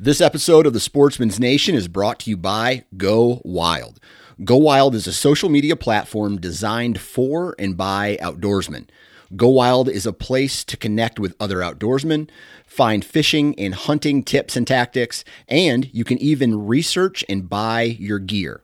This 0.00 0.20
episode 0.20 0.64
of 0.64 0.74
the 0.74 0.78
Sportsman's 0.78 1.40
Nation 1.40 1.74
is 1.74 1.88
brought 1.88 2.20
to 2.20 2.30
you 2.30 2.36
by 2.36 2.84
Go 2.96 3.42
Wild. 3.44 3.98
Go 4.44 4.56
Wild 4.56 4.94
is 4.94 5.08
a 5.08 5.12
social 5.12 5.48
media 5.48 5.74
platform 5.74 6.40
designed 6.40 7.00
for 7.00 7.56
and 7.58 7.76
by 7.76 8.16
outdoorsmen. 8.22 8.86
Go 9.34 9.48
Wild 9.48 9.88
is 9.88 10.06
a 10.06 10.12
place 10.12 10.62
to 10.62 10.76
connect 10.76 11.18
with 11.18 11.34
other 11.40 11.56
outdoorsmen, 11.56 12.30
find 12.64 13.04
fishing 13.04 13.58
and 13.58 13.74
hunting 13.74 14.22
tips 14.22 14.56
and 14.56 14.68
tactics, 14.68 15.24
and 15.48 15.92
you 15.92 16.04
can 16.04 16.18
even 16.18 16.68
research 16.68 17.24
and 17.28 17.50
buy 17.50 17.82
your 17.82 18.20
gear. 18.20 18.62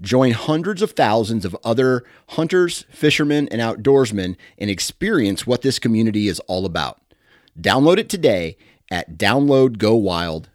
Join 0.00 0.30
hundreds 0.30 0.80
of 0.80 0.92
thousands 0.92 1.44
of 1.44 1.56
other 1.64 2.04
hunters, 2.28 2.84
fishermen, 2.88 3.48
and 3.48 3.60
outdoorsmen 3.60 4.36
and 4.56 4.70
experience 4.70 5.44
what 5.44 5.62
this 5.62 5.80
community 5.80 6.28
is 6.28 6.38
all 6.46 6.64
about. 6.64 7.00
Download 7.60 7.98
it 7.98 8.08
today 8.08 8.56
at 8.92 9.18
downloadgowild.com 9.18 10.52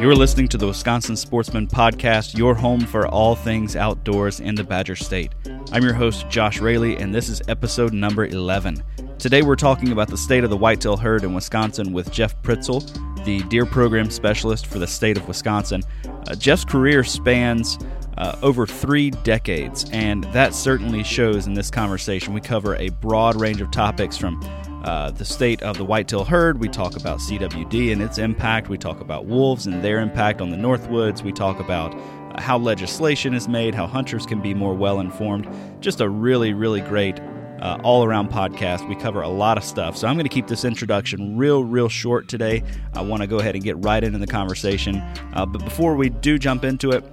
You're 0.00 0.14
listening 0.14 0.46
to 0.48 0.56
the 0.56 0.68
Wisconsin 0.68 1.16
Sportsman 1.16 1.66
Podcast, 1.66 2.38
your 2.38 2.54
home 2.54 2.80
for 2.80 3.08
all 3.08 3.34
things 3.34 3.74
outdoors 3.74 4.38
in 4.38 4.54
the 4.54 4.62
Badger 4.62 4.94
State. 4.94 5.32
I'm 5.72 5.82
your 5.82 5.92
host, 5.92 6.28
Josh 6.28 6.60
Raley, 6.60 6.96
and 6.96 7.12
this 7.12 7.28
is 7.28 7.42
episode 7.48 7.92
number 7.92 8.26
11. 8.26 8.80
Today 9.18 9.42
we're 9.42 9.56
talking 9.56 9.90
about 9.90 10.06
the 10.06 10.16
state 10.16 10.44
of 10.44 10.50
the 10.50 10.56
whitetail 10.56 10.96
herd 10.96 11.24
in 11.24 11.34
Wisconsin 11.34 11.92
with 11.92 12.12
Jeff 12.12 12.40
Pritzl, 12.42 12.84
the 13.24 13.42
deer 13.48 13.66
program 13.66 14.10
specialist 14.10 14.68
for 14.68 14.78
the 14.78 14.86
state 14.86 15.16
of 15.16 15.26
Wisconsin. 15.26 15.82
Uh, 16.28 16.36
Jeff's 16.36 16.64
career 16.64 17.02
spans 17.02 17.80
uh, 18.16 18.38
over 18.42 18.64
three 18.64 19.10
decades, 19.10 19.86
and 19.90 20.22
that 20.32 20.54
certainly 20.54 21.02
shows 21.02 21.48
in 21.48 21.54
this 21.54 21.68
conversation. 21.68 22.32
We 22.32 22.40
cover 22.40 22.76
a 22.76 22.90
broad 22.90 23.40
range 23.40 23.60
of 23.60 23.72
topics 23.72 24.16
from 24.16 24.40
uh, 24.84 25.10
the 25.10 25.24
state 25.24 25.64
of 25.64 25.78
the 25.78 25.84
whitetail 25.84 26.24
herd. 26.24 26.60
We 26.60 26.68
talk 26.68 26.94
about 26.94 27.18
CWD 27.18 27.90
and 27.90 28.00
its 28.00 28.18
impact. 28.18 28.68
We 28.68 28.78
talk 28.78 29.00
about 29.00 29.26
wolves 29.26 29.66
and 29.66 29.82
their 29.82 29.98
impact 29.98 30.40
on 30.40 30.50
the 30.50 30.56
Northwoods. 30.56 31.24
We 31.24 31.32
talk 31.32 31.58
about 31.58 31.92
uh, 31.92 32.40
how 32.40 32.56
legislation 32.56 33.34
is 33.34 33.48
made, 33.48 33.74
how 33.74 33.88
hunters 33.88 34.26
can 34.26 34.40
be 34.40 34.54
more 34.54 34.74
well 34.74 35.00
informed. 35.00 35.48
Just 35.80 36.00
a 36.00 36.08
really, 36.08 36.52
really 36.52 36.82
great 36.82 37.20
uh, 37.60 37.78
all 37.82 38.04
around 38.04 38.30
podcast. 38.30 38.88
We 38.88 38.96
cover 38.96 39.22
a 39.22 39.28
lot 39.28 39.58
of 39.58 39.64
stuff. 39.64 39.96
So 39.96 40.08
I'm 40.08 40.14
going 40.14 40.24
to 40.24 40.34
keep 40.34 40.46
this 40.46 40.64
introduction 40.64 41.36
real, 41.36 41.64
real 41.64 41.88
short 41.88 42.28
today. 42.28 42.62
I 42.94 43.02
want 43.02 43.22
to 43.22 43.26
go 43.26 43.38
ahead 43.38 43.54
and 43.54 43.64
get 43.64 43.76
right 43.78 44.02
into 44.02 44.18
the 44.18 44.26
conversation. 44.26 44.96
Uh, 45.34 45.46
but 45.46 45.64
before 45.64 45.96
we 45.96 46.08
do 46.08 46.38
jump 46.38 46.64
into 46.64 46.90
it, 46.90 47.04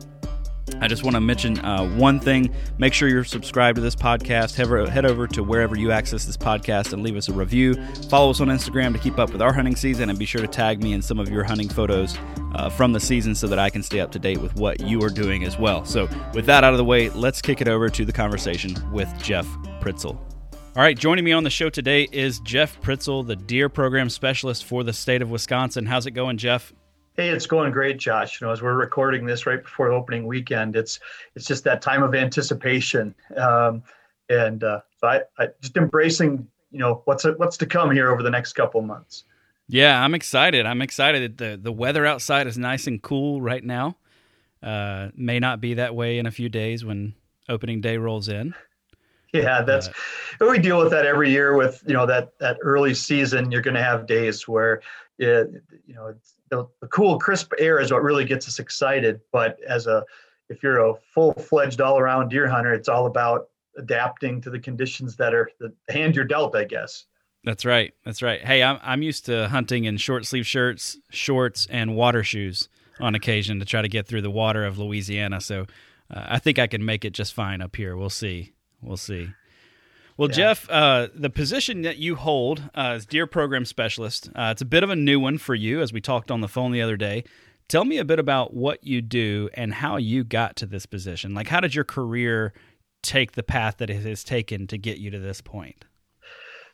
I 0.82 0.88
just 0.88 1.04
want 1.04 1.16
to 1.16 1.22
mention 1.22 1.60
uh, 1.60 1.88
one 1.96 2.20
thing. 2.20 2.54
Make 2.78 2.94
sure 2.94 3.08
you're 3.08 3.24
subscribed 3.24 3.76
to 3.76 3.82
this 3.82 3.96
podcast. 3.96 4.56
Head, 4.56 5.06
over 5.06 5.28
to 5.28 5.44
wherever 5.44 5.78
you 5.78 5.92
access 5.92 6.26
this 6.26 6.38
podcast 6.38 6.92
and 6.92 7.04
leave 7.04 7.16
us 7.16 7.30
a 7.30 7.34
review. 7.34 7.76
Follow 8.10 8.32
us 8.32 8.42
on 8.42 8.48
Instagram 8.48 8.92
to 8.94 9.00
keep 9.00 9.20
up 9.20 9.32
with 9.32 9.42
our 9.42 9.54
hunting 9.54 9.76
season 9.76 10.10
and 10.10 10.18
be 10.18 10.26
sure 10.26 10.42
to 10.42 10.48
tag 10.48 10.82
me 10.82 10.94
in 10.94 11.02
some 11.02 11.20
of 11.20 11.30
your 11.30 11.44
hunting 11.44 11.70
photos 11.70 12.18
uh, 12.56 12.70
from 12.70 12.94
the 12.94 13.00
season 13.00 13.36
so 13.36 13.48
that 13.48 13.60
I 13.60 13.70
can 13.70 13.84
stay 13.84 14.00
up 14.00 14.12
to 14.14 14.20
date 14.20 14.40
with 14.40 14.56
what 14.56 14.80
you 14.82 15.02
are 15.04 15.10
doing 15.10 15.44
as 15.44 15.60
well. 15.60 15.86
So, 15.86 16.10
with 16.34 16.48
that 16.48 16.64
out 16.64 16.74
of 16.74 16.78
the 16.78 16.86
way, 16.86 17.10
let's 17.10 17.42
kick 17.42 17.62
it 17.62 17.68
over 17.68 17.90
to 17.90 18.04
the 18.04 18.14
conversation 18.14 18.76
with 18.92 19.10
Jeff 19.22 19.46
Pritzl. 19.82 20.35
All 20.76 20.82
right, 20.82 20.98
joining 20.98 21.24
me 21.24 21.32
on 21.32 21.46
the 21.46 21.50
show 21.50 21.70
today 21.70 22.06
is 22.12 22.42
Jeff 22.42 22.82
Pritzl, 22.82 23.26
the 23.26 23.38
deer 23.38 23.70
program 23.70 24.10
specialist 24.10 24.66
for 24.66 24.84
the 24.84 24.92
state 24.92 25.22
of 25.22 25.30
Wisconsin. 25.30 25.86
How's 25.86 26.06
it 26.06 26.12
going, 26.12 26.38
Jeff? 26.38 26.74
Hey, 27.16 27.30
it's 27.30 27.46
going 27.46 27.72
great, 27.72 27.98
Josh. 27.98 28.42
You 28.42 28.48
know, 28.48 28.52
as 28.52 28.62
we're 28.62 28.74
recording 28.74 29.26
this 29.26 29.46
right 29.46 29.64
before 29.64 29.94
opening 29.94 30.28
weekend, 30.28 30.76
it's 30.76 31.00
it's 31.34 31.46
just 31.46 31.64
that 31.64 31.82
time 31.82 32.04
of 32.04 32.14
anticipation, 32.14 33.16
um, 33.38 33.84
and 34.28 34.66
uh, 34.66 34.82
so 35.00 35.08
I, 35.08 35.22
I 35.40 35.48
just 35.62 35.78
embracing 35.78 36.46
you 36.72 36.80
know 36.80 37.04
what's 37.06 37.24
what's 37.24 37.56
to 37.56 37.66
come 37.66 37.92
here 37.92 38.12
over 38.12 38.22
the 38.22 38.30
next 38.30 38.52
couple 38.52 38.82
months. 38.82 39.24
Yeah, 39.70 40.04
I'm 40.04 40.14
excited. 40.14 40.66
I'm 40.66 40.82
excited. 40.82 41.38
the 41.38 41.58
The 41.58 41.72
weather 41.72 42.06
outside 42.06 42.48
is 42.48 42.58
nice 42.58 42.86
and 42.86 43.02
cool 43.02 43.42
right 43.42 43.64
now. 43.64 43.96
Uh, 44.62 45.08
may 45.16 45.40
not 45.40 45.62
be 45.62 45.76
that 45.76 45.96
way 45.96 46.18
in 46.18 46.26
a 46.26 46.32
few 46.32 46.50
days 46.50 46.84
when 46.84 47.16
opening 47.48 47.80
day 47.80 47.96
rolls 47.96 48.28
in. 48.28 48.54
Yeah, 49.36 49.62
that's 49.62 49.88
uh, 49.88 50.48
we 50.50 50.60
deal 50.60 50.80
with 50.80 50.92
that 50.92 51.06
every 51.06 51.30
year. 51.30 51.56
With 51.56 51.84
you 51.86 51.94
know 51.94 52.06
that 52.06 52.38
that 52.40 52.58
early 52.62 52.94
season, 52.94 53.52
you're 53.52 53.62
going 53.62 53.76
to 53.76 53.84
have 53.84 54.08
days 54.08 54.48
where 54.48 54.82
it, 55.18 55.50
you 55.86 55.94
know 55.94 56.14
the, 56.50 56.68
the 56.82 56.88
cool, 56.88 57.20
crisp 57.20 57.52
air 57.60 57.80
is 57.80 57.92
what 57.92 58.04
really 58.04 58.26
gets 58.26 58.48
us 58.48 58.60
excited. 58.60 59.20
But 59.32 59.58
as 59.68 59.88
a 59.88 60.04
if 60.50 60.64
you're 60.64 60.90
a 60.90 60.94
full 61.14 61.34
fledged 61.34 61.82
all 61.82 62.00
around 62.00 62.30
deer 62.30 62.48
hunter, 62.48 62.74
it's 62.74 62.88
all 62.88 63.08
about 63.08 63.50
adapting 63.78 64.40
to 64.42 64.50
the 64.50 64.60
conditions 64.60 65.16
that 65.18 65.34
are 65.34 65.50
the 65.60 65.74
hand 65.90 66.16
you're 66.16 66.26
dealt, 66.26 66.56
I 66.56 66.64
guess. 66.64 67.06
That's 67.44 67.66
right. 67.66 67.94
That's 68.06 68.22
right. 68.22 68.42
Hey, 68.42 68.64
I'm 68.64 68.80
I'm 68.82 69.04
used 69.04 69.26
to 69.26 69.50
hunting 69.50 69.86
in 69.86 69.98
short 69.98 70.26
sleeve 70.26 70.48
shirts, 70.48 70.98
shorts, 71.10 71.68
and 71.70 71.96
water 71.96 72.24
shoes 72.24 72.70
on 73.00 73.16
occasion 73.16 73.60
to 73.60 73.66
try 73.66 73.82
to 73.82 73.90
get 73.90 74.08
through 74.08 74.22
the 74.22 74.32
water 74.32 74.66
of 74.66 74.80
Louisiana. 74.80 75.42
So 75.42 75.66
uh, 76.10 76.26
I 76.28 76.40
think 76.40 76.60
I 76.60 76.68
can 76.68 76.86
make 76.86 77.06
it 77.06 77.14
just 77.14 77.34
fine 77.34 77.62
up 77.62 77.76
here. 77.76 77.96
We'll 77.96 78.10
see. 78.10 78.54
We'll 78.86 78.98
see. 78.98 79.30
Well, 80.18 80.30
yeah. 80.30 80.36
Jeff, 80.36 80.70
uh, 80.70 81.10
the 81.14 81.30
position 81.30 81.82
that 81.82 81.98
you 81.98 82.16
hold 82.16 82.70
uh, 82.74 82.94
as 82.94 83.06
Deer 83.06 83.28
Program 83.28 83.66
Specialist, 83.66 84.30
uh, 84.36 84.50
it's 84.52 84.62
a 84.62 84.66
bit 84.66 84.84
of 84.84 84.90
a 84.90 84.96
new 84.96 85.20
one 85.20 85.38
for 85.38 85.56
you, 85.56 85.82
as 85.82 85.92
we 85.92 86.00
talked 86.00 86.32
on 86.32 86.40
the 86.42 86.48
phone 86.48 86.72
the 86.72 86.82
other 86.82 86.96
day. 86.96 87.26
Tell 87.68 87.84
me 87.84 87.98
a 87.98 88.06
bit 88.06 88.20
about 88.20 88.54
what 88.54 88.84
you 88.84 89.02
do 89.02 89.50
and 89.56 89.74
how 89.74 89.98
you 89.98 90.24
got 90.24 90.56
to 90.58 90.66
this 90.66 90.86
position. 90.86 91.34
Like, 91.34 91.48
how 91.48 91.60
did 91.60 91.74
your 91.74 91.84
career 91.84 92.54
take 93.02 93.34
the 93.34 93.44
path 93.44 93.78
that 93.78 93.90
it 93.90 94.04
has 94.04 94.24
taken 94.24 94.68
to 94.68 94.78
get 94.78 95.00
you 95.00 95.10
to 95.10 95.20
this 95.20 95.42
point? 95.42 95.84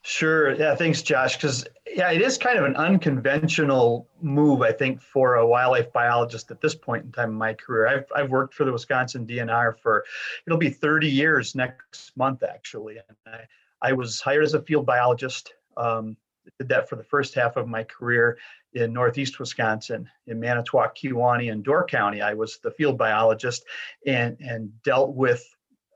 Sure. 0.04 0.54
Yeah. 0.56 0.76
Thanks, 0.76 1.04
Josh. 1.04 1.36
Because 1.36 1.66
yeah, 1.88 2.12
it 2.12 2.22
is 2.22 2.38
kind 2.38 2.58
of 2.58 2.66
an 2.66 2.76
unconventional 2.76 4.08
move, 4.22 4.62
I 4.62 4.72
think, 4.72 5.00
for 5.00 5.36
a 5.36 5.46
wildlife 5.46 5.94
biologist 5.94 6.50
at 6.50 6.60
this 6.60 6.74
point 6.74 7.06
in 7.06 7.12
time 7.12 7.30
in 7.30 7.36
my 7.36 7.54
career. 7.54 7.88
I've 7.88 8.06
I've 8.16 8.32
worked 8.32 8.56
for 8.56 8.66
the 8.66 8.72
Wisconsin 8.72 9.28
DNR 9.28 9.78
for 9.80 10.04
it'll 10.48 10.58
be 10.58 10.70
30 10.70 11.08
years 11.08 11.54
next 11.54 12.18
month, 12.18 12.42
actually, 12.42 12.98
and 12.98 13.18
I 13.28 13.90
I 13.90 13.94
was 13.94 14.20
hired 14.22 14.44
as 14.44 14.56
a 14.56 14.62
field 14.62 14.88
biologist. 14.88 15.54
Um, 15.78 16.18
did 16.58 16.70
that 16.70 16.90
for 16.90 16.96
the 16.96 17.04
first 17.04 17.36
half 17.36 17.56
of 17.56 17.68
my 17.68 17.84
career 17.84 18.40
in 18.74 18.92
northeast 18.92 19.40
Wisconsin, 19.40 20.10
in 20.26 20.40
Manitowoc, 20.40 20.96
Kewaunee, 20.96 21.52
and 21.52 21.64
Door 21.64 21.86
County. 21.86 22.22
I 22.22 22.34
was 22.34 22.58
the 22.64 22.72
field 22.72 22.98
biologist 22.98 23.64
and 24.08 24.36
and 24.40 24.72
dealt 24.84 25.14
with 25.14 25.46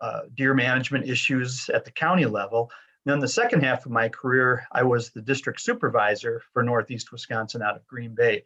uh, 0.02 0.22
deer 0.36 0.54
management 0.54 1.10
issues 1.10 1.70
at 1.74 1.86
the 1.86 1.92
county 1.92 2.26
level 2.26 2.70
then 3.06 3.20
the 3.20 3.28
second 3.28 3.64
half 3.64 3.86
of 3.86 3.92
my 3.92 4.10
career, 4.10 4.68
I 4.72 4.84
was 4.84 5.12
the 5.12 5.22
district 5.22 5.62
supervisor 5.62 6.42
for 6.54 6.64
Northeast 6.64 7.12
Wisconsin 7.12 7.62
out 7.62 7.76
of 7.76 7.88
Green 7.88 8.16
Bay. 8.16 8.44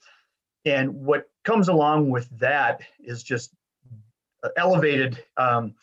And 0.65 0.93
what 0.93 1.29
comes 1.43 1.69
along 1.69 2.09
with 2.09 2.29
that 2.39 2.81
is 2.99 3.23
just 3.23 3.53
elevated 4.57 5.23
um, 5.37 5.75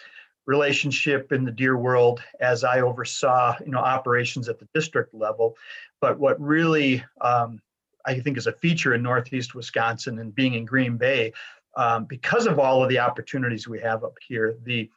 relationship 0.47 1.33
in 1.33 1.45
the 1.45 1.51
deer 1.51 1.77
world 1.77 2.23
as 2.41 2.65
I 2.65 2.81
oversaw, 2.81 3.57
you 3.65 3.73
know, 3.73 3.79
operations 3.79 4.49
at 4.49 4.59
the 4.59 4.69
district 4.75 5.15
level. 5.15 5.57
But 6.01 6.19
what 6.19 6.41
really 6.41 7.05
um, 7.21 7.61
I 8.05 8.21
think 8.21 8.37
is 8.37 8.47
a 8.47 8.53
feature 8.53 8.95
in 8.95 9.03
Northeast 9.03 9.55
Wisconsin 9.55 10.19
and 10.19 10.35
being 10.35 10.55
in 10.55 10.65
Green 10.65 10.97
Bay, 10.97 11.33
um, 11.77 12.05
because 12.05 12.47
of 12.47 12.59
all 12.59 12.83
of 12.83 12.89
the 12.89 12.99
opportunities 12.99 13.67
we 13.67 13.81
have 13.81 14.05
up 14.05 14.17
here, 14.27 14.57
the 14.65 14.91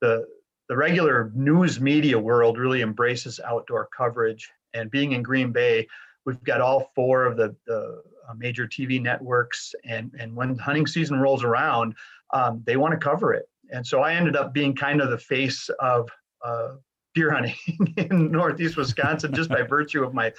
the 0.00 0.26
the 0.68 0.76
regular 0.76 1.30
news 1.34 1.80
media 1.80 2.18
world 2.18 2.58
really 2.58 2.82
embraces 2.82 3.40
outdoor 3.40 3.88
coverage. 3.96 4.50
And 4.74 4.90
being 4.90 5.12
in 5.12 5.22
Green 5.22 5.52
Bay, 5.52 5.86
we've 6.24 6.42
got 6.42 6.60
all 6.60 6.90
four 6.94 7.24
of 7.24 7.36
the, 7.36 7.54
the 7.66 8.02
uh, 8.28 8.34
major 8.34 8.66
TV 8.66 9.00
networks. 9.00 9.74
And, 9.84 10.12
and 10.18 10.34
when 10.34 10.58
hunting 10.58 10.86
season 10.86 11.20
rolls 11.20 11.44
around, 11.44 11.94
um, 12.32 12.62
they 12.66 12.76
want 12.76 12.92
to 12.92 12.98
cover 12.98 13.32
it. 13.32 13.48
And 13.70 13.86
so 13.86 14.00
I 14.00 14.14
ended 14.14 14.36
up 14.36 14.52
being 14.52 14.74
kind 14.74 15.00
of 15.00 15.10
the 15.10 15.18
face 15.18 15.68
of 15.80 16.08
uh, 16.44 16.74
deer 17.14 17.30
hunting 17.30 17.94
in 17.96 18.30
Northeast 18.30 18.76
Wisconsin 18.76 19.34
just 19.34 19.50
by 19.50 19.62
virtue 19.62 20.04
of 20.04 20.14
my 20.14 20.32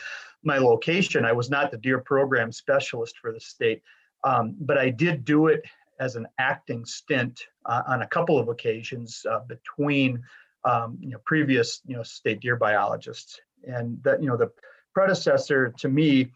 my 0.44 0.60
location. 0.60 1.26
I 1.26 1.34
was 1.34 1.50
not 1.50 1.72
the 1.72 1.78
deer 1.78 2.00
program 2.00 2.52
specialist 2.52 3.18
for 3.20 3.34
the 3.34 3.40
state, 3.40 3.82
um, 4.24 4.56
but 4.62 4.78
I 4.78 4.90
did 4.90 5.26
do 5.26 5.48
it 5.48 5.64
as 6.00 6.16
an 6.16 6.28
acting 6.40 6.86
stint 6.86 7.42
uh, 7.66 7.84
on 7.88 8.02
a 8.02 8.08
couple 8.08 8.40
of 8.40 8.50
occasions 8.50 9.26
uh, 9.30 9.40
between 9.40 10.22
um, 10.64 10.98
you 11.02 11.10
know 11.10 11.20
previous 11.26 11.82
you 11.86 11.96
know 11.96 12.04
state 12.04 12.40
deer 12.40 12.56
biologists 12.56 13.40
and 13.68 14.02
that 14.04 14.22
you 14.22 14.28
know 14.28 14.38
the 14.38 14.52
predecessor 14.94 15.74
to 15.78 15.90
me 15.90 16.32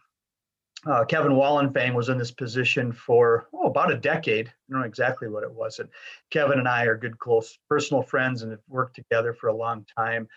uh, 0.86 1.06
Kevin 1.06 1.34
Wallenfang 1.34 1.94
was 1.94 2.10
in 2.10 2.18
this 2.18 2.32
position 2.32 2.92
for 2.92 3.48
oh, 3.54 3.68
about 3.68 3.92
a 3.92 3.98
decade. 3.98 4.48
I 4.48 4.52
don't 4.72 4.82
know 4.82 4.88
exactly 4.88 5.28
what 5.28 5.44
it 5.44 5.52
was. 5.52 5.80
And 5.80 5.90
Kevin 6.32 6.58
and 6.58 6.68
I 6.68 6.86
are 6.86 6.98
good, 6.98 7.20
close 7.20 7.58
personal 7.70 8.02
friends 8.02 8.42
and 8.42 8.52
have 8.52 8.62
worked 8.68 8.96
together 8.96 9.34
for 9.34 9.48
a 9.48 9.56
long 9.56 9.86
time. 9.96 10.28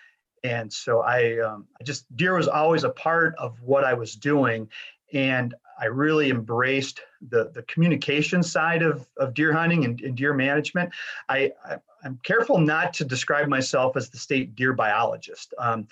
And 0.43 0.71
so 0.71 1.01
I, 1.01 1.39
um, 1.39 1.67
I 1.81 1.85
just 1.85 2.05
deer 2.15 2.37
was 2.37 2.49
always 2.49 2.85
a 2.85 2.91
part 2.91 3.35
of 3.39 3.63
what 3.63 3.85
I 3.85 3.95
was 3.95 4.15
doing, 4.15 4.69
and 5.15 5.55
I 5.81 5.87
really 5.87 6.31
embraced 6.31 7.01
the, 7.29 7.51
the 7.55 7.63
communication 7.63 8.43
side 8.43 8.83
of, 8.83 9.07
of 9.17 9.35
deer 9.35 9.53
hunting 9.53 9.85
and, 9.85 10.01
and 10.01 10.17
deer 10.17 10.35
management. 10.35 10.93
I, 11.29 11.53
I, 11.65 11.79
am 12.05 12.21
careful 12.23 12.59
not 12.59 12.93
to 12.95 13.05
describe 13.05 13.49
myself 13.49 13.97
as 13.97 14.11
the 14.11 14.19
state 14.19 14.55
deer 14.55 14.73
biologist. 14.73 15.55
Um, 15.59 15.89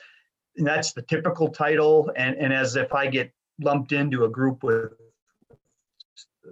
that's 0.57 0.93
the 0.93 1.03
typical 1.03 1.49
title, 1.49 2.11
and, 2.15 2.37
and 2.37 2.53
as 2.53 2.77
if 2.77 2.93
I 2.93 3.07
get 3.07 3.33
lumped 3.61 3.93
into 3.93 4.25
a 4.25 4.29
group 4.29 4.63
with 4.63 4.93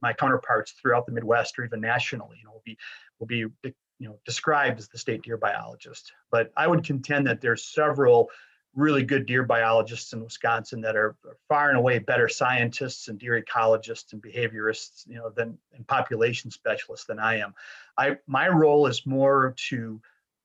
my 0.00 0.12
counterparts 0.12 0.72
throughout 0.72 1.04
the 1.06 1.12
Midwest 1.12 1.58
or 1.58 1.64
even 1.64 1.80
nationally, 1.80 2.38
you 2.38 2.44
know, 2.44 2.52
will 2.52 2.62
be 2.64 2.78
will 3.18 3.26
be 3.26 3.38
you 3.98 4.08
know 4.08 4.18
described 4.24 4.78
as 4.78 4.88
the 4.88 4.96
state 4.96 5.22
deer 5.22 5.36
biologist. 5.36 6.12
But 6.30 6.52
I 6.56 6.66
would 6.66 6.84
contend 6.84 7.26
that 7.26 7.40
there's 7.40 7.64
several 7.64 8.30
really 8.74 9.02
good 9.02 9.26
deer 9.26 9.42
biologists 9.42 10.12
in 10.12 10.22
Wisconsin 10.22 10.80
that 10.80 10.96
are 10.96 11.16
far 11.48 11.70
and 11.70 11.78
away 11.78 11.98
better 11.98 12.28
scientists 12.28 13.08
and 13.08 13.18
deer 13.18 13.42
ecologists 13.42 14.12
and 14.12 14.22
behaviorists, 14.22 15.06
you 15.06 15.16
know, 15.16 15.30
than 15.30 15.58
and 15.74 15.86
population 15.86 16.50
specialists 16.50 17.06
than 17.06 17.18
I 17.18 17.38
am. 17.38 17.54
I 17.98 18.16
my 18.26 18.48
role 18.48 18.86
is 18.86 19.06
more 19.06 19.54
to 19.68 20.00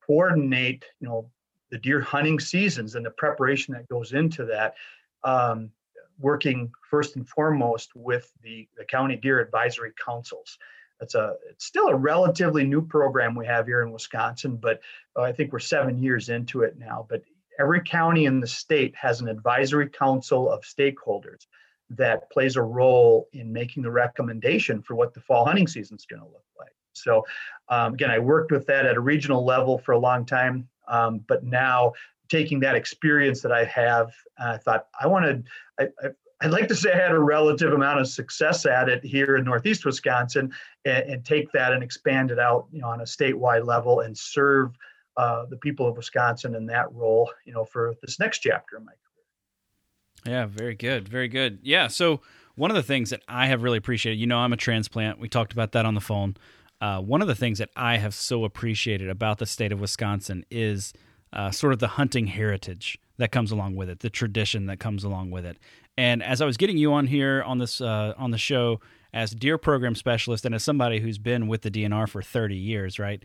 coordinate, 0.06 0.86
you 1.00 1.08
know, 1.08 1.30
the 1.70 1.78
deer 1.78 2.02
hunting 2.02 2.40
seasons 2.40 2.96
and 2.96 3.06
the 3.06 3.12
preparation 3.12 3.74
that 3.74 3.88
goes 3.88 4.14
into 4.14 4.46
that. 4.46 4.76
Um, 5.24 5.72
working 6.20 6.72
first 6.90 7.16
and 7.16 7.28
foremost 7.28 7.96
with 7.96 8.32
the, 8.42 8.68
the 8.78 8.86
county 8.86 9.16
deer 9.16 9.40
advisory 9.40 9.92
councils. 10.04 10.58
It's 11.02 11.16
a 11.16 11.36
it's 11.50 11.66
still 11.66 11.88
a 11.88 11.96
relatively 11.96 12.64
new 12.64 12.82
program 12.82 13.36
we 13.36 13.46
have 13.46 13.68
here 13.68 13.82
in 13.82 13.92
Wisconsin, 13.92 14.56
but 14.56 14.80
uh, 15.18 15.24
I 15.24 15.34
think 15.34 15.52
we're 15.52 15.60
seven 15.60 16.02
years 16.02 16.30
into 16.30 16.62
it 16.62 16.80
now. 16.80 17.06
But 17.10 17.24
every 17.60 17.82
county 17.82 18.26
in 18.26 18.40
the 18.40 18.48
state 18.48 18.96
has 18.96 19.22
an 19.22 19.28
advisory 19.28 19.90
council 19.90 20.50
of 20.52 20.62
stakeholders 20.64 21.46
that 21.90 22.30
plays 22.32 22.56
a 22.56 22.62
role 22.62 23.28
in 23.34 23.54
making 23.54 23.84
the 23.84 23.92
recommendation 23.92 24.82
for 24.82 24.96
what 24.96 25.14
the 25.14 25.22
fall 25.22 25.46
hunting 25.46 25.68
season 25.68 25.96
is 25.96 26.06
going 26.06 26.22
to 26.22 26.28
look 26.28 26.46
like. 26.58 26.72
So, 26.94 27.24
um, 27.70 27.94
again, 27.94 28.10
I 28.10 28.20
worked 28.20 28.52
with 28.52 28.66
that 28.68 28.86
at 28.86 28.96
a 28.96 29.02
regional 29.02 29.46
level 29.46 29.78
for 29.78 29.92
a 29.92 30.00
long 30.00 30.26
time, 30.26 30.68
um, 30.88 31.24
but 31.28 31.44
now 31.44 31.94
taking 32.30 32.60
that 32.62 32.76
experience 32.76 33.42
that 33.42 33.52
I 33.52 33.66
have, 33.66 34.12
I 34.40 34.58
thought 34.58 34.88
I 35.00 35.08
wanted, 35.08 35.46
I, 35.80 35.90
I, 36.04 36.08
I'd 36.42 36.52
like 36.52 36.68
to 36.70 36.76
say 36.76 36.92
I 36.92 36.98
had 36.98 37.12
a 37.12 37.20
relative 37.20 37.72
amount 37.74 38.00
of 38.00 38.08
success 38.08 38.66
at 38.66 38.90
it 38.90 39.04
here 39.04 39.38
in 39.38 39.46
Northeast 39.46 39.86
Wisconsin, 39.86 40.52
and, 40.86 41.10
and 41.10 41.26
take 41.26 41.52
that 41.52 41.72
and 41.72 41.84
expand 41.84 42.32
it 42.32 42.40
out, 42.40 42.68
you 42.72 42.82
know, 42.82 42.88
on 42.88 43.02
a 43.02 43.06
statewide 43.06 43.66
level 43.66 44.02
and 44.02 44.18
serve 44.18 44.72
uh, 45.18 45.46
the 45.46 45.58
people 45.58 45.88
of 45.88 45.98
Wisconsin 45.98 46.56
in 46.56 46.66
that 46.68 46.92
role, 46.94 47.32
you 47.46 47.54
know, 47.54 47.66
for 47.66 47.96
this 48.02 48.20
next 48.20 48.40
chapter 48.40 48.78
in 48.78 48.86
my 48.86 48.92
career. 48.92 50.36
Yeah, 50.36 50.46
very 50.46 50.76
good, 50.76 51.08
very 51.08 51.28
good. 51.28 51.60
Yeah, 51.62 51.88
so 51.88 52.22
one 52.56 52.72
of 52.72 52.76
the 52.76 52.84
things 52.84 53.10
that 53.12 53.22
I 53.28 53.48
have 53.48 53.64
really 53.64 53.78
appreciated, 53.78 54.20
you 54.20 54.28
know, 54.28 54.38
I'm 54.38 54.54
a 54.54 54.58
transplant. 54.58 55.20
We 55.20 55.30
talked 55.30 55.54
about 55.54 55.72
that 55.74 55.86
on 55.86 55.94
the 55.94 56.02
phone. 56.02 56.36
Uh, 56.82 57.00
one 57.00 57.22
of 57.22 57.28
the 57.28 57.36
things 57.36 57.60
that 57.60 57.70
I 57.76 57.98
have 57.98 58.14
so 58.14 58.44
appreciated 58.44 59.10
about 59.10 59.38
the 59.38 59.46
state 59.46 59.72
of 59.72 59.80
Wisconsin 59.80 60.46
is 60.50 60.94
uh, 61.32 61.52
sort 61.52 61.74
of 61.74 61.80
the 61.80 61.90
hunting 61.90 62.28
heritage 62.28 62.98
that 63.18 63.32
comes 63.32 63.52
along 63.52 63.76
with 63.76 63.90
it, 63.90 64.00
the 64.00 64.10
tradition 64.10 64.66
that 64.66 64.80
comes 64.80 65.04
along 65.04 65.32
with 65.32 65.46
it. 65.46 65.58
And 65.98 66.22
as 66.22 66.42
I 66.42 66.46
was 66.46 66.58
getting 66.58 66.78
you 66.78 66.94
on 66.94 67.08
here 67.08 67.42
on 67.44 67.60
this 67.60 67.80
uh, 67.80 68.14
on 68.18 68.32
the 68.32 68.38
show 68.38 68.82
as 69.14 69.32
deer 69.32 69.58
program 69.58 69.96
specialist 69.96 70.46
and 70.46 70.54
as 70.54 70.64
somebody 70.64 71.00
who's 71.00 71.18
been 71.18 71.48
with 71.48 71.62
the 71.62 71.72
DNR 71.72 72.10
for 72.10 72.22
30 72.22 72.56
years, 72.56 73.00
right? 73.00 73.24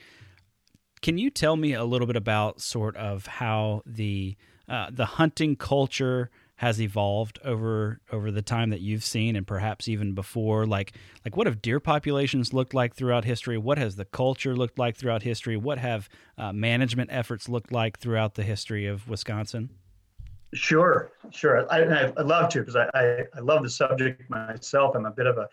Can 1.02 1.16
you 1.16 1.30
tell 1.30 1.56
me 1.56 1.72
a 1.72 1.84
little 1.84 2.06
bit 2.06 2.16
about 2.16 2.60
sort 2.60 2.96
of 2.96 3.26
how 3.26 3.82
the 3.86 4.36
uh, 4.68 4.88
the 4.90 5.04
hunting 5.04 5.56
culture 5.56 6.30
has 6.56 6.80
evolved 6.80 7.38
over 7.42 8.00
over 8.12 8.30
the 8.30 8.42
time 8.42 8.70
that 8.70 8.80
you've 8.80 9.02
seen 9.02 9.34
and 9.34 9.46
perhaps 9.46 9.88
even 9.88 10.14
before? 10.14 10.66
Like 10.66 10.92
like 11.24 11.36
what 11.36 11.46
have 11.46 11.62
deer 11.62 11.80
populations 11.80 12.52
looked 12.52 12.74
like 12.74 12.94
throughout 12.94 13.24
history? 13.24 13.56
What 13.56 13.78
has 13.78 13.96
the 13.96 14.04
culture 14.04 14.54
looked 14.54 14.78
like 14.78 14.96
throughout 14.96 15.22
history? 15.22 15.56
What 15.56 15.78
have 15.78 16.08
uh, 16.36 16.52
management 16.52 17.10
efforts 17.12 17.48
looked 17.48 17.72
like 17.72 17.98
throughout 17.98 18.34
the 18.34 18.42
history 18.42 18.86
of 18.86 19.08
wisconsin? 19.08 19.70
Sure 20.52 21.12
sure. 21.30 21.72
I, 21.72 22.10
I, 22.18 22.22
love 22.22 22.50
to 22.50 22.58
because 22.58 22.74
I, 22.74 22.90
I, 22.92 23.18
I 23.36 23.40
love 23.40 23.62
the 23.62 23.70
subject 23.70 24.28
myself. 24.28 24.96
I'm 24.96 25.06
a 25.06 25.10
bit 25.12 25.26
of 25.26 25.38
a 25.38 25.48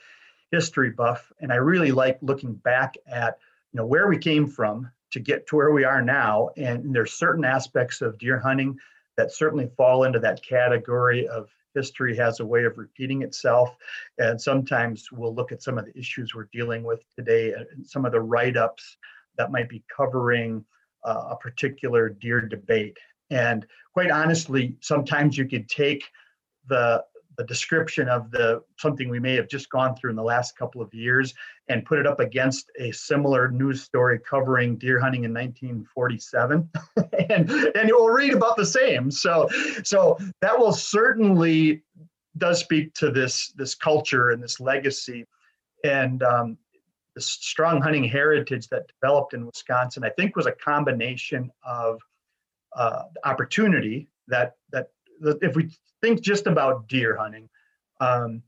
history 0.52 0.92
buff 0.92 1.32
and 1.42 1.52
i 1.52 1.56
really 1.56 1.92
like 1.92 2.18
looking 2.22 2.54
back 2.54 2.96
at 3.06 3.38
you 3.74 3.78
know 3.78 3.86
where 3.86 4.08
we 4.08 4.18
came 4.18 4.48
from 4.48 4.90
to 5.12 5.20
get 5.20 5.48
to 5.48 5.56
where 5.56 5.72
we 5.72 5.84
are 5.84 6.02
now. 6.02 6.50
And 6.58 6.94
there's 6.94 7.14
certain 7.14 7.46
aspects 7.46 8.02
of 8.02 8.18
deer 8.18 8.40
hunting 8.40 8.78
that 9.18 9.32
certainly 9.32 9.70
fall 9.78 10.04
into 10.04 10.20
that 10.20 10.44
category 10.44 11.28
of 11.28 11.50
history 11.74 12.16
has 12.18 12.40
a 12.40 12.46
way 12.46 12.64
of 12.64 12.78
repeating 12.78 13.22
itself. 13.22 13.76
And 14.18 14.42
sometimes 14.42 15.12
we'll 15.12 15.34
look 15.34 15.52
at 15.52 15.62
some 15.62 15.78
of 15.78 15.86
the 15.86 15.98
issues 15.98 16.34
we're 16.34 16.50
dealing 16.52 16.84
with 16.84 17.02
today 17.16 17.54
and 17.54 17.86
some 17.86 18.06
of 18.06 18.12
the 18.12 18.22
write 18.22 18.58
ups 18.58 18.98
that 19.38 19.52
might 19.52 19.70
be 19.70 19.84
covering 19.96 20.66
uh, 21.06 21.30
a 21.32 21.36
particular 21.38 22.10
deer 22.10 22.42
debate. 22.42 22.98
And 23.30 23.66
quite 23.94 24.12
honestly, 24.12 24.76
sometimes 24.82 25.38
you 25.38 25.46
could 25.46 25.70
take 25.70 26.04
the 26.68 27.04
a 27.40 27.44
description 27.44 28.10
of 28.10 28.32
the 28.32 28.64
something 28.78 29.10
we 29.10 29.20
may 29.20 29.36
have 29.36 29.48
just 29.48 29.70
gone 29.70 29.96
through 29.96 30.10
in 30.10 30.16
the 30.16 30.24
last 30.24 30.58
couple 30.58 30.82
of 30.82 30.92
years 30.94 31.34
and 31.70 31.86
put 31.86 32.00
it 32.00 32.08
up 32.08 32.20
against 32.20 32.72
a 32.80 32.92
similar 32.92 33.52
news 33.52 33.84
story 33.84 34.20
covering 34.20 34.78
deer 34.78 35.00
hunting 35.00 35.24
in 35.24 35.34
1947 35.34 36.70
and 37.30 37.50
and 37.50 37.90
you'll 37.90 38.10
read 38.10 38.34
about 38.34 38.58
the 38.58 38.66
same. 38.66 39.12
So 39.12 39.48
so 39.84 40.18
that 40.42 40.58
will 40.58 40.74
certainly 40.74 41.84
does 42.38 42.60
speak 42.60 42.94
to 42.96 43.12
this 43.12 43.52
this 43.56 43.76
culture 43.76 44.32
and 44.32 44.42
this 44.42 44.60
legacy 44.60 45.26
and 45.84 46.24
um, 46.24 46.58
the 47.16 47.22
strong 47.22 47.82
hunting 47.82 48.04
heritage 48.04 48.68
that 48.70 48.88
developed 49.00 49.34
in 49.34 49.46
Wisconsin 49.46 50.04
I 50.04 50.10
think 50.10 50.36
was 50.36 50.48
a 50.48 50.52
combination 50.54 51.52
of 51.64 52.00
uh, 52.76 53.04
opportunity 53.26 54.08
that 54.28 54.56
that 54.72 54.90
if 55.22 55.56
we 55.56 55.70
think 56.02 56.22
just 56.22 56.48
about 56.48 56.88
deer 56.88 57.16
hunting, 57.16 57.50
um, 58.00 58.42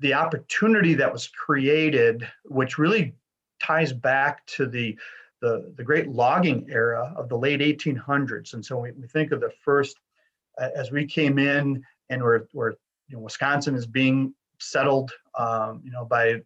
the 0.00 0.14
opportunity 0.14 0.94
that 0.94 1.12
was 1.12 1.28
created, 1.28 2.26
which 2.44 2.78
really 2.78 3.14
ties 3.60 3.92
back 3.92 4.46
to 4.46 4.66
the 4.66 4.98
the, 5.40 5.72
the 5.76 5.84
great 5.84 6.08
logging 6.08 6.66
era 6.68 7.14
of 7.16 7.30
the 7.30 7.36
late 7.36 7.60
1800s. 7.60 8.52
And 8.52 8.62
so 8.62 8.78
we, 8.78 8.92
we 8.92 9.06
think 9.06 9.32
of 9.32 9.40
the 9.40 9.50
first, 9.64 9.96
uh, 10.60 10.68
as 10.76 10.90
we 10.90 11.06
came 11.06 11.38
in 11.38 11.82
and 12.10 12.22
we're, 12.22 12.46
we're 12.52 12.72
you 13.08 13.16
know, 13.16 13.20
Wisconsin 13.20 13.74
is 13.74 13.86
being 13.86 14.34
settled, 14.58 15.12
um, 15.38 15.80
you 15.82 15.90
know, 15.90 16.04
by 16.04 16.42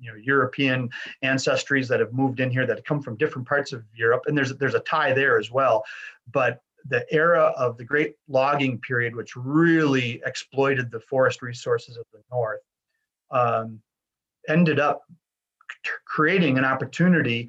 you 0.00 0.10
know 0.10 0.16
European 0.22 0.88
ancestries 1.22 1.88
that 1.88 2.00
have 2.00 2.12
moved 2.12 2.40
in 2.40 2.50
here 2.50 2.66
that 2.66 2.84
come 2.84 3.02
from 3.02 3.16
different 3.16 3.46
parts 3.46 3.72
of 3.72 3.84
Europe, 3.94 4.24
and 4.26 4.36
there's 4.36 4.54
there's 4.56 4.74
a 4.74 4.80
tie 4.80 5.12
there 5.12 5.38
as 5.38 5.50
well. 5.50 5.84
But 6.32 6.62
the 6.86 7.04
era 7.12 7.52
of 7.56 7.76
the 7.76 7.84
great 7.84 8.14
logging 8.28 8.78
period, 8.78 9.14
which 9.14 9.36
really 9.36 10.22
exploited 10.24 10.90
the 10.90 11.00
forest 11.00 11.42
resources 11.42 11.96
of 11.96 12.04
the 12.12 12.20
north, 12.30 12.60
um, 13.30 13.80
ended 14.48 14.80
up 14.80 15.02
creating 16.06 16.58
an 16.58 16.64
opportunity 16.64 17.48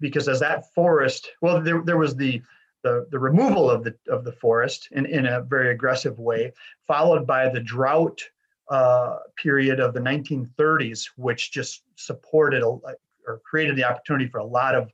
because 0.00 0.28
as 0.28 0.40
that 0.40 0.72
forest, 0.74 1.30
well, 1.40 1.60
there, 1.60 1.82
there 1.82 1.96
was 1.96 2.14
the, 2.16 2.42
the, 2.82 3.06
the 3.10 3.18
removal 3.18 3.70
of 3.70 3.84
the, 3.84 3.94
of 4.08 4.24
the 4.24 4.32
forest 4.32 4.88
in, 4.92 5.06
in 5.06 5.26
a 5.26 5.42
very 5.42 5.70
aggressive 5.70 6.18
way, 6.18 6.52
followed 6.86 7.26
by 7.26 7.48
the 7.48 7.60
drought 7.60 8.22
uh, 8.70 9.18
period 9.36 9.80
of 9.80 9.94
the 9.94 10.00
1930s, 10.00 11.06
which 11.16 11.50
just 11.50 11.82
supported 11.96 12.62
a, 12.62 12.78
or 13.26 13.40
created 13.44 13.76
the 13.76 13.84
opportunity 13.84 14.28
for 14.28 14.38
a 14.38 14.44
lot 14.44 14.74
of 14.74 14.90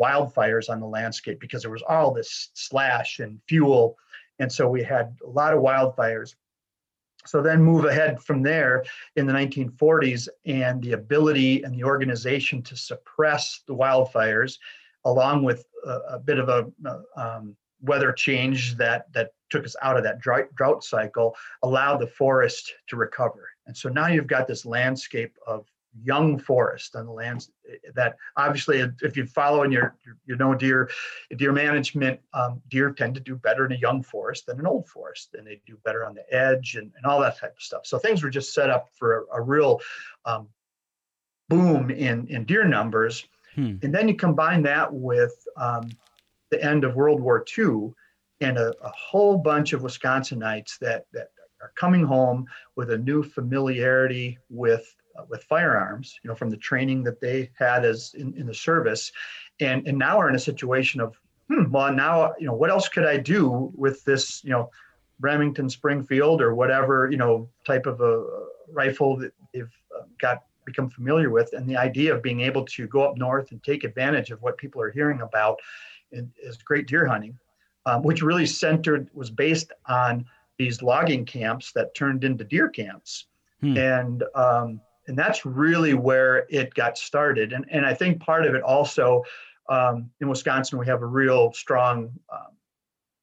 wildfires 0.00 0.70
on 0.70 0.80
the 0.80 0.86
landscape 0.86 1.40
because 1.40 1.62
there 1.62 1.70
was 1.70 1.82
all 1.88 2.12
this 2.12 2.50
slash 2.54 3.18
and 3.20 3.40
fuel. 3.48 3.96
And 4.38 4.50
so 4.50 4.68
we 4.68 4.82
had 4.82 5.16
a 5.24 5.28
lot 5.28 5.54
of 5.54 5.62
wildfires. 5.62 6.34
So 7.26 7.42
then 7.42 7.62
move 7.62 7.84
ahead 7.84 8.22
from 8.22 8.42
there 8.42 8.84
in 9.16 9.26
the 9.26 9.32
1940s 9.32 10.28
and 10.46 10.82
the 10.82 10.92
ability 10.92 11.62
and 11.62 11.74
the 11.74 11.84
organization 11.84 12.62
to 12.62 12.76
suppress 12.76 13.60
the 13.66 13.74
wildfires, 13.74 14.56
along 15.04 15.44
with 15.44 15.66
a, 15.86 15.98
a 16.12 16.18
bit 16.18 16.38
of 16.38 16.48
a 16.48 16.66
um, 17.16 17.56
weather 17.82 18.12
change 18.12 18.76
that 18.76 19.12
that 19.12 19.32
took 19.50 19.64
us 19.64 19.76
out 19.82 19.96
of 19.96 20.04
that 20.04 20.20
drought, 20.20 20.54
drought 20.54 20.84
cycle, 20.84 21.34
allowed 21.62 21.98
the 21.98 22.06
forest 22.06 22.72
to 22.88 22.96
recover. 22.96 23.48
And 23.66 23.76
so 23.76 23.88
now 23.88 24.06
you've 24.06 24.26
got 24.26 24.46
this 24.46 24.64
landscape 24.64 25.36
of 25.46 25.66
young 26.02 26.38
forest 26.38 26.94
on 26.94 27.04
the 27.04 27.12
lands 27.12 27.50
that 27.94 28.16
obviously 28.36 28.78
if 29.02 29.16
you 29.16 29.26
follow 29.26 29.64
in 29.64 29.72
your 29.72 29.96
you 30.24 30.36
know 30.36 30.54
deer 30.54 30.88
deer 31.36 31.52
management 31.52 32.20
um, 32.32 32.62
deer 32.68 32.92
tend 32.92 33.14
to 33.14 33.20
do 33.20 33.34
better 33.34 33.66
in 33.66 33.72
a 33.72 33.78
young 33.78 34.02
forest 34.02 34.46
than 34.46 34.58
an 34.60 34.66
old 34.66 34.88
forest 34.88 35.34
and 35.34 35.46
they 35.46 35.60
do 35.66 35.76
better 35.84 36.06
on 36.06 36.14
the 36.14 36.34
edge 36.34 36.76
and, 36.76 36.92
and 36.96 37.06
all 37.06 37.20
that 37.20 37.38
type 37.38 37.54
of 37.56 37.62
stuff 37.62 37.84
so 37.84 37.98
things 37.98 38.22
were 38.22 38.30
just 38.30 38.54
set 38.54 38.70
up 38.70 38.88
for 38.96 39.26
a, 39.32 39.38
a 39.38 39.42
real 39.42 39.80
um, 40.26 40.48
boom 41.48 41.90
in 41.90 42.26
in 42.28 42.44
deer 42.44 42.64
numbers 42.64 43.26
hmm. 43.56 43.74
and 43.82 43.92
then 43.92 44.08
you 44.08 44.14
combine 44.14 44.62
that 44.62 44.92
with 44.92 45.34
um, 45.56 45.90
the 46.50 46.62
end 46.62 46.84
of 46.84 46.94
world 46.94 47.20
war 47.20 47.44
ii 47.58 47.90
and 48.40 48.58
a, 48.58 48.72
a 48.82 48.90
whole 48.90 49.36
bunch 49.36 49.72
of 49.72 49.82
wisconsinites 49.82 50.78
that 50.78 51.06
that 51.12 51.30
are 51.60 51.72
coming 51.76 52.04
home 52.04 52.46
with 52.76 52.90
a 52.90 52.98
new 52.98 53.22
familiarity 53.22 54.38
with 54.48 54.94
uh, 55.16 55.24
with 55.28 55.44
firearms, 55.44 56.18
you 56.22 56.28
know, 56.28 56.34
from 56.34 56.50
the 56.50 56.56
training 56.56 57.02
that 57.04 57.20
they 57.20 57.50
had 57.58 57.84
as 57.84 58.14
in, 58.14 58.34
in 58.36 58.46
the 58.46 58.54
service, 58.54 59.12
and 59.60 59.86
and 59.86 59.98
now 59.98 60.18
are 60.18 60.28
in 60.28 60.34
a 60.34 60.40
situation 60.40 61.00
of, 61.00 61.18
hmm, 61.48 61.70
well, 61.70 61.92
now 61.92 62.34
you 62.38 62.46
know, 62.46 62.54
what 62.54 62.70
else 62.70 62.88
could 62.88 63.06
I 63.06 63.16
do 63.16 63.72
with 63.74 64.04
this, 64.04 64.42
you 64.44 64.50
know, 64.50 64.70
Remington 65.20 65.68
Springfield 65.68 66.40
or 66.40 66.54
whatever, 66.54 67.08
you 67.10 67.16
know, 67.16 67.48
type 67.66 67.86
of 67.86 68.00
a 68.00 68.24
rifle 68.72 69.16
that 69.18 69.32
they've 69.52 69.70
uh, 69.96 70.04
got 70.20 70.44
become 70.64 70.88
familiar 70.88 71.30
with, 71.30 71.52
and 71.52 71.68
the 71.68 71.76
idea 71.76 72.14
of 72.14 72.22
being 72.22 72.40
able 72.40 72.64
to 72.64 72.86
go 72.86 73.02
up 73.02 73.16
north 73.16 73.50
and 73.50 73.62
take 73.62 73.84
advantage 73.84 74.30
of 74.30 74.40
what 74.42 74.56
people 74.56 74.80
are 74.80 74.90
hearing 74.90 75.20
about 75.20 75.58
is 76.12 76.56
great 76.58 76.86
deer 76.86 77.06
hunting, 77.06 77.38
um, 77.86 78.02
which 78.02 78.22
really 78.22 78.46
centered 78.46 79.08
was 79.14 79.30
based 79.30 79.72
on 79.86 80.24
these 80.58 80.82
logging 80.82 81.24
camps 81.24 81.72
that 81.72 81.94
turned 81.94 82.24
into 82.24 82.44
deer 82.44 82.68
camps, 82.68 83.26
hmm. 83.60 83.76
and 83.76 84.24
um, 84.34 84.80
and 85.10 85.18
that's 85.18 85.44
really 85.44 85.92
where 85.92 86.46
it 86.48 86.72
got 86.74 86.96
started. 86.96 87.52
And 87.52 87.66
and 87.68 87.84
I 87.84 87.92
think 87.92 88.20
part 88.20 88.46
of 88.46 88.54
it 88.54 88.62
also 88.62 89.24
um, 89.68 90.08
in 90.20 90.28
Wisconsin 90.28 90.78
we 90.78 90.86
have 90.86 91.02
a 91.02 91.06
real 91.06 91.52
strong 91.52 92.12
um, 92.32 92.52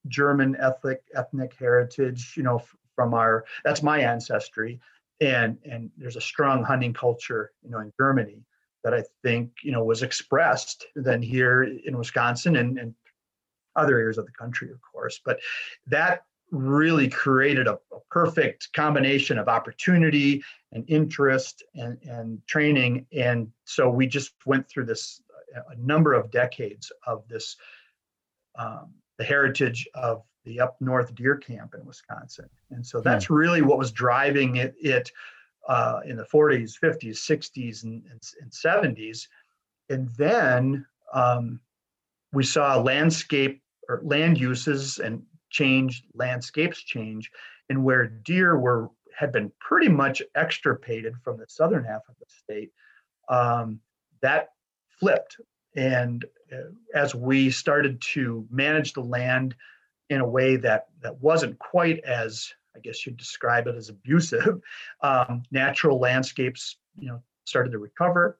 German 0.09 0.57
ethnic 0.59 1.01
ethnic 1.15 1.55
heritage. 1.57 2.33
You 2.35 2.43
know, 2.43 2.61
from 2.93 3.13
our 3.13 3.45
that's 3.63 3.81
my 3.81 4.01
ancestry, 4.01 4.81
and 5.21 5.57
and 5.63 5.89
there's 5.97 6.17
a 6.17 6.21
strong 6.21 6.61
hunting 6.61 6.93
culture. 6.93 7.51
You 7.63 7.71
know, 7.71 7.79
in 7.79 7.93
Germany 7.97 8.43
that 8.83 8.93
I 8.93 9.03
think 9.23 9.51
you 9.63 9.71
know 9.71 9.85
was 9.85 10.03
expressed 10.03 10.87
then 10.93 11.21
here 11.21 11.63
in 11.63 11.97
Wisconsin 11.97 12.57
and, 12.57 12.77
and 12.77 12.93
other 13.77 13.97
areas 13.97 14.17
of 14.17 14.25
the 14.25 14.31
country, 14.33 14.71
of 14.71 14.81
course. 14.81 15.21
But 15.23 15.39
that 15.87 16.23
really 16.51 17.09
created 17.09 17.67
a, 17.67 17.73
a, 17.73 17.99
perfect 18.09 18.69
combination 18.73 19.37
of 19.37 19.49
opportunity 19.49 20.41
and 20.71 20.85
interest 20.87 21.61
and, 21.75 21.97
and 22.03 22.39
training. 22.47 23.05
And 23.11 23.51
so 23.65 23.89
we 23.89 24.07
just 24.07 24.33
went 24.45 24.67
through 24.69 24.85
this 24.85 25.21
a 25.69 25.75
number 25.75 26.13
of 26.13 26.31
decades 26.31 26.91
of 27.05 27.27
this 27.27 27.57
um, 28.57 28.93
the 29.17 29.23
heritage 29.23 29.87
of 29.93 30.23
the 30.45 30.59
up 30.59 30.77
north 30.79 31.13
deer 31.15 31.35
camp 31.35 31.73
in 31.73 31.85
Wisconsin. 31.85 32.49
And 32.71 32.85
so 32.85 33.01
that's 33.01 33.25
hmm. 33.25 33.33
really 33.33 33.61
what 33.61 33.77
was 33.77 33.91
driving 33.91 34.57
it, 34.57 34.75
it 34.79 35.11
uh, 35.67 35.99
in 36.05 36.15
the 36.15 36.25
40s, 36.25 36.73
50s, 36.81 37.17
60s, 37.17 37.83
and, 37.83 38.03
and, 38.09 38.21
and 38.41 38.51
70s. 38.51 39.27
And 39.89 40.09
then 40.17 40.85
um, 41.13 41.59
we 42.31 42.43
saw 42.43 42.77
landscape 42.77 43.61
or 43.89 44.01
land 44.03 44.39
uses 44.39 44.99
and 44.99 45.23
changed, 45.57 46.05
landscapes 46.13 46.83
change, 46.83 47.31
and 47.69 47.83
where 47.83 48.05
deer 48.07 48.57
were 48.57 48.89
had 49.17 49.31
been 49.31 49.51
pretty 49.59 49.89
much 49.89 50.21
extirpated 50.35 51.15
from 51.23 51.37
the 51.37 51.45
southern 51.47 51.83
half 51.83 52.01
of 52.07 52.15
the 52.19 52.25
state, 52.27 52.71
um, 53.29 53.79
that 54.21 54.49
flipped. 54.99 55.37
And 55.75 56.23
uh, 56.51 56.69
as 56.93 57.15
we 57.15 57.49
started 57.49 57.99
to 58.13 58.45
manage 58.51 58.93
the 58.93 59.01
land 59.01 59.55
in 60.09 60.21
a 60.21 60.27
way 60.27 60.55
that 60.57 60.85
that 61.01 61.19
wasn't 61.19 61.57
quite 61.57 61.99
as 62.03 62.53
I 62.75 62.79
guess 62.79 63.05
you'd 63.05 63.17
describe 63.17 63.65
it 63.67 63.75
as 63.75 63.89
abusive. 63.89 64.61
Um, 65.01 65.43
natural 65.51 65.99
landscapes, 65.99 66.77
you 66.97 67.07
know, 67.07 67.21
started 67.45 67.71
to 67.71 67.77
recover, 67.77 68.39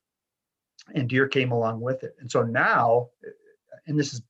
and 0.96 1.08
deer 1.08 1.28
came 1.28 1.52
along 1.52 1.82
with 1.82 2.04
it. 2.04 2.16
And 2.20 2.32
so 2.32 2.42
now, 2.42 3.10
and 3.86 3.98
this 3.98 4.14
is 4.14 4.22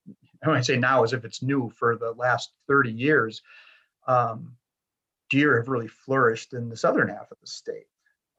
when 0.44 0.56
I 0.56 0.62
say 0.62 0.78
now 0.78 1.04
as 1.04 1.14
if 1.14 1.26
it's 1.26 1.42
new 1.42 1.70
for 1.70 1.96
the 1.96 2.12
last 2.12 2.52
30 2.68 2.92
years, 2.92 3.42
um, 4.08 4.54
deer 5.30 5.58
have 5.58 5.68
really 5.68 5.88
flourished 5.88 6.54
in 6.54 6.70
the 6.70 6.78
southern 6.78 7.10
half 7.10 7.32
of 7.32 7.38
the 7.42 7.48
state. 7.48 7.88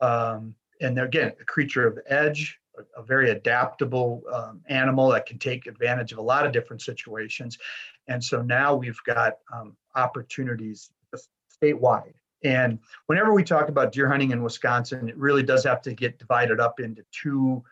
Um, 0.01 0.55
and 0.81 0.99
again 0.99 1.33
a 1.41 1.45
creature 1.45 1.87
of 1.87 1.97
the 1.97 2.13
edge, 2.13 2.59
a, 2.79 3.01
a 3.01 3.03
very 3.03 3.31
adaptable 3.31 4.23
um, 4.33 4.63
animal 4.69 5.09
that 5.11 5.27
can 5.27 5.39
take 5.39 5.67
advantage 5.67 6.13
of 6.13 6.19
a 6.19 6.23
lot 6.23 6.47
of 6.47 6.53
different 6.53 6.83
situations. 6.83 7.59
And 8.07 8.23
so 8.23 8.43
now 8.43 8.75
we've 8.75 9.01
got 9.05 9.39
um, 9.53 9.77
opportunities 9.95 10.91
statewide. 11.63 12.15
And 12.45 12.79
whenever 13.07 13.33
we 13.33 13.43
talk 13.43 13.69
about 13.69 13.93
deer 13.93 14.09
hunting 14.09 14.31
in 14.31 14.43
Wisconsin, 14.43 15.09
it 15.09 15.17
really 15.17 15.43
does 15.43 15.65
have 15.65 15.83
to 15.83 15.95
get 15.95 16.19
divided 16.19 16.61
up 16.61 16.81
into 16.81 17.05
two. 17.11 17.63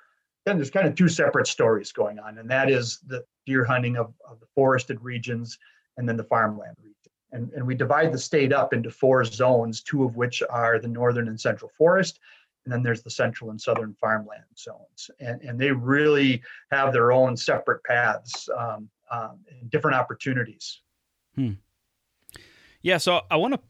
Then 0.44 0.56
there's 0.56 0.70
kind 0.70 0.88
of 0.88 0.94
two 0.94 1.08
separate 1.08 1.46
stories 1.46 1.92
going 1.92 2.18
on, 2.18 2.38
and 2.38 2.50
that 2.50 2.68
is 2.70 2.98
the 3.06 3.24
deer 3.46 3.64
hunting 3.64 3.96
of, 3.96 4.12
of 4.28 4.40
the 4.40 4.46
forested 4.54 5.00
regions 5.00 5.58
and 5.96 6.08
then 6.08 6.16
the 6.16 6.24
farmland 6.24 6.76
region. 6.82 6.92
And, 7.32 7.50
and 7.52 7.66
we 7.66 7.74
divide 7.74 8.12
the 8.12 8.18
state 8.18 8.52
up 8.52 8.72
into 8.72 8.90
four 8.90 9.24
zones, 9.24 9.82
two 9.82 10.04
of 10.04 10.16
which 10.16 10.42
are 10.50 10.78
the 10.78 10.88
northern 10.88 11.28
and 11.28 11.40
central 11.40 11.70
forest, 11.76 12.20
and 12.64 12.72
then 12.72 12.82
there's 12.82 13.02
the 13.02 13.10
central 13.10 13.50
and 13.50 13.60
southern 13.60 13.94
farmland 13.94 14.42
zones. 14.58 15.10
And, 15.20 15.40
and 15.42 15.58
they 15.58 15.70
really 15.70 16.42
have 16.70 16.92
their 16.92 17.12
own 17.12 17.36
separate 17.36 17.82
paths 17.84 18.48
um, 18.56 18.88
um, 19.10 19.38
and 19.50 19.70
different 19.70 19.96
opportunities. 19.96 20.80
Hmm. 21.34 21.52
Yeah, 22.82 22.98
so 22.98 23.22
I 23.30 23.36
want 23.36 23.54
to 23.54 23.60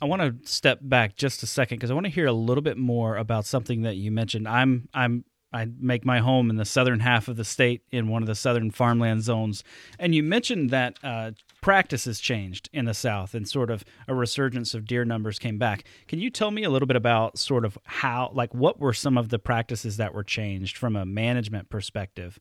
I 0.00 0.04
want 0.04 0.20
to 0.20 0.48
step 0.50 0.80
back 0.82 1.16
just 1.16 1.42
a 1.42 1.46
second 1.46 1.78
because 1.78 1.90
I 1.90 1.94
want 1.94 2.04
to 2.04 2.12
hear 2.12 2.26
a 2.26 2.32
little 2.32 2.62
bit 2.62 2.76
more 2.76 3.16
about 3.16 3.46
something 3.46 3.82
that 3.82 3.96
you 3.96 4.10
mentioned. 4.10 4.46
I'm 4.46 4.88
I'm 4.92 5.24
I 5.56 5.66
make 5.80 6.04
my 6.04 6.18
home 6.18 6.50
in 6.50 6.56
the 6.56 6.64
southern 6.64 7.00
half 7.00 7.28
of 7.28 7.36
the 7.36 7.44
state 7.44 7.82
in 7.90 8.08
one 8.08 8.22
of 8.22 8.26
the 8.26 8.34
southern 8.34 8.70
farmland 8.70 9.22
zones, 9.22 9.64
and 9.98 10.14
you 10.14 10.22
mentioned 10.22 10.70
that 10.70 10.98
uh, 11.02 11.30
practices 11.62 12.20
changed 12.20 12.68
in 12.72 12.84
the 12.84 12.94
south 12.94 13.34
and 13.34 13.48
sort 13.48 13.70
of 13.70 13.84
a 14.06 14.14
resurgence 14.14 14.74
of 14.74 14.84
deer 14.84 15.04
numbers 15.04 15.38
came 15.38 15.58
back. 15.58 15.84
Can 16.08 16.18
you 16.18 16.30
tell 16.30 16.50
me 16.50 16.62
a 16.62 16.70
little 16.70 16.86
bit 16.86 16.96
about 16.96 17.38
sort 17.38 17.64
of 17.64 17.78
how, 17.84 18.30
like, 18.34 18.54
what 18.54 18.78
were 18.78 18.92
some 18.92 19.16
of 19.16 19.30
the 19.30 19.38
practices 19.38 19.96
that 19.96 20.12
were 20.14 20.24
changed 20.24 20.76
from 20.76 20.94
a 20.94 21.06
management 21.06 21.70
perspective 21.70 22.38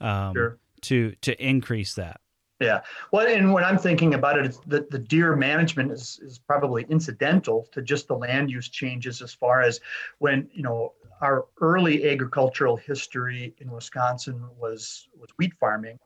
um, 0.00 0.32
sure. 0.34 0.58
to 0.82 1.14
to 1.20 1.32
increase 1.44 1.94
that? 1.94 2.20
Yeah. 2.60 2.80
Well, 3.12 3.26
and 3.26 3.52
when 3.52 3.64
I'm 3.64 3.78
thinking 3.78 4.14
about 4.14 4.38
it, 4.38 4.56
the, 4.66 4.86
the 4.88 4.98
deer 4.98 5.34
management 5.36 5.90
is, 5.92 6.20
is 6.22 6.38
probably 6.38 6.86
incidental 6.88 7.68
to 7.72 7.82
just 7.82 8.06
the 8.08 8.16
land 8.16 8.50
use 8.50 8.68
changes 8.68 9.20
as 9.20 9.34
far 9.34 9.60
as 9.60 9.80
when, 10.18 10.48
you 10.52 10.62
know, 10.62 10.92
our 11.20 11.46
early 11.60 12.08
agricultural 12.10 12.76
history 12.76 13.54
in 13.58 13.70
Wisconsin 13.70 14.44
was 14.58 15.08
was 15.18 15.30
wheat 15.38 15.54
farming. 15.58 15.98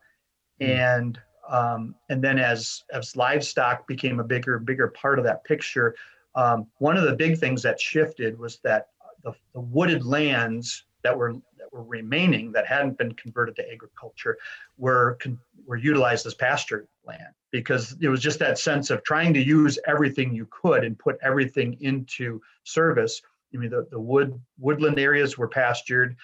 Mm. 0.61 0.67
And 0.67 1.21
um, 1.47 1.95
and 2.09 2.23
then 2.23 2.37
as 2.37 2.83
as 2.91 3.15
livestock 3.15 3.87
became 3.87 4.19
a 4.19 4.23
bigger 4.23 4.59
bigger 4.59 4.89
part 4.89 5.19
of 5.19 5.25
that 5.25 5.43
picture, 5.43 5.95
um, 6.35 6.67
one 6.77 6.97
of 6.97 7.03
the 7.03 7.15
big 7.15 7.37
things 7.37 7.61
that 7.63 7.79
shifted 7.79 8.37
was 8.37 8.59
that 8.63 8.89
the, 9.23 9.33
the 9.53 9.59
wooded 9.59 10.05
lands 10.05 10.85
that 11.03 11.17
were 11.17 11.33
that 11.57 11.71
were 11.71 11.83
remaining 11.83 12.51
that 12.51 12.65
hadn't 12.65 12.97
been 12.97 13.13
converted 13.13 13.55
to 13.55 13.71
agriculture 13.71 14.37
were 14.77 15.17
were 15.65 15.77
utilized 15.77 16.25
as 16.25 16.33
pasture 16.33 16.87
land 17.05 17.33
because 17.51 17.95
it 18.01 18.09
was 18.09 18.21
just 18.21 18.39
that 18.39 18.57
sense 18.57 18.89
of 18.89 19.03
trying 19.03 19.33
to 19.33 19.41
use 19.41 19.79
everything 19.87 20.33
you 20.33 20.47
could 20.51 20.83
and 20.83 20.97
put 20.99 21.17
everything 21.21 21.77
into 21.81 22.41
service. 22.63 23.21
I 23.53 23.57
mean, 23.57 23.69
the, 23.69 23.87
the 23.89 23.99
wood 23.99 24.39
woodland 24.57 24.99
areas 24.99 25.37
were 25.37 25.47
pastured, 25.47 26.15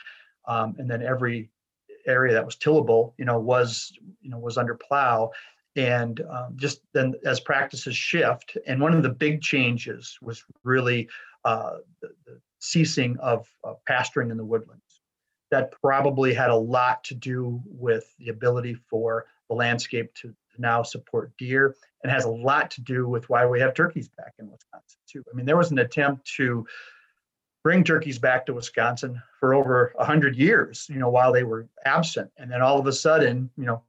um, 0.48 0.75
and 0.77 0.89
then 0.89 1.01
every 1.01 1.50
area 2.08 2.34
that 2.34 2.46
was 2.46 2.55
tillable, 2.55 3.13
you 3.17 3.25
know, 3.25 3.39
was 3.39 3.91
you 4.22 4.29
know 4.29 4.38
was 4.38 4.58
under 4.58 4.75
plow, 4.75 5.32
and 5.75 6.22
um, 6.29 6.53
just 6.55 6.82
then 6.94 7.15
as 7.25 7.39
practices 7.39 7.96
shift, 7.96 8.58
and 8.67 8.79
one 8.79 8.94
of 8.94 9.03
the 9.03 9.10
big 9.10 9.41
changes 9.41 10.17
was 10.22 10.44
really 10.63 11.10
uh, 11.44 11.77
the, 12.01 12.10
the 12.25 12.39
ceasing 12.60 13.17
of, 13.20 13.48
of 13.63 13.77
pasturing 13.86 14.32
in 14.32 14.38
the 14.38 14.46
woodlands. 14.46 14.82
That 15.51 15.72
probably 15.82 16.34
had 16.34 16.50
a 16.50 16.55
lot 16.55 17.03
to 17.05 17.15
do 17.15 17.62
with 17.65 18.12
the 18.17 18.29
ability 18.29 18.75
for 18.89 19.25
the 19.48 19.55
landscape 19.55 20.13
to, 20.15 20.29
to 20.29 20.62
now 20.62 20.82
support 20.82 21.32
deer 21.38 21.75
and 22.03 22.12
has 22.12 22.25
a 22.25 22.29
lot 22.29 22.72
to 22.72 22.82
do 22.82 23.08
with 23.08 23.29
why 23.29 23.46
we 23.46 23.60
have 23.60 23.74
turkeys 23.74 24.10
back 24.10 24.34
in 24.39 24.50
Wisconsin 24.50 25.00
too. 25.08 25.24
I 25.32 25.36
mean, 25.36 25.46
there 25.46 25.58
was 25.58 25.72
an 25.72 25.79
attempt 25.79 26.25
to 26.38 26.65
bring 27.65 27.84
turkeys 27.84 28.19
back 28.19 28.45
to 28.45 28.53
Wisconsin 28.53 29.19
for 29.39 29.55
over 29.55 29.91
a 29.98 30.05
hundred 30.05 30.36
years, 30.36 30.86
you 30.88 31.00
know, 31.00 31.10
while 31.10 31.34
they 31.34 31.41
were 31.41 31.67
absent. 31.84 32.29
And 32.38 32.51
then 32.51 32.62
all 32.62 32.79
of 32.79 32.86
a 32.86 32.93
sudden, 32.93 33.50
you 33.57 33.65
know, 33.65 33.81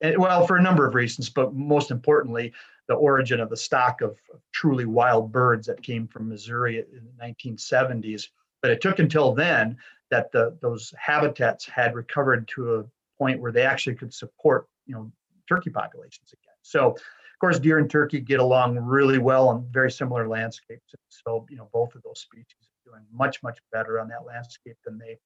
and, 0.00 0.18
well, 0.18 0.44
for 0.44 0.56
a 0.56 0.62
number 0.62 0.88
of 0.88 0.96
reasons, 0.96 1.30
but 1.30 1.54
most 1.54 1.92
importantly, 1.92 2.52
the 2.88 2.94
origin 2.94 3.38
of 3.38 3.48
the 3.48 3.56
stock 3.56 4.00
of, 4.00 4.18
of 4.34 4.40
truly 4.50 4.86
wild 4.86 5.30
birds 5.30 5.68
that 5.68 5.84
came 5.84 6.08
from 6.08 6.28
Missouri 6.28 6.78
in 6.78 7.06
the 7.16 7.24
1970s. 7.24 8.26
But 8.60 8.72
it 8.72 8.80
took 8.80 8.98
until 8.98 9.32
then 9.32 9.76
that 10.10 10.32
the, 10.32 10.58
those 10.60 10.92
habitats 10.98 11.64
had 11.64 11.94
recovered 11.94 12.48
to 12.48 12.74
a 12.74 12.84
point 13.18 13.40
where 13.40 13.52
they 13.52 13.62
actually 13.62 13.94
could 13.94 14.12
support, 14.12 14.66
you 14.84 14.96
know, 14.96 15.12
turkey 15.48 15.70
populations 15.70 16.32
again. 16.32 16.56
So, 16.62 16.88
of 16.88 17.38
course, 17.40 17.60
deer 17.60 17.78
and 17.78 17.88
turkey 17.88 18.18
get 18.18 18.40
along 18.40 18.80
really 18.80 19.18
well 19.18 19.48
on 19.48 19.64
very 19.70 19.92
similar 19.92 20.26
landscapes. 20.26 20.92
So, 21.08 21.46
you 21.48 21.56
know, 21.56 21.68
both 21.72 21.94
of 21.94 22.02
those 22.02 22.18
species 22.18 22.71
doing 22.84 23.02
much, 23.12 23.42
much 23.42 23.58
better 23.72 24.00
on 24.00 24.08
that 24.08 24.24
landscape 24.26 24.76
than 24.84 24.98
they 24.98 25.18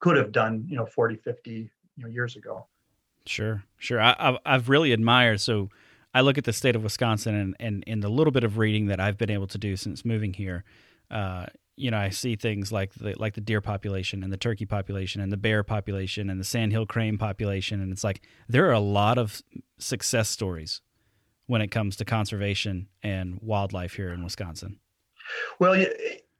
could 0.00 0.16
have 0.16 0.32
done, 0.32 0.64
you 0.68 0.76
know, 0.76 0.86
40, 0.86 1.16
50 1.16 1.50
you 1.50 1.68
know, 1.96 2.08
years 2.08 2.36
ago. 2.36 2.66
Sure, 3.26 3.62
sure. 3.78 4.00
I, 4.00 4.36
I've 4.44 4.68
really 4.68 4.92
admired 4.92 5.40
so 5.40 5.68
I 6.14 6.20
look 6.20 6.38
at 6.38 6.44
the 6.44 6.52
state 6.52 6.76
of 6.76 6.82
Wisconsin 6.82 7.34
and, 7.34 7.56
and 7.58 7.84
in 7.86 8.00
the 8.00 8.08
little 8.08 8.32
bit 8.32 8.44
of 8.44 8.58
reading 8.58 8.86
that 8.86 9.00
I've 9.00 9.16
been 9.16 9.30
able 9.30 9.46
to 9.48 9.58
do 9.58 9.76
since 9.76 10.04
moving 10.04 10.34
here, 10.34 10.64
uh, 11.10 11.46
you 11.76 11.90
know, 11.90 11.98
I 11.98 12.10
see 12.10 12.36
things 12.36 12.70
like 12.70 12.92
the 12.94 13.14
like 13.18 13.34
the 13.34 13.40
deer 13.40 13.60
population 13.60 14.22
and 14.22 14.32
the 14.32 14.36
turkey 14.36 14.66
population 14.66 15.22
and 15.22 15.32
the 15.32 15.38
bear 15.38 15.62
population 15.62 16.28
and 16.28 16.38
the 16.38 16.44
sandhill 16.44 16.84
crane 16.84 17.16
population, 17.16 17.80
and 17.80 17.90
it's 17.90 18.04
like 18.04 18.26
there 18.48 18.68
are 18.68 18.72
a 18.72 18.80
lot 18.80 19.16
of 19.16 19.42
success 19.78 20.28
stories 20.28 20.82
when 21.46 21.62
it 21.62 21.68
comes 21.68 21.96
to 21.96 22.04
conservation 22.04 22.88
and 23.02 23.38
wildlife 23.40 23.94
here 23.94 24.12
in 24.12 24.22
Wisconsin. 24.22 24.78
Well, 25.58 25.82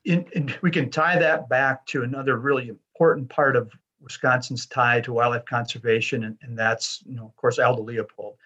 in, 0.04 0.26
in, 0.32 0.54
we 0.62 0.71
can 0.71 0.90
tie 0.90 1.18
that 1.18 1.49
back 1.49 1.87
to 1.87 2.02
another 2.02 2.37
really 2.38 2.68
important 2.68 3.28
part 3.28 3.56
of 3.56 3.73
Wisconsin's 4.00 4.66
tie 4.66 5.00
to 5.02 5.12
wildlife 5.12 5.44
conservation, 5.44 6.25
and, 6.25 6.37
and 6.42 6.59
that's, 6.59 7.02
you 7.06 7.14
know, 7.14 7.25
of 7.25 7.37
course, 7.37 7.59
Aldo 7.59 7.82
Leopold 7.82 8.37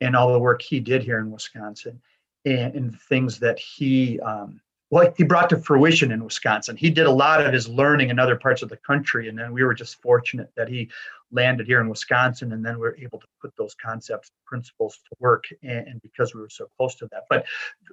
and 0.00 0.14
all 0.14 0.32
the 0.32 0.38
work 0.38 0.60
he 0.60 0.78
did 0.78 1.02
here 1.02 1.18
in 1.18 1.30
Wisconsin 1.30 2.00
and, 2.44 2.74
and 2.74 3.00
things 3.00 3.38
that 3.40 3.58
he, 3.58 4.20
um, 4.20 4.60
well, 4.90 5.12
he 5.16 5.24
brought 5.24 5.50
to 5.50 5.56
fruition 5.56 6.12
in 6.12 6.22
Wisconsin. 6.22 6.76
He 6.76 6.90
did 6.90 7.06
a 7.06 7.10
lot 7.10 7.44
of 7.44 7.52
his 7.52 7.66
learning 7.66 8.10
in 8.10 8.18
other 8.18 8.36
parts 8.36 8.62
of 8.62 8.68
the 8.68 8.76
country, 8.76 9.28
and 9.28 9.38
then 9.38 9.52
we 9.52 9.64
were 9.64 9.74
just 9.74 10.00
fortunate 10.02 10.50
that 10.54 10.68
he 10.68 10.90
landed 11.32 11.66
here 11.66 11.80
in 11.80 11.88
Wisconsin, 11.88 12.52
and 12.52 12.64
then 12.64 12.74
we 12.74 12.82
were 12.82 12.98
able 13.00 13.18
to 13.18 13.26
put 13.40 13.52
those 13.56 13.74
concepts, 13.74 14.30
principles 14.44 15.00
to 15.08 15.16
work, 15.18 15.44
and, 15.62 15.88
and 15.88 16.02
because 16.02 16.34
we 16.34 16.40
were 16.40 16.50
so 16.50 16.68
close 16.76 16.94
to 16.96 17.08
that. 17.10 17.24
But 17.28 17.46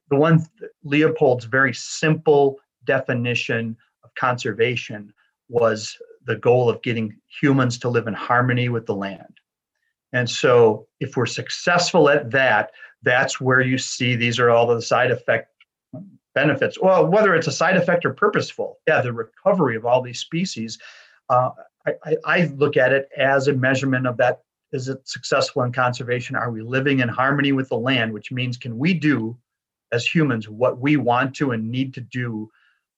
the 0.09 0.17
one, 0.17 0.45
Leopold's 0.83 1.45
very 1.45 1.73
simple 1.73 2.59
definition 2.85 3.77
of 4.03 4.13
conservation 4.15 5.13
was 5.49 5.97
the 6.25 6.35
goal 6.35 6.69
of 6.69 6.81
getting 6.81 7.15
humans 7.41 7.77
to 7.79 7.89
live 7.89 8.07
in 8.07 8.13
harmony 8.13 8.69
with 8.69 8.85
the 8.85 8.95
land. 8.95 9.39
And 10.13 10.29
so, 10.29 10.87
if 10.99 11.17
we're 11.17 11.25
successful 11.25 12.07
at 12.09 12.31
that, 12.31 12.71
that's 13.01 13.41
where 13.41 13.61
you 13.61 13.77
see 13.77 14.15
these 14.15 14.39
are 14.39 14.49
all 14.49 14.67
the 14.67 14.81
side 14.81 15.11
effect 15.11 15.49
benefits. 16.35 16.79
Well, 16.79 17.07
whether 17.07 17.35
it's 17.35 17.47
a 17.47 17.51
side 17.51 17.77
effect 17.77 18.05
or 18.05 18.13
purposeful, 18.13 18.79
yeah, 18.87 19.01
the 19.01 19.13
recovery 19.13 19.75
of 19.75 19.85
all 19.85 20.01
these 20.01 20.19
species. 20.19 20.79
Uh, 21.29 21.51
I, 21.85 22.15
I 22.25 22.45
look 22.55 22.77
at 22.77 22.93
it 22.93 23.09
as 23.17 23.47
a 23.47 23.53
measurement 23.53 24.07
of 24.07 24.17
that. 24.17 24.41
Is 24.71 24.87
it 24.89 25.07
successful 25.07 25.61
in 25.63 25.71
conservation? 25.71 26.35
Are 26.35 26.49
we 26.49 26.61
living 26.61 26.99
in 26.99 27.09
harmony 27.09 27.51
with 27.51 27.69
the 27.69 27.77
land? 27.77 28.13
Which 28.13 28.31
means, 28.31 28.57
can 28.57 28.77
we 28.77 28.93
do 28.93 29.37
as 29.91 30.05
humans 30.05 30.49
what 30.49 30.79
we 30.79 30.97
want 30.97 31.35
to 31.35 31.51
and 31.51 31.69
need 31.69 31.93
to 31.93 32.01
do 32.01 32.49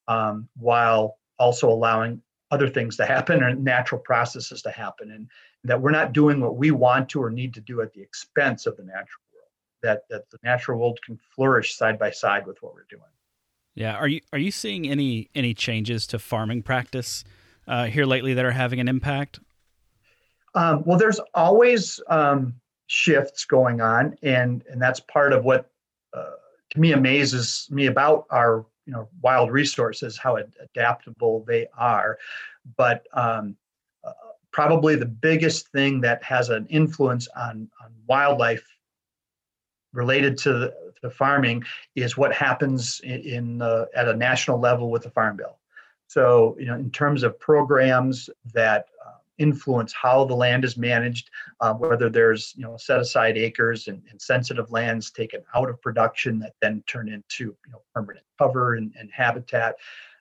um, 0.07 0.47
while 0.57 1.17
also 1.37 1.69
allowing 1.69 2.21
other 2.51 2.69
things 2.69 2.95
to 2.97 3.05
happen 3.05 3.43
or 3.43 3.53
natural 3.55 3.99
processes 3.99 4.61
to 4.61 4.71
happen 4.71 5.11
and 5.11 5.27
that 5.63 5.81
we're 5.81 5.91
not 5.91 6.13
doing 6.13 6.39
what 6.39 6.55
we 6.55 6.71
want 6.71 7.09
to 7.09 7.21
or 7.21 7.29
need 7.29 7.53
to 7.53 7.61
do 7.61 7.81
at 7.81 7.91
the 7.93 8.01
expense 8.01 8.65
of 8.65 8.77
the 8.77 8.83
natural 8.83 9.23
world 9.33 9.49
that 9.81 10.03
that 10.09 10.29
the 10.29 10.37
natural 10.43 10.79
world 10.79 10.99
can 11.05 11.17
flourish 11.35 11.75
side 11.75 11.97
by 11.97 12.11
side 12.11 12.45
with 12.45 12.57
what 12.61 12.73
we're 12.73 12.85
doing. 12.89 13.01
Yeah 13.73 13.95
are 13.95 14.07
you 14.07 14.21
are 14.31 14.39
you 14.39 14.51
seeing 14.51 14.87
any 14.87 15.29
any 15.35 15.53
changes 15.53 16.05
to 16.07 16.19
farming 16.19 16.61
practice 16.61 17.23
uh, 17.67 17.85
here 17.85 18.05
lately 18.05 18.35
that 18.35 18.45
are 18.45 18.51
having 18.51 18.79
an 18.79 18.87
impact? 18.87 19.39
Um, 20.53 20.83
well 20.85 20.99
there's 20.99 21.19
always 21.33 21.99
um, 22.07 22.53
shifts 22.87 23.45
going 23.45 23.81
on 23.81 24.15
and 24.21 24.63
and 24.69 24.79
that's 24.79 24.99
part 24.99 25.33
of 25.33 25.43
what 25.43 25.71
uh, 26.15 26.35
to 26.69 26.79
me 26.79 26.91
amazes 26.91 27.67
me 27.71 27.87
about 27.87 28.27
our 28.29 28.65
you 28.85 28.93
know 28.93 29.07
wild 29.21 29.51
resources 29.51 30.17
how 30.17 30.37
adaptable 30.37 31.43
they 31.47 31.67
are. 31.77 32.17
But 32.77 33.05
um, 33.13 33.55
uh, 34.03 34.11
probably 34.51 34.95
the 34.95 35.05
biggest 35.05 35.67
thing 35.69 36.01
that 36.01 36.23
has 36.23 36.49
an 36.49 36.65
influence 36.67 37.27
on, 37.35 37.69
on 37.83 37.91
wildlife 38.07 38.65
related 39.93 40.37
to, 40.39 40.53
the, 40.53 40.75
to 41.01 41.09
farming 41.09 41.63
is 41.95 42.17
what 42.17 42.33
happens 42.33 42.99
in, 43.03 43.21
in 43.21 43.61
at 43.95 44.07
a 44.07 44.15
national 44.15 44.59
level 44.59 44.89
with 44.89 45.03
the 45.03 45.09
farm 45.09 45.37
bill. 45.37 45.57
So 46.07 46.55
you 46.59 46.67
know 46.67 46.75
in 46.75 46.91
terms 46.91 47.23
of 47.23 47.39
programs 47.39 48.29
that 48.53 48.87
influence 49.37 49.93
how 49.93 50.25
the 50.25 50.35
land 50.35 50.63
is 50.63 50.77
managed, 50.77 51.29
uh, 51.59 51.73
whether 51.73 52.09
there's 52.09 52.53
you 52.55 52.63
know 52.63 52.77
set 52.77 52.99
aside 52.99 53.37
acres 53.37 53.87
and, 53.87 54.01
and, 54.09 54.21
sensitive 54.21 54.71
lands 54.71 55.11
taken 55.11 55.41
out 55.53 55.69
of 55.69 55.81
production 55.81 56.39
that 56.39 56.53
then 56.61 56.83
turn 56.87 57.09
into 57.09 57.55
you 57.65 57.71
know 57.71 57.81
permanent 57.93 58.25
cover 58.37 58.75
and, 58.75 58.93
and 58.99 59.09
habitat. 59.11 59.75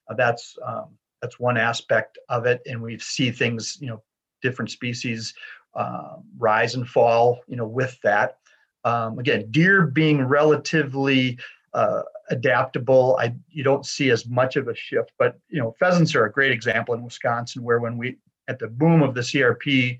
Uh, 0.09 0.15
that's 0.15 0.57
um, 0.65 0.89
that's 1.23 1.39
one 1.39 1.57
aspect 1.57 2.19
of 2.29 2.47
it, 2.47 2.61
and 2.67 2.81
we 2.81 2.99
see 2.99 3.31
things 3.31 3.79
you 3.81 3.89
know 3.89 4.03
different 4.43 4.71
species 4.71 5.35
uh, 5.75 6.17
rise 6.39 6.75
and 6.75 6.89
fall 6.89 7.41
you 7.49 7.57
know 7.57 7.67
with 7.67 7.99
that. 8.03 8.39
Um, 8.85 9.19
again, 9.19 9.51
deer 9.51 9.87
being 9.87 10.23
relatively 10.23 11.39
uh, 11.73 12.03
adaptable. 12.31 13.17
I 13.21 13.35
you 13.49 13.65
don't 13.65 13.87
see 13.87 14.11
as 14.11 14.27
much 14.27 14.57
of 14.57 14.69
a 14.69 14.75
shift, 14.75 15.13
but 15.19 15.39
you 15.49 15.61
know 15.61 15.75
pheasants 15.79 16.15
are 16.15 16.25
a 16.25 16.33
great 16.33 16.53
example 16.53 16.95
in 16.95 17.03
Wisconsin, 17.03 17.63
where 17.63 17.81
when 17.81 17.97
we 17.97 18.17
at 18.49 18.59
the 18.59 18.69
boom 18.69 19.03
of 19.03 19.15
the 19.15 19.21
CRP 19.21 19.99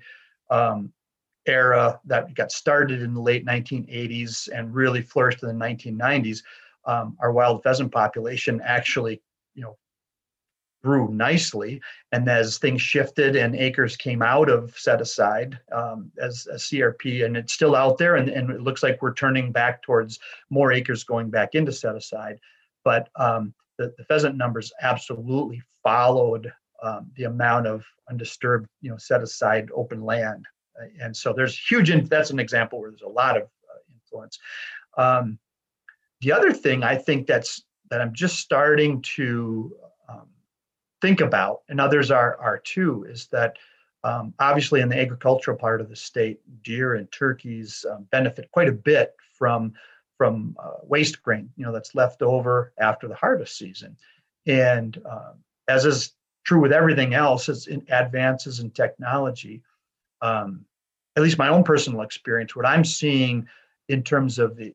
um, 0.49 0.91
era 1.45 1.99
that 2.05 2.33
got 2.33 2.51
started 2.51 3.01
in 3.01 3.13
the 3.13 3.21
late 3.21 3.45
1980s 3.45 4.49
and 4.53 4.73
really 4.73 5.01
flourished 5.01 5.43
in 5.43 5.49
the 5.49 5.65
1990s, 5.65 6.39
um, 6.85 7.17
our 7.19 7.31
wild 7.31 7.63
pheasant 7.63 7.91
population 7.91 8.61
actually, 8.63 9.21
you 9.53 9.63
know, 9.63 9.77
grew 10.83 11.09
nicely. 11.09 11.81
And 12.11 12.29
as 12.29 12.59
things 12.59 12.81
shifted 12.81 13.35
and 13.35 13.55
acres 13.55 13.97
came 13.97 14.21
out 14.21 14.49
of 14.49 14.77
set 14.77 15.01
aside 15.01 15.59
um, 15.71 16.11
as, 16.21 16.47
a 16.51 16.55
CRP, 16.55 17.25
and 17.25 17.35
it's 17.35 17.53
still 17.53 17.75
out 17.75 17.97
there, 17.97 18.17
and, 18.17 18.29
and 18.29 18.51
it 18.51 18.61
looks 18.61 18.83
like 18.83 19.01
we're 19.01 19.15
turning 19.15 19.51
back 19.51 19.81
towards 19.81 20.19
more 20.51 20.71
acres 20.71 21.03
going 21.03 21.31
back 21.31 21.55
into 21.55 21.71
set 21.71 21.95
aside. 21.95 22.39
But 22.83 23.09
um, 23.15 23.53
the, 23.79 23.93
the 23.97 24.03
pheasant 24.05 24.37
numbers 24.37 24.71
absolutely 24.81 25.61
followed 25.83 26.53
um, 26.83 27.11
the 27.15 27.23
amount 27.23 27.67
of 27.67 27.83
undisturbed, 28.09 28.67
you 28.81 28.89
know, 28.89 28.97
set 28.97 29.21
aside 29.21 29.69
open 29.73 30.03
land. 30.03 30.45
Uh, 30.79 30.87
and 31.01 31.15
so 31.15 31.33
there's 31.33 31.57
huge, 31.57 31.89
in, 31.89 32.05
that's 32.05 32.31
an 32.31 32.39
example 32.39 32.79
where 32.79 32.91
there's 32.91 33.01
a 33.01 33.07
lot 33.07 33.37
of 33.37 33.43
uh, 33.43 33.81
influence. 33.93 34.39
Um, 34.97 35.39
the 36.21 36.31
other 36.31 36.53
thing 36.53 36.83
I 36.83 36.95
think 36.95 37.27
that's, 37.27 37.63
that 37.89 38.01
I'm 38.01 38.13
just 38.13 38.39
starting 38.39 39.01
to 39.15 39.75
um, 40.09 40.27
think 41.01 41.21
about, 41.21 41.61
and 41.69 41.79
others 41.79 42.11
are, 42.11 42.37
are 42.37 42.59
too, 42.59 43.05
is 43.09 43.27
that 43.31 43.57
um, 44.03 44.33
obviously 44.39 44.81
in 44.81 44.89
the 44.89 44.99
agricultural 44.99 45.57
part 45.57 45.81
of 45.81 45.89
the 45.89 45.95
state, 45.95 46.39
deer 46.63 46.95
and 46.95 47.11
turkeys 47.11 47.85
um, 47.91 48.07
benefit 48.11 48.49
quite 48.51 48.69
a 48.69 48.71
bit 48.71 49.13
from 49.37 49.73
from 50.17 50.55
uh, 50.63 50.77
waste 50.83 51.21
grain, 51.21 51.49
you 51.57 51.65
know, 51.65 51.73
that's 51.73 51.93
left 51.93 52.21
over 52.21 52.71
after 52.79 53.07
the 53.07 53.15
harvest 53.15 53.57
season. 53.57 53.97
And 54.47 54.97
uh, 55.05 55.33
as 55.67 55.85
is 55.85 56.13
true 56.45 56.61
with 56.61 56.71
everything 56.71 57.13
else 57.13 57.49
as 57.49 57.67
in 57.67 57.85
advances 57.89 58.59
in 58.59 58.71
technology. 58.71 59.61
Um, 60.21 60.65
at 61.15 61.23
least 61.23 61.37
my 61.37 61.49
own 61.49 61.63
personal 61.63 62.01
experience, 62.01 62.55
what 62.55 62.65
I'm 62.65 62.85
seeing 62.85 63.47
in 63.89 64.03
terms 64.03 64.39
of 64.39 64.55
the 64.55 64.73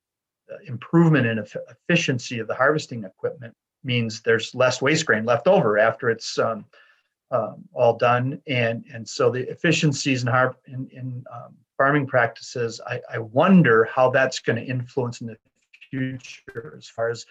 uh, 0.51 0.57
improvement 0.67 1.27
in 1.27 1.39
efficiency 1.39 2.39
of 2.39 2.49
the 2.49 2.55
harvesting 2.55 3.05
equipment 3.05 3.55
means 3.85 4.21
there's 4.21 4.55
less 4.55 4.83
waste 4.83 5.07
grain 5.07 5.25
left 5.25 5.47
over 5.47 5.79
after 5.79 6.11
it's 6.11 6.39
um, 6.39 6.65
um, 7.31 7.65
all 7.73 7.97
done, 7.97 8.41
and 8.49 8.85
and 8.93 9.09
so 9.09 9.31
the 9.31 9.49
efficiencies 9.49 10.23
in, 10.23 10.29
har- 10.29 10.57
in, 10.67 10.89
in 10.93 11.25
um, 11.33 11.55
farming 11.79 12.07
practices, 12.07 12.81
I, 12.87 13.01
I, 13.13 13.19
wonder 13.19 13.85
how 13.85 14.11
that's 14.11 14.41
going 14.41 14.57
to 14.57 14.65
influence 14.65 15.21
in 15.21 15.29
the 15.29 15.37
future 15.91 16.75
as 16.77 16.89
far 16.89 17.09
as 17.09 17.25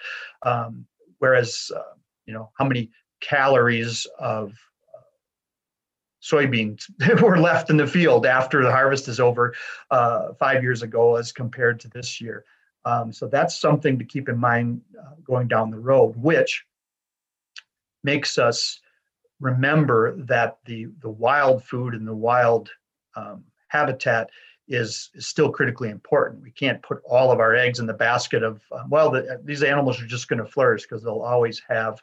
um, 0.43 0.85
whereas 1.17 1.69
uh, 1.75 1.95
you 2.25 2.33
know 2.33 2.49
how 2.57 2.65
many 2.65 2.89
calories 3.21 4.07
of 4.19 4.51
uh, 4.95 5.01
soybeans 6.21 6.89
were 7.21 7.39
left 7.39 7.69
in 7.69 7.77
the 7.77 7.87
field 7.87 8.25
after 8.25 8.63
the 8.63 8.71
harvest 8.71 9.07
is 9.07 9.19
over 9.19 9.53
uh, 9.91 10.33
five 10.33 10.63
years 10.63 10.81
ago 10.81 11.15
as 11.15 11.31
compared 11.31 11.79
to 11.79 11.89
this 11.89 12.19
year. 12.21 12.45
Um, 12.85 13.11
so 13.11 13.27
that's 13.27 13.59
something 13.59 13.99
to 13.99 14.05
keep 14.05 14.29
in 14.29 14.37
mind 14.37 14.81
uh, 14.99 15.15
going 15.23 15.47
down 15.47 15.69
the 15.69 15.79
road, 15.79 16.15
which 16.15 16.65
makes 18.03 18.37
us 18.37 18.79
remember 19.39 20.15
that 20.23 20.57
the 20.65 20.87
the 21.01 21.09
wild 21.09 21.63
food 21.63 21.93
and 21.93 22.07
the 22.07 22.15
wild 22.15 22.69
um, 23.15 23.43
habitat 23.67 24.29
is, 24.67 25.09
is 25.15 25.27
still 25.27 25.51
critically 25.51 25.89
important. 25.89 26.43
We 26.43 26.51
can't 26.51 26.81
put 26.81 27.01
all 27.03 27.31
of 27.31 27.39
our 27.39 27.55
eggs 27.55 27.79
in 27.79 27.87
the 27.87 27.93
basket 27.93 28.43
of 28.43 28.61
uh, 28.71 28.83
well, 28.89 29.09
the, 29.09 29.41
these 29.43 29.63
animals 29.63 30.01
are 30.01 30.07
just 30.07 30.27
going 30.27 30.43
to 30.43 30.49
flourish 30.49 30.83
because 30.83 31.03
they'll 31.03 31.19
always 31.19 31.61
have 31.67 32.01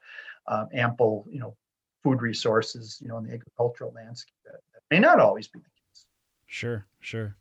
um, 0.49 0.69
ample, 0.75 1.27
you 1.31 1.41
know, 1.41 1.57
food 2.03 2.23
resources, 2.23 2.99
you 3.03 3.09
know, 3.09 3.19
in 3.19 3.25
the 3.25 3.33
agricultural 3.33 3.93
landscape. 3.95 4.35
That, 4.45 4.61
that 4.73 4.83
may 4.91 5.01
not 5.01 5.21
always 5.21 5.49
be 5.49 5.59
the 5.59 5.65
case. 5.65 6.07
Sure, 6.47 6.87
sure. 7.01 7.37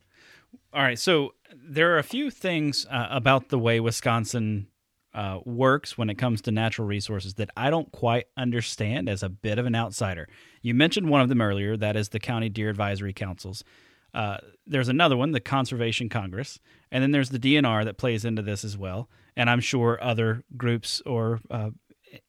All 0.72 0.82
right, 0.82 0.98
so 0.98 1.34
there 1.54 1.94
are 1.94 1.98
a 1.98 2.02
few 2.04 2.30
things 2.30 2.86
uh, 2.90 3.08
about 3.10 3.48
the 3.48 3.58
way 3.58 3.80
Wisconsin 3.80 4.68
uh, 5.14 5.40
works 5.44 5.96
when 5.96 6.10
it 6.10 6.16
comes 6.16 6.42
to 6.42 6.50
natural 6.50 6.86
resources 6.86 7.34
that 7.34 7.50
I 7.56 7.70
don't 7.70 7.90
quite 7.90 8.26
understand 8.36 9.08
as 9.08 9.22
a 9.22 9.28
bit 9.28 9.58
of 9.58 9.64
an 9.64 9.74
outsider. 9.74 10.28
You 10.60 10.74
mentioned 10.74 11.08
one 11.08 11.22
of 11.22 11.28
them 11.28 11.40
earlier, 11.40 11.76
that 11.76 11.96
is 11.96 12.10
the 12.10 12.20
county 12.20 12.48
deer 12.48 12.68
advisory 12.68 13.14
councils. 13.14 13.64
Uh, 14.12 14.38
there's 14.66 14.88
another 14.88 15.16
one, 15.16 15.32
the 15.32 15.40
Conservation 15.40 16.08
Congress, 16.08 16.60
and 16.90 17.02
then 17.02 17.12
there's 17.12 17.30
the 17.30 17.38
DNR 17.38 17.84
that 17.84 17.98
plays 17.98 18.24
into 18.24 18.42
this 18.42 18.64
as 18.64 18.76
well. 18.76 19.08
And 19.36 19.48
I'm 19.48 19.60
sure 19.60 19.98
other 20.02 20.42
groups 20.56 21.02
or 21.06 21.40
uh, 21.50 21.70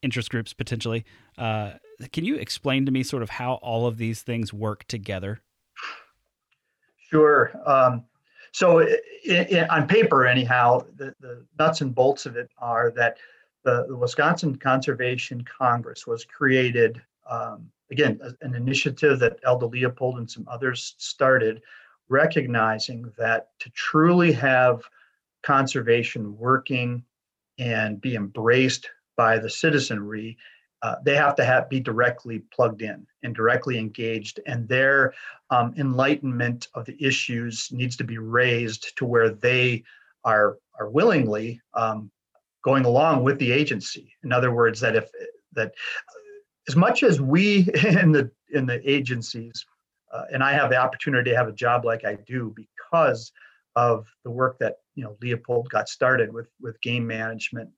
interest 0.01 0.29
groups 0.29 0.53
potentially. 0.53 1.05
Uh, 1.37 1.73
can 2.11 2.25
you 2.25 2.35
explain 2.35 2.85
to 2.85 2.91
me 2.91 3.03
sort 3.03 3.23
of 3.23 3.29
how 3.29 3.53
all 3.55 3.87
of 3.87 3.97
these 3.97 4.21
things 4.21 4.53
work 4.53 4.85
together? 4.87 5.41
Sure. 7.09 7.51
Um, 7.65 8.03
so, 8.51 8.81
on 9.69 9.87
paper, 9.87 10.25
anyhow, 10.25 10.81
the, 10.95 11.13
the, 11.19 11.45
nuts 11.59 11.81
and 11.81 11.93
bolts 11.93 12.25
of 12.25 12.35
it 12.35 12.49
are 12.57 12.91
that 12.95 13.17
the, 13.63 13.85
the 13.87 13.95
Wisconsin 13.95 14.55
Conservation 14.55 15.43
Congress 15.43 16.07
was 16.07 16.25
created, 16.25 17.01
um, 17.29 17.69
again, 17.91 18.19
an 18.41 18.55
initiative 18.55 19.19
that 19.19 19.43
Aldo 19.45 19.69
Leopold 19.69 20.17
and 20.17 20.29
some 20.29 20.47
others 20.49 20.95
started, 20.97 21.61
recognizing 22.09 23.11
that 23.17 23.49
to 23.59 23.69
truly 23.71 24.31
have 24.31 24.81
conservation 25.43 26.37
working 26.37 27.03
and 27.59 28.01
be 28.01 28.15
embraced 28.15 28.89
by 29.17 29.37
the 29.39 29.49
citizenry, 29.49 30.37
uh, 30.83 30.95
they 31.03 31.15
have 31.15 31.35
to 31.35 31.43
have 31.43 31.69
be 31.69 31.79
directly 31.79 32.39
plugged 32.51 32.81
in 32.81 33.05
and 33.23 33.35
directly 33.35 33.79
engaged, 33.79 34.39
and 34.45 34.67
their 34.69 35.13
um, 35.49 35.73
enlightenment 35.77 36.67
of 36.75 36.85
the 36.85 36.95
issues 37.03 37.69
needs 37.71 37.97
to 37.97 38.03
be 38.03 38.19
raised 38.19 38.95
to 38.97 39.05
where 39.05 39.29
they 39.29 39.83
are 40.23 40.57
are 40.79 40.89
willingly 40.89 41.59
um, 41.73 42.11
going 42.63 42.85
along 42.85 43.23
with 43.23 43.39
the 43.39 43.51
agency. 43.51 44.13
In 44.23 44.31
other 44.31 44.53
words, 44.53 44.79
that 44.81 44.95
if 44.95 45.09
that 45.53 45.73
as 46.67 46.75
much 46.75 47.01
as 47.01 47.19
we 47.19 47.69
in 47.83 48.11
the 48.11 48.29
in 48.51 48.67
the 48.67 48.79
agencies, 48.89 49.65
uh, 50.13 50.25
and 50.31 50.43
I 50.43 50.53
have 50.53 50.69
the 50.69 50.77
opportunity 50.77 51.31
to 51.31 51.37
have 51.37 51.47
a 51.47 51.53
job 51.53 51.85
like 51.85 52.05
I 52.05 52.17
do 52.27 52.53
because 52.55 53.31
of 53.75 54.07
the 54.23 54.31
work 54.31 54.59
that 54.59 54.75
you 54.93 55.03
know 55.03 55.17
Leopold 55.21 55.69
got 55.69 55.89
started 55.89 56.31
with 56.31 56.49
with 56.61 56.79
game 56.81 57.07
management 57.07 57.69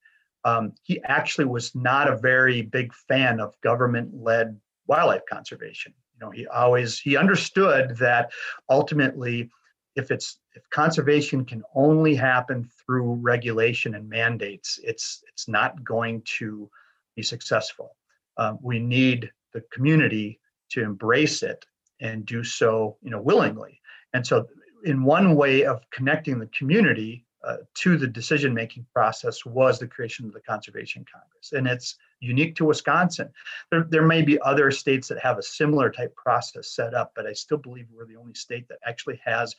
um, 0.45 0.73
he 0.83 1.01
actually 1.03 1.45
was 1.45 1.75
not 1.75 2.09
a 2.09 2.17
very 2.17 2.61
big 2.61 2.93
fan 2.93 3.39
of 3.39 3.59
government-led 3.61 4.59
wildlife 4.87 5.23
conservation. 5.29 5.93
You 6.13 6.25
know, 6.25 6.31
he 6.31 6.47
always 6.47 6.99
he 6.99 7.17
understood 7.17 7.97
that 7.97 8.31
ultimately, 8.69 9.49
if 9.95 10.11
it's 10.11 10.39
if 10.53 10.69
conservation 10.69 11.45
can 11.45 11.63
only 11.75 12.15
happen 12.15 12.69
through 12.85 13.15
regulation 13.15 13.95
and 13.95 14.09
mandates, 14.09 14.79
it's 14.83 15.23
it's 15.31 15.47
not 15.47 15.83
going 15.83 16.21
to 16.37 16.69
be 17.15 17.23
successful. 17.23 17.95
Um, 18.37 18.59
we 18.61 18.79
need 18.79 19.31
the 19.53 19.61
community 19.71 20.39
to 20.71 20.83
embrace 20.83 21.43
it 21.43 21.65
and 22.01 22.25
do 22.25 22.43
so, 22.43 22.97
you 23.01 23.09
know, 23.09 23.21
willingly. 23.21 23.79
And 24.13 24.25
so, 24.25 24.47
in 24.85 25.03
one 25.03 25.35
way 25.35 25.65
of 25.65 25.81
connecting 25.91 26.39
the 26.39 26.47
community 26.47 27.25
uh, 27.43 27.57
to 27.73 27.97
the 27.97 28.07
decision 28.07 28.53
making 28.53 28.85
process 28.93 29.45
was 29.45 29.79
the 29.79 29.87
creation 29.87 30.25
of 30.25 30.33
the 30.33 30.41
Conservation 30.41 31.05
Congress. 31.11 31.53
And 31.53 31.67
it's 31.67 31.95
unique 32.19 32.55
to 32.57 32.65
Wisconsin. 32.65 33.29
There, 33.71 33.85
there 33.89 34.05
may 34.05 34.21
be 34.21 34.41
other 34.41 34.71
states 34.71 35.07
that 35.07 35.19
have 35.19 35.37
a 35.37 35.43
similar 35.43 35.89
type 35.89 36.15
process 36.15 36.71
set 36.71 36.93
up, 36.93 37.13
but 37.15 37.25
I 37.25 37.33
still 37.33 37.57
believe 37.57 37.87
we're 37.91 38.05
the 38.05 38.17
only 38.17 38.33
state 38.33 38.67
that 38.67 38.79
actually 38.85 39.21
has 39.23 39.55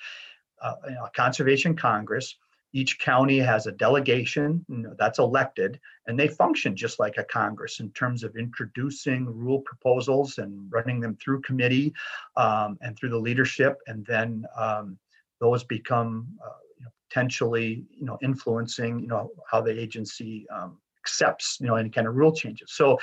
uh, 0.63 0.75
a 1.05 1.11
Conservation 1.15 1.75
Congress. 1.75 2.37
Each 2.73 2.99
county 2.99 3.39
has 3.39 3.67
a 3.67 3.73
delegation 3.73 4.65
you 4.69 4.77
know, 4.77 4.95
that's 4.97 5.19
elected, 5.19 5.81
and 6.07 6.19
they 6.19 6.29
function 6.29 6.77
just 6.77 7.01
like 7.01 7.17
a 7.19 7.25
Congress 7.25 7.81
in 7.81 7.91
terms 7.93 8.23
of 8.23 8.37
introducing 8.37 9.27
rule 9.27 9.61
proposals 9.63 10.39
and 10.39 10.71
running 10.71 11.01
them 11.01 11.17
through 11.17 11.41
committee 11.41 11.93
um, 12.37 12.79
and 12.81 12.97
through 12.97 13.09
the 13.09 13.19
leadership, 13.19 13.79
and 13.89 14.07
then 14.07 14.45
um, 14.57 14.97
those 15.41 15.65
become 15.65 16.29
uh, 16.45 16.51
potentially, 17.11 17.85
you 17.91 18.05
know, 18.05 18.19
influencing, 18.23 19.01
you 19.01 19.09
know, 19.09 19.31
how 19.51 19.61
the 19.61 19.79
agency 19.79 20.47
um, 20.55 20.79
accepts, 21.03 21.59
you 21.61 21.67
know, 21.67 21.75
any 21.75 21.91
kind 21.91 22.07
of 22.07 22.15
rule 22.15 22.33
changes. 22.33 22.73
So 22.73 22.99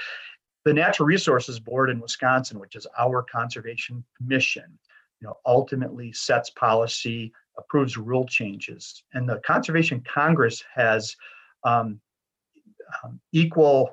the 0.65 0.73
Natural 0.73 1.05
Resources 1.05 1.59
Board 1.59 1.89
in 1.89 1.99
Wisconsin, 1.99 2.59
which 2.59 2.75
is 2.75 2.87
our 2.97 3.23
conservation 3.23 4.03
commission, 4.17 4.79
you 5.19 5.27
know, 5.27 5.37
ultimately 5.45 6.11
sets 6.13 6.49
policy, 6.51 7.33
approves 7.57 7.97
rule 7.97 8.25
changes, 8.25 9.03
and 9.13 9.27
the 9.27 9.39
Conservation 9.39 10.03
Congress 10.07 10.63
has 10.73 11.15
um, 11.63 11.99
um, 13.03 13.19
equal 13.33 13.89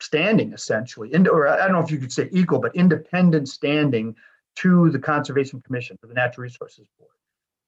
standing, 0.00 0.52
essentially, 0.52 1.14
or 1.28 1.46
I 1.46 1.58
don't 1.58 1.72
know 1.72 1.82
if 1.82 1.90
you 1.90 1.98
could 1.98 2.12
say 2.12 2.28
equal, 2.32 2.58
but 2.58 2.74
independent 2.74 3.48
standing 3.48 4.16
to 4.56 4.90
the 4.90 4.98
Conservation 4.98 5.60
Commission, 5.60 5.98
to 6.00 6.06
the 6.06 6.14
Natural 6.14 6.42
Resources 6.42 6.88
Board. 6.98 7.10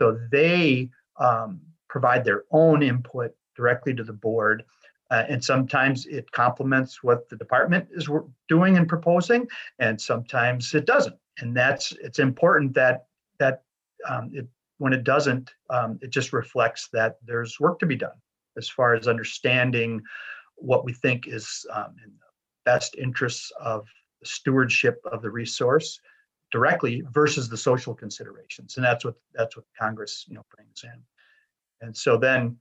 So 0.01 0.18
they 0.33 0.90
um, 1.18 1.61
provide 1.88 2.25
their 2.25 2.44
own 2.51 2.83
input 2.83 3.33
directly 3.57 3.94
to 3.94 4.05
the 4.05 4.12
board. 4.12 4.64
Uh, 5.11 5.25
and 5.29 5.44
sometimes 5.44 6.07
it 6.07 6.31
complements 6.33 7.03
what 7.03 7.29
the 7.29 7.37
department 7.37 7.87
is 7.92 8.09
doing 8.48 8.79
and 8.79 8.88
proposing, 8.88 9.46
and 9.79 10.01
sometimes 10.01 10.75
it 10.75 10.87
doesn't. 10.87 11.16
And 11.38 11.55
that's 11.55 11.92
it's 11.92 12.18
important 12.18 12.72
that 12.75 13.07
that 13.38 13.62
um, 14.09 14.31
it, 14.33 14.48
when 14.79 14.94
it 14.94 15.05
doesn't, 15.05 15.53
um, 15.68 15.98
it 16.01 16.11
just 16.11 16.33
reflects 16.33 16.88
that 16.94 17.18
there's 17.27 17.61
work 17.61 17.79
to 17.81 17.87
be 17.87 17.96
done 17.96 18.16
as 18.57 18.68
far 18.68 18.94
as 18.94 19.07
understanding 19.07 20.01
what 20.57 20.85
we 20.85 20.92
think 20.92 21.27
is 21.29 21.66
um, 21.72 21.94
in 22.05 22.11
the 22.11 22.27
best 22.64 22.94
interests 22.96 23.53
of 23.61 23.87
stewardship 24.25 25.01
of 25.11 25.20
the 25.22 25.31
resource 25.31 26.01
directly 26.53 27.03
versus 27.11 27.49
the 27.49 27.57
social 27.57 27.95
considerations. 27.95 28.77
And 28.77 28.85
that's 28.85 29.05
what 29.05 29.17
that's 29.35 29.57
what 29.57 29.65
congress 29.77 30.25
you 30.29 30.35
know 30.35 30.45
brings 30.55 30.85
in. 30.85 31.03
And 31.81 31.97
so 31.97 32.17
then 32.17 32.57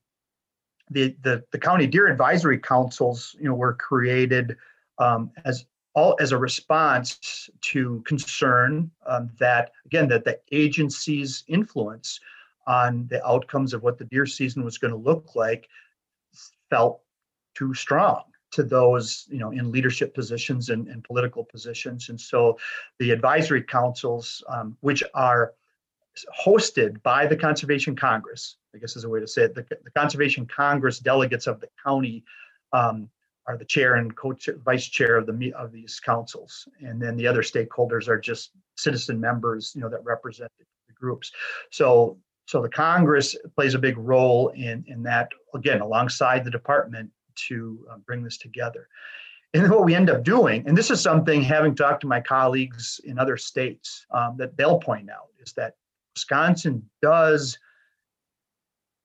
the 0.90 1.16
the, 1.22 1.44
the 1.52 1.60
county 1.60 1.86
deer 1.86 2.08
advisory 2.08 2.58
councils 2.58 3.36
you 3.40 3.48
know 3.48 3.54
were 3.54 3.74
created 3.74 4.58
um, 4.98 5.30
as 5.46 5.66
all 5.94 6.16
as 6.20 6.32
a 6.32 6.38
response 6.38 7.50
to 7.60 8.02
concern 8.08 8.90
um, 9.06 9.30
that 9.40 9.72
again 9.86 10.08
that 10.08 10.24
the 10.24 10.40
agency's 10.52 11.44
influence 11.48 12.20
on 12.68 13.08
the 13.10 13.26
outcomes 13.28 13.74
of 13.74 13.84
what 13.84 13.98
the 13.98 14.06
deer 14.06 14.26
season 14.26 14.64
was 14.64 14.78
going 14.78 14.92
to 14.92 14.98
look 14.98 15.36
like 15.36 15.68
felt 16.70 17.02
too 17.56 17.74
strong 17.74 18.24
to 18.52 18.64
those 18.64 19.26
you 19.30 19.40
know 19.40 19.52
in 19.52 19.72
leadership 19.72 20.14
positions 20.14 20.70
and, 20.70 20.88
and 20.88 21.04
political 21.04 21.44
positions. 21.44 22.10
And 22.10 22.20
so 22.20 22.58
the 23.00 23.12
advisory 23.12 23.64
councils 23.64 24.44
um, 24.50 24.78
which 24.82 25.04
are 25.14 25.54
hosted 26.46 27.02
by 27.04 27.26
the 27.26 27.38
conservation 27.38 27.96
congress 27.96 28.58
i 28.76 28.78
guess 28.78 28.98
is 28.98 29.06
a 29.06 29.10
way 29.10 29.22
to 29.22 29.28
say 29.28 29.44
it 29.44 29.56
the, 29.56 29.66
the 29.86 29.92
conservation 29.92 30.46
congress 30.46 31.00
delegates 31.00 31.48
of 31.48 31.62
the 31.62 31.70
county 31.82 32.22
um, 32.74 33.10
are 33.48 33.58
the 33.58 33.66
chair 33.66 33.96
and 33.96 34.16
co-chair, 34.16 34.56
vice 34.64 34.88
chair 34.88 35.18
of 35.18 35.26
the 35.26 35.54
of 35.58 35.72
these 35.72 36.00
councils. 36.00 36.68
And 36.82 37.02
then 37.02 37.16
the 37.18 37.28
other 37.28 37.42
stakeholders 37.42 38.08
are 38.08 38.20
just 38.20 38.52
citizen 38.76 39.20
members 39.20 39.74
you 39.76 39.82
know 39.82 39.90
that 39.90 40.04
represent 40.04 40.52
the 40.60 40.94
groups. 40.94 41.32
So 41.72 42.18
so 42.46 42.62
the 42.62 42.70
congress 42.70 43.36
plays 43.56 43.74
a 43.74 43.80
big 43.80 43.98
role 43.98 44.50
in 44.50 44.84
in 44.88 45.04
that 45.04 45.30
again 45.54 45.82
alongside 45.82 46.44
the 46.44 46.52
department 46.52 47.10
to 47.48 47.86
uh, 47.92 47.98
bring 48.06 48.24
this 48.24 48.38
together. 48.38 48.88
And 49.54 49.70
what 49.70 49.84
we 49.84 49.96
end 49.96 50.10
up 50.10 50.24
doing, 50.24 50.64
and 50.66 50.78
this 50.78 50.90
is 50.90 51.02
something 51.02 51.42
having 51.42 51.76
talked 51.76 52.02
to 52.02 52.08
my 52.08 52.22
colleagues 52.22 53.02
in 53.04 53.20
other 53.20 53.36
states 53.36 54.06
um, 54.12 54.36
that 54.38 54.56
they'll 54.56 54.80
point 54.80 55.10
out, 55.10 55.28
is 55.40 55.52
that 55.54 55.76
Wisconsin 56.16 56.90
does 57.02 57.58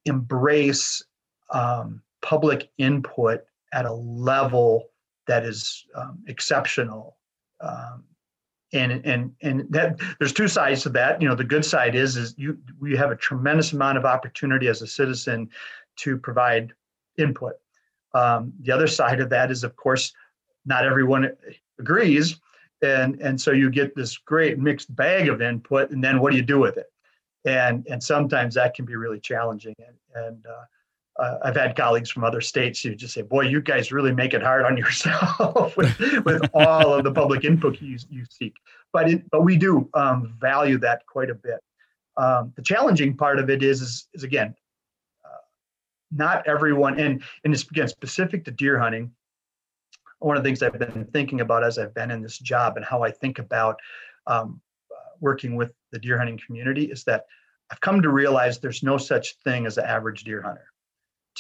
embrace 0.05 1.05
um, 1.51 2.01
public 2.23 2.71
input 2.79 3.43
at 3.73 3.87
a 3.87 3.93
level 3.93 4.85
that 5.27 5.45
is 5.45 5.85
um, 5.97 6.23
exceptional. 6.29 7.17
Um, 7.61 8.05
and 8.73 9.05
and 9.05 9.33
and 9.43 9.67
that 9.71 10.01
there's 10.19 10.33
two 10.33 10.49
sides 10.49 10.83
to 10.83 10.89
that. 10.91 11.23
You 11.23 11.29
know, 11.29 11.35
the 11.35 11.45
good 11.45 11.65
side 11.65 11.95
is 11.95 12.17
is 12.17 12.35
you 12.37 12.59
we 12.81 12.97
have 12.97 13.11
a 13.11 13.17
tremendous 13.17 13.73
amount 13.73 13.97
of 13.97 14.05
opportunity 14.05 14.67
as 14.69 14.83
a 14.83 14.87
citizen 14.87 15.49
to 15.97 16.19
provide 16.19 16.73
input 17.17 17.55
um, 18.15 18.53
the 18.61 18.73
other 18.73 18.87
side 18.87 19.21
of 19.21 19.31
that 19.31 19.51
is, 19.51 19.65
of 19.65 19.77
course, 19.77 20.13
not 20.65 20.85
everyone 20.85 21.31
agrees, 21.79 22.41
and 22.83 23.21
and 23.21 23.41
so 23.41 23.53
you 23.53 23.71
get 23.71 23.95
this 23.95 24.19
great 24.19 24.59
mixed 24.59 24.95
bag 24.95 25.29
of 25.29 25.41
input, 25.43 25.91
and 25.91 26.03
then 26.03 26.21
what 26.21 26.31
do 26.33 26.37
you 26.37 26.45
do 26.45 26.59
with 26.59 26.77
it? 26.77 26.87
And 27.45 27.87
and 27.89 28.03
sometimes 28.03 28.55
that 28.55 28.75
can 28.75 28.85
be 28.85 28.97
really 28.97 29.21
challenging. 29.21 29.75
And, 29.79 30.25
and 30.25 30.47
uh, 30.47 31.23
uh, 31.23 31.39
I've 31.45 31.57
had 31.57 31.77
colleagues 31.77 32.11
from 32.11 32.25
other 32.25 32.41
states 32.41 32.83
who 32.83 32.95
just 32.95 33.15
say, 33.15 33.23
"Boy, 33.23 33.43
you 33.43 33.61
guys 33.61 33.93
really 33.93 34.13
make 34.13 34.35
it 34.35 34.43
hard 34.43 34.65
on 34.65 34.77
yourself 34.85 35.77
with, 35.77 35.99
with 36.25 36.43
all 36.55 36.95
of 36.95 37.05
the 37.05 37.13
public 37.13 37.45
input 37.45 37.81
you, 37.81 37.99
you 38.11 38.25
seek." 38.31 38.55
But 38.93 39.11
it, 39.11 39.31
but 39.31 39.43
we 39.43 39.57
do 39.57 39.89
um, 39.95 40.35
value 40.41 40.79
that 40.79 41.07
quite 41.07 41.31
a 41.31 41.35
bit. 41.35 41.61
Um, 42.17 42.53
the 42.57 42.63
challenging 42.63 43.15
part 43.17 43.39
of 43.39 43.51
it 43.51 43.63
is, 43.63 43.83
is, 43.83 44.09
is 44.15 44.25
again 44.25 44.55
not 46.11 46.47
everyone, 46.47 46.99
and 46.99 47.23
and 47.45 47.55
it's 47.55 47.65
again 47.65 47.89
specific 47.89 48.45
to 48.45 48.51
deer 48.51 48.79
hunting. 48.79 49.13
One 50.19 50.37
of 50.37 50.43
the 50.43 50.49
things 50.49 50.63
I've 50.63 50.79
been 50.79 51.07
thinking 51.13 51.41
about 51.41 51.63
as 51.63 51.79
I've 51.79 51.95
been 51.95 52.11
in 52.11 52.23
this 52.23 52.39
job 52.39 52.77
and 52.77 52.85
how 52.85 53.03
I 53.03 53.11
think 53.11 53.39
about 53.39 53.79
um, 54.27 54.61
working 55.21 55.57
with 55.57 55.73
the 55.93 55.99
deer 55.99 56.19
hunting 56.19 56.41
community 56.45 56.87
is 56.87 57.05
that 57.05 57.27
I've 57.71 57.81
come 57.81 58.03
to 58.03 58.09
realize 58.09 58.59
there's 58.59 58.83
no 58.83 58.97
such 58.97 59.37
thing 59.45 59.67
as 59.67 59.79
an 59.79 59.85
average 59.85 60.25
deer 60.25 60.43
hunter. 60.43 60.67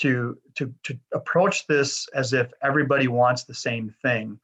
To 0.00 0.37
to 0.57 0.74
to 0.85 0.98
approach 1.14 1.66
this 1.66 2.07
as 2.14 2.35
if 2.35 2.52
everybody 2.62 3.09
wants 3.09 3.44
the 3.44 3.55
same 3.55 3.94
thing 4.02 4.38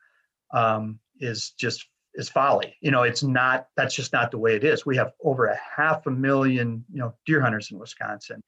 um, 0.54 0.98
is 1.20 1.50
just 1.58 1.86
is 2.14 2.28
folly. 2.28 2.74
You 2.80 2.90
know, 2.90 3.02
it's 3.02 3.22
not. 3.22 3.68
That's 3.76 3.94
just 3.94 4.12
not 4.12 4.30
the 4.30 4.38
way 4.38 4.54
it 4.54 4.64
is. 4.64 4.86
We 4.86 4.96
have 4.96 5.12
over 5.22 5.46
a 5.46 5.58
half 5.76 6.06
a 6.06 6.10
million 6.10 6.84
you 6.90 7.00
know 7.00 7.14
deer 7.26 7.42
hunters 7.42 7.70
in 7.70 7.78
Wisconsin, 7.78 8.42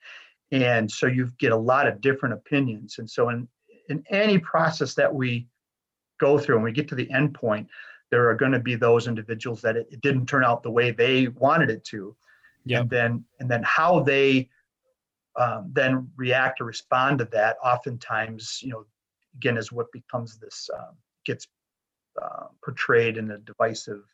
and 0.53 0.91
so 0.91 1.07
you 1.07 1.31
get 1.39 1.53
a 1.53 1.57
lot 1.57 1.87
of 1.87 2.01
different 2.01 2.35
opinions. 2.35 2.97
And 2.99 3.09
so 3.11 3.29
in 3.31 3.49
in 3.89 4.03
any 4.11 4.39
process 4.39 4.95
that 4.95 5.15
we 5.15 5.47
go 6.21 6.39
through 6.39 6.57
and 6.57 6.65
we 6.65 6.73
get 6.73 6.89
to 6.89 6.95
the 6.95 7.11
end 7.11 7.35
point, 7.35 7.69
there 8.11 8.29
are 8.31 8.35
going 8.35 8.53
to 8.53 8.61
be 8.61 8.77
those 8.77 9.09
individuals 9.09 9.61
that 9.63 9.77
it, 9.77 9.89
it 9.91 10.01
didn't 10.01 10.27
turn 10.27 10.45
out 10.45 10.63
the 10.63 10.71
way 10.71 10.91
they 10.91 11.29
wanted 11.29 11.71
it 11.71 11.85
to 11.85 12.17
yep. 12.65 12.83
and 12.83 12.91
then 12.91 13.25
and 13.41 13.51
then 13.51 13.63
how 13.65 14.01
they 14.01 14.49
um, 15.37 15.71
then 15.73 16.09
react 16.17 16.61
or 16.61 16.65
respond 16.65 17.19
to 17.19 17.25
that 17.27 17.57
oftentimes 17.63 18.61
you 18.63 18.71
know 18.71 18.85
again 19.37 19.57
is 19.57 19.73
what 19.73 19.91
becomes 19.93 20.39
this 20.39 20.69
um, 20.79 20.97
gets 21.25 21.47
uh, 22.23 22.47
portrayed 22.63 23.17
in 23.17 23.31
a 23.33 23.39
divisive 23.39 24.05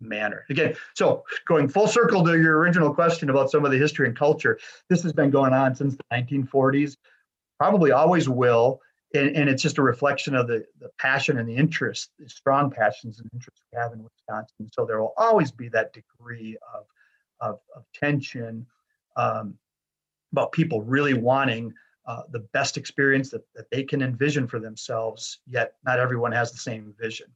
manner 0.00 0.44
again 0.50 0.74
so 0.94 1.24
going 1.46 1.68
full 1.68 1.88
circle 1.88 2.22
to 2.24 2.38
your 2.38 2.58
original 2.58 2.92
question 2.92 3.30
about 3.30 3.50
some 3.50 3.64
of 3.64 3.70
the 3.70 3.78
history 3.78 4.06
and 4.06 4.16
culture 4.16 4.58
this 4.90 5.02
has 5.02 5.12
been 5.12 5.30
going 5.30 5.52
on 5.52 5.74
since 5.74 5.96
the 5.96 6.04
1940s 6.12 6.96
probably 7.58 7.92
always 7.92 8.28
will 8.28 8.80
and, 9.14 9.34
and 9.34 9.48
it's 9.48 9.62
just 9.62 9.78
a 9.78 9.82
reflection 9.82 10.34
of 10.34 10.48
the, 10.48 10.64
the 10.80 10.90
passion 10.98 11.38
and 11.38 11.48
the 11.48 11.56
interest 11.56 12.10
the 12.18 12.28
strong 12.28 12.70
passions 12.70 13.20
and 13.20 13.30
interests 13.32 13.62
we 13.72 13.78
have 13.78 13.92
in 13.92 14.02
wisconsin 14.02 14.68
so 14.70 14.84
there 14.84 15.00
will 15.00 15.14
always 15.16 15.50
be 15.50 15.68
that 15.68 15.92
degree 15.92 16.56
of 16.74 16.84
of, 17.40 17.58
of 17.74 17.84
tension 17.94 18.66
um, 19.16 19.54
about 20.32 20.52
people 20.52 20.82
really 20.82 21.14
wanting 21.14 21.72
uh, 22.06 22.22
the 22.30 22.40
best 22.52 22.76
experience 22.76 23.30
that, 23.30 23.42
that 23.54 23.68
they 23.70 23.82
can 23.82 24.02
envision 24.02 24.46
for 24.46 24.60
themselves, 24.60 25.40
yet 25.46 25.74
not 25.84 25.98
everyone 25.98 26.32
has 26.32 26.52
the 26.52 26.58
same 26.58 26.94
vision. 27.00 27.26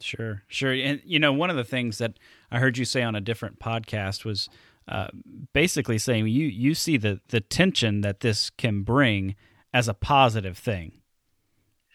Sure, 0.00 0.42
sure. 0.48 0.72
And, 0.72 1.00
you 1.04 1.18
know, 1.18 1.32
one 1.32 1.50
of 1.50 1.56
the 1.56 1.64
things 1.64 1.98
that 1.98 2.18
I 2.50 2.58
heard 2.58 2.78
you 2.78 2.84
say 2.84 3.02
on 3.02 3.14
a 3.14 3.20
different 3.20 3.58
podcast 3.58 4.24
was 4.24 4.48
uh, 4.86 5.08
basically 5.52 5.98
saying 5.98 6.28
you, 6.28 6.46
you 6.46 6.74
see 6.74 6.96
the, 6.96 7.20
the 7.28 7.40
tension 7.40 8.02
that 8.02 8.20
this 8.20 8.50
can 8.50 8.82
bring 8.82 9.34
as 9.74 9.88
a 9.88 9.94
positive 9.94 10.56
thing, 10.56 10.92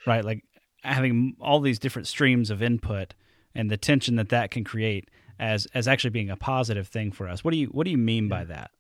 right? 0.06 0.24
Like 0.24 0.44
having 0.84 1.36
all 1.40 1.60
these 1.60 1.80
different 1.80 2.08
streams 2.08 2.50
of 2.50 2.62
input 2.62 3.14
and 3.56 3.70
the 3.70 3.78
tension 3.78 4.16
that 4.18 4.30
that 4.30 4.52
can 4.52 4.64
create 4.64 5.10
as 5.40 5.66
as 5.74 5.88
actually 5.88 6.12
being 6.12 6.30
a 6.30 6.38
positive 6.38 6.88
thing 6.88 7.12
for 7.12 7.28
us. 7.28 7.44
What 7.44 7.52
do 7.52 7.58
you 7.58 7.68
what 7.68 7.86
do 7.86 7.92
you 7.92 7.98
mean 7.98 8.28
by 8.28 8.44
that? 8.46 8.72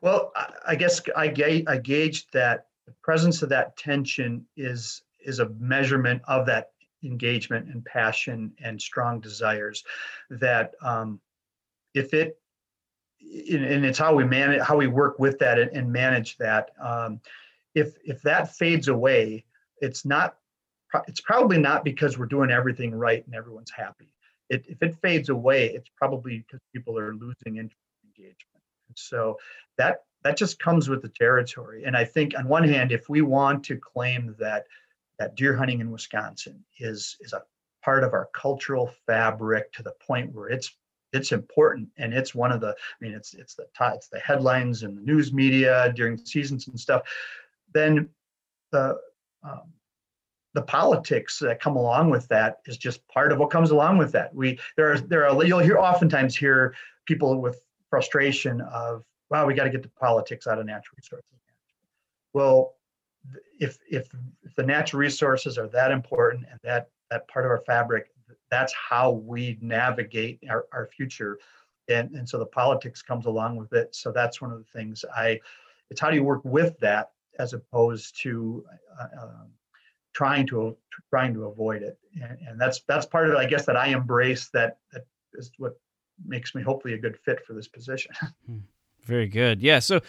Well, 0.00 0.32
I 0.66 0.76
guess 0.76 1.00
I 1.16 1.28
ga- 1.28 1.64
I 1.66 1.78
gauged 1.78 2.32
that 2.32 2.66
the 2.86 2.92
presence 3.02 3.42
of 3.42 3.48
that 3.50 3.76
tension 3.76 4.46
is 4.56 5.02
is 5.20 5.40
a 5.40 5.48
measurement 5.58 6.22
of 6.28 6.46
that 6.46 6.70
engagement 7.06 7.68
and 7.68 7.84
passion 7.84 8.52
and 8.62 8.80
strong 8.80 9.20
desires. 9.20 9.84
That 10.30 10.74
um, 10.82 11.20
if 11.94 12.12
it 12.14 12.38
and 13.20 13.84
it's 13.84 13.98
how 13.98 14.14
we 14.14 14.24
manage 14.24 14.60
how 14.62 14.76
we 14.76 14.86
work 14.86 15.18
with 15.18 15.38
that 15.38 15.58
and, 15.58 15.92
manage 15.92 16.36
that. 16.38 16.70
Um, 16.82 17.20
if 17.74 17.94
if 18.04 18.22
that 18.22 18.54
fades 18.54 18.88
away, 18.88 19.44
it's 19.80 20.04
not 20.04 20.36
it's 21.08 21.20
probably 21.20 21.58
not 21.58 21.84
because 21.84 22.16
we're 22.18 22.26
doing 22.26 22.50
everything 22.50 22.94
right 22.94 23.24
and 23.26 23.34
everyone's 23.34 23.70
happy 23.70 24.10
it, 24.48 24.64
if 24.68 24.82
it 24.82 24.96
fades 25.02 25.28
away, 25.28 25.66
it's 25.66 25.90
probably 25.96 26.38
because 26.38 26.60
people 26.74 26.98
are 26.98 27.14
losing 27.14 27.56
interest 27.56 27.76
in 28.02 28.10
engagement. 28.16 28.62
And 28.88 28.96
so 28.96 29.38
that 29.78 30.04
that 30.22 30.36
just 30.36 30.58
comes 30.58 30.88
with 30.88 31.02
the 31.02 31.08
territory. 31.08 31.84
And 31.84 31.96
I 31.96 32.04
think 32.04 32.36
on 32.36 32.48
one 32.48 32.66
hand, 32.66 32.90
if 32.90 33.08
we 33.08 33.22
want 33.22 33.64
to 33.64 33.76
claim 33.76 34.34
that 34.38 34.66
that 35.18 35.34
deer 35.36 35.56
hunting 35.56 35.80
in 35.80 35.90
Wisconsin 35.90 36.64
is 36.78 37.16
is 37.20 37.32
a 37.32 37.42
part 37.82 38.04
of 38.04 38.12
our 38.12 38.28
cultural 38.34 38.90
fabric 39.06 39.72
to 39.72 39.82
the 39.82 39.94
point 40.06 40.34
where 40.34 40.48
it's 40.48 40.76
it's 41.12 41.32
important 41.32 41.88
and 41.98 42.12
it's 42.12 42.34
one 42.34 42.50
of 42.50 42.60
the 42.60 42.70
i 42.70 43.04
mean 43.04 43.14
it's 43.14 43.32
it's 43.32 43.54
the 43.54 43.64
it's 43.94 44.08
the 44.08 44.18
headlines 44.18 44.82
and 44.82 44.96
the 44.96 45.00
news 45.00 45.32
media 45.32 45.92
during 45.94 46.18
seasons 46.18 46.66
and 46.66 46.78
stuff 46.78 47.02
then 47.72 48.08
the 48.72 48.98
um, 49.44 49.72
the 50.56 50.62
politics 50.62 51.38
that 51.38 51.60
come 51.60 51.76
along 51.76 52.08
with 52.08 52.26
that 52.28 52.60
is 52.64 52.78
just 52.78 53.06
part 53.08 53.30
of 53.30 53.38
what 53.38 53.50
comes 53.50 53.70
along 53.70 53.98
with 53.98 54.10
that. 54.12 54.34
We 54.34 54.58
there 54.76 54.90
are 54.90 54.98
there 54.98 55.28
are 55.28 55.44
you'll 55.44 55.58
hear 55.58 55.78
oftentimes 55.78 56.34
hear 56.34 56.74
people 57.04 57.40
with 57.42 57.60
frustration 57.90 58.62
of 58.62 59.04
wow 59.30 59.46
we 59.46 59.52
got 59.52 59.64
to 59.64 59.70
get 59.70 59.82
the 59.82 59.90
politics 60.00 60.46
out 60.46 60.58
of 60.58 60.64
natural 60.64 60.96
resources. 60.96 61.28
Well, 62.32 62.75
if 63.58 63.78
if 63.90 64.08
if 64.42 64.54
the 64.54 64.62
natural 64.62 65.00
resources 65.00 65.58
are 65.58 65.68
that 65.68 65.90
important 65.90 66.44
and 66.50 66.60
that 66.62 66.90
that 67.10 67.28
part 67.28 67.44
of 67.44 67.50
our 67.50 67.62
fabric, 67.66 68.10
that's 68.50 68.72
how 68.74 69.10
we 69.12 69.58
navigate 69.60 70.40
our, 70.50 70.66
our 70.72 70.86
future. 70.86 71.38
And, 71.88 72.10
and 72.12 72.28
so 72.28 72.38
the 72.38 72.46
politics 72.46 73.00
comes 73.00 73.26
along 73.26 73.56
with 73.56 73.72
it. 73.72 73.94
So 73.94 74.10
that's 74.10 74.40
one 74.40 74.50
of 74.50 74.58
the 74.58 74.78
things 74.78 75.04
I, 75.16 75.38
it's 75.90 76.00
how 76.00 76.10
do 76.10 76.16
you 76.16 76.24
work 76.24 76.44
with 76.44 76.78
that 76.80 77.10
as 77.38 77.52
opposed 77.52 78.20
to 78.22 78.64
uh, 79.00 79.22
um, 79.22 79.50
trying 80.14 80.46
to 80.46 80.76
trying 81.10 81.34
to 81.34 81.44
avoid 81.44 81.82
it 81.82 81.98
and, 82.14 82.38
and 82.48 82.60
that's 82.60 82.80
that's 82.88 83.04
part 83.04 83.28
of 83.28 83.34
it 83.34 83.36
i 83.36 83.44
guess 83.44 83.66
that 83.66 83.76
i 83.76 83.88
embrace 83.88 84.48
that 84.48 84.78
that 84.90 85.04
is 85.34 85.50
what 85.58 85.78
makes 86.24 86.54
me 86.54 86.62
hopefully 86.62 86.94
a 86.94 86.98
good 86.98 87.18
fit 87.18 87.44
for 87.44 87.52
this 87.52 87.68
position 87.68 88.10
hmm. 88.46 88.56
Very 89.06 89.28
good 89.28 89.62
yeah 89.62 89.78
so 89.78 90.00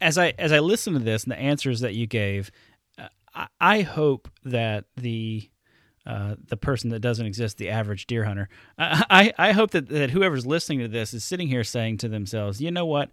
as 0.00 0.18
i 0.18 0.28
as 0.38 0.52
i 0.52 0.58
listen 0.58 0.92
to 0.92 0.98
this 0.98 1.24
and 1.24 1.32
the 1.32 1.38
answers 1.38 1.80
that 1.80 1.94
you 1.94 2.06
gave 2.06 2.50
uh, 2.98 3.08
I, 3.34 3.48
I 3.60 3.80
hope 3.82 4.28
that 4.44 4.84
the 4.96 5.48
uh, 6.04 6.34
the 6.48 6.56
person 6.56 6.90
that 6.90 6.98
doesn't 6.98 7.26
exist, 7.26 7.58
the 7.58 7.70
average 7.70 8.06
deer 8.08 8.24
hunter. 8.24 8.48
I, 8.76 9.32
I 9.38 9.52
hope 9.52 9.70
that, 9.70 9.88
that 9.88 10.10
whoever's 10.10 10.44
listening 10.44 10.80
to 10.80 10.88
this 10.88 11.14
is 11.14 11.22
sitting 11.22 11.46
here 11.46 11.62
saying 11.62 11.98
to 11.98 12.08
themselves, 12.08 12.60
you 12.60 12.72
know 12.72 12.86
what? 12.86 13.10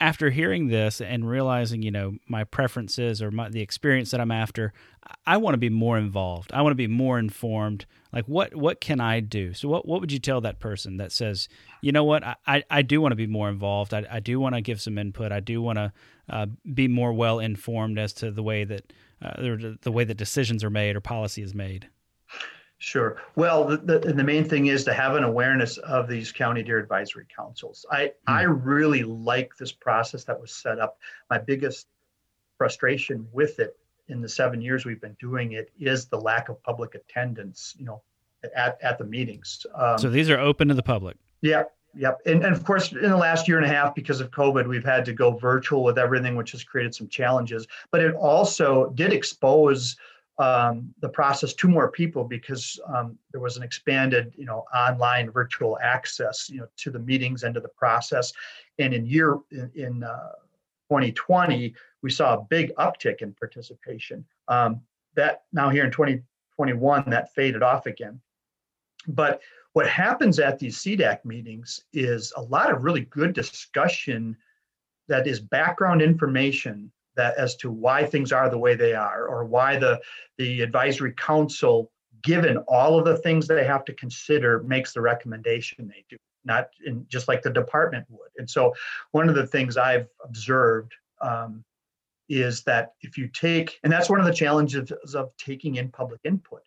After 0.00 0.30
hearing 0.30 0.68
this 0.68 1.00
and 1.00 1.28
realizing, 1.28 1.82
you 1.82 1.90
know, 1.90 2.14
my 2.26 2.44
preferences 2.44 3.20
or 3.20 3.30
my, 3.30 3.50
the 3.50 3.60
experience 3.60 4.10
that 4.12 4.20
I'm 4.20 4.30
after, 4.30 4.72
I 5.26 5.36
want 5.36 5.54
to 5.54 5.58
be 5.58 5.68
more 5.68 5.98
involved. 5.98 6.52
I 6.52 6.62
want 6.62 6.72
to 6.72 6.76
be 6.76 6.86
more 6.86 7.18
informed. 7.18 7.84
Like, 8.12 8.26
what 8.26 8.54
what 8.54 8.80
can 8.80 9.00
I 9.00 9.20
do? 9.20 9.52
So, 9.52 9.68
what 9.68 9.86
what 9.86 10.00
would 10.00 10.10
you 10.10 10.18
tell 10.18 10.40
that 10.40 10.58
person 10.58 10.96
that 10.96 11.12
says, 11.12 11.48
you 11.82 11.92
know 11.92 12.04
what, 12.04 12.24
I 12.46 12.64
I 12.70 12.82
do 12.82 13.00
want 13.00 13.12
to 13.12 13.16
be 13.16 13.26
more 13.26 13.48
involved. 13.48 13.92
I 13.92 14.06
I 14.10 14.20
do 14.20 14.40
want 14.40 14.54
to 14.54 14.60
give 14.60 14.80
some 14.80 14.98
input. 14.98 15.32
I 15.32 15.40
do 15.40 15.60
want 15.60 15.76
to 15.76 15.92
uh, 16.28 16.46
be 16.74 16.88
more 16.88 17.12
well 17.12 17.38
informed 17.38 17.98
as 17.98 18.12
to 18.14 18.30
the 18.30 18.42
way 18.42 18.64
that 18.64 18.92
uh, 19.22 19.40
the, 19.40 19.78
the 19.82 19.92
way 19.92 20.04
that 20.04 20.16
decisions 20.16 20.64
are 20.64 20.70
made 20.70 20.96
or 20.96 21.00
policy 21.00 21.42
is 21.42 21.54
made. 21.54 21.88
Sure. 22.82 23.18
Well, 23.36 23.64
the, 23.66 23.76
the, 23.76 23.98
the, 23.98 24.24
main 24.24 24.42
thing 24.42 24.66
is 24.66 24.84
to 24.84 24.94
have 24.94 25.14
an 25.14 25.22
awareness 25.22 25.76
of 25.76 26.08
these 26.08 26.32
county 26.32 26.62
deer 26.62 26.78
advisory 26.78 27.26
councils. 27.34 27.84
I, 27.90 28.06
mm. 28.06 28.12
I 28.26 28.42
really 28.44 29.02
like 29.02 29.54
this 29.58 29.70
process 29.70 30.24
that 30.24 30.40
was 30.40 30.50
set 30.50 30.80
up. 30.80 30.98
My 31.28 31.36
biggest 31.36 31.88
frustration 32.56 33.28
with 33.32 33.58
it 33.58 33.76
in 34.08 34.22
the 34.22 34.28
seven 34.30 34.62
years 34.62 34.86
we've 34.86 35.00
been 35.00 35.16
doing 35.20 35.52
it 35.52 35.70
is 35.78 36.06
the 36.06 36.18
lack 36.18 36.48
of 36.48 36.62
public 36.62 36.94
attendance, 36.94 37.74
you 37.78 37.84
know, 37.84 38.00
at, 38.56 38.78
at 38.82 38.96
the 38.96 39.04
meetings. 39.04 39.66
Um, 39.74 39.98
so 39.98 40.08
these 40.08 40.30
are 40.30 40.40
open 40.40 40.68
to 40.68 40.74
the 40.74 40.82
public. 40.82 41.18
Yeah. 41.42 41.64
Yep. 41.96 42.20
And, 42.24 42.44
and 42.44 42.54
of 42.54 42.64
course, 42.64 42.92
in 42.92 43.10
the 43.10 43.16
last 43.16 43.46
year 43.46 43.58
and 43.58 43.66
a 43.66 43.68
half, 43.68 43.94
because 43.94 44.22
of 44.22 44.30
COVID, 44.30 44.66
we've 44.66 44.84
had 44.84 45.04
to 45.04 45.12
go 45.12 45.32
virtual 45.32 45.82
with 45.82 45.98
everything, 45.98 46.34
which 46.34 46.52
has 46.52 46.64
created 46.64 46.94
some 46.94 47.08
challenges. 47.08 47.66
But 47.90 48.00
it 48.00 48.14
also 48.14 48.90
did 48.94 49.12
expose 49.12 49.96
um, 50.40 50.94
the 51.00 51.08
process 51.08 51.52
to 51.52 51.68
more 51.68 51.90
people 51.90 52.24
because 52.24 52.80
um, 52.86 53.18
there 53.30 53.42
was 53.42 53.58
an 53.58 53.62
expanded, 53.62 54.32
you 54.38 54.46
know, 54.46 54.64
online 54.74 55.30
virtual 55.30 55.78
access, 55.82 56.48
you 56.48 56.60
know, 56.60 56.66
to 56.78 56.90
the 56.90 56.98
meetings 56.98 57.42
and 57.42 57.54
to 57.54 57.60
the 57.60 57.68
process. 57.68 58.32
And 58.78 58.94
in 58.94 59.04
year 59.04 59.38
in, 59.50 59.70
in 59.74 60.02
uh, 60.02 60.32
2020, 60.88 61.74
we 62.02 62.10
saw 62.10 62.34
a 62.34 62.46
big 62.48 62.74
uptick 62.76 63.20
in 63.20 63.34
participation. 63.34 64.24
Um, 64.48 64.80
that 65.14 65.42
now 65.52 65.68
here 65.68 65.84
in 65.84 65.90
2021, 65.90 67.10
that 67.10 67.34
faded 67.34 67.62
off 67.62 67.84
again. 67.84 68.18
But 69.08 69.42
what 69.74 69.86
happens 69.88 70.38
at 70.38 70.58
these 70.58 70.78
CDAC 70.78 71.22
meetings 71.26 71.84
is 71.92 72.32
a 72.36 72.42
lot 72.42 72.72
of 72.72 72.82
really 72.82 73.02
good 73.02 73.34
discussion 73.34 74.34
that 75.06 75.26
is 75.26 75.38
background 75.38 76.00
information 76.00 76.90
that 77.20 77.36
as 77.36 77.54
to 77.56 77.70
why 77.70 78.04
things 78.04 78.32
are 78.32 78.48
the 78.48 78.58
way 78.58 78.74
they 78.74 78.94
are 78.94 79.26
or 79.26 79.44
why 79.44 79.76
the 79.76 80.00
the 80.38 80.62
advisory 80.62 81.12
council 81.12 81.90
given 82.22 82.56
all 82.68 82.98
of 82.98 83.04
the 83.04 83.16
things 83.18 83.46
they 83.46 83.64
have 83.64 83.84
to 83.84 83.92
consider 83.94 84.62
makes 84.62 84.92
the 84.92 85.00
recommendation 85.00 85.86
they 85.86 86.04
do 86.08 86.16
not 86.44 86.68
in 86.84 87.06
just 87.08 87.28
like 87.28 87.42
the 87.42 87.50
department 87.50 88.06
would 88.08 88.30
and 88.38 88.48
so 88.48 88.74
one 89.12 89.28
of 89.28 89.34
the 89.34 89.46
things 89.46 89.76
i've 89.76 90.08
observed 90.24 90.92
um, 91.20 91.62
is 92.28 92.62
that 92.62 92.94
if 93.02 93.18
you 93.18 93.28
take 93.28 93.78
and 93.84 93.92
that's 93.92 94.08
one 94.08 94.20
of 94.20 94.26
the 94.26 94.32
challenges 94.32 94.90
of 95.14 95.30
taking 95.36 95.76
in 95.76 95.90
public 95.90 96.20
input 96.24 96.62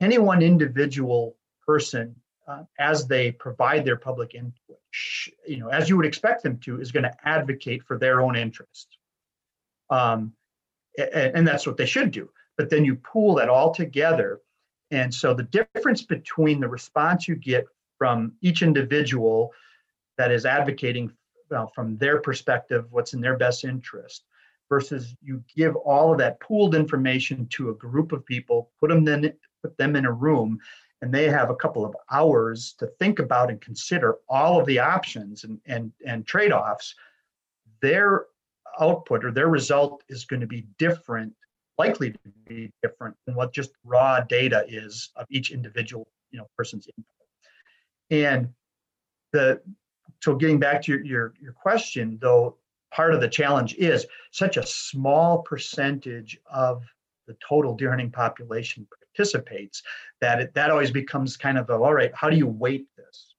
any 0.00 0.18
one 0.18 0.42
individual 0.42 1.36
person 1.66 2.14
uh, 2.46 2.62
as 2.78 3.06
they 3.06 3.32
provide 3.32 3.84
their 3.84 3.96
public 3.96 4.34
input, 4.34 4.78
you 5.46 5.58
know, 5.58 5.68
as 5.68 5.88
you 5.88 5.96
would 5.96 6.06
expect 6.06 6.42
them 6.42 6.58
to, 6.58 6.80
is 6.80 6.92
going 6.92 7.02
to 7.02 7.14
advocate 7.24 7.82
for 7.82 7.98
their 7.98 8.20
own 8.20 8.36
interest. 8.36 8.95
Um, 9.90 10.32
and, 10.98 11.36
and 11.36 11.48
that's 11.48 11.66
what 11.66 11.76
they 11.76 11.86
should 11.86 12.10
do. 12.10 12.30
But 12.56 12.70
then 12.70 12.84
you 12.84 12.96
pool 12.96 13.34
that 13.36 13.48
all 13.48 13.72
together. 13.72 14.40
And 14.90 15.12
so 15.12 15.34
the 15.34 15.42
difference 15.42 16.02
between 16.02 16.60
the 16.60 16.68
response 16.68 17.28
you 17.28 17.36
get 17.36 17.66
from 17.98 18.32
each 18.40 18.62
individual 18.62 19.52
that 20.18 20.30
is 20.30 20.46
advocating 20.46 21.12
well, 21.50 21.70
from 21.74 21.96
their 21.98 22.20
perspective, 22.20 22.86
what's 22.90 23.14
in 23.14 23.20
their 23.20 23.36
best 23.36 23.64
interest, 23.64 24.24
versus 24.68 25.14
you 25.22 25.42
give 25.54 25.76
all 25.76 26.12
of 26.12 26.18
that 26.18 26.40
pooled 26.40 26.74
information 26.74 27.46
to 27.48 27.70
a 27.70 27.74
group 27.74 28.12
of 28.12 28.26
people, 28.26 28.70
put 28.80 28.88
them 28.88 29.04
then 29.04 29.32
put 29.62 29.76
them 29.76 29.96
in 29.96 30.06
a 30.06 30.12
room, 30.12 30.58
and 31.02 31.12
they 31.12 31.28
have 31.28 31.50
a 31.50 31.56
couple 31.56 31.84
of 31.84 31.94
hours 32.10 32.74
to 32.78 32.86
think 32.98 33.18
about 33.18 33.50
and 33.50 33.60
consider 33.60 34.16
all 34.28 34.58
of 34.58 34.66
the 34.66 34.78
options 34.78 35.44
and 35.44 35.60
and, 35.66 35.92
and 36.04 36.26
trade-offs. 36.26 36.94
Their 37.80 38.26
output 38.80 39.24
or 39.24 39.32
their 39.32 39.48
result 39.48 40.02
is 40.08 40.24
going 40.24 40.40
to 40.40 40.46
be 40.46 40.66
different, 40.78 41.32
likely 41.78 42.12
to 42.12 42.18
be 42.46 42.72
different 42.82 43.16
than 43.26 43.34
what 43.34 43.52
just 43.52 43.70
raw 43.84 44.20
data 44.20 44.64
is 44.68 45.10
of 45.16 45.26
each 45.30 45.50
individual 45.50 46.06
you 46.30 46.38
know 46.38 46.46
person's 46.56 46.86
input. 46.86 47.04
And 48.10 48.48
the 49.32 49.60
so 50.22 50.34
getting 50.34 50.58
back 50.58 50.82
to 50.82 50.92
your, 50.92 51.04
your, 51.04 51.34
your 51.40 51.52
question, 51.52 52.18
though, 52.20 52.56
part 52.92 53.14
of 53.14 53.20
the 53.20 53.28
challenge 53.28 53.74
is 53.74 54.06
such 54.30 54.56
a 54.56 54.66
small 54.66 55.42
percentage 55.42 56.38
of 56.46 56.82
the 57.26 57.36
total 57.46 57.74
deer 57.74 57.90
hunting 57.90 58.10
population 58.10 58.86
participates 59.14 59.82
that 60.20 60.40
it, 60.40 60.54
that 60.54 60.70
always 60.70 60.90
becomes 60.90 61.36
kind 61.36 61.58
of 61.58 61.68
a, 61.70 61.74
all 61.74 61.92
right, 61.92 62.12
how 62.14 62.30
do 62.30 62.36
you 62.36 62.46
weight 62.46 62.86
this? 62.96 63.34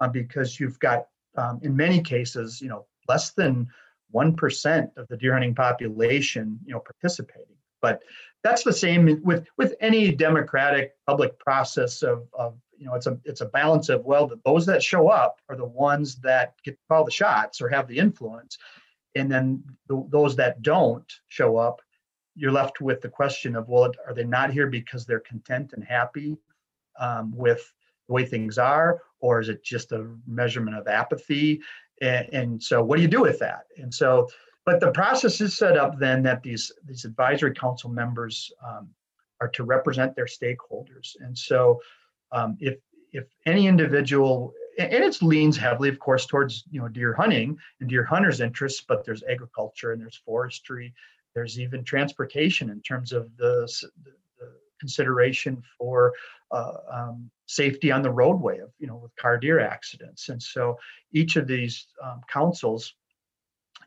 Uh, 0.00 0.08
because 0.08 0.60
you've 0.60 0.78
got, 0.80 1.06
um, 1.36 1.60
in 1.62 1.74
many 1.74 2.00
cases, 2.00 2.60
you 2.60 2.68
know, 2.68 2.86
less 3.08 3.30
than 3.30 3.66
1% 4.14 4.96
of 4.96 5.08
the 5.08 5.16
deer 5.16 5.32
hunting 5.32 5.54
population, 5.54 6.58
you 6.64 6.72
know, 6.72 6.80
participating. 6.80 7.56
But 7.80 8.02
that's 8.42 8.62
the 8.64 8.72
same 8.72 9.20
with, 9.22 9.46
with 9.56 9.74
any 9.80 10.12
democratic 10.12 10.94
public 11.06 11.38
process 11.38 12.02
of, 12.02 12.28
of 12.32 12.56
you 12.76 12.86
know 12.86 12.94
it's 12.94 13.06
a 13.06 13.18
it's 13.24 13.40
a 13.40 13.46
balance 13.46 13.88
of 13.88 14.04
well 14.04 14.28
the, 14.28 14.38
those 14.44 14.64
that 14.66 14.82
show 14.82 15.08
up 15.08 15.40
are 15.48 15.56
the 15.56 15.64
ones 15.64 16.16
that 16.16 16.54
get 16.64 16.72
to 16.72 16.78
call 16.88 17.04
the 17.04 17.10
shots 17.10 17.60
or 17.60 17.68
have 17.68 17.88
the 17.88 17.98
influence. 17.98 18.58
And 19.16 19.30
then 19.30 19.64
the, 19.88 20.06
those 20.10 20.36
that 20.36 20.62
don't 20.62 21.10
show 21.26 21.56
up 21.56 21.80
you're 22.38 22.52
left 22.52 22.80
with 22.80 23.00
the 23.00 23.08
question 23.08 23.56
of 23.56 23.68
well 23.68 23.92
are 24.06 24.14
they 24.14 24.24
not 24.24 24.52
here 24.52 24.68
because 24.68 25.04
they're 25.04 25.20
content 25.20 25.72
and 25.72 25.84
happy 25.84 26.36
um, 26.98 27.32
with 27.36 27.72
the 28.06 28.14
way 28.14 28.24
things 28.24 28.58
are? 28.58 29.00
Or 29.20 29.40
is 29.40 29.48
it 29.48 29.64
just 29.64 29.90
a 29.90 30.08
measurement 30.26 30.76
of 30.76 30.86
apathy 30.86 31.60
and, 32.00 32.62
so 32.62 32.82
what 32.82 32.96
do 32.96 33.02
you 33.02 33.08
do 33.08 33.22
with 33.22 33.38
that? 33.40 33.66
And 33.76 33.92
so 33.92 34.28
but 34.68 34.80
the 34.80 34.90
process 34.90 35.40
is 35.40 35.56
set 35.56 35.78
up 35.78 35.98
then 35.98 36.22
that 36.24 36.42
these 36.42 36.70
these 36.84 37.06
advisory 37.06 37.54
council 37.54 37.88
members 37.88 38.52
um, 38.62 38.90
are 39.40 39.48
to 39.48 39.64
represent 39.64 40.14
their 40.14 40.26
stakeholders. 40.26 41.16
And 41.20 41.36
so 41.36 41.80
um, 42.32 42.58
if 42.60 42.76
if 43.14 43.24
any 43.46 43.66
individual 43.66 44.52
and 44.78 44.92
it 44.92 45.22
leans 45.22 45.56
heavily, 45.56 45.88
of 45.88 45.98
course, 45.98 46.26
towards 46.26 46.64
you 46.70 46.82
know 46.82 46.88
deer 46.88 47.14
hunting 47.14 47.56
and 47.80 47.88
deer 47.88 48.04
hunters' 48.04 48.42
interests, 48.42 48.84
but 48.86 49.06
there's 49.06 49.22
agriculture 49.24 49.92
and 49.92 50.02
there's 50.02 50.20
forestry, 50.24 50.92
there's 51.34 51.58
even 51.58 51.82
transportation 51.82 52.68
in 52.68 52.82
terms 52.82 53.12
of 53.12 53.34
the, 53.38 53.66
the, 54.04 54.12
the 54.38 54.52
consideration 54.78 55.62
for 55.78 56.12
uh, 56.50 56.74
um, 56.92 57.30
safety 57.48 57.90
on 57.90 58.02
the 58.02 58.10
roadway 58.10 58.58
of 58.58 58.70
you 58.78 58.86
know 58.86 58.96
with 58.96 59.16
car 59.16 59.38
deer 59.38 59.58
accidents, 59.58 60.28
and 60.28 60.42
so 60.42 60.78
each 61.12 61.36
of 61.36 61.46
these 61.46 61.86
um, 62.02 62.20
councils, 62.28 62.94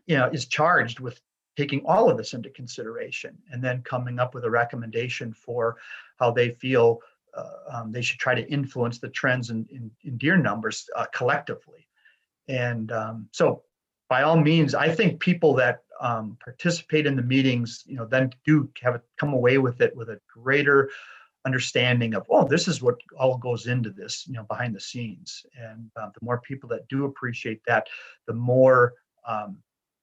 you 0.08 0.18
know, 0.18 0.28
is 0.28 0.48
charged 0.48 1.00
with 1.00 1.22
taking 1.56 1.86
all 1.86 2.10
of 2.10 2.18
this 2.18 2.34
into 2.34 2.50
consideration 2.50 3.38
and 3.52 3.64
then 3.64 3.82
coming 3.84 4.20
up 4.20 4.34
with 4.34 4.46
a 4.46 4.50
recommendation 4.50 5.34
for 5.34 5.78
how 6.18 6.32
they 6.32 6.50
feel 6.50 7.02
uh, 7.34 7.44
um, 7.72 7.92
they 7.92 8.02
should 8.02 8.20
try 8.20 8.36
to 8.36 8.50
influence 8.52 9.00
the 9.00 9.10
trends 9.10 9.50
in, 9.50 9.66
in, 9.72 9.90
in 10.04 10.18
deer 10.18 10.38
numbers 10.38 10.90
uh, 10.96 11.06
collectively. 11.14 11.88
And 12.48 12.92
um, 12.92 13.30
so, 13.32 13.64
by 14.10 14.24
all 14.24 14.38
means, 14.38 14.76
I 14.76 14.94
think 14.94 15.22
people 15.22 15.54
that 15.56 15.84
um, 16.02 16.38
participate 16.44 17.06
in 17.06 17.16
the 17.16 17.22
meetings, 17.22 17.84
you 17.88 17.96
know, 17.96 18.06
then 18.06 18.32
do 18.46 18.70
have 18.82 19.02
come 19.18 19.34
away 19.34 19.58
with 19.58 19.80
it 19.80 19.96
with 19.96 20.10
a 20.10 20.20
greater 20.28 20.90
understanding 21.46 22.14
of, 22.14 22.26
oh, 22.30 22.48
this 22.48 22.68
is 22.68 22.82
what 22.82 23.00
all 23.18 23.38
goes 23.38 23.68
into 23.68 23.90
this, 23.90 24.26
you 24.28 24.34
know, 24.34 24.44
behind 24.44 24.76
the 24.76 24.80
scenes. 24.80 25.46
And 25.60 25.90
uh, 25.96 26.10
the 26.14 26.24
more 26.24 26.40
people 26.40 26.70
that 26.70 26.88
do 26.88 27.06
appreciate 27.06 27.62
that, 27.68 27.88
the 28.28 28.34
more 28.34 28.94
um, 29.28 29.58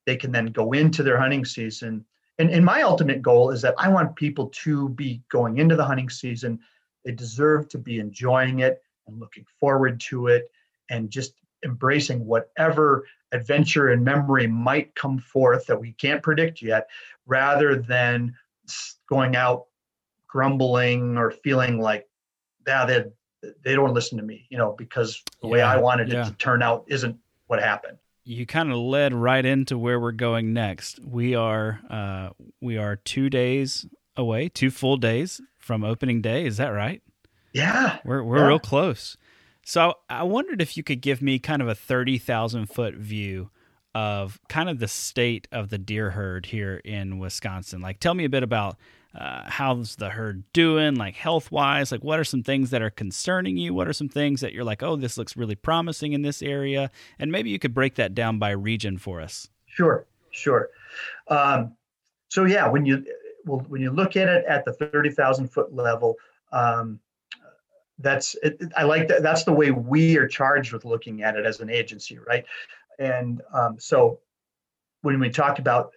they 0.07 0.17
can 0.17 0.33
then 0.33 0.47
go 0.47 0.73
into 0.73 1.03
their 1.03 1.19
hunting 1.19 1.45
season. 1.45 2.05
And, 2.39 2.51
and 2.51 2.65
my 2.65 2.83
ultimate 2.83 3.23
goal 3.23 3.51
is 3.51 3.63
that 3.63 3.75
I 3.79 3.89
want 3.89 4.17
people 4.17 4.49
to 4.65 4.89
be 4.91 5.23
going 5.31 5.59
into 5.59 5.77
the 5.77 5.85
hunting 5.85 6.11
season 6.11 6.61
they 7.05 7.13
deserve 7.13 7.69
to 7.71 7.79
be 7.79 8.01
enjoying 8.01 8.61
it 8.61 8.83
and 9.07 9.19
looking 9.19 9.47
forward 9.59 10.01
to 10.01 10.27
it 10.27 10.51
and 10.91 11.11
just 11.11 11.33
embracing 11.65 12.25
whatever 12.25 13.07
adventure 13.33 13.89
and 13.89 14.05
memory 14.05 14.47
might 14.47 14.95
come 14.95 15.19
forth 15.19 15.67
that 15.67 15.81
we 15.81 15.93
can't 15.93 16.23
predict 16.23 16.63
yet, 16.63 16.89
rather 17.27 17.77
than 17.77 18.35
going 19.09 19.37
out 19.37 19.67
grumbling 20.29 21.17
or 21.17 21.31
feeling 21.31 21.81
like, 21.81 22.09
yeah, 22.67 22.85
they, 22.85 23.05
they 23.65 23.75
don't 23.75 23.95
listen 23.95 24.19
to 24.19 24.25
me, 24.25 24.47
you 24.51 24.59
know, 24.59 24.75
because 24.77 25.23
the 25.41 25.49
yeah, 25.49 25.53
way 25.53 25.63
I 25.63 25.79
wanted 25.79 26.11
yeah. 26.11 26.23
it 26.23 26.25
to 26.27 26.33
turn 26.33 26.63
out 26.63 26.85
isn't 26.87 27.17
what 27.47 27.61
happened. 27.61 27.99
You 28.25 28.45
kind 28.45 28.71
of 28.71 28.77
led 28.77 29.15
right 29.15 29.45
into 29.45 29.79
where 29.79 29.99
we're 29.99 30.13
going 30.13 30.53
next. 30.53 31.01
We 31.01 31.35
are 31.35 31.81
uh, 31.89 32.31
we 32.61 32.77
are 32.77 32.97
two 32.97 33.31
days 33.31 33.87
away, 34.17 34.51
two 34.51 34.71
full 34.71 34.99
days 34.99 35.41
from 35.57 35.83
opening 35.83 36.21
day. 36.21 36.45
Is 36.45 36.59
that 36.59 36.69
right? 36.69 37.03
Yeah. 37.55 37.99
We're 38.05 38.23
we're 38.23 38.39
yeah. 38.39 38.49
real 38.49 38.59
close. 38.59 39.17
So 39.65 39.95
I 40.09 40.23
wondered 40.23 40.61
if 40.61 40.77
you 40.77 40.83
could 40.83 41.01
give 41.01 41.21
me 41.21 41.39
kind 41.39 41.61
of 41.61 41.69
a 41.69 41.75
30,000 41.75 42.67
foot 42.67 42.95
view 42.95 43.51
of 43.95 44.41
kind 44.49 44.71
of 44.71 44.79
the 44.79 44.89
state 44.89 45.47
of 45.53 45.69
the 45.69 45.77
deer 45.77 46.11
herd 46.11 46.47
here 46.47 46.81
in 46.85 47.19
Wisconsin. 47.19 47.81
Like 47.81 48.01
tell 48.01 48.15
me 48.15 48.25
a 48.25 48.31
bit 48.31 48.43
about 48.43 48.77
uh, 49.15 49.43
how's 49.47 49.97
the 49.97 50.11
herd 50.11 50.45
doing, 50.53 50.95
like 50.97 51.15
health 51.15 51.51
wise? 51.51 51.91
Like, 51.91 52.05
what 52.05 52.19
are 52.19 52.25
some 52.25 52.43
things 52.43 52.71
that 52.71 52.83
are 52.83 52.91
concerning 52.91 53.57
you? 53.57 53.75
What 53.75 53.89
are 53.89 53.93
some 53.93 54.09
things 54.09 54.41
that 54.43 54.53
you're 54.53 54.65
like, 54.65 54.83
oh, 54.83 54.97
this 54.97 55.17
looks 55.17 55.37
really 55.37 55.55
promising 55.55 56.13
in 56.13 56.23
this 56.23 56.43
area? 56.43 56.91
And 57.19 57.33
maybe 57.33 57.51
you 57.51 57.59
could 57.59 57.75
break 57.75 57.95
that 57.97 58.15
down 58.15 58.39
by 58.39 58.51
region 58.51 58.99
for 58.99 59.21
us. 59.21 59.49
Sure, 59.67 60.07
sure. 60.31 60.69
Um, 61.29 61.75
so 62.29 62.45
yeah, 62.45 62.69
when 62.69 62.85
you 62.85 63.05
well, 63.47 63.65
when 63.69 63.81
you 63.81 63.91
look 63.91 64.17
at 64.17 64.29
it 64.29 64.45
at 64.47 64.65
the 64.65 64.73
30,000 64.73 65.49
foot 65.49 65.75
level, 65.75 66.17
um, 66.53 67.01
that's 67.99 68.37
it, 68.43 68.61
I 68.77 68.85
like 68.85 69.09
that. 69.09 69.23
That's 69.23 69.45
the 69.45 69.53
way 69.53 69.71
we 69.71 70.17
are 70.17 70.29
charged 70.29 70.73
with 70.73 70.85
looking 70.85 71.23
at 71.23 71.37
it 71.37 71.47
as 71.47 71.61
an 71.61 71.71
agency, 71.71 72.19
right? 72.19 72.45
And 72.99 73.41
um, 73.53 73.79
so 73.79 74.21
when 75.03 75.19
we 75.19 75.31
talk 75.31 75.59
about 75.59 75.93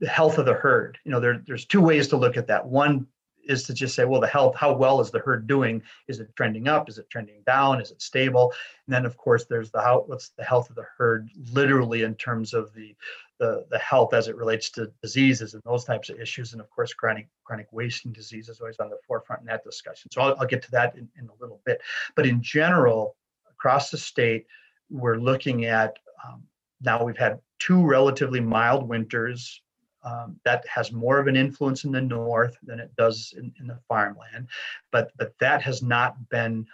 the 0.00 0.08
health 0.08 0.38
of 0.38 0.46
the 0.46 0.54
herd, 0.54 0.98
you 1.04 1.10
know, 1.10 1.20
there, 1.20 1.42
there's 1.46 1.66
two 1.66 1.80
ways 1.80 2.08
to 2.08 2.16
look 2.16 2.36
at 2.36 2.46
that. 2.46 2.66
One 2.66 3.06
is 3.46 3.64
to 3.64 3.74
just 3.74 3.94
say, 3.94 4.04
well, 4.04 4.20
the 4.20 4.26
health, 4.26 4.54
how 4.54 4.72
well 4.72 5.00
is 5.00 5.10
the 5.10 5.18
herd 5.18 5.46
doing? 5.46 5.82
Is 6.08 6.20
it 6.20 6.34
trending 6.36 6.68
up? 6.68 6.88
Is 6.88 6.98
it 6.98 7.10
trending 7.10 7.42
down? 7.46 7.80
Is 7.80 7.90
it 7.90 8.00
stable? 8.00 8.52
And 8.86 8.94
then, 8.94 9.04
of 9.04 9.16
course, 9.16 9.46
there's 9.46 9.70
the 9.70 9.80
how, 9.80 10.04
what's 10.06 10.30
the 10.30 10.44
health 10.44 10.70
of 10.70 10.76
the 10.76 10.86
herd, 10.96 11.30
literally 11.52 12.02
in 12.02 12.14
terms 12.14 12.54
of 12.54 12.72
the 12.74 12.94
the, 13.38 13.64
the 13.70 13.78
health 13.78 14.12
as 14.12 14.28
it 14.28 14.36
relates 14.36 14.68
to 14.68 14.92
diseases 15.02 15.54
and 15.54 15.62
those 15.64 15.84
types 15.84 16.10
of 16.10 16.20
issues. 16.20 16.52
And 16.52 16.60
of 16.60 16.68
course, 16.68 16.92
chronic 16.92 17.26
chronic 17.42 17.68
wasting 17.72 18.12
disease 18.12 18.50
is 18.50 18.60
always 18.60 18.78
on 18.78 18.90
the 18.90 18.98
forefront 19.06 19.40
in 19.40 19.46
that 19.46 19.64
discussion. 19.64 20.10
So 20.10 20.20
I'll, 20.20 20.36
I'll 20.38 20.46
get 20.46 20.62
to 20.64 20.70
that 20.72 20.94
in, 20.94 21.08
in 21.18 21.26
a 21.26 21.40
little 21.40 21.62
bit. 21.64 21.80
But 22.16 22.26
in 22.26 22.42
general, 22.42 23.16
across 23.50 23.90
the 23.90 23.96
state, 23.96 24.46
we're 24.90 25.16
looking 25.16 25.64
at 25.64 25.98
um, 26.22 26.42
now 26.82 27.02
we've 27.02 27.16
had 27.16 27.40
two 27.58 27.82
relatively 27.82 28.40
mild 28.40 28.86
winters 28.86 29.62
um, 30.02 30.38
that 30.44 30.66
has 30.66 30.92
more 30.92 31.18
of 31.18 31.26
an 31.26 31.36
influence 31.36 31.84
in 31.84 31.92
the 31.92 32.00
north 32.00 32.56
than 32.62 32.80
it 32.80 32.94
does 32.96 33.34
in, 33.36 33.52
in 33.60 33.66
the 33.66 33.78
farmland, 33.88 34.48
but 34.90 35.10
but 35.16 35.34
that 35.40 35.62
has 35.62 35.82
not 35.82 36.28
been 36.30 36.66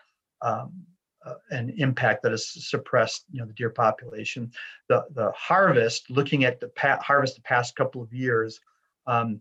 um, 0.43 0.73
uh, 1.25 1.35
an 1.51 1.75
impact 1.79 2.23
that 2.23 2.33
has 2.33 2.47
suppressed 2.47 3.25
you 3.33 3.41
know 3.41 3.47
the 3.47 3.53
deer 3.53 3.71
population. 3.71 4.53
The 4.89 5.05
the 5.15 5.33
harvest, 5.33 6.11
looking 6.11 6.45
at 6.45 6.61
the 6.61 6.69
pa- 6.69 7.01
harvest 7.03 7.37
the 7.37 7.43
past 7.43 7.75
couple 7.75 8.03
of 8.03 8.13
years, 8.13 8.61
um, 9.07 9.41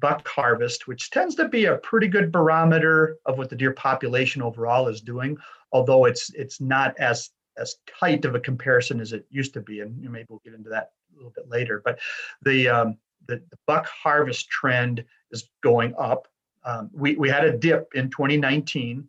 buck 0.00 0.26
harvest, 0.26 0.88
which 0.88 1.10
tends 1.10 1.34
to 1.36 1.48
be 1.48 1.66
a 1.66 1.76
pretty 1.76 2.08
good 2.08 2.32
barometer 2.32 3.16
of 3.26 3.38
what 3.38 3.48
the 3.48 3.56
deer 3.56 3.72
population 3.72 4.42
overall 4.42 4.88
is 4.88 5.00
doing, 5.00 5.36
although 5.72 6.04
it's 6.04 6.30
it's 6.34 6.60
not 6.60 6.98
as 6.98 7.30
as 7.58 7.76
tight 8.00 8.24
of 8.24 8.34
a 8.34 8.40
comparison 8.40 9.00
as 9.00 9.12
it 9.12 9.26
used 9.30 9.54
to 9.54 9.60
be, 9.60 9.80
and 9.80 9.98
maybe 10.00 10.26
we'll 10.28 10.42
get 10.44 10.54
into 10.54 10.70
that 10.70 10.92
a 11.12 11.16
little 11.16 11.32
bit 11.34 11.48
later. 11.48 11.82
But 11.84 11.98
the 12.42 12.68
um, 12.68 12.98
the, 13.26 13.42
the 13.50 13.58
buck 13.66 13.86
harvest 13.86 14.48
trend 14.48 15.04
is 15.30 15.50
going 15.62 15.94
up. 15.98 16.28
Um, 16.64 16.90
we 16.92 17.16
we 17.16 17.28
had 17.28 17.44
a 17.44 17.56
dip 17.56 17.88
in 17.94 18.10
2019. 18.10 19.08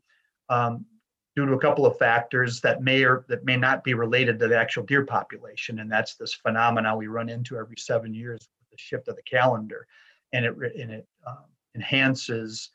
Um, 0.49 0.85
due 1.35 1.45
to 1.45 1.53
a 1.53 1.59
couple 1.59 1.85
of 1.85 1.97
factors 1.97 2.59
that 2.59 2.81
may 2.81 3.03
or 3.03 3.23
that 3.29 3.45
may 3.45 3.55
not 3.55 3.83
be 3.83 3.93
related 3.93 4.39
to 4.39 4.47
the 4.47 4.57
actual 4.57 4.83
deer 4.83 5.05
population, 5.05 5.79
and 5.79 5.91
that's 5.91 6.15
this 6.15 6.33
phenomena 6.33 6.95
we 6.95 7.07
run 7.07 7.29
into 7.29 7.57
every 7.57 7.77
seven 7.77 8.13
years 8.13 8.39
with 8.41 8.71
the 8.71 8.77
shift 8.77 9.07
of 9.07 9.15
the 9.15 9.21
calendar, 9.21 9.87
and 10.33 10.45
it 10.45 10.55
and 10.77 10.91
it 10.91 11.07
um, 11.25 11.45
enhances 11.75 12.71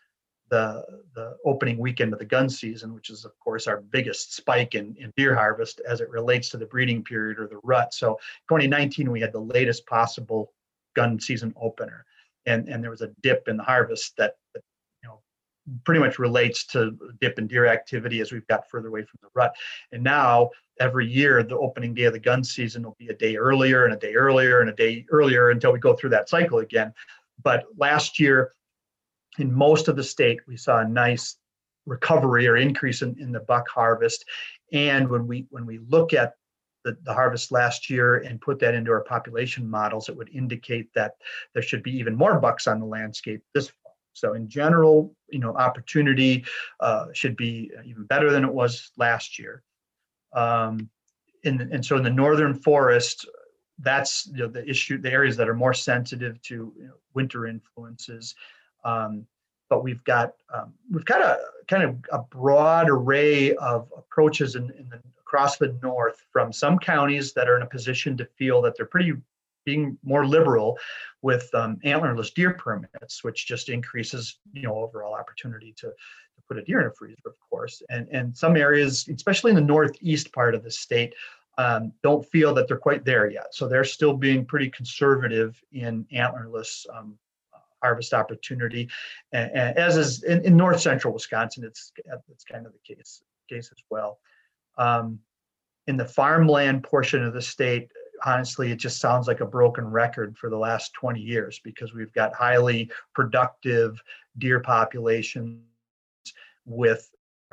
the 0.55 0.85
the 1.17 1.37
opening 1.45 1.79
weekend 1.79 2.13
of 2.13 2.21
the 2.21 2.25
gun 2.25 2.49
season, 2.49 2.95
which 2.95 3.11
is 3.11 3.25
of 3.25 3.33
course 3.41 3.67
our 3.67 3.81
biggest 3.81 4.37
spike 4.37 4.77
in, 4.77 4.95
in 5.01 5.13
deer 5.17 5.35
harvest 5.35 5.81
as 5.89 6.01
it 6.01 6.09
relates 6.11 6.49
to 6.51 6.57
the 6.57 6.67
breeding 6.67 7.03
period 7.03 7.41
or 7.41 7.49
the 7.49 7.59
rut. 7.65 7.93
So 7.93 8.21
2019 8.49 9.11
we 9.11 9.21
had 9.21 9.33
the 9.33 9.41
latest 9.41 9.85
possible 9.87 10.53
gun 10.95 11.19
season 11.19 11.53
opener, 11.61 12.07
and 12.47 12.69
and 12.69 12.83
there 12.85 12.93
was 12.93 13.03
a 13.03 13.11
dip 13.21 13.49
in 13.49 13.57
the 13.57 13.65
harvest 13.65 14.17
that, 14.17 14.37
that 14.55 14.63
you 15.03 15.09
know 15.09 15.19
pretty 15.85 16.01
much 16.01 16.21
relates 16.21 16.65
to 16.69 16.97
dip 17.21 17.37
in 17.41 17.49
deer 17.49 17.67
activity 17.67 18.21
as 18.21 18.31
we've 18.31 18.47
got 18.47 18.71
further 18.71 18.89
away 18.89 19.03
from 19.03 19.19
the 19.23 19.29
rut. 19.35 19.53
And 19.91 20.05
now 20.05 20.51
every 20.79 21.09
year 21.09 21.43
the 21.43 21.59
opening 21.59 21.95
day 21.95 22.05
of 22.05 22.13
the 22.13 22.21
gun 22.21 22.45
season 22.45 22.85
will 22.85 22.97
be 22.97 23.09
a 23.09 23.15
day 23.15 23.37
earlier 23.37 23.87
and 23.87 23.95
a 23.95 23.99
day 23.99 24.15
earlier 24.15 24.61
and 24.61 24.71
a 24.71 24.75
day 24.75 25.05
earlier 25.11 25.51
until 25.51 25.73
we 25.73 25.81
go 25.81 25.95
through 25.95 26.11
that 26.11 26.29
cycle 26.29 26.61
again. 26.61 26.95
But 27.43 27.65
last 27.77 28.21
year 28.21 28.53
in 29.39 29.53
most 29.53 29.89
of 29.89 29.97
the 29.97 30.05
state, 30.05 30.41
we 30.47 30.57
saw 30.57 30.81
a 30.81 30.89
nice 30.89 31.37
recovery 31.87 32.47
or 32.47 32.57
increase 32.57 33.03
in, 33.03 33.17
in 33.19 33.33
the 33.33 33.41
buck 33.41 33.69
harvest. 33.69 34.25
And 34.73 35.09
when 35.09 35.27
we 35.27 35.47
when 35.51 35.67
we 35.67 35.79
look 35.89 36.13
at 36.13 36.35
the, 36.85 36.97
the 37.03 37.15
harvest 37.15 37.51
last 37.51 37.89
year 37.89 38.17
and 38.17 38.41
put 38.41 38.59
that 38.61 38.75
into 38.75 38.91
our 38.91 39.03
population 39.03 39.69
models, 39.69 40.09
it 40.09 40.17
would 40.17 40.31
indicate 40.31 40.89
that 40.95 41.13
there 41.53 41.63
should 41.63 41.83
be 41.83 41.97
even 41.97 42.15
more 42.15 42.39
bucks 42.39 42.67
on 42.67 42.79
the 42.79 42.87
landscape 42.87 43.43
this 43.55 43.69
fall. 43.69 43.97
So 44.13 44.35
in 44.35 44.49
general, 44.49 45.15
you 45.29 45.41
know, 45.41 45.55
opportunity 45.57 46.45
uh, 46.81 47.07
should 47.13 47.37
be 47.37 47.71
even 47.85 48.05
better 48.05 48.31
than 48.31 48.45
it 48.45 48.53
was 48.53 48.91
last 48.97 49.39
year. 49.39 49.63
Um, 50.35 50.91
in, 51.43 51.61
and 51.73 51.85
so 51.85 51.97
in 51.97 52.03
the 52.03 52.11
northern 52.11 52.55
forest, 52.55 53.27
that's 53.79 54.27
you 54.33 54.39
know, 54.39 54.49
the 54.49 54.69
issue, 54.69 54.99
the 54.99 55.11
areas 55.11 55.37
that 55.37 55.49
are 55.49 55.55
more 55.55 55.75
sensitive 55.75 56.41
to 56.43 56.73
you 56.77 56.87
know, 56.87 56.95
winter 57.13 57.47
influences. 57.47 58.35
Um, 58.85 59.27
but 59.71 59.83
we've 59.83 60.03
got 60.05 60.35
um, 60.53 60.73
we've 60.91 61.05
got 61.05 61.23
a 61.23 61.39
kind 61.69 61.83
of 61.83 61.97
a 62.13 62.23
broad 62.23 62.89
array 62.91 63.55
of 63.57 63.91
approaches 63.97 64.57
in, 64.57 64.71
in 64.79 64.89
the, 64.91 65.01
across 65.21 65.57
the 65.57 65.77
north 65.83 66.25
from 66.33 66.53
some 66.53 66.79
counties 66.79 67.33
that 67.33 67.49
are 67.49 67.57
in 67.57 67.63
a 67.63 67.67
position 67.67 68.17
to 68.19 68.25
feel 68.39 68.63
that 68.63 68.77
they're 68.77 68.87
pretty 68.87 69.15
being 69.65 69.97
more 70.03 70.27
liberal 70.27 70.79
with 71.23 71.49
um, 71.55 71.79
antlerless 71.85 72.33
deer 72.35 72.53
permits, 72.53 73.25
which 73.25 73.47
just 73.47 73.69
increases 73.69 74.39
you 74.53 74.63
know 74.63 74.75
overall 74.75 75.15
opportunity 75.15 75.73
to, 75.73 75.87
to 75.87 76.43
put 76.47 76.59
a 76.59 76.63
deer 76.63 76.81
in 76.81 76.87
a 76.87 76.93
freezer, 76.93 77.17
of 77.27 77.35
course. 77.51 77.83
And 77.89 78.07
and 78.13 78.37
some 78.37 78.57
areas, 78.57 79.09
especially 79.09 79.51
in 79.51 79.57
the 79.57 79.63
northeast 79.63 80.33
part 80.33 80.55
of 80.55 80.63
the 80.63 80.71
state, 80.71 81.15
um, 81.59 81.93
don't 82.03 82.27
feel 82.27 82.53
that 82.55 82.69
they're 82.69 82.77
quite 82.77 83.05
there 83.05 83.31
yet. 83.31 83.55
So 83.55 83.67
they're 83.67 83.85
still 83.85 84.15
being 84.15 84.45
pretty 84.45 84.71
conservative 84.71 85.61
in 85.73 86.07
antlerless 86.13 86.87
um, 86.95 87.19
harvest 87.85 88.15
opportunity. 88.15 88.89
And, 89.33 89.51
as 89.77 89.97
is 89.97 90.23
in, 90.23 90.43
in, 90.45 90.57
north 90.57 90.81
central 90.81 91.13
Wisconsin, 91.13 91.65
it's 91.65 91.93
it's 92.31 92.45
kind 92.45 92.67
of 92.67 92.73
the 92.73 92.95
case 92.95 93.23
case 93.49 93.71
as 93.71 93.83
well. 93.91 94.19
Um, 94.79 95.19
in 95.87 95.97
the 95.97 96.05
farmland 96.05 96.83
portion 96.83 97.23
of 97.23 97.35
the 97.35 97.43
state, 97.43 97.91
honestly, 98.25 98.73
it 98.73 98.79
just 98.79 99.01
sounds 99.01 99.29
like 99.29 99.41
a 99.41 99.47
broken 99.47 99.87
record 99.87 100.37
for 100.39 100.49
the 100.49 100.57
last 100.57 100.95
20 100.95 101.21
years 101.21 101.61
because 101.63 101.93
we've 101.93 102.13
got 102.15 102.33
highly 102.35 102.91
productive 103.15 104.01
deer 104.39 104.61
populations 104.61 105.61
with 106.65 107.11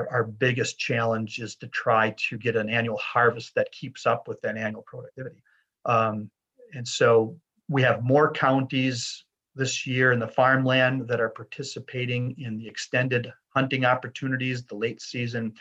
our 0.09 0.23
biggest 0.23 0.79
challenge 0.79 1.39
is 1.39 1.55
to 1.57 1.67
try 1.67 2.15
to 2.17 2.37
get 2.37 2.55
an 2.55 2.69
annual 2.69 2.97
harvest 2.97 3.53
that 3.55 3.71
keeps 3.71 4.05
up 4.05 4.27
with 4.27 4.41
that 4.41 4.57
annual 4.57 4.81
productivity. 4.83 5.43
Um, 5.85 6.31
and 6.73 6.87
so 6.87 7.37
we 7.69 7.81
have 7.83 8.03
more 8.03 8.31
counties 8.31 9.23
this 9.55 9.85
year 9.85 10.11
in 10.11 10.19
the 10.19 10.27
farmland 10.27 11.07
that 11.07 11.19
are 11.19 11.29
participating 11.29 12.35
in 12.39 12.57
the 12.57 12.67
extended 12.67 13.31
hunting 13.49 13.85
opportunities, 13.85 14.63
the 14.63 14.75
late 14.75 15.01
season, 15.01 15.53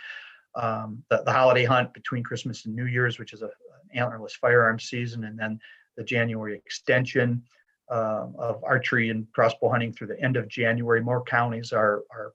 um, 0.55 1.03
the, 1.11 1.22
the 1.24 1.32
holiday 1.32 1.64
hunt 1.64 1.93
between 1.95 2.22
Christmas 2.22 2.66
and 2.66 2.74
New 2.74 2.86
Year's, 2.86 3.18
which 3.18 3.32
is 3.32 3.43
a, 3.43 3.47
an 3.47 3.53
antlerless 3.97 4.32
firearm 4.32 4.78
season, 4.78 5.24
and 5.24 5.38
then 5.38 5.59
the 5.97 6.05
January 6.05 6.55
extension 6.57 7.43
uh, 7.91 8.26
of 8.38 8.62
archery 8.64 9.11
and 9.11 9.26
crossbow 9.32 9.68
hunting 9.68 9.93
through 9.93 10.07
the 10.07 10.20
end 10.20 10.36
of 10.36 10.49
January. 10.49 11.01
More 11.01 11.22
counties 11.22 11.72
are 11.72 12.03
are 12.11 12.32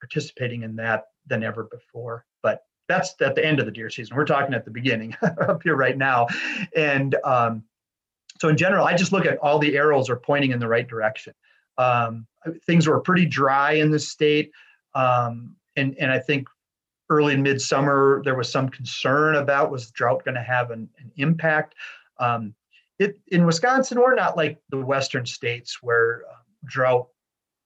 participating 0.00 0.62
in 0.62 0.76
that 0.76 1.04
than 1.26 1.42
ever 1.42 1.64
before. 1.64 2.24
But 2.42 2.62
that's 2.88 3.14
at 3.20 3.34
the 3.34 3.44
end 3.44 3.60
of 3.60 3.66
the 3.66 3.72
deer 3.72 3.90
season. 3.90 4.16
We're 4.16 4.24
talking 4.24 4.54
at 4.54 4.64
the 4.64 4.70
beginning 4.70 5.16
up 5.22 5.62
here 5.62 5.76
right 5.76 5.96
now, 5.96 6.26
and 6.74 7.16
um, 7.24 7.64
so 8.40 8.48
in 8.48 8.56
general, 8.56 8.86
I 8.86 8.94
just 8.94 9.12
look 9.12 9.26
at 9.26 9.38
all 9.38 9.58
the 9.58 9.76
arrows 9.76 10.08
are 10.08 10.16
pointing 10.16 10.52
in 10.52 10.58
the 10.58 10.68
right 10.68 10.86
direction. 10.86 11.34
Um, 11.76 12.26
things 12.66 12.86
were 12.86 13.00
pretty 13.00 13.26
dry 13.26 13.72
in 13.72 13.90
the 13.90 13.98
state, 13.98 14.52
um, 14.94 15.56
and 15.76 15.96
and 15.98 16.10
I 16.10 16.18
think 16.18 16.48
early 17.10 17.36
midsummer 17.36 18.22
there 18.24 18.34
was 18.34 18.50
some 18.50 18.68
concern 18.68 19.36
about 19.36 19.70
was 19.70 19.90
drought 19.90 20.24
going 20.24 20.34
to 20.34 20.42
have 20.42 20.70
an, 20.70 20.88
an 20.98 21.10
impact. 21.16 21.74
Um, 22.18 22.54
it 22.98 23.18
in 23.28 23.46
Wisconsin, 23.46 23.98
we're 23.98 24.14
not 24.14 24.36
like 24.36 24.58
the 24.70 24.84
western 24.84 25.24
states 25.24 25.82
where 25.82 26.22
uh, 26.30 26.34
drought 26.64 27.08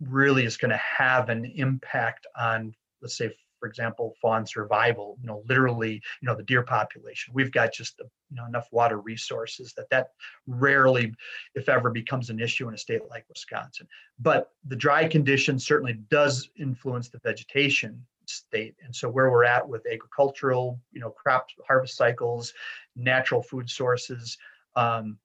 really 0.00 0.44
is 0.44 0.56
going 0.56 0.70
to 0.70 0.76
have 0.76 1.28
an 1.28 1.44
impact 1.44 2.26
on, 2.38 2.74
let's 3.00 3.16
say, 3.16 3.34
for 3.62 3.68
example, 3.68 4.12
fawn 4.20 4.44
survival, 4.44 5.16
you 5.20 5.28
know, 5.28 5.44
literally, 5.48 6.02
you 6.20 6.26
know, 6.26 6.34
the 6.34 6.42
deer 6.42 6.64
population. 6.64 7.32
We've 7.32 7.52
got 7.52 7.72
just 7.72 8.00
you 8.00 8.36
know, 8.36 8.44
enough 8.44 8.66
water 8.72 8.98
resources 8.98 9.72
that 9.76 9.88
that 9.90 10.08
rarely, 10.48 11.14
if 11.54 11.68
ever, 11.68 11.88
becomes 11.88 12.28
an 12.28 12.40
issue 12.40 12.66
in 12.66 12.74
a 12.74 12.78
state 12.78 13.02
like 13.08 13.24
Wisconsin. 13.28 13.86
But 14.18 14.50
the 14.66 14.74
dry 14.74 15.06
condition 15.06 15.60
certainly 15.60 15.92
does 16.10 16.50
influence 16.58 17.08
the 17.08 17.20
vegetation 17.22 18.04
state. 18.26 18.74
And 18.82 18.92
so 18.94 19.08
where 19.08 19.30
we're 19.30 19.44
at 19.44 19.68
with 19.68 19.86
agricultural, 19.86 20.80
you 20.90 21.00
know, 21.00 21.10
crop 21.10 21.46
harvest 21.64 21.96
cycles, 21.96 22.52
natural 22.96 23.44
food 23.44 23.70
sources, 23.70 24.38
um, 24.74 25.18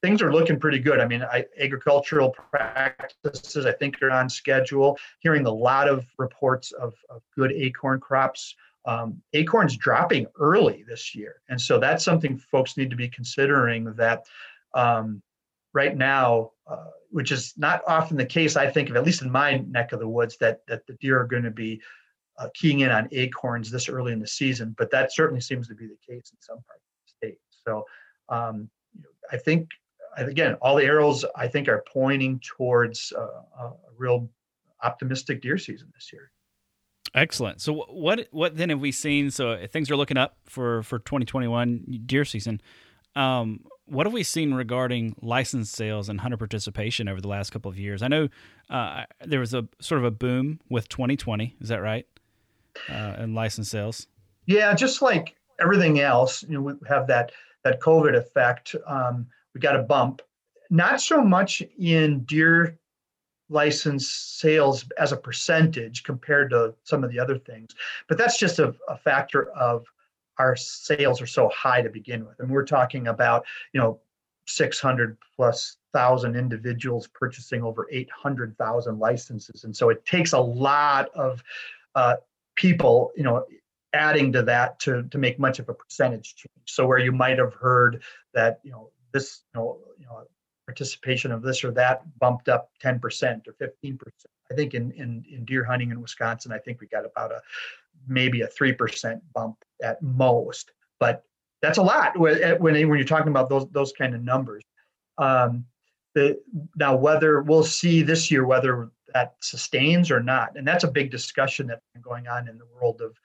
things 0.00 0.22
are 0.22 0.32
looking 0.32 0.58
pretty 0.58 0.78
good. 0.78 1.00
I 1.00 1.06
mean, 1.06 1.22
I, 1.22 1.44
agricultural 1.58 2.30
practices, 2.30 3.66
I 3.66 3.72
think, 3.72 4.00
are 4.02 4.10
on 4.10 4.28
schedule. 4.28 4.98
Hearing 5.20 5.46
a 5.46 5.50
lot 5.50 5.88
of 5.88 6.06
reports 6.18 6.72
of, 6.72 6.94
of 7.10 7.22
good 7.36 7.52
acorn 7.52 8.00
crops. 8.00 8.54
Um, 8.84 9.22
acorns 9.32 9.76
dropping 9.76 10.26
early 10.40 10.84
this 10.88 11.14
year, 11.14 11.36
and 11.48 11.60
so 11.60 11.78
that's 11.78 12.04
something 12.04 12.36
folks 12.36 12.76
need 12.76 12.90
to 12.90 12.96
be 12.96 13.08
considering. 13.08 13.84
That 13.94 14.24
um, 14.74 15.22
right 15.72 15.96
now, 15.96 16.50
uh, 16.66 16.88
which 17.10 17.30
is 17.30 17.54
not 17.56 17.82
often 17.86 18.16
the 18.16 18.26
case, 18.26 18.56
I 18.56 18.68
think, 18.68 18.90
of 18.90 18.96
at 18.96 19.04
least 19.04 19.22
in 19.22 19.30
my 19.30 19.58
neck 19.68 19.92
of 19.92 20.00
the 20.00 20.08
woods, 20.08 20.36
that 20.38 20.62
that 20.66 20.84
the 20.88 20.94
deer 20.94 21.20
are 21.20 21.26
going 21.26 21.44
to 21.44 21.52
be 21.52 21.80
uh, 22.38 22.48
keying 22.54 22.80
in 22.80 22.90
on 22.90 23.08
acorns 23.12 23.70
this 23.70 23.88
early 23.88 24.12
in 24.12 24.18
the 24.18 24.26
season. 24.26 24.74
But 24.76 24.90
that 24.90 25.12
certainly 25.12 25.40
seems 25.40 25.68
to 25.68 25.76
be 25.76 25.86
the 25.86 25.98
case 26.04 26.32
in 26.32 26.40
some 26.40 26.58
parts 26.66 26.82
of 26.82 27.20
the 27.20 27.28
state. 27.28 27.38
So 27.64 27.84
um, 28.28 28.68
I 29.30 29.36
think 29.36 29.68
again, 30.16 30.54
all 30.60 30.76
the 30.76 30.84
arrows 30.84 31.24
I 31.36 31.48
think 31.48 31.68
are 31.68 31.84
pointing 31.92 32.40
towards 32.40 33.12
uh, 33.16 33.22
a 33.60 33.72
real 33.96 34.28
optimistic 34.82 35.42
deer 35.42 35.58
season 35.58 35.88
this 35.94 36.12
year. 36.12 36.30
Excellent. 37.14 37.60
So 37.60 37.84
what 37.88 38.28
what 38.30 38.56
then 38.56 38.70
have 38.70 38.80
we 38.80 38.92
seen? 38.92 39.30
So 39.30 39.66
things 39.66 39.90
are 39.90 39.96
looking 39.96 40.16
up 40.16 40.36
for 40.46 40.82
for 40.82 40.98
2021 40.98 42.02
deer 42.06 42.24
season. 42.24 42.60
Um, 43.14 43.64
what 43.84 44.06
have 44.06 44.12
we 44.12 44.22
seen 44.22 44.54
regarding 44.54 45.16
license 45.20 45.70
sales 45.70 46.08
and 46.08 46.20
hunter 46.20 46.38
participation 46.38 47.08
over 47.08 47.20
the 47.20 47.28
last 47.28 47.50
couple 47.50 47.70
of 47.70 47.78
years? 47.78 48.02
I 48.02 48.08
know 48.08 48.28
uh, 48.70 49.04
there 49.24 49.40
was 49.40 49.52
a 49.52 49.68
sort 49.80 49.98
of 49.98 50.04
a 50.04 50.10
boom 50.10 50.60
with 50.70 50.88
2020. 50.88 51.56
Is 51.60 51.68
that 51.68 51.82
right? 51.82 52.06
Uh, 52.88 53.14
and 53.18 53.34
license 53.34 53.68
sales. 53.68 54.06
Yeah, 54.46 54.74
just 54.74 55.02
like 55.02 55.36
everything 55.60 56.00
else, 56.00 56.42
you 56.42 56.54
know, 56.54 56.60
we 56.62 56.72
have 56.88 57.06
that 57.08 57.32
that 57.64 57.80
COVID 57.80 58.16
effect. 58.16 58.74
Um, 58.86 59.26
we 59.54 59.60
got 59.60 59.76
a 59.76 59.82
bump. 59.82 60.22
Not 60.70 61.00
so 61.00 61.22
much 61.22 61.62
in 61.78 62.20
deer 62.20 62.78
license 63.48 64.08
sales 64.08 64.86
as 64.98 65.12
a 65.12 65.16
percentage 65.16 66.04
compared 66.04 66.50
to 66.50 66.74
some 66.84 67.04
of 67.04 67.10
the 67.10 67.18
other 67.18 67.38
things, 67.38 67.74
but 68.08 68.16
that's 68.16 68.38
just 68.38 68.58
a, 68.58 68.74
a 68.88 68.96
factor 68.96 69.50
of 69.50 69.84
our 70.38 70.56
sales 70.56 71.20
are 71.20 71.26
so 71.26 71.50
high 71.50 71.82
to 71.82 71.90
begin 71.90 72.24
with. 72.24 72.40
And 72.40 72.50
we're 72.50 72.64
talking 72.64 73.08
about, 73.08 73.44
you 73.72 73.80
know, 73.80 74.00
600 74.46 75.16
plus 75.36 75.76
thousand 75.92 76.36
individuals 76.36 77.06
purchasing 77.06 77.62
over 77.62 77.86
800,000 77.90 78.98
licenses. 78.98 79.64
And 79.64 79.76
so 79.76 79.90
it 79.90 80.04
takes 80.06 80.32
a 80.32 80.40
lot 80.40 81.10
of 81.14 81.42
uh, 81.94 82.16
people, 82.56 83.12
you 83.16 83.22
know, 83.22 83.44
adding 83.92 84.32
to 84.32 84.42
that 84.42 84.78
to, 84.80 85.02
to 85.04 85.18
make 85.18 85.38
much 85.38 85.58
of 85.58 85.68
a 85.68 85.74
percentage 85.74 86.34
change. 86.34 86.66
So 86.66 86.86
where 86.86 86.98
you 86.98 87.12
might 87.12 87.38
have 87.38 87.54
heard 87.54 88.02
that, 88.34 88.60
you 88.62 88.70
know, 88.70 88.90
this, 89.12 89.42
you 89.54 89.60
know, 89.60 89.78
you 89.98 90.06
know, 90.06 90.22
participation 90.66 91.32
of 91.32 91.42
this 91.42 91.64
or 91.64 91.70
that 91.72 92.02
bumped 92.18 92.48
up 92.48 92.70
10% 92.82 93.00
or 93.46 93.54
15%. 93.60 93.98
I 94.50 94.54
think 94.54 94.74
in, 94.74 94.92
in, 94.92 95.24
in 95.30 95.44
deer 95.44 95.64
hunting 95.64 95.90
in 95.90 96.00
Wisconsin, 96.00 96.52
I 96.52 96.58
think 96.58 96.80
we 96.80 96.86
got 96.86 97.04
about 97.04 97.32
a 97.32 97.40
maybe 98.06 98.42
a 98.42 98.48
3% 98.48 99.20
bump 99.34 99.56
at 99.82 100.02
most, 100.02 100.70
but 100.98 101.24
that's 101.60 101.78
a 101.78 101.82
lot 101.82 102.18
when, 102.18 102.60
when 102.60 102.74
you're 102.74 103.04
talking 103.04 103.28
about 103.28 103.48
those, 103.48 103.66
those 103.70 103.92
kind 103.92 104.14
of 104.14 104.22
numbers. 104.22 104.64
Um, 105.18 105.66
the, 106.14 106.40
now, 106.76 106.96
whether 106.96 107.40
we'll 107.42 107.64
see 107.64 108.02
this 108.02 108.30
year 108.30 108.44
whether 108.44 108.90
that 109.14 109.34
sustains 109.40 110.10
or 110.10 110.22
not, 110.22 110.56
and 110.56 110.66
that's 110.66 110.84
a 110.84 110.90
big 110.90 111.10
discussion 111.10 111.66
that's 111.66 111.84
been 111.94 112.02
going 112.02 112.28
on 112.28 112.48
in 112.48 112.58
the 112.58 112.66
world 112.74 113.00
of 113.00 113.16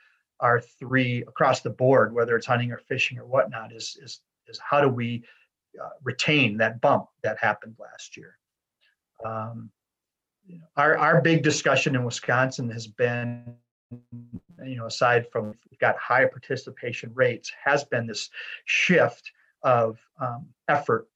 R3 0.41 1.27
across 1.27 1.61
the 1.61 1.69
board, 1.69 2.13
whether 2.13 2.35
it's 2.35 2.45
hunting 2.45 2.71
or 2.71 2.77
fishing 2.77 3.17
or 3.17 3.25
whatnot, 3.25 3.73
is 3.73 3.97
is 4.01 4.21
is 4.47 4.59
how 4.59 4.81
do 4.81 4.89
we 4.89 5.23
uh, 5.81 5.89
retain 6.03 6.57
that 6.57 6.81
bump 6.81 7.07
that 7.23 7.37
happened 7.39 7.75
last 7.79 8.17
year? 8.17 8.37
Um, 9.25 9.71
our 10.75 10.97
our 10.97 11.21
big 11.21 11.43
discussion 11.43 11.95
in 11.95 12.03
Wisconsin 12.03 12.69
has 12.69 12.87
been, 12.87 13.55
you 13.91 14.75
know, 14.75 14.85
aside 14.85 15.25
from 15.31 15.55
we've 15.69 15.79
got 15.79 15.97
high 15.97 16.25
participation 16.25 17.11
rates, 17.13 17.51
has 17.63 17.83
been 17.83 18.07
this 18.07 18.29
shift 18.65 19.31
of 19.63 19.99
um, 20.21 20.47
effort 20.67 21.07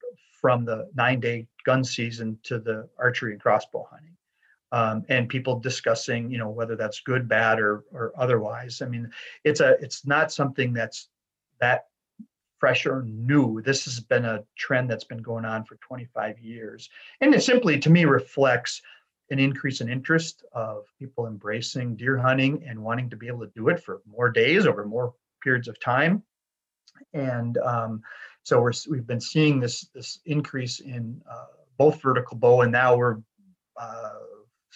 from 0.41 0.65
the 0.65 0.89
nine 0.95 1.19
day 1.19 1.47
gun 1.63 1.83
season 1.83 2.37
to 2.43 2.57
the 2.57 2.89
archery 2.97 3.33
and 3.33 3.41
crossbow 3.41 3.87
hunting 3.89 4.15
um, 4.71 5.03
and 5.09 5.29
people 5.29 5.59
discussing 5.59 6.31
you 6.31 6.37
know 6.37 6.49
whether 6.49 6.75
that's 6.75 7.01
good 7.01 7.27
bad 7.27 7.59
or 7.59 7.83
or 7.91 8.13
otherwise. 8.17 8.81
I 8.81 8.87
mean 8.87 9.11
it's 9.43 9.59
a 9.59 9.71
it's 9.81 10.05
not 10.05 10.31
something 10.31 10.73
that's 10.73 11.09
that 11.59 11.85
fresh 12.61 12.85
or 12.85 13.03
new. 13.03 13.59
This 13.61 13.85
has 13.85 13.99
been 13.99 14.23
a 14.23 14.43
trend 14.55 14.89
that's 14.89 15.03
been 15.03 15.23
going 15.23 15.45
on 15.45 15.65
for 15.65 15.77
25 15.77 16.39
years. 16.39 16.89
And 17.19 17.33
it 17.33 17.41
simply 17.41 17.79
to 17.79 17.89
me 17.89 18.05
reflects 18.05 18.83
an 19.31 19.39
increase 19.39 19.81
in 19.81 19.89
interest 19.89 20.45
of 20.53 20.83
people 20.99 21.25
embracing 21.25 21.95
deer 21.95 22.17
hunting 22.17 22.63
and 22.67 22.79
wanting 22.79 23.09
to 23.09 23.15
be 23.15 23.27
able 23.27 23.39
to 23.39 23.51
do 23.55 23.69
it 23.69 23.83
for 23.83 24.01
more 24.05 24.29
days 24.29 24.67
over 24.67 24.85
more 24.85 25.15
periods 25.41 25.67
of 25.67 25.79
time. 25.79 26.21
And 27.13 27.57
um, 27.57 28.03
so 28.43 28.61
we're 28.61 28.73
we've 28.89 29.07
been 29.07 29.21
seeing 29.21 29.59
this 29.59 29.87
this 29.95 30.19
increase 30.25 30.81
in 30.81 31.19
uh, 31.29 31.45
both 31.77 31.99
vertical 32.01 32.37
bow 32.37 32.61
and 32.61 32.71
now 32.71 32.95
we're 32.95 33.17
uh, 33.75 34.19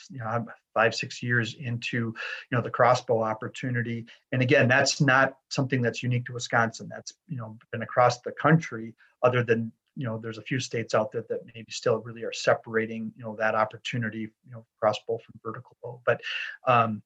you 0.10 0.20
know 0.20 0.26
I'm 0.26 0.48
five 0.74 0.96
six 0.96 1.22
years 1.24 1.56
into 1.56 1.98
you 1.98 2.14
know 2.52 2.62
the 2.62 2.70
crossbow 2.70 3.22
opportunity. 3.22 4.06
And 4.32 4.42
again 4.42 4.68
that's 4.68 5.02
not 5.02 5.38
something 5.50 5.82
that's 5.82 6.04
unique 6.04 6.26
to 6.26 6.34
wisconsin. 6.34 6.90
That's 6.90 7.14
you 7.28 7.38
know 7.38 7.58
been 7.72 7.82
across 7.82 8.22
the 8.22 8.32
country 8.32 8.94
other 9.24 9.44
than 9.44 9.72
you 9.96 10.06
know 10.06 10.18
there's 10.18 10.38
a 10.38 10.44
few 10.44 10.60
states 10.60 10.94
out 10.94 11.12
there 11.12 11.26
that 11.30 11.40
maybe 11.54 11.72
still 11.72 12.00
really 12.00 12.24
are 12.24 12.34
separating 12.34 13.12
you 13.16 13.24
know 13.24 13.36
that 13.38 13.56
opportunity 13.56 14.20
you 14.20 14.52
know 14.52 14.66
crossbow 14.80 15.18
from 15.18 15.40
vertical 15.44 15.78
bow. 15.82 16.02
But 16.06 16.22
um, 16.68 17.02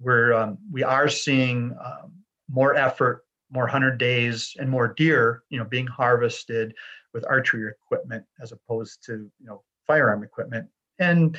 we're 0.00 0.32
um, 0.32 0.58
we 0.70 0.82
are 0.82 1.08
seeing 1.08 1.76
um, 1.84 2.12
more 2.48 2.74
effort 2.74 3.24
more 3.50 3.64
100 3.64 3.96
days 3.96 4.54
and 4.58 4.68
more 4.68 4.88
deer 4.88 5.42
you 5.48 5.58
know 5.58 5.64
being 5.64 5.86
harvested 5.86 6.74
with 7.14 7.24
archery 7.26 7.70
equipment 7.70 8.24
as 8.40 8.52
opposed 8.52 9.04
to 9.06 9.30
you 9.40 9.46
know 9.46 9.62
firearm 9.88 10.22
equipment. 10.22 10.68
And 11.00 11.38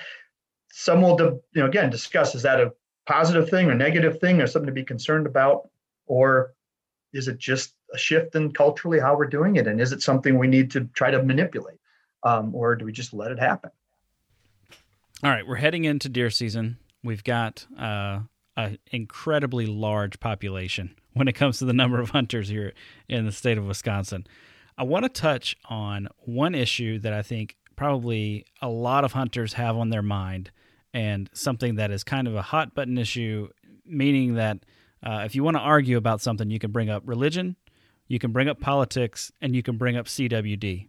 some 0.72 1.02
will, 1.02 1.20
you 1.20 1.62
know, 1.62 1.66
again, 1.66 1.90
discuss 1.90 2.36
is 2.36 2.44
that 2.44 2.60
a 2.60 2.74
positive 3.06 3.50
thing 3.50 3.70
or 3.70 3.76
negative 3.76 4.20
thing 4.20 4.42
or 4.42 4.48
something 4.48 4.68
to 4.68 4.74
be 4.74 4.84
concerned 4.84 5.26
about? 5.26 5.70
Or 6.06 6.54
is 7.14 7.28
it 7.28 7.38
just 7.38 7.74
a 7.94 7.98
shift 7.98 8.36
in 8.36 8.52
culturally 8.52 9.00
how 9.00 9.18
we're 9.18 9.28
doing 9.28 9.56
it? 9.56 9.68
And 9.68 9.82
is 9.82 9.92
it 9.92 10.02
something 10.02 10.38
we 10.38 10.48
need 10.48 10.72
to 10.72 10.82
try 10.94 11.12
to 11.12 11.24
manipulate? 11.24 11.80
Um, 12.24 12.54
or 12.54 12.76
do 12.76 12.86
we 12.86 12.92
just 12.92 13.14
let 13.14 13.32
it 13.32 13.40
happen? 13.40 13.72
All 15.24 15.30
right, 15.30 15.46
we're 15.46 15.56
heading 15.56 15.86
into 15.86 16.08
deer 16.08 16.30
season. 16.30 16.78
We've 17.04 17.24
got 17.24 17.66
uh, 17.78 18.22
an 18.56 18.78
incredibly 18.92 19.66
large 19.66 20.20
population 20.20 20.96
when 21.14 21.28
it 21.28 21.34
comes 21.34 21.60
to 21.60 21.66
the 21.66 21.74
number 21.74 22.00
of 22.00 22.12
hunters 22.12 22.50
here 22.50 22.74
in 23.08 23.26
the 23.26 23.32
state 23.32 23.58
of 23.58 23.66
Wisconsin. 23.66 24.28
I 24.78 24.84
want 24.84 25.04
to 25.04 25.10
touch 25.10 25.58
on 25.70 26.08
one 26.20 26.56
issue 26.56 27.00
that 27.00 27.12
I 27.12 27.22
think 27.22 27.58
probably 27.76 28.46
a 28.62 28.70
lot 28.70 29.04
of 29.04 29.14
hunters 29.14 29.54
have 29.54 29.76
on 29.76 29.90
their 29.90 30.02
mind, 30.02 30.52
and 30.94 31.30
something 31.34 31.76
that 31.76 31.92
is 31.92 32.04
kind 32.04 32.28
of 32.28 32.36
a 32.36 32.42
hot 32.42 32.74
button 32.74 32.98
issue, 32.98 33.50
meaning 33.86 34.36
that 34.36 34.60
uh, 35.04 35.22
if 35.26 35.36
you 35.36 35.44
want 35.44 35.56
to 35.56 35.62
argue 35.62 35.98
about 35.98 36.22
something, 36.22 36.50
you 36.50 36.60
can 36.60 36.72
bring 36.72 36.90
up 36.90 37.04
religion, 37.06 37.56
you 38.08 38.20
can 38.20 38.32
bring 38.32 38.50
up 38.50 38.60
politics, 38.60 39.32
and 39.42 39.56
you 39.56 39.64
can 39.64 39.78
bring 39.78 39.96
up 39.96 40.08
CWD. 40.08 40.88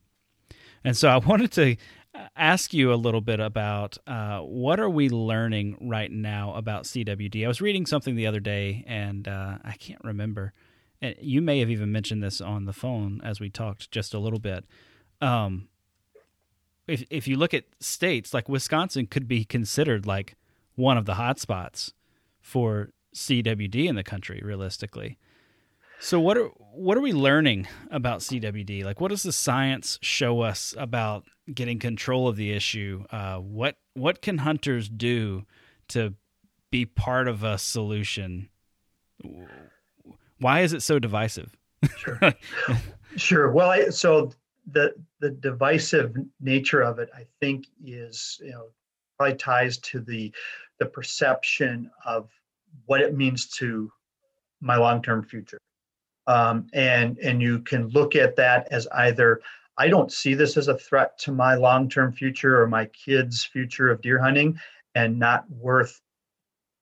And 0.84 0.96
so 0.96 1.08
I 1.08 1.18
wanted 1.26 1.52
to 1.52 1.76
uh, 2.14 2.26
ask 2.36 2.72
you 2.72 2.92
a 2.92 2.96
little 2.96 3.20
bit 3.20 3.40
about 3.40 3.98
uh, 4.06 4.40
what 4.40 4.80
are 4.80 4.90
we 4.90 5.08
learning 5.08 5.76
right 5.80 6.10
now 6.10 6.54
about 6.54 6.84
CWD. 6.84 7.44
I 7.44 7.48
was 7.48 7.60
reading 7.60 7.86
something 7.86 8.16
the 8.16 8.26
other 8.26 8.40
day, 8.40 8.84
and 8.86 9.28
uh, 9.28 9.58
I 9.64 9.72
can't 9.72 10.02
remember. 10.02 10.52
You 11.18 11.40
may 11.40 11.60
have 11.60 11.70
even 11.70 11.92
mentioned 11.92 12.22
this 12.22 12.42
on 12.42 12.66
the 12.66 12.74
phone 12.74 13.22
as 13.24 13.40
we 13.40 13.48
talked 13.48 13.90
just 13.90 14.12
a 14.12 14.18
little 14.18 14.38
bit. 14.38 14.66
Um, 15.22 15.68
if 16.90 17.04
if 17.10 17.28
you 17.28 17.36
look 17.36 17.54
at 17.54 17.64
states 17.80 18.34
like 18.34 18.48
Wisconsin 18.48 19.06
could 19.06 19.28
be 19.28 19.44
considered 19.44 20.06
like 20.06 20.36
one 20.74 20.96
of 20.96 21.06
the 21.06 21.14
hotspots 21.14 21.92
for 22.40 22.90
CWD 23.14 23.86
in 23.86 23.96
the 23.96 24.04
country 24.04 24.40
realistically. 24.44 25.18
So 26.00 26.18
what 26.18 26.38
are 26.38 26.48
what 26.72 26.96
are 26.96 27.02
we 27.02 27.12
learning 27.12 27.68
about 27.90 28.20
CWD? 28.20 28.84
Like, 28.84 29.00
what 29.00 29.08
does 29.08 29.22
the 29.22 29.32
science 29.32 29.98
show 30.00 30.40
us 30.40 30.74
about 30.78 31.24
getting 31.52 31.78
control 31.78 32.26
of 32.26 32.36
the 32.36 32.52
issue? 32.52 33.04
Uh, 33.10 33.36
what 33.36 33.76
what 33.94 34.22
can 34.22 34.38
hunters 34.38 34.88
do 34.88 35.44
to 35.88 36.14
be 36.70 36.86
part 36.86 37.28
of 37.28 37.44
a 37.44 37.58
solution? 37.58 38.48
Why 40.38 40.60
is 40.60 40.72
it 40.72 40.82
so 40.82 40.98
divisive? 40.98 41.54
Sure, 41.98 42.18
sure. 43.16 43.52
Well, 43.52 43.68
I, 43.68 43.90
so 43.90 44.32
the 44.72 44.94
the 45.20 45.30
divisive 45.30 46.16
nature 46.40 46.82
of 46.82 46.98
it, 46.98 47.10
I 47.14 47.26
think, 47.40 47.66
is 47.84 48.40
you 48.42 48.52
know 48.52 48.66
probably 49.18 49.36
ties 49.36 49.78
to 49.78 50.00
the 50.00 50.32
the 50.78 50.86
perception 50.86 51.90
of 52.04 52.30
what 52.86 53.00
it 53.00 53.16
means 53.16 53.46
to 53.46 53.92
my 54.60 54.76
long-term 54.76 55.24
future. 55.24 55.58
Um, 56.26 56.66
and 56.72 57.18
and 57.18 57.40
you 57.42 57.60
can 57.60 57.88
look 57.88 58.16
at 58.16 58.36
that 58.36 58.68
as 58.70 58.86
either 58.88 59.40
I 59.76 59.88
don't 59.88 60.12
see 60.12 60.34
this 60.34 60.56
as 60.56 60.68
a 60.68 60.76
threat 60.76 61.18
to 61.20 61.32
my 61.32 61.54
long-term 61.54 62.12
future 62.12 62.60
or 62.60 62.66
my 62.66 62.86
kids' 62.86 63.44
future 63.44 63.90
of 63.90 64.00
deer 64.02 64.20
hunting, 64.20 64.58
and 64.94 65.18
not 65.18 65.50
worth 65.50 66.00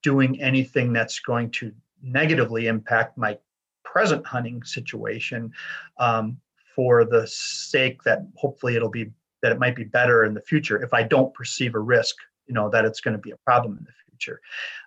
doing 0.03 0.41
anything 0.41 0.93
that's 0.93 1.19
going 1.21 1.51
to 1.51 1.73
negatively 2.03 2.67
impact 2.67 3.19
my 3.19 3.39
present 3.85 4.25
hunting 4.27 4.63
situation 4.63 5.53
um, 5.99 6.39
for 6.79 7.05
the 7.05 7.27
sake 7.27 8.05
that 8.05 8.21
hopefully 8.37 8.77
it'll 8.77 8.89
be 8.89 9.11
that 9.43 9.51
it 9.51 9.59
might 9.59 9.75
be 9.75 9.83
better 9.83 10.25
in 10.25 10.33
the 10.33 10.41
future 10.41 10.81
if 10.81 10.95
I 10.95 11.03
don't 11.03 11.35
perceive 11.35 11.75
a 11.75 11.81
risk, 11.81 12.15
you 12.47 12.55
know, 12.55 12.71
that 12.71 12.85
it's 12.85 13.01
going 13.01 13.17
to 13.17 13.21
be 13.21 13.33
a 13.33 13.37
problem 13.39 13.77
in 13.79 13.85
the 13.85 13.91
future. 14.09 14.41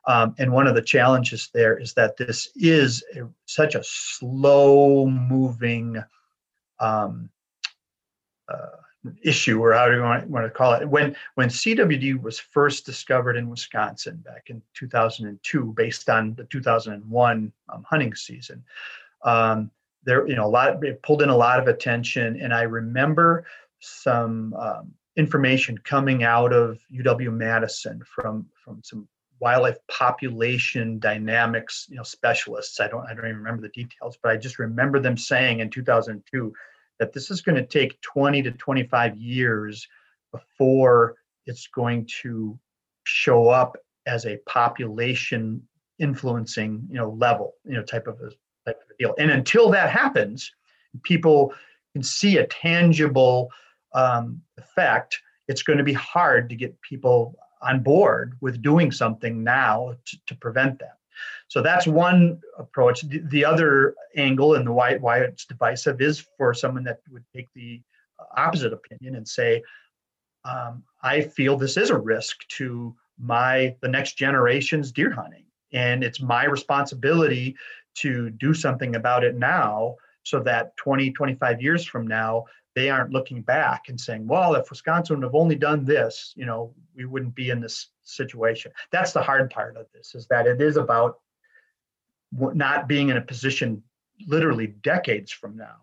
Um, 0.07 0.33
and 0.39 0.53
one 0.53 0.67
of 0.67 0.75
the 0.75 0.81
challenges 0.81 1.49
there 1.53 1.77
is 1.77 1.93
that 1.95 2.15
this 2.15 2.47
is 2.55 3.03
a, 3.17 3.27
such 3.45 3.75
a 3.75 3.83
slow 3.83 5.05
moving 5.05 6.01
um, 6.79 7.29
uh, 8.47 8.77
issue, 9.21 9.61
or 9.61 9.73
how 9.73 9.87
do 9.87 9.97
you 9.97 10.01
want, 10.01 10.29
want 10.29 10.45
to 10.45 10.49
call 10.49 10.71
it? 10.71 10.87
When 10.87 11.13
when 11.35 11.49
CWD 11.49 12.21
was 12.21 12.39
first 12.39 12.85
discovered 12.85 13.35
in 13.35 13.49
Wisconsin 13.49 14.23
back 14.25 14.43
in 14.47 14.61
2002, 14.75 15.73
based 15.75 16.09
on 16.09 16.35
the 16.35 16.45
2001 16.45 17.51
um, 17.67 17.83
hunting 17.83 18.15
season. 18.15 18.63
Um, 19.23 19.71
there, 20.03 20.27
you 20.27 20.35
know, 20.35 20.45
a 20.45 20.49
lot, 20.49 20.83
it 20.83 21.01
pulled 21.03 21.21
in 21.21 21.29
a 21.29 21.35
lot 21.35 21.59
of 21.59 21.67
attention. 21.67 22.39
And 22.41 22.53
I 22.53 22.63
remember 22.63 23.45
some 23.79 24.53
um, 24.53 24.91
information 25.15 25.77
coming 25.77 26.23
out 26.23 26.53
of 26.53 26.79
UW 26.93 27.33
Madison 27.33 28.01
from, 28.05 28.47
from 28.63 28.81
some 28.83 29.07
wildlife 29.39 29.77
population 29.87 30.99
dynamics, 30.99 31.87
you 31.89 31.97
know, 31.97 32.03
specialists. 32.03 32.79
I 32.79 32.87
don't, 32.87 33.05
I 33.05 33.13
don't 33.13 33.25
even 33.25 33.37
remember 33.37 33.61
the 33.61 33.69
details, 33.69 34.17
but 34.21 34.31
I 34.31 34.37
just 34.37 34.59
remember 34.59 34.99
them 34.99 35.17
saying 35.17 35.59
in 35.59 35.69
2002 35.69 36.53
that 36.99 37.13
this 37.13 37.31
is 37.31 37.41
going 37.41 37.55
to 37.55 37.65
take 37.65 37.99
20 38.01 38.43
to 38.43 38.51
25 38.51 39.17
years 39.17 39.87
before 40.31 41.15
it's 41.45 41.67
going 41.67 42.07
to 42.21 42.57
show 43.03 43.49
up 43.49 43.77
as 44.05 44.25
a 44.25 44.37
population 44.47 45.61
influencing 45.99 46.87
you 46.89 46.95
know 46.95 47.11
level 47.11 47.53
you 47.63 47.73
know 47.73 47.83
type 47.83 48.07
of 48.07 48.19
of 48.67 48.75
deal. 48.99 49.15
And 49.17 49.31
until 49.31 49.69
that 49.71 49.89
happens, 49.89 50.51
people 51.03 51.53
can 51.93 52.03
see 52.03 52.37
a 52.37 52.47
tangible 52.47 53.49
um, 53.93 54.41
effect. 54.57 55.19
It's 55.47 55.63
going 55.63 55.77
to 55.77 55.83
be 55.83 55.93
hard 55.93 56.49
to 56.49 56.55
get 56.55 56.79
people 56.81 57.35
on 57.61 57.83
board 57.83 58.37
with 58.41 58.61
doing 58.61 58.91
something 58.91 59.43
now 59.43 59.95
to, 60.05 60.17
to 60.27 60.35
prevent 60.35 60.79
that. 60.79 60.97
So 61.47 61.61
that's 61.61 61.85
one 61.85 62.39
approach. 62.57 63.01
The, 63.01 63.19
the, 63.29 63.45
other 63.45 63.95
angle 64.15 64.55
and 64.55 64.65
the 64.65 64.71
why 64.71 64.97
why 64.97 65.19
it's 65.19 65.45
divisive 65.45 66.01
is 66.01 66.25
for 66.37 66.53
someone 66.53 66.83
that 66.85 66.99
would 67.11 67.25
take 67.35 67.49
the 67.53 67.81
opposite 68.35 68.73
opinion 68.73 69.15
and 69.15 69.27
say, 69.27 69.61
um, 70.45 70.83
I 71.03 71.21
feel 71.21 71.57
this 71.57 71.77
is 71.77 71.89
a 71.89 71.97
risk 71.97 72.47
to 72.57 72.95
my 73.19 73.75
the 73.81 73.87
next 73.87 74.17
generation's 74.17 74.91
deer 74.91 75.11
hunting, 75.11 75.45
and 75.73 76.03
it's 76.03 76.21
my 76.21 76.45
responsibility 76.45 77.55
to 77.95 78.29
do 78.29 78.53
something 78.53 78.95
about 78.95 79.23
it 79.23 79.35
now 79.35 79.95
so 80.23 80.39
that 80.39 80.75
20 80.77 81.11
25 81.11 81.61
years 81.61 81.85
from 81.85 82.07
now 82.07 82.45
they 82.75 82.89
aren't 82.89 83.11
looking 83.11 83.41
back 83.41 83.89
and 83.89 83.99
saying 83.99 84.27
well 84.27 84.55
if 84.55 84.69
wisconsin 84.69 85.17
would 85.17 85.23
have 85.23 85.35
only 85.35 85.55
done 85.55 85.83
this 85.83 86.33
you 86.35 86.45
know 86.45 86.73
we 86.95 87.05
wouldn't 87.05 87.35
be 87.35 87.49
in 87.49 87.59
this 87.59 87.89
situation. 88.11 88.71
That's 88.91 89.13
the 89.13 89.21
hard 89.21 89.49
part 89.49 89.77
of 89.77 89.87
this 89.93 90.15
is 90.15 90.27
that 90.27 90.47
it 90.47 90.61
is 90.61 90.77
about 90.77 91.19
not 92.31 92.87
being 92.87 93.09
in 93.09 93.17
a 93.17 93.21
position 93.21 93.83
literally 94.27 94.67
decades 94.67 95.31
from 95.31 95.57
now 95.57 95.77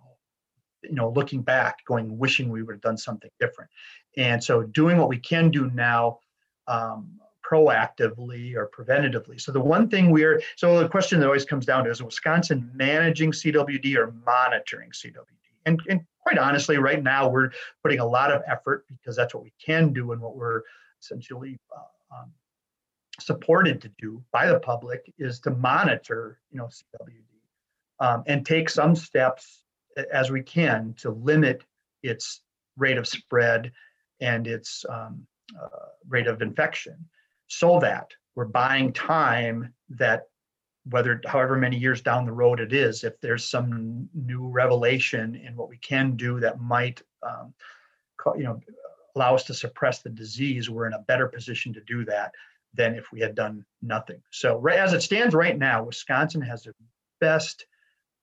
you 0.85 0.95
know 0.95 1.11
looking 1.11 1.43
back 1.43 1.85
going 1.85 2.17
wishing 2.19 2.49
we 2.49 2.63
would 2.63 2.75
have 2.75 2.81
done 2.83 2.97
something 2.97 3.31
different. 3.41 3.71
And 4.17 4.43
so 4.43 4.63
doing 4.63 4.97
what 4.97 5.09
we 5.09 5.19
can 5.19 5.51
do 5.51 5.71
now 5.71 6.21
um, 6.67 7.19
proactively 7.49 8.55
or 8.55 8.69
preventatively. 8.69 9.41
So 9.41 9.53
the 9.53 9.61
one 9.61 9.89
thing 9.89 10.11
we're 10.11 10.43
so 10.57 10.79
the 10.81 10.89
question 10.89 11.21
that 11.21 11.27
always 11.27 11.45
comes 11.45 11.65
down 11.65 11.85
to 11.85 11.91
is 11.91 12.03
wisconsin 12.03 12.71
managing 12.75 13.33
cwd 13.33 13.97
or 13.97 14.13
monitoring 14.27 14.91
cwd 14.91 15.25
and, 15.67 15.81
and 15.89 16.01
quite 16.21 16.39
honestly 16.39 16.79
right 16.79 17.03
now 17.03 17.29
we're 17.29 17.51
putting 17.83 18.01
a 18.01 18.07
lot 18.07 18.31
of 18.31 18.43
effort 18.47 18.85
because 18.89 19.17
that's 19.17 19.35
what 19.35 19.45
we 19.45 19.53
can 19.65 19.93
do 19.93 20.13
and 20.13 20.21
what 20.21 20.37
we're 20.37 20.63
essentially 21.01 21.59
uh, 21.75 22.17
um, 22.17 22.33
supported 23.21 23.81
to 23.81 23.91
do 23.99 24.23
by 24.33 24.47
the 24.47 24.61
public 24.61 25.13
is 25.19 25.41
to 25.41 25.51
monitor 25.51 26.39
you 26.51 26.59
know 26.59 26.67
cwd 26.67 27.13
um, 28.01 28.23
and 28.27 28.45
take 28.45 28.69
some 28.69 28.95
steps 28.95 29.65
as 30.13 30.31
we 30.31 30.43
can 30.43 30.95
to 30.99 31.11
limit 31.11 31.65
its 32.03 32.43
rate 32.77 32.99
of 32.99 33.09
spread 33.09 33.73
and 34.21 34.47
its 34.47 34.85
um, 34.89 35.27
uh, 35.61 35.87
rate 36.09 36.27
of 36.27 36.43
infection 36.43 37.09
so 37.49 37.79
that 37.81 38.11
we're 38.35 38.45
buying 38.45 38.93
time 38.93 39.75
that 39.91 40.29
whether 40.91 41.21
however 41.27 41.57
many 41.57 41.77
years 41.77 42.01
down 42.01 42.25
the 42.25 42.33
road 42.33 42.61
it 42.61 42.73
is 42.73 43.05
if 43.05 43.21
there's 43.21 43.45
some 43.45 44.09
new 44.15 44.47
revelation 44.49 45.35
in 45.35 45.57
what 45.57 45.69
we 45.69 45.77
can 45.79 46.17
do 46.17 46.41
that 46.41 46.61
might 46.61 47.03
um, 47.23 47.53
you 48.37 48.45
know 48.45 48.61
allow 49.17 49.35
us 49.35 49.45
to 49.45 49.55
suppress 49.55 50.01
the 50.01 50.11
disease 50.11 50.71
we're 50.71 50.87
in 50.87 50.93
a 50.93 51.05
better 51.09 51.27
position 51.27 51.73
to 51.73 51.81
do 51.81 52.05
that 52.05 52.33
than 52.75 52.95
if 52.95 53.11
we 53.13 53.21
had 53.21 53.35
done 53.35 53.65
nothing. 53.83 54.23
So 54.31 54.65
as 54.67 54.93
it 54.93 55.03
stands 55.03 55.35
right 55.35 55.59
now 55.59 55.83
wisconsin 55.83 56.43
has 56.43 56.63
the 56.63 56.75
best 57.21 57.67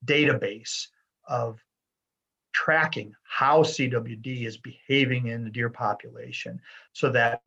database 0.05 0.87
of 1.27 1.59
tracking 2.53 3.13
how 3.23 3.63
CWD 3.63 4.45
is 4.45 4.57
behaving 4.57 5.27
in 5.27 5.43
the 5.43 5.49
deer 5.49 5.69
population 5.69 6.61
so 6.93 7.09
that 7.11 7.41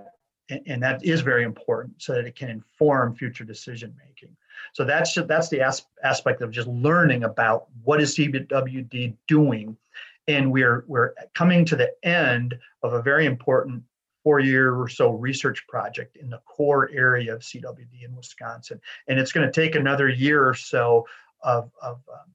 and 0.66 0.82
that 0.82 1.05
is 1.05 1.20
very 1.20 1.44
important 1.44 2.01
so 2.03 2.14
that 2.14 2.24
it 2.24 2.34
can 2.34 2.49
inform 2.49 3.14
future 3.14 3.44
decision 3.44 3.94
making. 4.07 4.34
So 4.72 4.84
that's 4.84 5.14
that's 5.26 5.49
the 5.49 5.61
as, 5.61 5.84
aspect 6.03 6.42
of 6.42 6.51
just 6.51 6.68
learning 6.68 7.24
about 7.24 7.66
what 7.84 8.01
is 8.01 8.16
CWD 8.16 9.14
doing. 9.26 9.76
And 10.26 10.53
we're 10.53 10.84
we're 10.86 11.12
coming 11.34 11.64
to 11.66 11.76
the 11.76 11.92
end 12.03 12.59
of 12.82 12.92
a 12.92 13.03
very 13.03 13.26
important 13.26 13.82
four 14.22 14.40
year 14.40 14.74
or 14.74 14.88
so 14.88 15.12
research 15.12 15.66
project 15.68 16.16
in 16.16 16.28
the 16.28 16.40
core 16.44 16.90
area 16.92 17.34
of 17.34 17.40
CWD 17.40 18.05
in 18.05 18.14
Wisconsin. 18.14 18.80
And 19.07 19.18
it's 19.18 19.32
going 19.32 19.46
to 19.46 19.53
take 19.53 19.74
another 19.74 20.09
year 20.09 20.46
or 20.46 20.55
so 20.55 21.07
of, 21.42 21.70
of 21.80 22.01
um, 22.12 22.32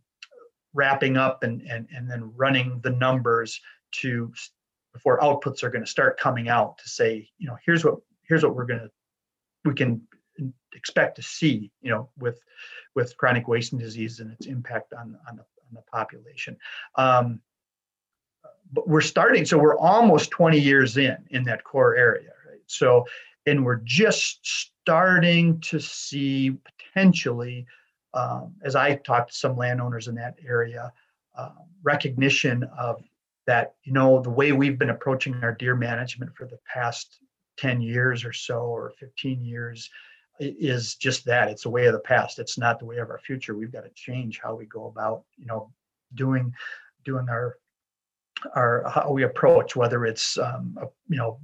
wrapping 0.74 1.18
up 1.18 1.44
and, 1.44 1.62
and, 1.64 1.88
and 1.96 2.10
then 2.10 2.32
running 2.36 2.80
the 2.84 2.90
numbers 2.90 3.62
to 3.92 4.34
before 4.94 5.20
outputs 5.20 5.64
are 5.64 5.70
going 5.70 5.84
to 5.84 5.90
start 5.90 6.20
coming 6.20 6.50
out 6.50 6.78
to 6.78 6.90
say, 6.90 7.28
you 7.38 7.48
know, 7.48 7.58
here's 7.66 7.84
what 7.84 7.96
here's 8.28 8.44
what 8.44 8.56
we're 8.56 8.66
going 8.66 8.80
to 8.80 8.90
we 9.66 9.74
can 9.74 10.02
expect 10.74 11.16
to 11.16 11.22
see, 11.22 11.72
you 11.82 11.92
know, 11.92 12.10
with 12.18 12.42
with 12.96 13.16
chronic 13.18 13.48
wasting 13.48 13.80
disease 13.80 14.20
and 14.20 14.32
its 14.32 14.46
impact 14.46 14.94
on 14.94 15.18
on 15.30 15.38
the, 15.38 15.44
on 15.44 15.74
the 15.74 15.82
population. 15.92 16.58
Um, 16.96 17.40
but 18.72 18.88
we're 18.88 19.02
starting, 19.02 19.46
so 19.46 19.58
we're 19.58 19.78
almost 19.78 20.32
20 20.32 20.60
years 20.60 20.98
in 20.98 21.18
in 21.30 21.44
that 21.44 21.64
core 21.64 21.96
area, 21.96 22.32
right? 22.50 22.62
So, 22.68 23.06
and 23.46 23.64
we're 23.64 23.82
just 23.84 24.40
starting 24.42 25.60
to 25.62 25.80
see 25.80 26.58
potentially 26.94 27.66
um, 28.14 28.54
as 28.64 28.76
I 28.76 28.96
talked 28.96 29.32
to 29.32 29.38
some 29.38 29.58
landowners 29.58 30.08
in 30.08 30.16
that 30.16 30.36
area, 30.48 30.92
uh, 31.36 31.50
recognition 31.82 32.64
of 32.78 33.02
that, 33.46 33.76
you 33.84 33.94
know, 33.94 34.22
the 34.22 34.30
way 34.30 34.52
we've 34.52 34.80
been 34.80 34.90
approaching 34.90 35.36
our 35.44 35.54
deer 35.54 35.76
management 35.76 36.36
for 36.36 36.46
the 36.46 36.60
past 36.72 37.20
10 37.58 37.82
years 37.82 38.24
or 38.24 38.34
so, 38.34 38.60
or 38.60 38.94
15 39.00 39.44
years, 39.44 39.90
is 40.40 40.96
just 40.96 41.26
that. 41.26 41.50
It's 41.50 41.66
a 41.66 41.70
way 41.70 41.86
of 41.86 41.94
the 41.94 42.00
past. 42.00 42.40
It's 42.40 42.58
not 42.58 42.80
the 42.80 42.86
way 42.86 42.98
of 42.98 43.10
our 43.10 43.20
future. 43.20 43.56
We've 43.56 43.72
got 43.72 43.84
to 43.84 43.92
change 43.96 44.40
how 44.42 44.56
we 44.56 44.66
go 44.66 44.88
about, 44.88 45.24
you 45.38 45.46
know, 45.46 45.72
doing 46.16 46.54
doing 47.06 47.28
our 47.30 47.58
our 48.56 48.90
how 48.90 49.12
we 49.12 49.24
approach, 49.24 49.76
whether 49.76 50.06
it's 50.06 50.38
um, 50.38 50.78
a, 50.82 50.86
you 51.08 51.18
know 51.18 51.40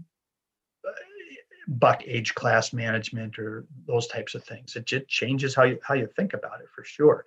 buck 1.70 2.02
age 2.08 2.34
class 2.34 2.74
management 2.74 3.38
or 3.38 3.66
those 3.86 4.08
types 4.08 4.34
of 4.34 4.43
things. 4.43 4.76
It 4.76 4.86
just 4.86 5.08
changes 5.08 5.54
how 5.54 5.64
you 5.64 5.80
how 5.84 5.93
you 5.93 6.08
think 6.08 6.34
about 6.34 6.62
it 6.62 6.68
for 6.74 6.84
sure. 6.84 7.26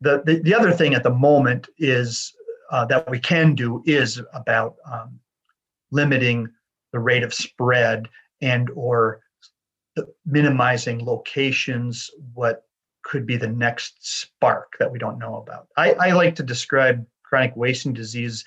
The 0.00 0.22
the, 0.24 0.40
the 0.40 0.54
other 0.54 0.72
thing 0.72 0.94
at 0.94 1.02
the 1.02 1.10
moment 1.10 1.68
is 1.78 2.34
uh, 2.70 2.84
that 2.86 3.08
we 3.10 3.18
can 3.18 3.54
do 3.54 3.82
is 3.86 4.20
about 4.34 4.76
um, 4.90 5.18
limiting 5.90 6.48
the 6.92 6.98
rate 6.98 7.22
of 7.22 7.34
spread 7.34 8.08
and 8.40 8.70
or 8.74 9.20
minimizing 10.24 11.04
locations 11.04 12.10
what 12.34 12.64
could 13.02 13.26
be 13.26 13.36
the 13.36 13.48
next 13.48 14.20
spark 14.20 14.76
that 14.78 14.90
we 14.90 14.98
don't 14.98 15.18
know 15.18 15.36
about. 15.36 15.68
I, 15.76 15.92
I 15.94 16.12
like 16.12 16.34
to 16.36 16.42
describe 16.42 17.04
chronic 17.22 17.56
wasting 17.56 17.92
disease 17.92 18.44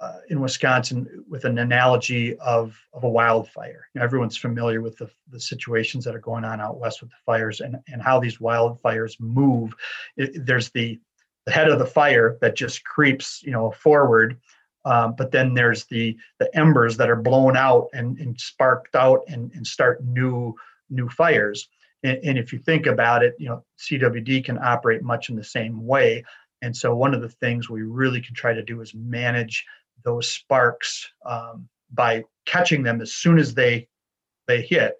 uh, 0.00 0.18
in 0.30 0.40
Wisconsin 0.40 1.24
with 1.28 1.44
an 1.44 1.58
analogy 1.58 2.36
of, 2.38 2.74
of 2.94 3.04
a 3.04 3.08
wildfire. 3.08 3.88
You 3.94 3.98
know, 3.98 4.04
everyone's 4.04 4.36
familiar 4.36 4.80
with 4.80 4.96
the, 4.96 5.10
the 5.28 5.40
situations 5.40 6.04
that 6.04 6.14
are 6.14 6.20
going 6.20 6.44
on 6.44 6.60
out 6.60 6.78
west 6.78 7.02
with 7.02 7.10
the 7.10 7.16
fires 7.26 7.60
and, 7.60 7.76
and 7.88 8.00
how 8.00 8.18
these 8.18 8.38
wildfires 8.38 9.20
move. 9.20 9.74
It, 10.16 10.46
there's 10.46 10.70
the, 10.70 11.00
the 11.46 11.52
head 11.52 11.68
of 11.68 11.78
the 11.78 11.86
fire 11.86 12.38
that 12.40 12.56
just 12.56 12.84
creeps, 12.84 13.42
you 13.42 13.50
know, 13.50 13.70
forward. 13.70 14.38
Um, 14.84 15.14
but 15.16 15.30
then 15.30 15.54
there's 15.54 15.84
the 15.86 16.16
the 16.38 16.54
embers 16.56 16.96
that 16.96 17.10
are 17.10 17.16
blown 17.16 17.56
out 17.56 17.88
and, 17.92 18.18
and 18.18 18.38
sparked 18.40 18.94
out 18.94 19.22
and, 19.28 19.52
and 19.54 19.66
start 19.66 20.04
new 20.04 20.54
new 20.88 21.08
fires. 21.08 21.68
And, 22.02 22.18
and 22.24 22.38
if 22.38 22.52
you 22.52 22.58
think 22.58 22.86
about 22.86 23.22
it, 23.22 23.34
you 23.38 23.48
know, 23.48 23.64
CWD 23.78 24.44
can 24.44 24.58
operate 24.58 25.02
much 25.02 25.28
in 25.28 25.36
the 25.36 25.44
same 25.44 25.86
way. 25.86 26.24
And 26.62 26.76
so 26.76 26.94
one 26.94 27.14
of 27.14 27.22
the 27.22 27.28
things 27.28 27.68
we 27.68 27.82
really 27.82 28.20
can 28.20 28.34
try 28.34 28.52
to 28.52 28.62
do 28.62 28.80
is 28.80 28.94
manage 28.94 29.64
those 30.04 30.28
sparks 30.28 31.10
um, 31.26 31.68
by 31.92 32.24
catching 32.46 32.82
them 32.82 33.00
as 33.00 33.12
soon 33.12 33.38
as 33.38 33.54
they 33.54 33.88
they 34.46 34.62
hit, 34.62 34.96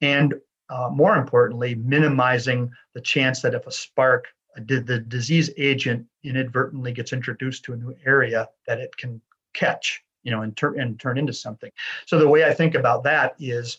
and 0.00 0.34
uh, 0.68 0.88
more 0.90 1.16
importantly, 1.16 1.74
minimizing 1.74 2.70
the 2.94 3.00
chance 3.00 3.40
that 3.42 3.54
if 3.54 3.66
a 3.66 3.72
spark 3.72 4.28
did 4.64 4.86
the 4.86 4.98
disease 4.98 5.50
agent 5.56 6.06
inadvertently 6.24 6.92
gets 6.92 7.12
introduced 7.12 7.64
to 7.64 7.72
a 7.72 7.76
new 7.76 7.94
area 8.04 8.48
that 8.66 8.78
it 8.78 8.96
can 8.96 9.20
catch 9.52 10.02
you 10.22 10.30
know 10.30 10.42
and 10.42 10.56
turn 10.56 10.78
and 10.80 10.98
turn 10.98 11.18
into 11.18 11.32
something. 11.32 11.70
So 12.06 12.18
the 12.18 12.28
way 12.28 12.44
i 12.44 12.52
think 12.52 12.74
about 12.74 13.04
that 13.04 13.34
is 13.38 13.78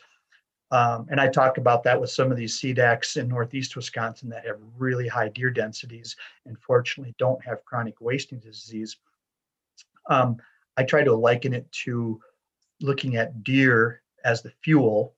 um, 0.72 1.08
and 1.10 1.20
i 1.20 1.28
talk 1.28 1.58
about 1.58 1.84
that 1.84 2.00
with 2.00 2.10
some 2.10 2.32
of 2.32 2.38
these 2.38 2.60
cdacs 2.60 3.18
in 3.18 3.28
northeast 3.28 3.76
wisconsin 3.76 4.30
that 4.30 4.46
have 4.46 4.58
really 4.78 5.08
high 5.08 5.30
deer 5.30 5.50
densities 5.50 6.16
and 6.46 6.58
fortunately 6.60 7.16
don't 7.18 7.44
have 7.44 7.66
chronic 7.66 7.96
wasting 8.00 8.40
disease. 8.40 8.98
Um, 10.10 10.38
I 10.78 10.84
try 10.84 11.04
to 11.04 11.14
liken 11.14 11.54
it 11.54 11.70
to 11.84 12.22
looking 12.82 13.18
at 13.18 13.44
deer 13.44 14.02
as 14.24 14.42
the 14.42 14.52
fuel, 14.64 15.16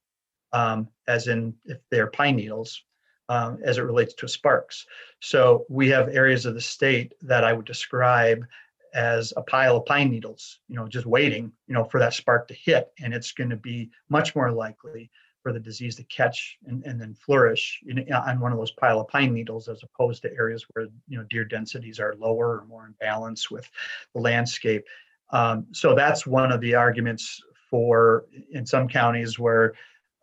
um, 0.54 0.88
as 1.08 1.28
in 1.28 1.54
if 1.66 1.80
they're 1.92 2.08
pine 2.08 2.38
needles, 2.38 2.84
um, 3.30 3.60
as 3.64 3.78
it 3.78 3.84
relates 3.84 4.14
to 4.16 4.28
sparks. 4.28 4.86
So 5.22 5.66
we 5.70 5.88
have 5.90 6.10
areas 6.10 6.46
of 6.46 6.56
the 6.56 6.62
state 6.62 7.14
that 7.22 7.44
I 7.44 7.54
would 7.54 7.66
describe 7.66 8.46
as 8.94 9.32
a 9.38 9.44
pile 9.44 9.78
of 9.78 9.86
pine 9.86 10.10
needles, 10.10 10.60
you 10.68 10.76
know, 10.76 10.88
just 10.88 11.06
waiting, 11.06 11.52
you 11.68 11.76
know, 11.76 11.84
for 11.84 12.00
that 12.00 12.14
spark 12.14 12.48
to 12.48 12.56
hit, 12.56 12.92
and 13.00 13.14
it's 13.14 13.32
going 13.32 13.52
to 13.52 13.56
be 13.56 13.92
much 14.10 14.36
more 14.36 14.52
likely 14.52 15.12
for 15.44 15.54
the 15.54 15.60
disease 15.60 15.96
to 15.96 16.04
catch 16.06 16.58
and, 16.66 16.84
and 16.86 17.00
then 17.00 17.14
flourish 17.14 17.80
in, 17.88 18.12
on 18.12 18.40
one 18.40 18.52
of 18.52 18.58
those 18.58 18.72
pile 18.72 19.00
of 19.00 19.08
pine 19.08 19.34
needles 19.34 19.70
as 19.70 19.82
opposed 19.84 20.22
to 20.22 20.34
areas 20.34 20.66
where 20.72 20.88
you 21.08 21.18
know 21.18 21.24
deer 21.30 21.46
densities 21.46 22.00
are 22.00 22.16
lower 22.18 22.60
or 22.60 22.66
more 22.66 22.88
in 22.88 22.94
balance 23.00 23.50
with 23.50 23.70
the 24.14 24.20
landscape 24.20 24.84
um, 25.32 25.66
so 25.72 25.96
that's 25.96 26.28
one 26.28 26.52
of 26.52 26.60
the 26.60 26.76
arguments 26.76 27.42
for 27.70 28.26
in 28.52 28.66
some 28.66 28.88
counties 28.88 29.40
where 29.40 29.74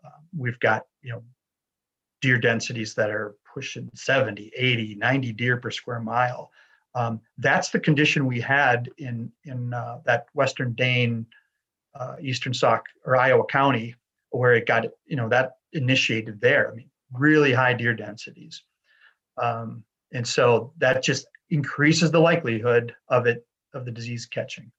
uh, 0.05 0.19
we've 0.37 0.61
got 0.61 0.83
you 1.03 1.13
know 1.13 1.23
deer 2.27 2.39
densities 2.39 2.95
that 2.95 3.11
are 3.11 3.35
pushing 3.55 3.91
70 3.95 4.53
80 4.57 4.95
90 4.97 5.33
deer 5.33 5.57
per 5.57 5.71
square 5.71 6.01
mile 6.01 6.51
um, 6.95 7.21
that's 7.39 7.69
the 7.71 7.81
condition 7.81 8.27
we 8.27 8.41
had 8.41 8.91
in 8.99 9.31
in 9.45 9.73
uh, 9.73 10.01
that 10.05 10.27
western 10.35 10.73
dane 10.73 11.27
uh, 11.99 12.17
Eastern 12.21 12.53
Sauk 12.53 12.85
or 13.05 13.17
Iowa 13.17 13.45
County, 13.47 13.95
where 14.31 14.55
it 14.55 14.67
got 14.67 14.87
you 15.07 15.17
know 15.17 15.29
that 15.29 15.53
initiated 15.73 16.41
there. 16.41 16.71
I 16.71 16.75
mean, 16.75 16.91
really 17.13 17.53
high 17.53 17.73
deer 17.73 17.95
densities, 17.95 18.63
um, 19.39 19.85
and 20.13 20.27
so 20.27 20.73
that 20.79 21.03
just 21.03 21.27
increases 21.51 22.11
the 22.11 22.21
likelihood 22.21 22.95
of 23.09 23.27
it 23.27 23.47
of 23.75 23.85
the 23.85 23.91
disease 23.91 24.27
catching. 24.27 24.71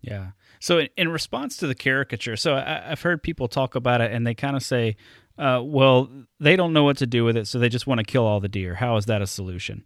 Yeah. 0.00 0.30
So 0.60 0.86
in, 0.96 1.08
response 1.08 1.56
to 1.58 1.66
the 1.66 1.74
caricature, 1.74 2.36
so 2.36 2.54
I, 2.54 2.82
have 2.88 3.02
heard 3.02 3.22
people 3.22 3.48
talk 3.48 3.74
about 3.74 4.00
it, 4.00 4.12
and 4.12 4.26
they 4.26 4.34
kind 4.34 4.56
of 4.56 4.62
say, 4.62 4.96
uh, 5.38 5.60
"Well, 5.62 6.08
they 6.38 6.56
don't 6.56 6.72
know 6.72 6.84
what 6.84 6.96
to 6.98 7.06
do 7.06 7.24
with 7.24 7.36
it, 7.36 7.46
so 7.46 7.58
they 7.58 7.68
just 7.68 7.86
want 7.86 7.98
to 7.98 8.04
kill 8.04 8.24
all 8.24 8.40
the 8.40 8.48
deer. 8.48 8.74
How 8.74 8.96
is 8.96 9.06
that 9.06 9.22
a 9.22 9.26
solution?" 9.26 9.84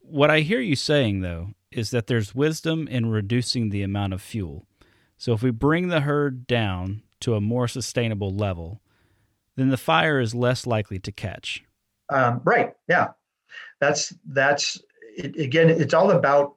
What 0.00 0.30
I 0.30 0.40
hear 0.40 0.60
you 0.60 0.76
saying, 0.76 1.20
though, 1.20 1.54
is 1.72 1.90
that 1.90 2.06
there's 2.06 2.34
wisdom 2.34 2.86
in 2.86 3.10
reducing 3.10 3.70
the 3.70 3.82
amount 3.82 4.12
of 4.12 4.22
fuel. 4.22 4.66
So 5.18 5.32
if 5.32 5.42
we 5.42 5.50
bring 5.50 5.88
the 5.88 6.00
herd 6.00 6.46
down 6.46 7.02
to 7.20 7.34
a 7.34 7.40
more 7.40 7.66
sustainable 7.66 8.30
level, 8.30 8.80
then 9.56 9.70
the 9.70 9.76
fire 9.76 10.20
is 10.20 10.34
less 10.34 10.66
likely 10.66 10.98
to 11.00 11.10
catch. 11.10 11.64
Um, 12.08 12.40
right. 12.44 12.74
Yeah. 12.88 13.08
That's 13.80 14.14
that's 14.26 14.80
it, 15.16 15.36
again. 15.36 15.70
It's 15.70 15.94
all 15.94 16.10
about 16.10 16.54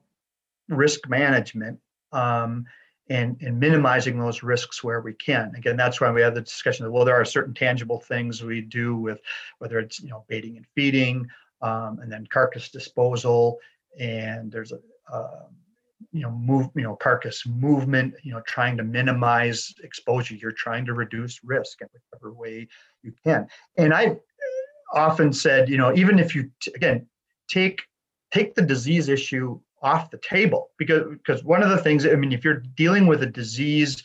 risk 0.68 1.08
management 1.10 1.80
um, 2.12 2.66
and 3.10 3.38
and 3.41 3.60
minimizing 3.60 4.20
those 4.20 4.43
risks 4.43 4.84
where 4.84 5.01
we 5.01 5.14
can. 5.14 5.53
Again, 5.55 5.78
that's 5.78 5.99
why 5.99 6.12
we 6.12 6.22
have 6.22 6.36
the 6.36 6.41
discussion 6.41 6.86
that 6.86 6.91
well, 6.91 7.05
there 7.05 7.20
are 7.20 7.26
certain 7.26 7.53
tangible 7.53 7.99
things 7.99 8.43
we 8.43 8.62
do 8.62 8.95
with 8.95 9.20
whether 9.57 9.80
it's 9.80 9.99
you 9.99 10.10
know 10.10 10.26
baiting 10.28 10.57
and 10.57 10.66
feeding, 10.76 11.28
um, 11.62 11.99
and 12.01 12.12
then 12.12 12.28
carcass 12.28 12.70
disposal, 12.70 13.57
and 13.99 14.51
there's 14.51 14.72
a 14.72 14.80
uh, 15.12 15.45
you 16.12 16.22
know 16.22 16.32
move 16.32 16.70
you 16.76 16.84
know 16.84 16.95
carcass 16.95 17.45
movement 17.45 18.14
you 18.24 18.32
know 18.32 18.41
trying 18.41 18.78
to 18.78 18.84
minimize 18.84 19.74
exposure 19.84 20.36
you're 20.36 20.51
trying 20.51 20.86
to 20.86 20.93
reduce 20.93 21.43
risk 21.43 21.82
in 21.82 21.88
whichever 21.93 22.34
way 22.34 22.68
you 23.03 23.14
can 23.24 23.47
and 23.78 23.93
i 23.93 24.16
often 24.93 25.32
said 25.34 25.70
you 25.70 25.78
know 25.78 25.93
even 25.93 26.18
if 26.18 26.34
you 26.34 26.49
t- 26.62 26.72
again 26.74 27.05
take 27.49 27.84
take 28.32 28.55
the 28.55 28.62
disease 28.62 29.10
issue 29.10 29.60
off 29.82 30.11
the 30.11 30.17
table 30.17 30.71
because 30.77 31.03
because 31.09 31.43
one 31.43 31.63
of 31.63 31.69
the 31.69 31.77
things 31.77 32.05
i 32.05 32.15
mean 32.15 32.32
if 32.32 32.43
you're 32.43 32.63
dealing 32.75 33.07
with 33.07 33.23
a 33.23 33.27
disease 33.27 34.03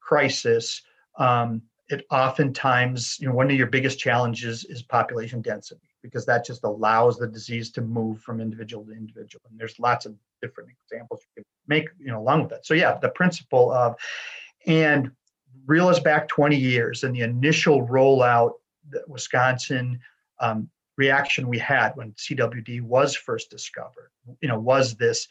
crisis 0.00 0.82
um, 1.18 1.60
it 1.88 2.04
oftentimes 2.10 3.18
you 3.20 3.28
know 3.28 3.34
one 3.34 3.50
of 3.50 3.56
your 3.56 3.66
biggest 3.66 3.98
challenges 3.98 4.64
is 4.64 4.82
population 4.82 5.42
density 5.42 5.88
because 6.02 6.24
that 6.26 6.44
just 6.44 6.64
allows 6.64 7.18
the 7.18 7.26
disease 7.26 7.70
to 7.72 7.80
move 7.80 8.20
from 8.20 8.40
individual 8.40 8.84
to 8.84 8.92
individual. 8.92 9.42
And 9.50 9.58
there's 9.58 9.78
lots 9.78 10.06
of 10.06 10.14
different 10.40 10.70
examples 10.84 11.20
you 11.36 11.42
can 11.42 11.44
make, 11.66 11.88
you 11.98 12.10
know, 12.10 12.20
along 12.20 12.42
with 12.42 12.50
that. 12.50 12.66
So 12.66 12.74
yeah, 12.74 12.98
the 13.00 13.10
principle 13.10 13.72
of 13.72 13.96
and 14.66 15.10
reel 15.66 15.88
us 15.88 16.00
back 16.00 16.28
20 16.28 16.56
years 16.56 17.04
and 17.04 17.14
the 17.14 17.20
initial 17.20 17.86
rollout 17.86 18.52
that 18.90 19.08
Wisconsin 19.08 19.98
um, 20.40 20.68
reaction 20.98 21.48
we 21.48 21.58
had 21.58 21.92
when 21.94 22.12
CWD 22.12 22.82
was 22.82 23.14
first 23.14 23.50
discovered, 23.50 24.10
you 24.42 24.48
know, 24.48 24.58
was 24.58 24.96
this, 24.96 25.28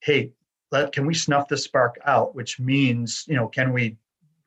hey, 0.00 0.32
let 0.70 0.92
can 0.92 1.06
we 1.06 1.14
snuff 1.14 1.48
the 1.48 1.56
spark 1.56 1.98
out? 2.04 2.34
Which 2.34 2.60
means, 2.60 3.24
you 3.26 3.36
know, 3.36 3.48
can 3.48 3.72
we, 3.72 3.96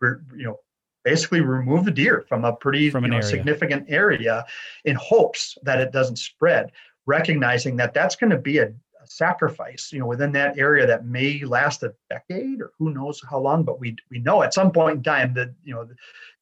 you 0.02 0.20
know, 0.44 0.60
basically 1.04 1.40
remove 1.40 1.86
the 1.86 1.92
deer 1.92 2.26
from 2.28 2.44
a 2.44 2.54
pretty 2.54 2.90
from 2.90 3.06
an 3.06 3.12
know, 3.12 3.22
significant 3.22 3.86
area 3.88 4.46
in 4.84 4.96
hopes 4.98 5.58
that 5.64 5.80
it 5.80 5.94
doesn't 5.94 6.18
spread, 6.18 6.72
recognizing 7.06 7.78
that 7.78 7.94
that's 7.94 8.18
going 8.18 8.30
to 8.30 8.38
be 8.38 8.60
a, 8.60 8.74
sacrifice, 9.10 9.92
you 9.92 10.00
know, 10.00 10.06
within 10.06 10.32
that 10.34 10.58
area 10.58 10.86
that 10.86 11.06
may 11.06 11.44
last 11.44 11.84
a 11.84 11.94
decade 12.10 12.62
or 12.62 12.72
who 12.78 12.94
knows 12.94 13.22
how 13.30 13.40
long, 13.40 13.64
but 13.64 13.80
we 13.80 13.96
we 14.10 14.20
know 14.20 14.44
at 14.44 14.54
some 14.54 14.72
point 14.72 14.98
in 14.98 15.04
time 15.04 15.34
that 15.34 15.50
you 15.64 15.74
know 15.74 15.88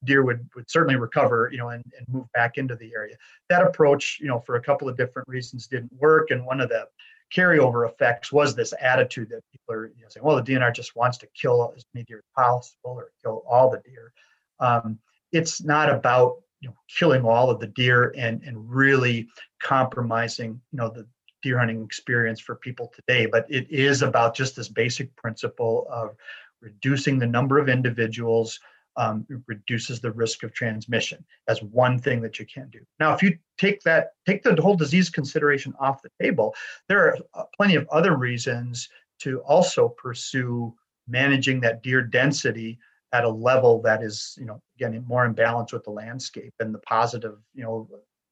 deer 0.03 0.23
would 0.23 0.47
would 0.55 0.69
certainly 0.69 0.95
recover, 0.95 1.49
you 1.51 1.57
know, 1.57 1.69
and, 1.69 1.83
and 1.97 2.07
move 2.07 2.31
back 2.33 2.57
into 2.57 2.75
the 2.75 2.91
area. 2.93 3.15
That 3.49 3.63
approach, 3.65 4.19
you 4.21 4.27
know, 4.27 4.39
for 4.39 4.55
a 4.55 4.61
couple 4.61 4.89
of 4.89 4.97
different 4.97 5.27
reasons 5.27 5.67
didn't 5.67 5.93
work, 5.93 6.31
and 6.31 6.45
one 6.45 6.61
of 6.61 6.69
the 6.69 6.87
carryover 7.33 7.89
effects 7.89 8.31
was 8.31 8.55
this 8.55 8.73
attitude 8.79 9.29
that 9.29 9.41
people 9.51 9.73
are 9.73 9.87
you 9.87 10.03
know, 10.03 10.07
saying, 10.09 10.23
well, 10.25 10.35
the 10.35 10.43
DNR 10.43 10.73
just 10.73 10.95
wants 10.95 11.17
to 11.19 11.27
kill 11.35 11.73
as 11.75 11.83
many 11.93 12.05
deer 12.05 12.19
as 12.19 12.23
possible 12.35 12.91
or 12.91 13.11
kill 13.23 13.43
all 13.49 13.69
the 13.69 13.81
deer. 13.85 14.13
Um, 14.59 14.99
it's 15.31 15.63
not 15.63 15.89
about 15.89 16.37
you 16.61 16.69
know 16.69 16.75
killing 16.87 17.23
all 17.23 17.49
of 17.49 17.59
the 17.59 17.67
deer 17.67 18.13
and 18.17 18.41
and 18.43 18.69
really 18.69 19.27
compromising 19.61 20.61
you 20.71 20.77
know 20.77 20.89
the 20.89 21.05
deer 21.45 21.59
hunting 21.59 21.83
experience 21.83 22.39
for 22.41 22.55
people 22.55 22.91
today, 22.95 23.27
but 23.27 23.45
it 23.49 23.69
is 23.69 24.01
about 24.01 24.35
just 24.35 24.55
this 24.55 24.67
basic 24.67 25.15
principle 25.15 25.87
of 25.89 26.15
reducing 26.59 27.19
the 27.19 27.27
number 27.37 27.59
of 27.59 27.69
individuals. 27.69 28.59
Um, 28.97 29.25
reduces 29.47 29.99
the 29.99 30.13
risk 30.13 30.43
of 30.43 30.53
transmission 30.53 31.19
as 31.49 31.61
one 31.61 31.99
thing 31.99 32.21
that 32.21 32.39
you 32.39 32.45
can 32.45 32.69
do. 32.69 32.79
Now, 32.97 33.13
if 33.13 33.21
you 33.21 33.37
take 33.57 33.81
that, 33.81 34.11
take 34.25 34.41
the 34.41 34.55
whole 34.61 34.77
disease 34.77 35.09
consideration 35.09 35.73
off 35.81 36.01
the 36.01 36.11
table, 36.23 36.55
there 36.87 37.01
are 37.07 37.17
uh, 37.33 37.43
plenty 37.57 37.75
of 37.75 37.85
other 37.89 38.15
reasons 38.15 38.87
to 39.19 39.41
also 39.41 39.89
pursue 39.89 40.73
managing 41.09 41.59
that 41.59 41.83
deer 41.83 42.03
density 42.03 42.79
at 43.11 43.25
a 43.25 43.29
level 43.29 43.81
that 43.81 44.01
is, 44.01 44.35
you 44.39 44.45
know, 44.45 44.61
again, 44.77 45.03
more 45.05 45.25
in 45.25 45.33
balance 45.33 45.73
with 45.73 45.83
the 45.83 45.91
landscape 45.91 46.53
and 46.61 46.73
the 46.73 46.79
positive, 46.79 47.37
you 47.53 47.63
know, 47.63 47.89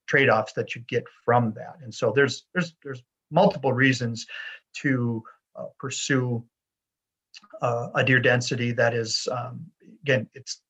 trade-offs 0.08 0.54
that 0.54 0.76
you 0.76 0.82
get 0.88 1.04
from 1.24 1.54
that. 1.54 1.76
And 1.84 1.94
so 1.94 2.12
there's 2.16 2.46
there's 2.54 2.76
there's 2.84 3.02
multiple 3.32 3.74
reasons 3.74 4.26
to 4.82 5.24
uh, 5.56 5.66
pursue 5.80 6.44
uh, 7.62 7.90
a 7.96 8.04
deer 8.04 8.20
density 8.20 8.72
that 8.74 8.94
is 8.94 9.28
um, 9.32 9.66
again 10.04 10.28
it's 10.34 10.62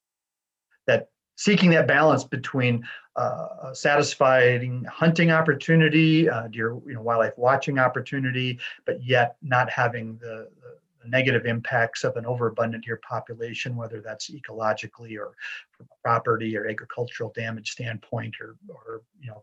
that 0.86 1.08
seeking 1.36 1.70
that 1.70 1.86
balance 1.86 2.24
between 2.24 2.84
uh, 3.16 3.72
satisfying 3.72 4.84
hunting 4.84 5.30
opportunity, 5.30 6.28
uh, 6.28 6.48
deer 6.48 6.78
you 6.86 6.94
know 6.94 7.02
wildlife 7.02 7.36
watching 7.36 7.78
opportunity, 7.78 8.58
but 8.86 9.02
yet 9.02 9.36
not 9.42 9.70
having 9.70 10.16
the, 10.18 10.48
the 10.60 10.76
negative 11.06 11.46
impacts 11.46 12.04
of 12.04 12.16
an 12.16 12.26
overabundant 12.26 12.84
deer 12.84 13.00
population, 13.08 13.76
whether 13.76 14.00
that's 14.00 14.30
ecologically 14.30 15.18
or 15.18 15.34
from 15.72 15.86
a 15.90 16.02
property 16.02 16.56
or 16.56 16.66
agricultural 16.66 17.32
damage 17.34 17.70
standpoint 17.70 18.36
or, 18.40 18.56
or 18.68 19.02
you 19.20 19.28
know, 19.28 19.42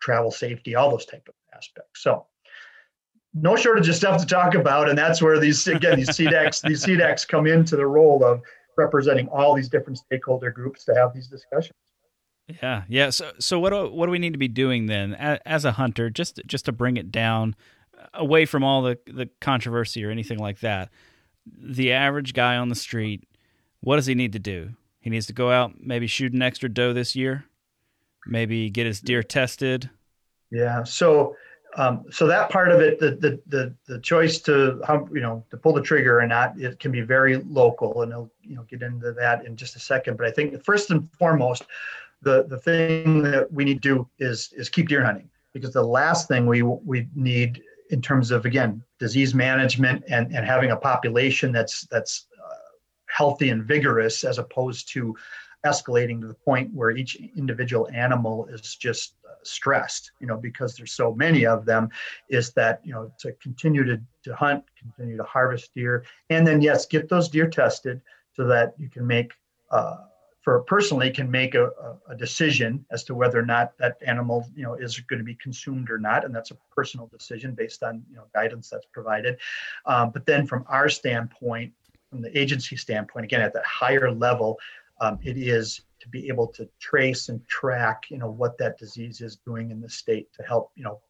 travel 0.00 0.30
safety, 0.30 0.74
all 0.74 0.90
those 0.90 1.06
type 1.06 1.26
of 1.28 1.34
aspects. 1.54 2.02
So 2.02 2.26
no 3.34 3.56
shortage 3.56 3.88
of 3.88 3.94
stuff 3.94 4.20
to 4.20 4.26
talk 4.26 4.54
about. 4.54 4.88
And 4.88 4.96
that's 4.96 5.20
where 5.20 5.38
these, 5.38 5.66
again, 5.66 5.96
these 5.96 6.10
CDACs, 6.10 6.62
these 6.62 6.84
CDACs 6.84 7.26
come 7.26 7.46
into 7.46 7.76
the 7.76 7.86
role 7.86 8.24
of 8.24 8.40
representing 8.76 9.28
all 9.28 9.54
these 9.54 9.68
different 9.68 9.98
stakeholder 9.98 10.50
groups 10.50 10.84
to 10.84 10.94
have 10.94 11.14
these 11.14 11.28
discussions. 11.28 11.74
Yeah, 12.62 12.84
yeah. 12.88 13.10
So, 13.10 13.32
so 13.40 13.58
what 13.58 13.70
do 13.70 13.90
what 13.90 14.06
do 14.06 14.12
we 14.12 14.20
need 14.20 14.32
to 14.32 14.38
be 14.38 14.48
doing 14.48 14.86
then, 14.86 15.14
as 15.14 15.64
a 15.64 15.72
hunter, 15.72 16.10
just 16.10 16.40
just 16.46 16.66
to 16.66 16.72
bring 16.72 16.96
it 16.96 17.10
down 17.10 17.56
away 18.14 18.46
from 18.46 18.64
all 18.64 18.82
the 18.82 18.98
the 19.06 19.28
controversy 19.40 20.04
or 20.04 20.10
anything 20.10 20.38
like 20.38 20.60
that, 20.60 20.90
the 21.46 21.92
average 21.92 22.34
guy 22.34 22.56
on 22.56 22.68
the 22.68 22.74
street, 22.74 23.26
what 23.80 23.96
does 23.96 24.06
he 24.06 24.14
need 24.14 24.32
to 24.32 24.38
do? 24.38 24.70
He 25.00 25.10
needs 25.10 25.26
to 25.26 25.32
go 25.32 25.50
out, 25.50 25.74
maybe 25.80 26.06
shoot 26.06 26.32
an 26.32 26.42
extra 26.42 26.68
doe 26.68 26.92
this 26.92 27.14
year, 27.14 27.44
maybe 28.26 28.70
get 28.70 28.86
his 28.86 29.00
deer 29.00 29.22
tested. 29.22 29.88
Yeah. 30.50 30.82
So, 30.84 31.36
um, 31.76 32.04
so 32.10 32.26
that 32.26 32.50
part 32.50 32.70
of 32.70 32.80
it, 32.80 32.98
the, 32.98 33.12
the 33.12 33.40
the 33.46 33.74
the 33.86 34.00
choice 34.00 34.40
to 34.40 34.80
you 35.12 35.20
know 35.20 35.44
to 35.50 35.56
pull 35.56 35.72
the 35.72 35.82
trigger 35.82 36.20
or 36.20 36.26
not, 36.26 36.58
it 36.58 36.80
can 36.80 36.90
be 36.90 37.02
very 37.02 37.36
local, 37.36 38.02
and 38.02 38.12
I'll 38.12 38.30
you 38.42 38.56
know 38.56 38.62
get 38.62 38.82
into 38.82 39.12
that 39.12 39.46
in 39.46 39.56
just 39.56 39.76
a 39.76 39.80
second. 39.80 40.16
But 40.16 40.26
I 40.26 40.30
think 40.30 40.62
first 40.64 40.90
and 40.90 41.08
foremost, 41.12 41.64
the 42.22 42.44
the 42.44 42.58
thing 42.58 43.22
that 43.22 43.52
we 43.52 43.64
need 43.64 43.82
to 43.82 43.94
do 43.94 44.08
is 44.18 44.52
is 44.56 44.68
keep 44.68 44.88
deer 44.88 45.04
hunting 45.04 45.28
because 45.52 45.72
the 45.72 45.82
last 45.82 46.28
thing 46.28 46.46
we 46.46 46.62
we 46.62 47.08
need 47.14 47.62
in 47.90 48.02
terms 48.02 48.30
of 48.30 48.44
again 48.44 48.82
disease 48.98 49.34
management 49.34 50.02
and, 50.08 50.34
and 50.34 50.44
having 50.44 50.70
a 50.70 50.76
population 50.76 51.52
that's 51.52 51.86
that's 51.86 52.26
uh, 52.44 52.54
healthy 53.08 53.50
and 53.50 53.64
vigorous 53.64 54.24
as 54.24 54.38
opposed 54.38 54.88
to 54.92 55.14
escalating 55.64 56.20
to 56.20 56.28
the 56.28 56.34
point 56.34 56.72
where 56.72 56.90
each 56.90 57.16
individual 57.36 57.88
animal 57.92 58.46
is 58.46 58.74
just 58.76 59.14
uh, 59.28 59.34
stressed 59.42 60.12
you 60.20 60.26
know 60.26 60.36
because 60.36 60.76
there's 60.76 60.92
so 60.92 61.14
many 61.14 61.46
of 61.46 61.64
them 61.64 61.88
is 62.28 62.52
that 62.52 62.80
you 62.84 62.92
know 62.92 63.10
to 63.18 63.32
continue 63.42 63.84
to, 63.84 64.00
to 64.22 64.34
hunt 64.34 64.64
continue 64.78 65.16
to 65.16 65.24
harvest 65.24 65.74
deer 65.74 66.04
and 66.30 66.46
then 66.46 66.60
yes 66.60 66.86
get 66.86 67.08
those 67.08 67.28
deer 67.28 67.48
tested 67.48 68.00
so 68.34 68.46
that 68.46 68.74
you 68.78 68.88
can 68.88 69.06
make 69.06 69.32
uh, 69.70 69.96
for 70.46 70.60
personally 70.60 71.10
can 71.10 71.28
make 71.28 71.56
a, 71.56 71.72
a, 72.08 72.14
decision 72.14 72.86
as 72.92 73.02
to 73.02 73.16
whether 73.16 73.36
or 73.36 73.44
not 73.44 73.76
that 73.78 73.96
animal 74.06 74.46
you 74.54 74.62
know 74.62 74.74
is 74.74 75.00
going 75.00 75.18
to 75.18 75.24
be 75.24 75.34
consumed 75.34 75.90
or 75.90 75.98
not 75.98 76.24
and 76.24 76.32
that's 76.32 76.52
a 76.52 76.56
personal 76.72 77.08
decision 77.08 77.52
based 77.52 77.82
on 77.82 78.00
you 78.08 78.14
know 78.14 78.22
guidance 78.32 78.70
that's 78.70 78.86
provided. 78.92 79.38
Um, 79.86 80.10
but 80.10 80.24
then 80.24 80.46
from 80.46 80.64
our 80.68 80.88
standpoint 80.88 81.72
from 82.08 82.22
the 82.22 82.38
agency 82.38 82.76
standpoint 82.76 83.24
again 83.24 83.40
at 83.40 83.54
that 83.54 83.66
higher 83.66 84.08
level 84.08 84.56
um, 85.00 85.18
it 85.24 85.36
is 85.36 85.80
to 85.98 86.08
be 86.08 86.28
able 86.28 86.46
to 86.46 86.68
trace 86.78 87.28
and 87.28 87.44
track 87.48 88.04
you 88.08 88.18
know 88.18 88.30
what 88.30 88.56
that 88.58 88.78
disease 88.78 89.20
is 89.20 89.34
doing 89.44 89.72
in 89.72 89.80
the 89.80 89.90
state 89.90 90.32
to 90.32 90.44
help 90.44 90.70
you 90.76 90.84
know 90.84 91.00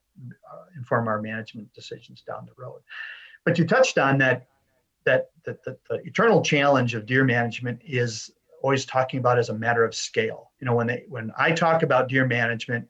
uh, 0.51 0.65
inform 0.79 1.09
our 1.09 1.21
management 1.21 1.71
decisions 1.75 2.23
down 2.23 2.47
the 2.47 2.63
road. 2.63 2.81
But 3.45 3.59
you 3.59 3.67
touched 3.67 3.99
on 3.99 4.17
that 4.17 4.47
that, 5.05 5.31
that, 5.45 5.63
that 5.65 5.79
the 5.89 5.97
eternal 6.05 6.43
challenge 6.43 6.95
of 6.95 7.07
deer 7.07 7.23
management 7.23 7.81
is 7.85 8.33
always 8.63 8.85
talking 8.85 9.21
about 9.21 9.39
as 9.39 9.49
a 9.49 9.55
matter 9.55 9.85
of 9.85 9.95
scale. 9.95 10.51
You 10.61 10.67
know, 10.67 10.75
when 10.75 10.87
they 10.87 11.05
when 11.09 11.33
I 11.39 11.53
talk 11.53 11.83
about 11.83 12.09
deer 12.09 12.27
management, 12.27 12.89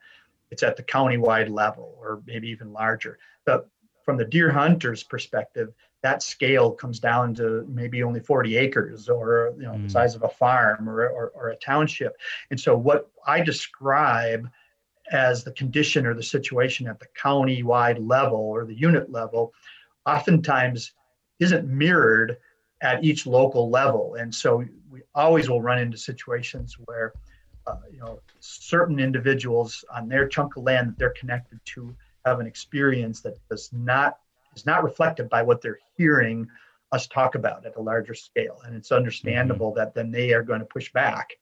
it's 0.51 0.62
at 0.62 0.77
the 0.77 0.83
county-wide 0.83 1.49
level 1.49 1.97
or 1.99 2.23
maybe 2.27 2.49
even 2.49 2.73
larger. 2.73 3.19
But 3.45 3.69
from 4.05 4.17
the 4.17 4.25
deer 4.25 4.51
hunter's 4.51 5.03
perspective, 5.03 5.73
that 6.03 6.23
scale 6.23 6.71
comes 6.71 7.01
down 7.01 7.35
to 7.35 7.67
maybe 7.69 8.03
only 8.03 8.21
40 8.21 8.57
acres 8.57 9.09
or 9.09 9.55
you 9.59 9.64
know 9.64 9.73
mm. 9.73 9.83
the 9.85 9.91
size 9.91 10.14
of 10.14 10.23
a 10.23 10.29
farm 10.29 10.89
or, 10.89 11.09
or, 11.09 11.33
or 11.35 11.49
a 11.49 11.57
township. 11.57 12.17
And 12.51 12.61
so 12.61 12.77
what 12.77 13.11
I 13.27 13.41
describe 13.41 14.49
as 15.11 15.45
the 15.45 15.53
condition 15.53 16.07
or 16.07 16.14
the 16.14 16.23
situation 16.23 16.89
at 16.89 16.99
the 16.99 17.07
county-wide 17.14 17.99
level 17.99 18.39
or 18.39 18.64
the 18.64 18.75
unit 18.75 19.11
level 19.11 19.53
oftentimes 20.05 20.93
isn't 21.39 21.69
mirrored 21.69 22.39
at 22.81 23.03
each 23.03 23.27
local 23.27 23.71
level. 23.71 24.14
And 24.14 24.35
so 24.35 24.64
we 24.97 25.03
always 25.15 25.51
will 25.51 25.61
run 25.61 25.79
into 25.79 25.99
situations 25.99 26.79
where, 26.87 27.13
uh, 27.67 27.77
you 27.93 27.99
know, 27.99 28.19
certain 28.41 28.99
individuals 28.99 29.85
on 29.95 30.09
their 30.09 30.27
chunk 30.27 30.57
of 30.57 30.63
land 30.63 30.89
that 30.89 30.99
they're 30.99 31.11
connected 31.11 31.61
to 31.67 31.95
have 32.25 32.41
an 32.41 32.47
experience 32.47 33.21
that 33.21 33.37
does 33.51 33.69
not 33.75 34.19
is 34.57 34.65
not 34.65 34.83
reflected 34.83 35.29
by 35.29 35.43
what 35.43 35.61
they're 35.61 35.79
hearing 35.99 36.49
us 36.93 37.07
talk 37.09 37.35
about 37.35 37.67
at 37.67 37.77
a 37.77 37.81
larger 37.81 38.15
scale. 38.15 38.59
And 38.65 38.75
it's 38.75 38.91
understandable 38.91 39.71
mm-hmm. 39.71 39.81
that 39.81 39.95
then 39.95 40.11
they 40.11 40.33
are 40.33 40.43
going 40.43 40.61
to 40.61 40.67
push 40.67 40.91
back 40.93 41.35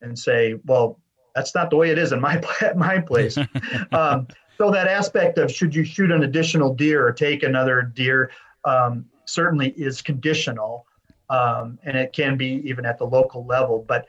and 0.00 0.18
say, 0.18 0.54
well, 0.64 0.98
that's 1.34 1.54
not 1.54 1.68
the 1.68 1.76
way 1.76 1.90
it 1.90 1.98
is 1.98 2.12
in 2.12 2.20
my 2.20 2.42
my 2.76 2.98
place. 2.98 3.36
um, 3.92 4.26
so 4.56 4.70
that 4.70 4.88
aspect 4.88 5.36
of 5.36 5.52
should 5.52 5.74
you 5.74 5.84
shoot 5.84 6.10
an 6.10 6.22
additional 6.22 6.74
deer 6.74 7.06
or 7.06 7.12
take 7.12 7.42
another 7.42 7.82
deer 7.82 8.30
um, 8.64 9.04
certainly 9.26 9.68
is 9.76 10.00
conditional, 10.00 10.86
um, 11.28 11.78
and 11.84 11.96
it 11.96 12.12
can 12.12 12.36
be 12.36 12.62
even 12.68 12.84
at 12.84 12.98
the 12.98 13.06
local 13.06 13.44
level. 13.46 13.84
But 13.86 14.06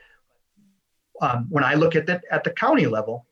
um, 1.20 1.46
when 1.48 1.64
I 1.64 1.74
look 1.74 1.96
at 1.96 2.06
the 2.06 2.20
at 2.30 2.44
the 2.44 2.50
county 2.50 2.86
level 2.86 3.26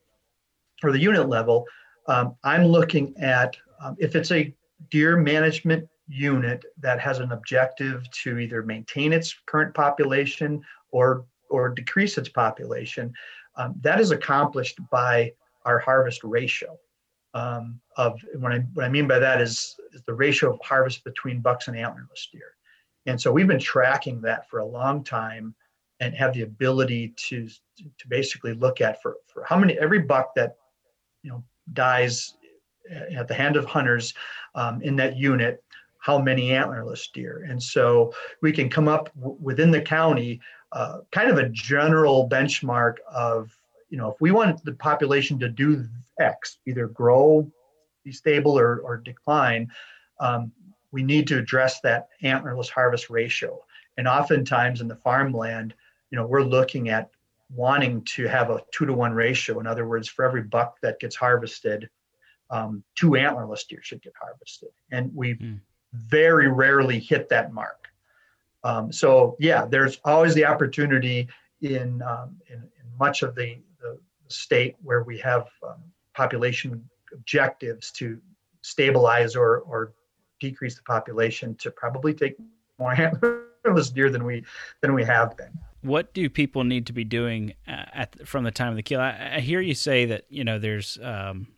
or 0.82 0.92
the 0.92 1.00
unit 1.00 1.28
level, 1.28 1.66
um, 2.06 2.36
I'm 2.44 2.64
looking 2.64 3.16
at 3.18 3.56
um, 3.80 3.96
if 3.98 4.16
it's 4.16 4.30
a 4.30 4.54
deer 4.90 5.16
management 5.16 5.88
unit 6.08 6.64
that 6.80 7.00
has 7.00 7.18
an 7.18 7.32
objective 7.32 8.08
to 8.10 8.38
either 8.38 8.62
maintain 8.62 9.12
its 9.12 9.34
current 9.46 9.74
population 9.74 10.62
or 10.90 11.24
or 11.50 11.68
decrease 11.68 12.18
its 12.18 12.28
population. 12.28 13.12
Um, 13.56 13.74
that 13.82 14.00
is 14.00 14.10
accomplished 14.10 14.80
by 14.90 15.32
our 15.64 15.78
harvest 15.78 16.24
ratio 16.24 16.78
um, 17.34 17.80
of 17.96 18.20
what 18.38 18.52
I, 18.52 18.58
what 18.74 18.84
I 18.84 18.88
mean 18.88 19.06
by 19.06 19.18
that 19.18 19.40
is, 19.40 19.76
is 19.92 20.02
the 20.06 20.14
ratio 20.14 20.52
of 20.52 20.60
harvest 20.62 21.04
between 21.04 21.40
bucks 21.40 21.68
and 21.68 21.76
antlerless 21.76 22.30
deer. 22.32 22.54
And 23.06 23.20
so 23.20 23.32
we've 23.32 23.46
been 23.46 23.58
tracking 23.58 24.20
that 24.22 24.48
for 24.48 24.60
a 24.60 24.66
long 24.66 25.02
time 25.04 25.54
and 26.00 26.14
have 26.14 26.34
the 26.34 26.42
ability 26.42 27.14
to 27.16 27.48
to 27.48 28.08
basically 28.08 28.54
look 28.54 28.80
at 28.80 29.00
for, 29.02 29.16
for 29.26 29.44
how 29.44 29.56
many 29.58 29.78
every 29.78 30.00
buck 30.00 30.34
that 30.34 30.56
you 31.22 31.30
know 31.30 31.42
dies 31.72 32.34
at 33.14 33.28
the 33.28 33.34
hand 33.34 33.56
of 33.56 33.64
hunters 33.64 34.14
um, 34.54 34.82
in 34.82 34.96
that 34.96 35.16
unit 35.16 35.62
how 35.98 36.18
many 36.18 36.48
antlerless 36.48 37.12
deer. 37.12 37.46
And 37.48 37.62
so 37.62 38.12
we 38.40 38.50
can 38.50 38.68
come 38.68 38.88
up 38.88 39.14
w- 39.14 39.38
within 39.40 39.70
the 39.70 39.80
county 39.80 40.40
uh, 40.72 40.98
kind 41.12 41.30
of 41.30 41.38
a 41.38 41.48
general 41.50 42.28
benchmark 42.28 42.96
of 43.10 43.56
you 43.88 43.98
know 43.98 44.10
if 44.10 44.20
we 44.20 44.30
want 44.32 44.64
the 44.64 44.72
population 44.72 45.38
to 45.38 45.48
do 45.48 45.86
X, 46.18 46.58
either 46.66 46.88
grow, 46.88 47.50
be 48.04 48.12
stable, 48.12 48.58
or, 48.58 48.80
or 48.80 48.96
decline, 48.96 49.70
um, 50.20 50.52
we 50.92 51.02
need 51.02 51.26
to 51.28 51.38
address 51.38 51.80
that 51.80 52.08
antlerless 52.22 52.68
harvest 52.68 53.10
ratio. 53.10 53.58
And 53.96 54.06
oftentimes 54.06 54.80
in 54.80 54.88
the 54.88 54.96
farmland, 54.96 55.74
you 56.10 56.16
know, 56.16 56.26
we're 56.26 56.42
looking 56.42 56.90
at 56.90 57.10
wanting 57.54 58.02
to 58.04 58.26
have 58.26 58.50
a 58.50 58.62
two 58.70 58.86
to 58.86 58.92
one 58.92 59.12
ratio. 59.12 59.58
In 59.58 59.66
other 59.66 59.88
words, 59.88 60.08
for 60.08 60.24
every 60.24 60.42
buck 60.42 60.78
that 60.82 61.00
gets 61.00 61.16
harvested, 61.16 61.88
um, 62.50 62.84
two 62.94 63.10
antlerless 63.10 63.66
deer 63.66 63.80
should 63.82 64.02
get 64.02 64.12
harvested. 64.20 64.68
And 64.90 65.14
we 65.14 65.34
mm. 65.34 65.58
very 65.92 66.48
rarely 66.48 66.98
hit 66.98 67.28
that 67.30 67.52
mark. 67.52 67.88
Um, 68.64 68.92
so 68.92 69.36
yeah, 69.40 69.64
there's 69.64 69.98
always 70.04 70.34
the 70.34 70.44
opportunity 70.44 71.28
in, 71.62 72.02
um, 72.02 72.36
in, 72.48 72.56
in 72.56 72.98
much 72.98 73.22
of 73.22 73.34
the, 73.34 73.58
the, 73.80 73.98
state 74.28 74.76
where 74.82 75.02
we 75.02 75.18
have 75.18 75.46
um, 75.62 75.74
population 76.14 76.88
objectives 77.12 77.90
to 77.90 78.18
stabilize 78.62 79.36
or, 79.36 79.58
or 79.58 79.92
decrease 80.42 80.74
the 80.74 80.82
population 80.82 81.54
to 81.56 81.70
probably 81.70 82.12
take 82.12 82.36
more 82.78 82.94
antlerless 83.64 83.92
deer 83.92 84.10
than 84.10 84.24
we 84.24 84.44
than 84.80 84.94
we 84.94 85.04
have 85.04 85.36
been. 85.36 85.58
What 85.82 86.14
do 86.14 86.28
people 86.28 86.64
need 86.64 86.86
to 86.86 86.92
be 86.92 87.04
doing 87.04 87.54
uh, 87.66 87.84
at 87.92 88.26
from 88.26 88.44
the 88.44 88.50
time 88.50 88.70
of 88.70 88.76
the 88.76 88.82
kill? 88.82 89.00
I, 89.00 89.34
I 89.36 89.40
hear 89.40 89.60
you 89.60 89.74
say 89.74 90.06
that 90.06 90.26
you 90.28 90.44
know 90.44 90.58
there's 90.58 90.98
um, 91.02 91.48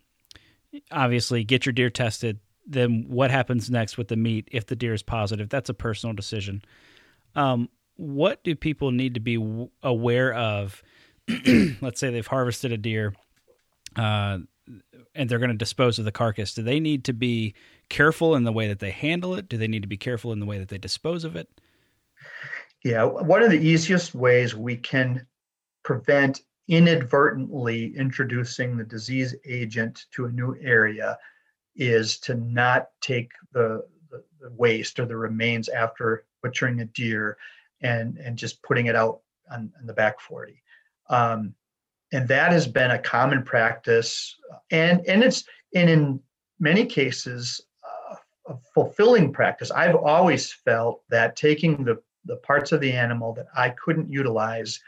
obviously 0.91 1.43
get 1.43 1.65
your 1.65 1.73
deer 1.73 1.89
tested. 1.89 2.39
Then 2.67 3.05
what 3.07 3.29
happens 3.29 3.69
next 3.69 3.97
with 3.97 4.07
the 4.07 4.15
meat 4.15 4.47
if 4.51 4.65
the 4.65 4.75
deer 4.75 4.93
is 4.93 5.03
positive? 5.03 5.49
That's 5.49 5.69
a 5.69 5.73
personal 5.73 6.15
decision. 6.15 6.63
Um, 7.35 7.69
what 7.97 8.43
do 8.43 8.55
people 8.55 8.91
need 8.91 9.13
to 9.13 9.19
be 9.19 9.37
aware 9.83 10.33
of? 10.33 10.81
let's 11.81 11.99
say 11.99 12.11
they've 12.11 12.25
harvested 12.25 12.71
a 12.71 12.77
deer 12.77 13.13
uh, 13.95 14.39
and 15.13 15.29
they're 15.29 15.39
going 15.39 15.51
to 15.51 15.57
dispose 15.57 15.99
of 15.99 16.05
the 16.05 16.11
carcass, 16.11 16.53
do 16.53 16.63
they 16.63 16.79
need 16.79 17.05
to 17.05 17.13
be 17.13 17.53
careful 17.89 18.35
in 18.35 18.43
the 18.43 18.51
way 18.51 18.67
that 18.67 18.79
they 18.79 18.91
handle 18.91 19.35
it? 19.35 19.49
Do 19.49 19.57
they 19.57 19.67
need 19.67 19.81
to 19.81 19.87
be 19.87 19.97
careful 19.97 20.31
in 20.31 20.39
the 20.39 20.45
way 20.45 20.59
that 20.59 20.69
they 20.69 20.77
dispose 20.77 21.23
of 21.23 21.35
it? 21.35 21.49
Yeah, 22.83 23.03
one 23.03 23.41
of 23.41 23.49
the 23.49 23.59
easiest 23.59 24.13
ways 24.13 24.55
we 24.55 24.77
can 24.77 25.25
prevent 25.83 26.41
inadvertently 26.67 27.95
introducing 27.95 28.75
the 28.75 28.83
disease 28.83 29.35
agent 29.45 30.05
to 30.11 30.25
a 30.25 30.31
new 30.31 30.55
area 30.61 31.17
is 31.75 32.19
to 32.19 32.35
not 32.35 32.89
take 33.01 33.31
the, 33.53 33.85
the, 34.09 34.23
the 34.39 34.51
waste 34.51 34.99
or 34.99 35.05
the 35.05 35.15
remains 35.15 35.69
after 35.69 36.25
butchering 36.41 36.81
a 36.81 36.85
deer 36.85 37.37
and, 37.81 38.17
and 38.17 38.37
just 38.37 38.61
putting 38.63 38.87
it 38.87 38.95
out 38.95 39.21
on, 39.51 39.71
on 39.79 39.85
the 39.85 39.93
back 39.93 40.19
40. 40.19 40.61
Um, 41.09 41.53
and 42.11 42.27
that 42.27 42.51
has 42.51 42.67
been 42.67 42.91
a 42.91 42.99
common 42.99 43.43
practice 43.43 44.35
and 44.71 45.05
and 45.07 45.23
it's 45.23 45.43
and 45.73 45.89
in 45.89 46.19
many 46.59 46.85
cases 46.85 47.61
a 48.47 48.55
fulfilling 48.73 49.31
practice 49.31 49.71
i've 49.71 49.95
always 49.95 50.51
felt 50.51 51.01
that 51.09 51.35
taking 51.35 51.83
the 51.83 52.01
the 52.25 52.37
parts 52.37 52.71
of 52.71 52.81
the 52.81 52.91
animal 52.91 53.33
that 53.33 53.47
i 53.55 53.69
couldn't 53.69 54.09
utilize 54.09 54.79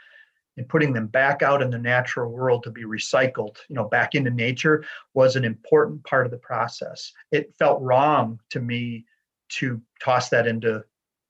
and 0.56 0.68
putting 0.68 0.92
them 0.92 1.06
back 1.06 1.42
out 1.42 1.62
in 1.62 1.70
the 1.70 1.78
natural 1.78 2.32
world 2.32 2.62
to 2.62 2.70
be 2.70 2.84
recycled 2.84 3.56
you 3.68 3.74
know 3.74 3.84
back 3.84 4.14
into 4.14 4.30
nature 4.30 4.84
was 5.14 5.36
an 5.36 5.44
important 5.44 6.02
part 6.04 6.26
of 6.26 6.30
the 6.30 6.38
process 6.38 7.12
it 7.30 7.54
felt 7.58 7.80
wrong 7.82 8.38
to 8.50 8.60
me 8.60 9.04
to 9.48 9.80
toss 10.00 10.28
that 10.28 10.46
into 10.46 10.84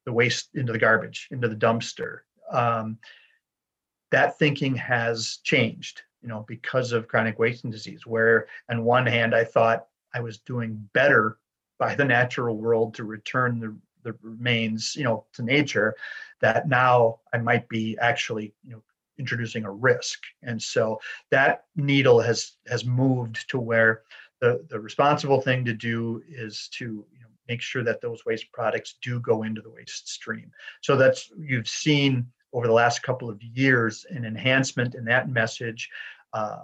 the 0.06 0.12
waste 0.12 0.48
into 0.54 0.72
the 0.72 0.78
garbage 0.78 1.28
into 1.30 1.48
the 1.48 1.56
dumpster 1.56 2.20
um, 2.50 2.98
that 4.10 4.38
thinking 4.38 4.74
has 4.74 5.38
changed, 5.42 6.02
you 6.22 6.28
know, 6.28 6.44
because 6.48 6.92
of 6.92 7.08
chronic 7.08 7.38
wasting 7.38 7.70
disease. 7.70 8.06
Where 8.06 8.46
on 8.70 8.84
one 8.84 9.06
hand, 9.06 9.34
I 9.34 9.44
thought 9.44 9.86
I 10.14 10.20
was 10.20 10.38
doing 10.38 10.88
better 10.94 11.38
by 11.78 11.94
the 11.94 12.04
natural 12.04 12.56
world 12.56 12.94
to 12.94 13.04
return 13.04 13.60
the, 13.60 13.76
the 14.02 14.16
remains, 14.22 14.94
you 14.96 15.04
know, 15.04 15.24
to 15.34 15.42
nature, 15.42 15.94
that 16.40 16.68
now 16.68 17.20
I 17.32 17.38
might 17.38 17.68
be 17.68 17.96
actually, 18.00 18.54
you 18.64 18.72
know, 18.72 18.82
introducing 19.18 19.64
a 19.64 19.70
risk. 19.70 20.20
And 20.42 20.62
so 20.62 21.00
that 21.30 21.64
needle 21.76 22.20
has 22.20 22.52
has 22.68 22.84
moved 22.84 23.48
to 23.50 23.58
where 23.58 24.02
the, 24.40 24.64
the 24.70 24.78
responsible 24.78 25.40
thing 25.40 25.64
to 25.64 25.74
do 25.74 26.22
is 26.28 26.68
to 26.74 26.84
you 26.84 27.20
know, 27.20 27.28
make 27.48 27.60
sure 27.60 27.82
that 27.82 28.00
those 28.00 28.24
waste 28.24 28.52
products 28.52 28.96
do 29.02 29.18
go 29.20 29.42
into 29.42 29.60
the 29.60 29.70
waste 29.70 30.08
stream. 30.08 30.50
So 30.82 30.96
that's 30.96 31.30
you've 31.36 31.68
seen 31.68 32.26
over 32.52 32.66
the 32.66 32.72
last 32.72 33.02
couple 33.02 33.28
of 33.28 33.42
years 33.42 34.06
an 34.10 34.24
enhancement 34.24 34.94
in 34.94 35.04
that 35.06 35.28
message, 35.28 35.90
uh, 36.32 36.58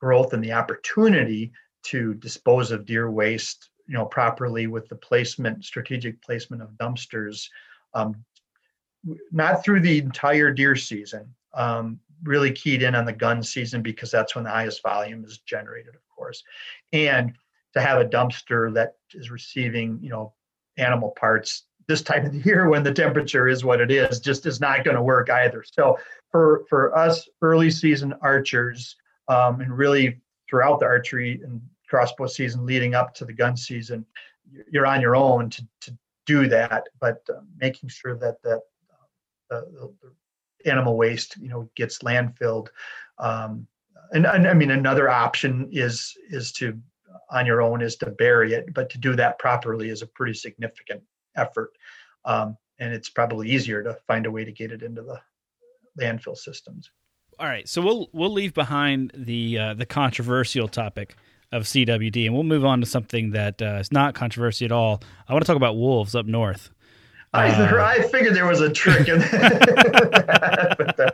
growth 0.00 0.32
and 0.32 0.44
the 0.44 0.52
opportunity 0.52 1.52
to 1.84 2.14
dispose 2.14 2.72
of 2.72 2.84
deer 2.84 3.10
waste, 3.10 3.70
you 3.86 3.94
know, 3.94 4.04
properly 4.04 4.66
with 4.66 4.88
the 4.88 4.96
placement, 4.96 5.64
strategic 5.64 6.20
placement 6.22 6.62
of 6.62 6.70
dumpsters, 6.70 7.48
um, 7.94 8.24
not 9.30 9.64
through 9.64 9.80
the 9.80 9.98
entire 9.98 10.52
deer 10.52 10.76
season. 10.76 11.34
Um, 11.54 12.00
really 12.22 12.50
keyed 12.50 12.82
in 12.82 12.94
on 12.94 13.04
the 13.04 13.12
gun 13.12 13.42
season 13.42 13.82
because 13.82 14.10
that's 14.10 14.34
when 14.34 14.44
the 14.44 14.50
highest 14.50 14.82
volume 14.82 15.24
is 15.24 15.38
generated, 15.38 15.94
of 15.94 16.00
course, 16.14 16.42
and 16.92 17.34
to 17.74 17.80
have 17.80 18.00
a 18.00 18.04
dumpster 18.04 18.72
that 18.74 18.94
is 19.12 19.30
receiving, 19.30 19.98
you 20.02 20.08
know, 20.08 20.32
animal 20.78 21.10
parts 21.10 21.64
this 21.88 22.02
time 22.02 22.26
of 22.26 22.32
the 22.32 22.38
year 22.40 22.68
when 22.68 22.82
the 22.82 22.92
temperature 22.92 23.48
is 23.48 23.64
what 23.64 23.80
it 23.80 23.90
is 23.90 24.20
just 24.20 24.46
is 24.46 24.60
not 24.60 24.84
going 24.84 24.96
to 24.96 25.02
work 25.02 25.30
either. 25.30 25.62
So 25.62 25.98
for 26.30 26.64
for 26.68 26.96
us 26.96 27.28
early 27.42 27.70
season 27.70 28.14
archers 28.22 28.96
um, 29.28 29.60
and 29.60 29.76
really 29.76 30.20
throughout 30.48 30.80
the 30.80 30.86
archery 30.86 31.40
and 31.44 31.60
crossbow 31.88 32.26
season 32.26 32.66
leading 32.66 32.94
up 32.94 33.14
to 33.14 33.24
the 33.24 33.32
gun 33.32 33.56
season, 33.56 34.04
you're 34.70 34.86
on 34.86 35.00
your 35.00 35.16
own 35.16 35.50
to, 35.50 35.66
to 35.80 35.96
do 36.26 36.48
that, 36.48 36.88
but 37.00 37.22
uh, 37.28 37.40
making 37.60 37.88
sure 37.88 38.16
that 38.18 38.42
that 38.42 38.60
uh, 39.50 39.60
the, 39.60 39.92
the, 40.02 40.12
animal 40.70 40.96
waste 40.96 41.36
you 41.40 41.48
know 41.48 41.70
gets 41.76 41.98
landfilled. 41.98 42.68
Um, 43.18 43.68
and, 44.12 44.26
and 44.26 44.48
I 44.48 44.54
mean 44.54 44.72
another 44.72 45.08
option 45.08 45.68
is 45.70 46.16
is 46.28 46.52
to 46.52 46.78
on 47.30 47.46
your 47.46 47.62
own 47.62 47.82
is 47.82 47.96
to 47.96 48.10
bury 48.10 48.52
it, 48.52 48.72
but 48.74 48.90
to 48.90 48.98
do 48.98 49.14
that 49.16 49.38
properly 49.38 49.90
is 49.90 50.02
a 50.02 50.06
pretty 50.06 50.34
significant 50.34 51.02
effort. 51.36 51.70
Um, 52.24 52.56
and 52.78 52.92
it's 52.92 53.08
probably 53.08 53.50
easier 53.50 53.82
to 53.82 53.96
find 54.06 54.26
a 54.26 54.30
way 54.30 54.44
to 54.44 54.52
get 54.52 54.72
it 54.72 54.82
into 54.82 55.02
the 55.02 55.20
landfill 56.00 56.36
systems. 56.36 56.90
All 57.38 57.46
right, 57.46 57.68
so 57.68 57.82
we'll 57.82 58.08
we'll 58.12 58.32
leave 58.32 58.54
behind 58.54 59.12
the 59.14 59.58
uh, 59.58 59.74
the 59.74 59.86
controversial 59.86 60.68
topic 60.68 61.16
of 61.56 61.64
CWD, 61.64 62.26
and 62.26 62.34
we'll 62.34 62.44
move 62.44 62.64
on 62.64 62.80
to 62.80 62.86
something 62.86 63.30
that 63.30 63.60
uh, 63.62 63.78
is 63.80 63.90
not 63.90 64.14
controversial 64.14 64.66
at 64.66 64.72
all. 64.72 65.02
I 65.28 65.32
want 65.32 65.44
to 65.44 65.46
talk 65.46 65.56
about 65.56 65.76
wolves 65.76 66.14
up 66.14 66.26
north. 66.26 66.70
I, 67.32 67.48
uh, 67.48 67.84
I 67.84 68.02
figured 68.08 68.34
there 68.34 68.46
was 68.46 68.60
a 68.60 68.70
trick 68.70 69.08
in 69.08 69.18
that. 69.20 71.04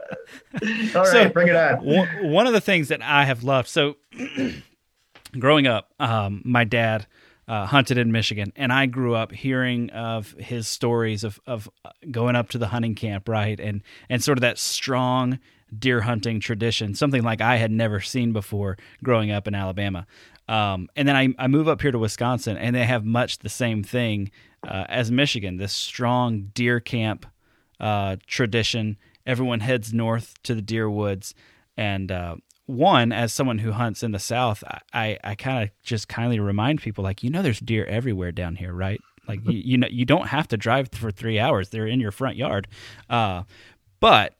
uh, 0.94 0.98
all 0.98 1.04
right, 1.04 1.32
bring 1.32 1.48
it 1.48 1.56
on. 1.56 2.30
One 2.30 2.46
of 2.46 2.52
the 2.52 2.60
things 2.60 2.88
that 2.88 3.02
I 3.02 3.24
have 3.24 3.42
loved 3.42 3.68
so 3.68 3.96
growing 5.38 5.66
up, 5.66 5.92
um, 5.98 6.42
my 6.44 6.64
dad 6.64 7.06
uh, 7.48 7.66
hunted 7.66 7.98
in 7.98 8.12
Michigan, 8.12 8.52
and 8.56 8.72
I 8.72 8.86
grew 8.86 9.14
up 9.14 9.32
hearing 9.32 9.90
of 9.90 10.32
his 10.38 10.68
stories 10.68 11.24
of 11.24 11.40
of 11.46 11.68
going 12.10 12.36
up 12.36 12.50
to 12.50 12.58
the 12.58 12.68
hunting 12.68 12.94
camp, 12.94 13.28
right, 13.28 13.58
and 13.58 13.82
and 14.08 14.22
sort 14.22 14.38
of 14.38 14.42
that 14.42 14.58
strong 14.58 15.38
deer 15.76 16.02
hunting 16.02 16.38
tradition, 16.38 16.94
something 16.94 17.22
like 17.22 17.40
I 17.40 17.56
had 17.56 17.70
never 17.70 18.00
seen 18.00 18.32
before 18.32 18.76
growing 19.02 19.30
up 19.30 19.48
in 19.48 19.54
Alabama. 19.54 20.06
Um, 20.48 20.88
and 20.96 21.06
then 21.06 21.16
I, 21.16 21.28
I 21.38 21.46
move 21.46 21.68
up 21.68 21.80
here 21.80 21.92
to 21.92 21.98
Wisconsin, 21.98 22.56
and 22.56 22.74
they 22.74 22.84
have 22.84 23.04
much 23.04 23.38
the 23.38 23.48
same 23.48 23.82
thing 23.82 24.30
uh, 24.66 24.84
as 24.88 25.10
Michigan. 25.10 25.56
This 25.56 25.72
strong 25.72 26.50
deer 26.54 26.80
camp 26.80 27.26
uh, 27.80 28.16
tradition. 28.26 28.96
Everyone 29.24 29.60
heads 29.60 29.92
north 29.92 30.34
to 30.42 30.54
the 30.54 30.62
deer 30.62 30.90
woods, 30.90 31.34
and 31.76 32.10
uh, 32.10 32.36
one 32.66 33.12
as 33.12 33.32
someone 33.32 33.58
who 33.58 33.72
hunts 33.72 34.02
in 34.02 34.12
the 34.12 34.18
south 34.18 34.62
i 34.92 35.18
i 35.24 35.34
kind 35.34 35.64
of 35.64 35.70
just 35.82 36.08
kindly 36.08 36.38
remind 36.38 36.80
people 36.80 37.02
like 37.02 37.22
you 37.22 37.28
know 37.28 37.42
there's 37.42 37.60
deer 37.60 37.84
everywhere 37.86 38.30
down 38.30 38.54
here 38.54 38.72
right 38.72 39.00
like 39.26 39.40
you, 39.44 39.58
you 39.58 39.76
know 39.76 39.88
you 39.90 40.04
don't 40.04 40.28
have 40.28 40.46
to 40.46 40.56
drive 40.56 40.88
for 40.92 41.10
three 41.10 41.38
hours 41.38 41.70
they're 41.70 41.86
in 41.86 42.00
your 42.00 42.12
front 42.12 42.36
yard 42.36 42.68
uh, 43.10 43.42
but 44.00 44.34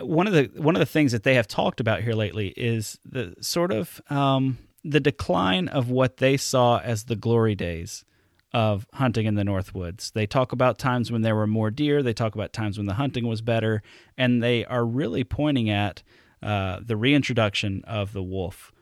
one 0.00 0.26
of 0.26 0.32
the 0.32 0.50
one 0.60 0.76
of 0.76 0.80
the 0.80 0.86
things 0.86 1.12
that 1.12 1.22
they 1.22 1.34
have 1.34 1.48
talked 1.48 1.80
about 1.80 2.02
here 2.02 2.14
lately 2.14 2.48
is 2.56 2.98
the 3.04 3.34
sort 3.40 3.72
of 3.72 4.00
um, 4.10 4.58
the 4.84 5.00
decline 5.00 5.68
of 5.68 5.90
what 5.90 6.18
they 6.18 6.36
saw 6.36 6.78
as 6.78 7.04
the 7.04 7.16
glory 7.16 7.54
days 7.54 8.04
of 8.52 8.86
hunting 8.94 9.26
in 9.26 9.34
the 9.34 9.44
North 9.44 9.74
Woods. 9.74 10.12
They 10.12 10.26
talk 10.26 10.52
about 10.52 10.78
times 10.78 11.12
when 11.12 11.22
there 11.22 11.34
were 11.34 11.46
more 11.46 11.70
deer. 11.70 12.02
They 12.02 12.12
talk 12.12 12.34
about 12.34 12.52
times 12.52 12.78
when 12.78 12.86
the 12.86 12.94
hunting 12.94 13.26
was 13.26 13.42
better, 13.42 13.82
and 14.16 14.42
they 14.42 14.64
are 14.64 14.84
really 14.84 15.24
pointing 15.24 15.68
at 15.68 16.02
uh, 16.42 16.80
the 16.82 16.96
reintroduction 16.96 17.82
of 17.86 18.12
the 18.12 18.22
wolf. 18.22 18.72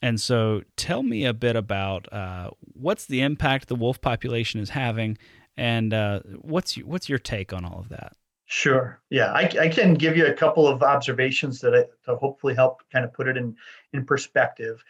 And 0.00 0.20
so, 0.20 0.62
tell 0.76 1.02
me 1.02 1.24
a 1.24 1.34
bit 1.34 1.56
about 1.56 2.12
uh, 2.12 2.50
what's 2.60 3.06
the 3.06 3.20
impact 3.20 3.66
the 3.66 3.74
wolf 3.74 4.00
population 4.00 4.60
is 4.60 4.70
having, 4.70 5.18
and 5.56 5.92
uh, 5.92 6.20
what's 6.40 6.76
what's 6.76 7.08
your 7.08 7.18
take 7.18 7.52
on 7.52 7.64
all 7.64 7.80
of 7.80 7.88
that? 7.88 8.12
Sure. 8.50 8.98
Yeah, 9.10 9.30
I, 9.32 9.42
I 9.60 9.68
can 9.68 9.92
give 9.92 10.16
you 10.16 10.26
a 10.26 10.32
couple 10.32 10.66
of 10.66 10.82
observations 10.82 11.60
that 11.60 11.74
I, 11.74 11.84
to 12.06 12.16
hopefully 12.16 12.54
help 12.54 12.80
kind 12.90 13.04
of 13.04 13.12
put 13.12 13.28
it 13.28 13.36
in 13.36 13.54
in 13.92 14.06
perspective. 14.06 14.82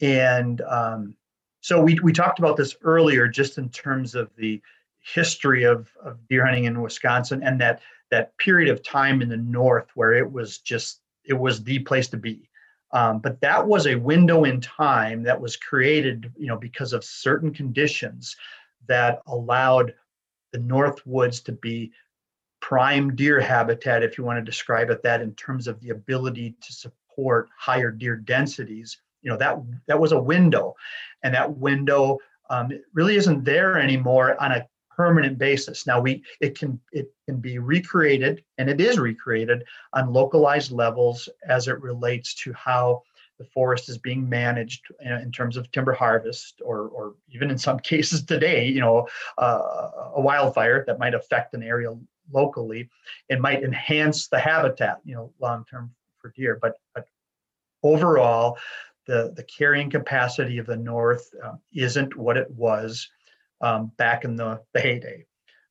And 0.00 0.60
um, 0.60 1.16
so 1.60 1.80
we 1.80 1.98
we 2.04 2.12
talked 2.12 2.38
about 2.38 2.56
this 2.56 2.76
earlier, 2.82 3.26
just 3.26 3.58
in 3.58 3.68
terms 3.70 4.14
of 4.14 4.30
the 4.36 4.62
history 5.00 5.64
of, 5.64 5.90
of 6.04 6.24
deer 6.28 6.44
hunting 6.46 6.64
in 6.66 6.80
Wisconsin 6.80 7.42
and 7.42 7.60
that 7.60 7.80
that 8.12 8.36
period 8.38 8.70
of 8.70 8.80
time 8.84 9.22
in 9.22 9.28
the 9.28 9.36
north 9.36 9.88
where 9.94 10.14
it 10.14 10.30
was 10.30 10.58
just 10.58 11.00
it 11.24 11.34
was 11.34 11.64
the 11.64 11.80
place 11.80 12.06
to 12.08 12.16
be. 12.16 12.48
Um, 12.92 13.18
but 13.18 13.40
that 13.40 13.66
was 13.66 13.88
a 13.88 13.96
window 13.96 14.44
in 14.44 14.60
time 14.60 15.24
that 15.24 15.40
was 15.40 15.56
created, 15.56 16.32
you 16.38 16.46
know, 16.46 16.56
because 16.56 16.92
of 16.92 17.02
certain 17.04 17.52
conditions 17.52 18.36
that 18.86 19.20
allowed 19.26 19.94
the 20.52 20.60
North 20.60 21.04
Woods 21.04 21.40
to 21.40 21.52
be 21.52 21.92
prime 22.60 23.16
deer 23.16 23.40
habitat, 23.40 24.02
if 24.02 24.16
you 24.18 24.24
want 24.24 24.38
to 24.38 24.44
describe 24.44 24.90
it 24.90 25.02
that, 25.02 25.20
in 25.20 25.34
terms 25.34 25.66
of 25.66 25.80
the 25.80 25.90
ability 25.90 26.54
to 26.60 26.72
support 26.72 27.48
higher 27.58 27.90
deer 27.90 28.16
densities. 28.16 28.98
You 29.22 29.30
know, 29.30 29.36
that 29.36 29.58
that 29.86 30.00
was 30.00 30.12
a 30.12 30.20
window, 30.20 30.74
and 31.22 31.34
that 31.34 31.58
window 31.58 32.18
um, 32.48 32.70
really 32.94 33.16
isn't 33.16 33.44
there 33.44 33.78
anymore 33.78 34.40
on 34.42 34.52
a 34.52 34.66
permanent 35.00 35.38
basis. 35.38 35.86
Now 35.86 36.00
we 36.00 36.22
it 36.40 36.58
can 36.58 36.80
it 36.92 37.10
can 37.26 37.38
be 37.40 37.58
recreated 37.58 38.44
and 38.58 38.68
it 38.68 38.80
is 38.80 38.98
recreated 38.98 39.64
on 39.94 40.12
localized 40.12 40.72
levels 40.72 41.28
as 41.48 41.68
it 41.68 41.80
relates 41.80 42.34
to 42.34 42.52
how 42.52 43.02
the 43.38 43.46
forest 43.46 43.88
is 43.88 43.96
being 43.96 44.28
managed 44.28 44.82
in 45.00 45.32
terms 45.32 45.56
of 45.56 45.72
timber 45.72 45.94
harvest 45.94 46.60
or 46.62 46.88
or 46.88 47.14
even 47.30 47.50
in 47.50 47.56
some 47.56 47.78
cases 47.92 48.22
today 48.22 48.68
you 48.68 48.80
know 48.80 49.08
uh, 49.38 49.88
a 50.16 50.20
wildfire 50.20 50.84
that 50.86 50.98
might 50.98 51.14
affect 51.14 51.54
an 51.54 51.62
area 51.62 51.90
locally 52.32 52.88
and 53.28 53.40
might 53.40 53.62
enhance 53.62 54.28
the 54.28 54.38
habitat 54.38 54.98
you 55.04 55.14
know 55.14 55.32
long 55.40 55.64
term 55.70 55.92
for 56.18 56.32
deer 56.36 56.58
but 56.60 56.74
but 56.94 57.06
overall 57.82 58.58
the 59.06 59.32
the 59.36 59.44
carrying 59.44 59.90
capacity 59.90 60.58
of 60.58 60.66
the 60.66 60.76
north 60.76 61.28
um, 61.44 61.58
isn't 61.74 62.16
what 62.16 62.36
it 62.36 62.50
was 62.50 63.08
um, 63.60 63.92
back 63.96 64.24
in 64.24 64.36
the, 64.36 64.60
the 64.72 64.80
heyday. 64.80 65.24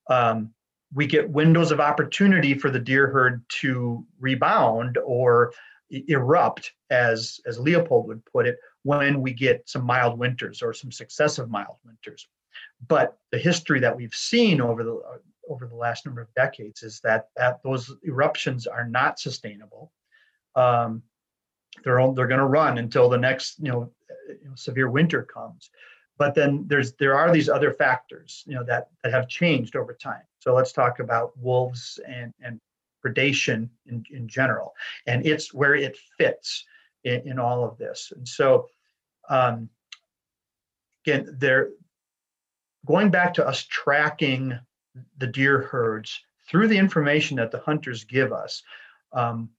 Um, 0.09 0.51
we 0.93 1.05
get 1.05 1.29
windows 1.29 1.71
of 1.71 1.79
opportunity 1.79 2.53
for 2.55 2.69
the 2.69 2.79
deer 2.79 3.07
herd 3.07 3.43
to 3.61 4.05
rebound 4.19 4.97
or 5.03 5.53
erupt, 5.91 6.71
as, 6.89 7.39
as 7.45 7.59
Leopold 7.59 8.07
would 8.07 8.25
put 8.25 8.47
it, 8.47 8.57
when 8.83 9.21
we 9.21 9.33
get 9.33 9.67
some 9.69 9.85
mild 9.85 10.17
winters 10.17 10.61
or 10.61 10.73
some 10.73 10.91
successive 10.91 11.49
mild 11.49 11.77
winters. 11.85 12.27
But 12.87 13.17
the 13.31 13.37
history 13.37 13.79
that 13.81 13.95
we've 13.95 14.13
seen 14.13 14.61
over 14.61 14.83
the 14.83 14.99
over 15.49 15.67
the 15.67 15.75
last 15.75 16.05
number 16.05 16.21
of 16.21 16.33
decades 16.35 16.83
is 16.83 17.01
that, 17.01 17.29
that 17.35 17.61
those 17.63 17.93
eruptions 18.03 18.67
are 18.67 18.87
not 18.87 19.19
sustainable. 19.19 19.91
Um, 20.55 21.03
they're 21.83 21.99
they're 22.13 22.27
going 22.27 22.39
to 22.39 22.45
run 22.45 22.77
until 22.77 23.09
the 23.09 23.17
next 23.17 23.59
you 23.59 23.71
know, 23.71 23.91
you 24.27 24.49
know 24.49 24.55
severe 24.55 24.89
winter 24.89 25.23
comes. 25.23 25.69
But 26.17 26.35
then 26.35 26.65
there's 26.67 26.93
there 26.93 27.15
are 27.15 27.31
these 27.31 27.49
other 27.49 27.71
factors 27.71 28.43
you 28.45 28.55
know 28.55 28.63
that 28.65 28.89
that 29.03 29.13
have 29.13 29.27
changed 29.27 29.75
over 29.75 29.93
time. 29.93 30.23
So 30.39 30.53
let's 30.53 30.73
talk 30.73 30.99
about 30.99 31.37
wolves 31.37 31.99
and 32.07 32.33
and 32.41 32.59
predation 33.05 33.69
in, 33.85 34.03
in 34.11 34.27
general 34.27 34.73
and 35.07 35.25
it's 35.25 35.53
where 35.53 35.73
it 35.73 35.97
fits 36.17 36.65
in, 37.05 37.21
in 37.25 37.39
all 37.39 37.63
of 37.63 37.77
this. 37.77 38.11
And 38.13 38.27
so 38.27 38.67
um, 39.29 39.69
again 41.05 41.37
they're 41.39 41.69
going 42.85 43.09
back 43.09 43.35
to 43.35 43.47
us 43.47 43.63
tracking 43.63 44.59
the 45.17 45.27
deer 45.27 45.61
herds 45.61 46.19
through 46.49 46.67
the 46.67 46.77
information 46.77 47.37
that 47.37 47.51
the 47.51 47.59
hunters 47.59 48.03
give 48.03 48.33
us 48.33 48.63
um, 49.13 49.49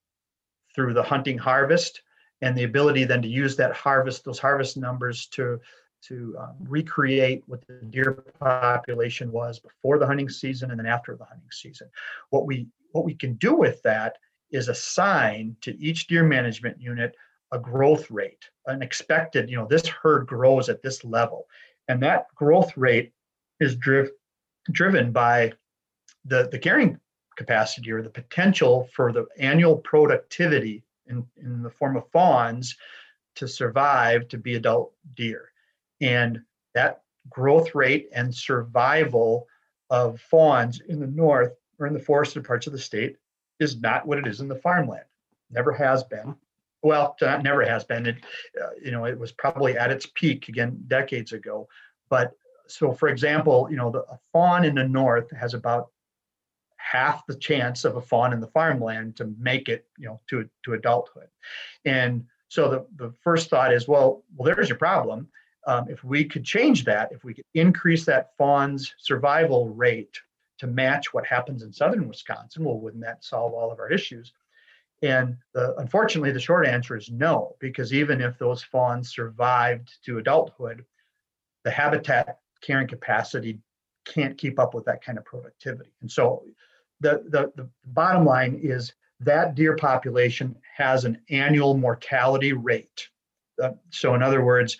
through 0.74 0.94
the 0.94 1.02
hunting 1.02 1.38
harvest 1.38 2.02
and 2.42 2.56
the 2.56 2.64
ability 2.64 3.04
then 3.04 3.22
to 3.22 3.28
use 3.28 3.56
that 3.56 3.72
harvest 3.72 4.24
those 4.24 4.38
harvest 4.38 4.76
numbers 4.76 5.26
to 5.26 5.60
to 6.02 6.34
um, 6.40 6.54
recreate 6.60 7.42
what 7.46 7.66
the 7.66 7.74
deer 7.90 8.24
population 8.38 9.30
was 9.30 9.58
before 9.58 9.98
the 9.98 10.06
hunting 10.06 10.30
season 10.30 10.70
and 10.70 10.80
then 10.80 10.86
after 10.86 11.14
the 11.14 11.24
hunting 11.24 11.50
season. 11.50 11.88
What 12.30 12.46
we 12.46 12.68
what 12.92 13.04
we 13.04 13.14
can 13.14 13.34
do 13.34 13.54
with 13.54 13.82
that 13.82 14.16
is 14.50 14.68
assign 14.68 15.56
to 15.60 15.78
each 15.78 16.06
deer 16.06 16.24
management 16.24 16.80
unit 16.80 17.14
a 17.52 17.58
growth 17.58 18.10
rate, 18.10 18.44
an 18.66 18.82
expected, 18.82 19.50
you 19.50 19.56
know, 19.56 19.66
this 19.66 19.86
herd 19.86 20.26
grows 20.26 20.68
at 20.68 20.82
this 20.82 21.04
level. 21.04 21.46
And 21.88 22.02
that 22.02 22.26
growth 22.34 22.76
rate 22.76 23.12
is 23.58 23.76
driv- 23.76 24.12
driven 24.72 25.12
by 25.12 25.52
the, 26.24 26.48
the 26.50 26.58
carrying 26.58 26.98
capacity 27.36 27.90
or 27.90 28.02
the 28.02 28.10
potential 28.10 28.88
for 28.94 29.12
the 29.12 29.26
annual 29.38 29.76
productivity 29.76 30.82
in, 31.06 31.24
in 31.42 31.62
the 31.62 31.70
form 31.70 31.96
of 31.96 32.08
fawns 32.10 32.76
to 33.36 33.48
survive 33.48 34.28
to 34.28 34.38
be 34.38 34.56
adult 34.56 34.92
deer. 35.14 35.50
And 36.00 36.40
that 36.74 37.02
growth 37.28 37.74
rate 37.74 38.08
and 38.12 38.34
survival 38.34 39.46
of 39.88 40.20
fawns 40.20 40.80
in 40.88 41.00
the 41.00 41.06
north 41.06 41.52
or 41.78 41.86
in 41.86 41.94
the 41.94 42.00
forested 42.00 42.44
parts 42.44 42.66
of 42.66 42.72
the 42.72 42.78
state 42.78 43.16
is 43.58 43.80
not 43.80 44.06
what 44.06 44.18
it 44.18 44.26
is 44.26 44.40
in 44.40 44.48
the 44.48 44.56
farmland. 44.56 45.04
Never 45.50 45.72
has 45.72 46.04
been. 46.04 46.34
Well, 46.82 47.16
never 47.20 47.62
has 47.64 47.84
been. 47.84 48.06
It, 48.06 48.16
uh, 48.60 48.70
you 48.82 48.90
know, 48.90 49.04
it 49.04 49.18
was 49.18 49.32
probably 49.32 49.76
at 49.76 49.90
its 49.90 50.06
peak 50.14 50.48
again 50.48 50.82
decades 50.86 51.32
ago. 51.32 51.68
But 52.08 52.32
so, 52.70 52.92
for 52.92 53.08
example, 53.08 53.68
you 53.70 53.76
know, 53.76 53.90
the, 53.90 54.04
fawn 54.32 54.64
in 54.64 54.74
the 54.74 54.88
north 54.88 55.30
has 55.32 55.54
about 55.54 55.90
half 56.76 57.26
the 57.26 57.34
chance 57.34 57.84
of 57.84 57.96
a 57.96 58.00
fawn 58.00 58.32
in 58.32 58.40
the 58.40 58.46
farmland 58.48 59.16
to 59.16 59.32
make 59.38 59.68
it, 59.68 59.86
you 59.98 60.06
know, 60.06 60.20
to 60.28 60.48
to 60.64 60.74
adulthood. 60.74 61.28
And 61.84 62.24
so 62.48 62.70
the 62.70 62.86
the 62.96 63.12
first 63.22 63.50
thought 63.50 63.72
is, 63.72 63.86
well, 63.86 64.24
well, 64.36 64.46
there's 64.46 64.68
your 64.68 64.78
problem 64.78 65.28
um, 65.66 65.88
if 65.88 66.02
we 66.04 66.24
could 66.24 66.44
change 66.44 66.84
that, 66.84 67.12
if 67.12 67.24
we 67.24 67.34
could 67.34 67.44
increase 67.54 68.04
that 68.06 68.36
fawn's 68.36 68.94
survival 68.98 69.68
rate 69.68 70.18
to 70.58 70.66
match 70.66 71.12
what 71.12 71.26
happens 71.26 71.62
in 71.62 71.72
southern 71.72 72.08
Wisconsin, 72.08 72.64
well, 72.64 72.78
wouldn't 72.78 73.02
that 73.02 73.24
solve 73.24 73.52
all 73.52 73.70
of 73.70 73.78
our 73.78 73.90
issues? 73.90 74.32
And 75.02 75.36
the, 75.54 75.74
unfortunately, 75.76 76.32
the 76.32 76.40
short 76.40 76.66
answer 76.66 76.96
is 76.96 77.10
no, 77.10 77.56
because 77.58 77.92
even 77.94 78.20
if 78.20 78.38
those 78.38 78.62
fawns 78.62 79.14
survived 79.14 79.90
to 80.04 80.18
adulthood, 80.18 80.84
the 81.64 81.70
habitat 81.70 82.40
carrying 82.60 82.88
capacity 82.88 83.58
can't 84.04 84.38
keep 84.38 84.58
up 84.58 84.74
with 84.74 84.84
that 84.86 85.04
kind 85.04 85.18
of 85.18 85.24
productivity. 85.24 85.90
And 86.00 86.10
so 86.10 86.44
the, 87.00 87.22
the, 87.28 87.52
the 87.56 87.68
bottom 87.86 88.24
line 88.24 88.58
is 88.62 88.92
that 89.20 89.54
deer 89.54 89.76
population 89.76 90.56
has 90.76 91.04
an 91.04 91.20
annual 91.30 91.76
mortality 91.76 92.52
rate. 92.52 93.08
Uh, 93.62 93.72
so 93.90 94.14
in 94.14 94.22
other 94.22 94.44
words, 94.44 94.78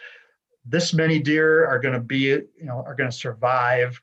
this 0.65 0.93
many 0.95 1.19
deer 1.19 1.67
are 1.67 1.79
going 1.79 1.95
to 1.95 2.01
be, 2.01 2.19
you 2.19 2.49
know, 2.61 2.83
are 2.87 2.95
going 2.95 3.11
to 3.11 3.17
survive 3.17 4.01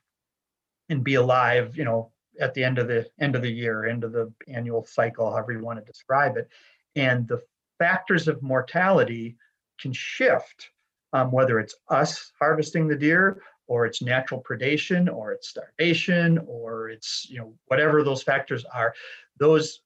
and 0.88 1.04
be 1.04 1.14
alive, 1.14 1.76
you 1.76 1.84
know, 1.84 2.10
at 2.40 2.54
the 2.54 2.62
end 2.62 2.78
of 2.78 2.86
the 2.86 3.08
end 3.20 3.34
of 3.34 3.42
the 3.42 3.50
year, 3.50 3.86
end 3.86 4.04
of 4.04 4.12
the 4.12 4.32
annual 4.46 4.84
cycle, 4.84 5.30
however 5.30 5.52
you 5.52 5.60
want 5.60 5.78
to 5.78 5.84
describe 5.84 6.36
it. 6.36 6.48
And 6.94 7.26
the 7.26 7.42
factors 7.78 8.28
of 8.28 8.42
mortality 8.42 9.36
can 9.80 9.92
shift, 9.92 10.70
um, 11.12 11.30
whether 11.32 11.58
it's 11.58 11.74
us 11.88 12.32
harvesting 12.38 12.86
the 12.86 12.96
deer 12.96 13.42
or 13.68 13.86
it's 13.86 14.02
natural 14.02 14.42
predation 14.42 15.14
or 15.14 15.32
it's 15.32 15.48
starvation 15.48 16.38
or 16.46 16.88
it's 16.88 17.28
you 17.30 17.38
know 17.38 17.54
whatever 17.66 18.02
those 18.02 18.22
factors 18.22 18.64
are 18.74 18.94
those 19.38 19.82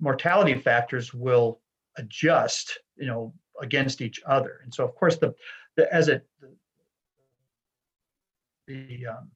mortality 0.00 0.54
factors 0.54 1.14
will 1.14 1.60
adjust 1.96 2.78
you 2.96 3.06
know 3.06 3.32
against 3.60 4.00
each 4.00 4.20
other. 4.26 4.60
And 4.64 4.74
so 4.74 4.84
of 4.84 4.94
course 4.94 5.16
the, 5.16 5.34
the 5.76 5.92
as 5.94 6.08
it 6.08 6.26
the 8.66 9.06
um, 9.06 9.30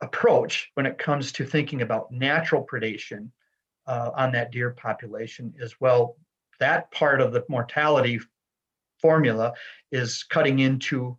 approach 0.00 0.70
when 0.74 0.86
it 0.86 0.98
comes 0.98 1.32
to 1.32 1.44
thinking 1.44 1.82
about 1.82 2.10
natural 2.10 2.66
predation 2.66 3.28
uh, 3.86 4.10
on 4.16 4.32
that 4.32 4.50
deer 4.50 4.70
population 4.70 5.52
is 5.58 5.80
well 5.80 6.16
that 6.60 6.90
part 6.90 7.20
of 7.20 7.32
the 7.32 7.44
mortality 7.48 8.20
formula 9.00 9.52
is 9.92 10.22
cutting 10.22 10.60
into 10.60 11.16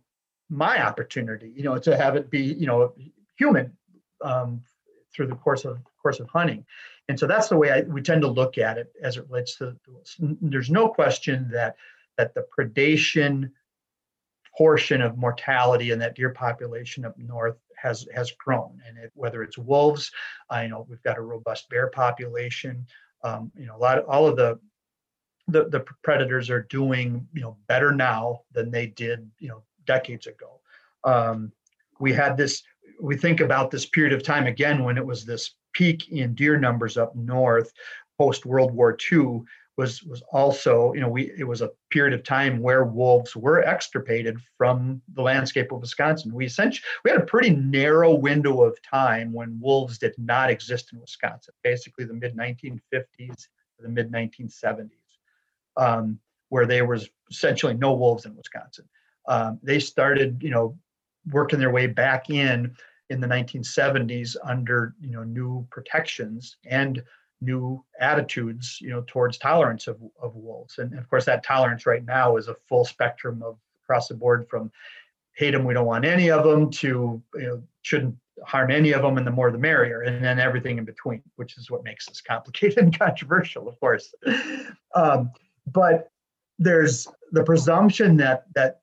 my 0.48 0.84
opportunity, 0.84 1.52
you 1.54 1.62
know, 1.62 1.78
to 1.78 1.96
have 1.96 2.16
it 2.16 2.30
be, 2.30 2.40
you 2.40 2.66
know, 2.66 2.94
human 3.38 3.76
um, 4.22 4.62
through 5.14 5.26
the 5.26 5.34
course 5.34 5.64
of 5.64 5.78
course 6.00 6.20
of 6.20 6.28
hunting. 6.28 6.64
And 7.08 7.18
so 7.18 7.26
that's 7.26 7.48
the 7.48 7.56
way 7.56 7.70
I, 7.70 7.80
we 7.82 8.02
tend 8.02 8.22
to 8.22 8.28
look 8.28 8.58
at 8.58 8.78
it 8.78 8.92
as 9.02 9.16
it 9.16 9.26
relates 9.28 9.56
to. 9.58 9.76
There's 10.18 10.70
no 10.70 10.88
question 10.88 11.48
that 11.52 11.76
that 12.18 12.34
the 12.34 12.46
predation 12.56 13.50
portion 14.56 15.02
of 15.02 15.18
mortality 15.18 15.90
in 15.90 15.98
that 15.98 16.14
deer 16.14 16.30
population 16.30 17.04
up 17.04 17.16
north 17.18 17.58
has 17.76 18.06
has 18.14 18.32
grown, 18.32 18.80
and 18.86 18.98
it, 18.98 19.12
whether 19.14 19.42
it's 19.42 19.58
wolves, 19.58 20.10
I 20.50 20.66
know 20.66 20.86
we've 20.88 21.02
got 21.02 21.18
a 21.18 21.22
robust 21.22 21.68
bear 21.68 21.88
population. 21.88 22.86
Um, 23.22 23.52
you 23.56 23.66
know, 23.66 23.76
a 23.76 23.78
lot 23.78 23.98
of 23.98 24.06
all 24.08 24.26
of 24.26 24.36
the 24.36 24.58
the, 25.48 25.68
the 25.68 25.84
predators 26.02 26.50
are 26.50 26.62
doing 26.62 27.26
you 27.32 27.42
know 27.42 27.56
better 27.68 27.92
now 27.92 28.40
than 28.52 28.70
they 28.70 28.86
did 28.86 29.30
you 29.38 29.48
know 29.48 29.62
decades 29.86 30.26
ago. 30.26 30.60
Um, 31.04 31.52
we 31.98 32.12
had 32.12 32.36
this, 32.36 32.62
we 33.00 33.16
think 33.16 33.40
about 33.40 33.70
this 33.70 33.86
period 33.86 34.12
of 34.12 34.22
time 34.22 34.46
again 34.46 34.84
when 34.84 34.98
it 34.98 35.06
was 35.06 35.24
this 35.24 35.54
peak 35.72 36.08
in 36.10 36.34
deer 36.34 36.58
numbers 36.58 36.96
up 36.96 37.14
north 37.14 37.72
post 38.18 38.46
World 38.46 38.72
War 38.72 38.96
II 39.12 39.42
was 39.76 40.02
was 40.02 40.22
also 40.32 40.92
you 40.94 41.00
know 41.00 41.08
we 41.08 41.32
it 41.36 41.44
was 41.44 41.60
a 41.60 41.70
period 41.90 42.14
of 42.14 42.24
time 42.24 42.60
where 42.60 42.84
wolves 42.84 43.36
were 43.36 43.62
extirpated 43.62 44.38
from 44.56 45.02
the 45.14 45.22
landscape 45.22 45.70
of 45.70 45.80
Wisconsin. 45.80 46.32
We 46.32 46.46
essentially 46.46 46.84
we 47.04 47.10
had 47.10 47.20
a 47.20 47.26
pretty 47.26 47.50
narrow 47.50 48.14
window 48.14 48.62
of 48.62 48.78
time 48.82 49.32
when 49.32 49.60
wolves 49.60 49.98
did 49.98 50.14
not 50.16 50.50
exist 50.50 50.92
in 50.92 51.00
Wisconsin, 51.00 51.54
basically 51.62 52.04
the 52.04 52.14
mid 52.14 52.36
1950s 52.36 52.80
to 53.18 53.82
the 53.82 53.88
mid 53.88 54.10
1970s, 54.10 54.90
um, 55.76 56.18
where 56.48 56.66
there 56.66 56.86
was 56.86 57.08
essentially 57.30 57.74
no 57.74 57.92
wolves 57.92 58.24
in 58.24 58.34
Wisconsin 58.34 58.88
um, 59.28 59.58
they 59.62 59.78
started, 59.78 60.42
you 60.42 60.50
know, 60.50 60.76
working 61.32 61.58
their 61.58 61.70
way 61.70 61.86
back 61.86 62.30
in 62.30 62.76
in 63.10 63.20
the 63.20 63.26
1970s 63.26 64.36
under, 64.44 64.94
you 65.00 65.12
know, 65.12 65.22
new 65.22 65.66
protections 65.70 66.56
and 66.64 67.02
new 67.40 67.84
attitudes, 68.00 68.78
you 68.80 68.88
know, 68.88 69.04
towards 69.06 69.38
tolerance 69.38 69.86
of, 69.86 69.98
of 70.20 70.34
wolves. 70.34 70.78
And, 70.78 70.98
of 70.98 71.08
course, 71.08 71.24
that 71.26 71.44
tolerance 71.44 71.86
right 71.86 72.04
now 72.04 72.36
is 72.36 72.48
a 72.48 72.56
full 72.68 72.84
spectrum 72.84 73.42
of 73.42 73.58
across 73.84 74.08
the 74.08 74.14
board 74.14 74.48
from 74.48 74.72
hate 75.36 75.50
them, 75.50 75.64
we 75.64 75.74
don't 75.74 75.86
want 75.86 76.04
any 76.04 76.30
of 76.30 76.44
them, 76.44 76.70
to 76.70 77.22
you 77.34 77.42
know, 77.42 77.62
shouldn't 77.82 78.16
harm 78.44 78.70
any 78.70 78.92
of 78.92 79.02
them, 79.02 79.18
and 79.18 79.26
the 79.26 79.30
more 79.30 79.50
the 79.50 79.58
merrier, 79.58 80.00
and 80.00 80.24
then 80.24 80.38
everything 80.38 80.78
in 80.78 80.84
between, 80.84 81.22
which 81.36 81.56
is 81.58 81.70
what 81.70 81.84
makes 81.84 82.06
this 82.06 82.20
complicated 82.20 82.78
and 82.84 82.98
controversial, 82.98 83.68
of 83.68 83.78
course. 83.78 84.14
Um, 84.94 85.30
but 85.66 86.10
there's 86.58 87.06
the 87.32 87.44
presumption 87.44 88.16
that 88.16 88.44
that 88.54 88.80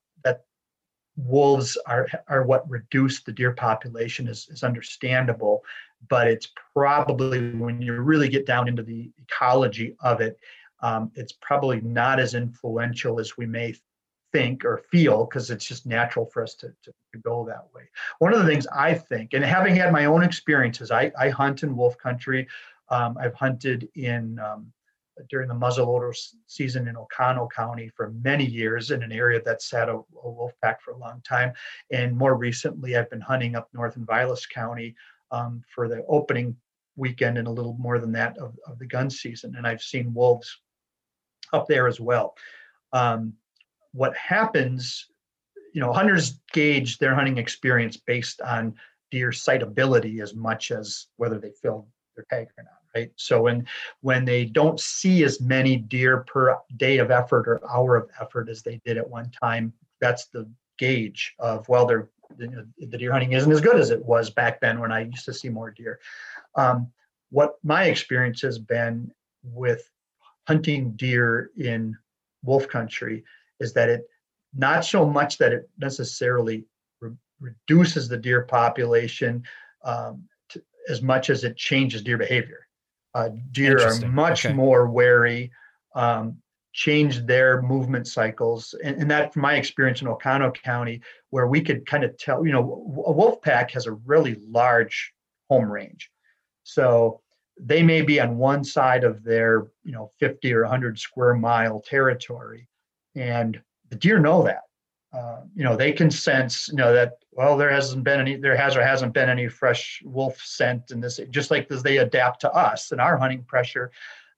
wolves 1.16 1.76
are 1.86 2.08
are 2.28 2.44
what 2.44 2.68
reduce 2.68 3.22
the 3.22 3.32
deer 3.32 3.52
population 3.52 4.26
is, 4.26 4.48
is 4.50 4.64
understandable 4.64 5.62
but 6.08 6.26
it's 6.26 6.48
probably 6.74 7.52
when 7.52 7.80
you 7.80 7.94
really 7.94 8.28
get 8.28 8.46
down 8.46 8.68
into 8.68 8.82
the 8.82 9.10
ecology 9.22 9.94
of 10.00 10.20
it 10.20 10.38
um, 10.80 11.10
it's 11.14 11.32
probably 11.32 11.80
not 11.80 12.20
as 12.20 12.34
influential 12.34 13.18
as 13.18 13.38
we 13.38 13.46
may 13.46 13.74
think 14.32 14.64
or 14.64 14.82
feel 14.90 15.24
because 15.24 15.50
it's 15.50 15.64
just 15.64 15.86
natural 15.86 16.26
for 16.26 16.42
us 16.42 16.54
to, 16.56 16.66
to, 16.82 16.92
to, 17.12 17.18
go 17.20 17.46
that 17.46 17.68
way. 17.72 17.82
One 18.18 18.34
of 18.34 18.40
the 18.40 18.46
things 18.46 18.66
i 18.74 18.92
think 18.92 19.32
and 19.32 19.44
having 19.44 19.76
had 19.76 19.92
my 19.92 20.06
own 20.06 20.24
experiences 20.24 20.90
i, 20.90 21.12
I 21.18 21.28
hunt 21.28 21.62
in 21.62 21.76
wolf 21.76 21.96
country. 21.96 22.48
Um, 22.88 23.16
i've 23.18 23.34
hunted 23.34 23.88
in 23.94 24.38
um, 24.40 24.72
during 25.28 25.48
the 25.48 25.54
muzzleloader 25.54 26.14
season 26.46 26.88
in 26.88 26.96
Oconto 26.96 27.48
County 27.48 27.88
for 27.88 28.10
many 28.22 28.44
years 28.44 28.90
in 28.90 29.02
an 29.02 29.12
area 29.12 29.40
that's 29.44 29.70
had 29.70 29.88
a, 29.88 29.96
a, 29.96 30.30
wolf 30.30 30.52
pack 30.62 30.80
for 30.80 30.92
a 30.92 30.98
long 30.98 31.22
time. 31.26 31.52
And 31.90 32.16
more 32.16 32.34
recently, 32.34 32.96
I've 32.96 33.10
been 33.10 33.20
hunting 33.20 33.54
up 33.54 33.68
north 33.72 33.96
in 33.96 34.04
Vilas 34.04 34.46
County 34.46 34.94
um, 35.30 35.62
for 35.72 35.88
the 35.88 36.04
opening 36.08 36.56
weekend 36.96 37.38
and 37.38 37.48
a 37.48 37.50
little 37.50 37.76
more 37.78 37.98
than 37.98 38.12
that 38.12 38.38
of, 38.38 38.56
of 38.66 38.78
the 38.78 38.86
gun 38.86 39.10
season. 39.10 39.54
And 39.56 39.66
I've 39.66 39.82
seen 39.82 40.14
wolves 40.14 40.60
up 41.52 41.66
there 41.66 41.86
as 41.86 42.00
well. 42.00 42.34
Um, 42.92 43.34
what 43.92 44.16
happens, 44.16 45.06
you 45.72 45.80
know, 45.80 45.92
hunters 45.92 46.40
gauge 46.52 46.98
their 46.98 47.14
hunting 47.14 47.38
experience 47.38 47.96
based 47.96 48.40
on 48.40 48.74
deer 49.10 49.30
sightability 49.30 50.20
as 50.20 50.34
much 50.34 50.70
as 50.70 51.06
whether 51.16 51.38
they 51.38 51.52
fill 51.62 51.86
their 52.16 52.26
tag 52.30 52.48
or 52.58 52.64
not 52.64 52.83
right? 52.94 53.10
So 53.16 53.42
when 53.42 53.66
when 54.00 54.24
they 54.24 54.44
don't 54.44 54.80
see 54.80 55.24
as 55.24 55.40
many 55.40 55.76
deer 55.76 56.18
per 56.18 56.58
day 56.76 56.98
of 56.98 57.10
effort 57.10 57.48
or 57.48 57.60
hour 57.68 57.96
of 57.96 58.10
effort 58.20 58.48
as 58.48 58.62
they 58.62 58.80
did 58.84 58.96
at 58.96 59.08
one 59.08 59.30
time, 59.30 59.72
that's 60.00 60.26
the 60.26 60.48
gauge 60.78 61.34
of 61.38 61.68
well, 61.68 61.86
they're 61.86 62.08
the, 62.36 62.98
deer 62.98 63.12
hunting 63.12 63.32
isn't 63.32 63.52
as 63.52 63.60
good 63.60 63.78
as 63.78 63.90
it 63.90 64.04
was 64.04 64.30
back 64.30 64.60
then 64.60 64.80
when 64.80 64.92
I 64.92 65.00
used 65.00 65.24
to 65.26 65.34
see 65.34 65.48
more 65.48 65.70
deer. 65.70 66.00
Um, 66.56 66.90
what 67.30 67.56
my 67.62 67.84
experience 67.84 68.40
has 68.42 68.58
been 68.58 69.12
with 69.42 69.90
hunting 70.46 70.92
deer 70.92 71.50
in 71.56 71.96
wolf 72.42 72.68
country 72.68 73.24
is 73.60 73.72
that 73.74 73.88
it 73.88 74.08
not 74.54 74.84
so 74.84 75.04
much 75.06 75.38
that 75.38 75.52
it 75.52 75.68
necessarily 75.78 76.64
re- 77.00 77.12
reduces 77.40 78.08
the 78.08 78.16
deer 78.16 78.42
population 78.42 79.42
um, 79.84 80.24
to, 80.48 80.62
as 80.88 81.02
much 81.02 81.30
as 81.30 81.44
it 81.44 81.56
changes 81.56 82.02
deer 82.02 82.18
behavior. 82.18 82.63
Uh, 83.14 83.30
deer 83.52 83.80
are 83.80 84.08
much 84.08 84.44
okay. 84.44 84.54
more 84.54 84.88
wary, 84.88 85.52
um, 85.94 86.36
change 86.72 87.24
their 87.26 87.62
movement 87.62 88.08
cycles. 88.08 88.74
And, 88.82 89.00
and, 89.00 89.10
that, 89.10 89.32
from 89.32 89.42
my 89.42 89.54
experience 89.54 90.02
in 90.02 90.08
Oconto 90.08 90.50
County, 90.50 91.00
where 91.30 91.46
we 91.46 91.60
could 91.60 91.86
kind 91.86 92.02
of 92.02 92.16
tell, 92.18 92.44
you 92.44 92.52
know, 92.52 93.04
a 93.06 93.12
wolf 93.12 93.40
pack 93.40 93.70
has 93.70 93.86
a 93.86 93.92
really 93.92 94.36
large 94.48 95.12
home 95.48 95.70
range. 95.70 96.10
So 96.64 97.20
they 97.60 97.82
may 97.82 98.02
be 98.02 98.20
on 98.20 98.36
one 98.36 98.64
side 98.64 99.04
of 99.04 99.22
their, 99.22 99.68
you 99.84 99.92
know, 99.92 100.10
50 100.18 100.52
or 100.52 100.62
100 100.62 100.98
square 100.98 101.34
mile 101.34 101.80
territory. 101.80 102.68
And 103.14 103.60
the 103.90 103.96
deer 103.96 104.18
know 104.18 104.42
that. 104.42 104.62
Uh, 105.12 105.42
you 105.54 105.62
know, 105.62 105.76
they 105.76 105.92
can 105.92 106.10
sense, 106.10 106.68
you 106.68 106.74
know, 106.74 106.92
that 106.92 107.12
well, 107.36 107.56
there 107.56 107.70
hasn't 107.70 108.04
been 108.04 108.20
any, 108.20 108.36
there 108.36 108.56
has 108.56 108.76
or 108.76 108.82
hasn't 108.82 109.12
been 109.12 109.28
any 109.28 109.48
fresh 109.48 110.00
wolf 110.04 110.40
scent 110.40 110.90
in 110.90 111.00
this. 111.00 111.18
Just 111.30 111.50
like 111.50 111.70
as 111.70 111.82
they 111.82 111.98
adapt 111.98 112.40
to 112.42 112.52
us 112.52 112.92
and 112.92 113.00
our 113.00 113.16
hunting 113.16 113.42
pressure, 113.42 113.90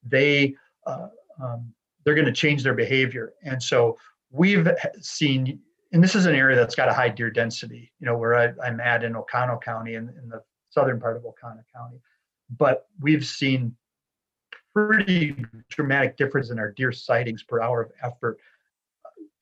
they 0.03 0.55
uh, 0.87 1.09
um, 1.43 1.73
they're 2.05 2.15
going 2.15 2.27
to 2.27 2.33
change 2.33 2.63
their 2.63 2.75
behavior. 2.75 3.35
And 3.43 3.63
so 3.63 3.99
we've 4.31 4.69
seen, 5.01 5.61
and 5.93 6.03
this 6.03 6.15
is 6.15 6.27
an 6.27 6.35
area 6.35 6.57
that's 6.57 6.75
got 6.75 6.89
a 6.89 6.93
high 6.93 7.09
deer 7.09 7.31
density. 7.31 7.93
You 8.01 8.07
know, 8.07 8.17
where 8.17 8.35
I, 8.35 8.67
am 8.67 8.81
at 8.81 9.05
in 9.05 9.15
Oconto 9.15 9.61
County, 9.61 9.95
in, 9.95 10.09
in 10.23 10.29
the 10.29 10.43
southern 10.71 10.99
part 10.99 11.17
of 11.17 11.25
Oconto 11.25 11.65
County, 11.75 12.01
but 12.57 12.87
we've 13.01 13.27
seen 13.27 13.77
pretty 14.73 15.37
dramatic 15.69 16.17
difference 16.17 16.51
in 16.51 16.59
our 16.59 16.71
deer 16.71 16.93
sightings 16.93 17.43
per 17.43 17.61
hour 17.61 17.83
of 17.83 17.93
effort 18.03 18.39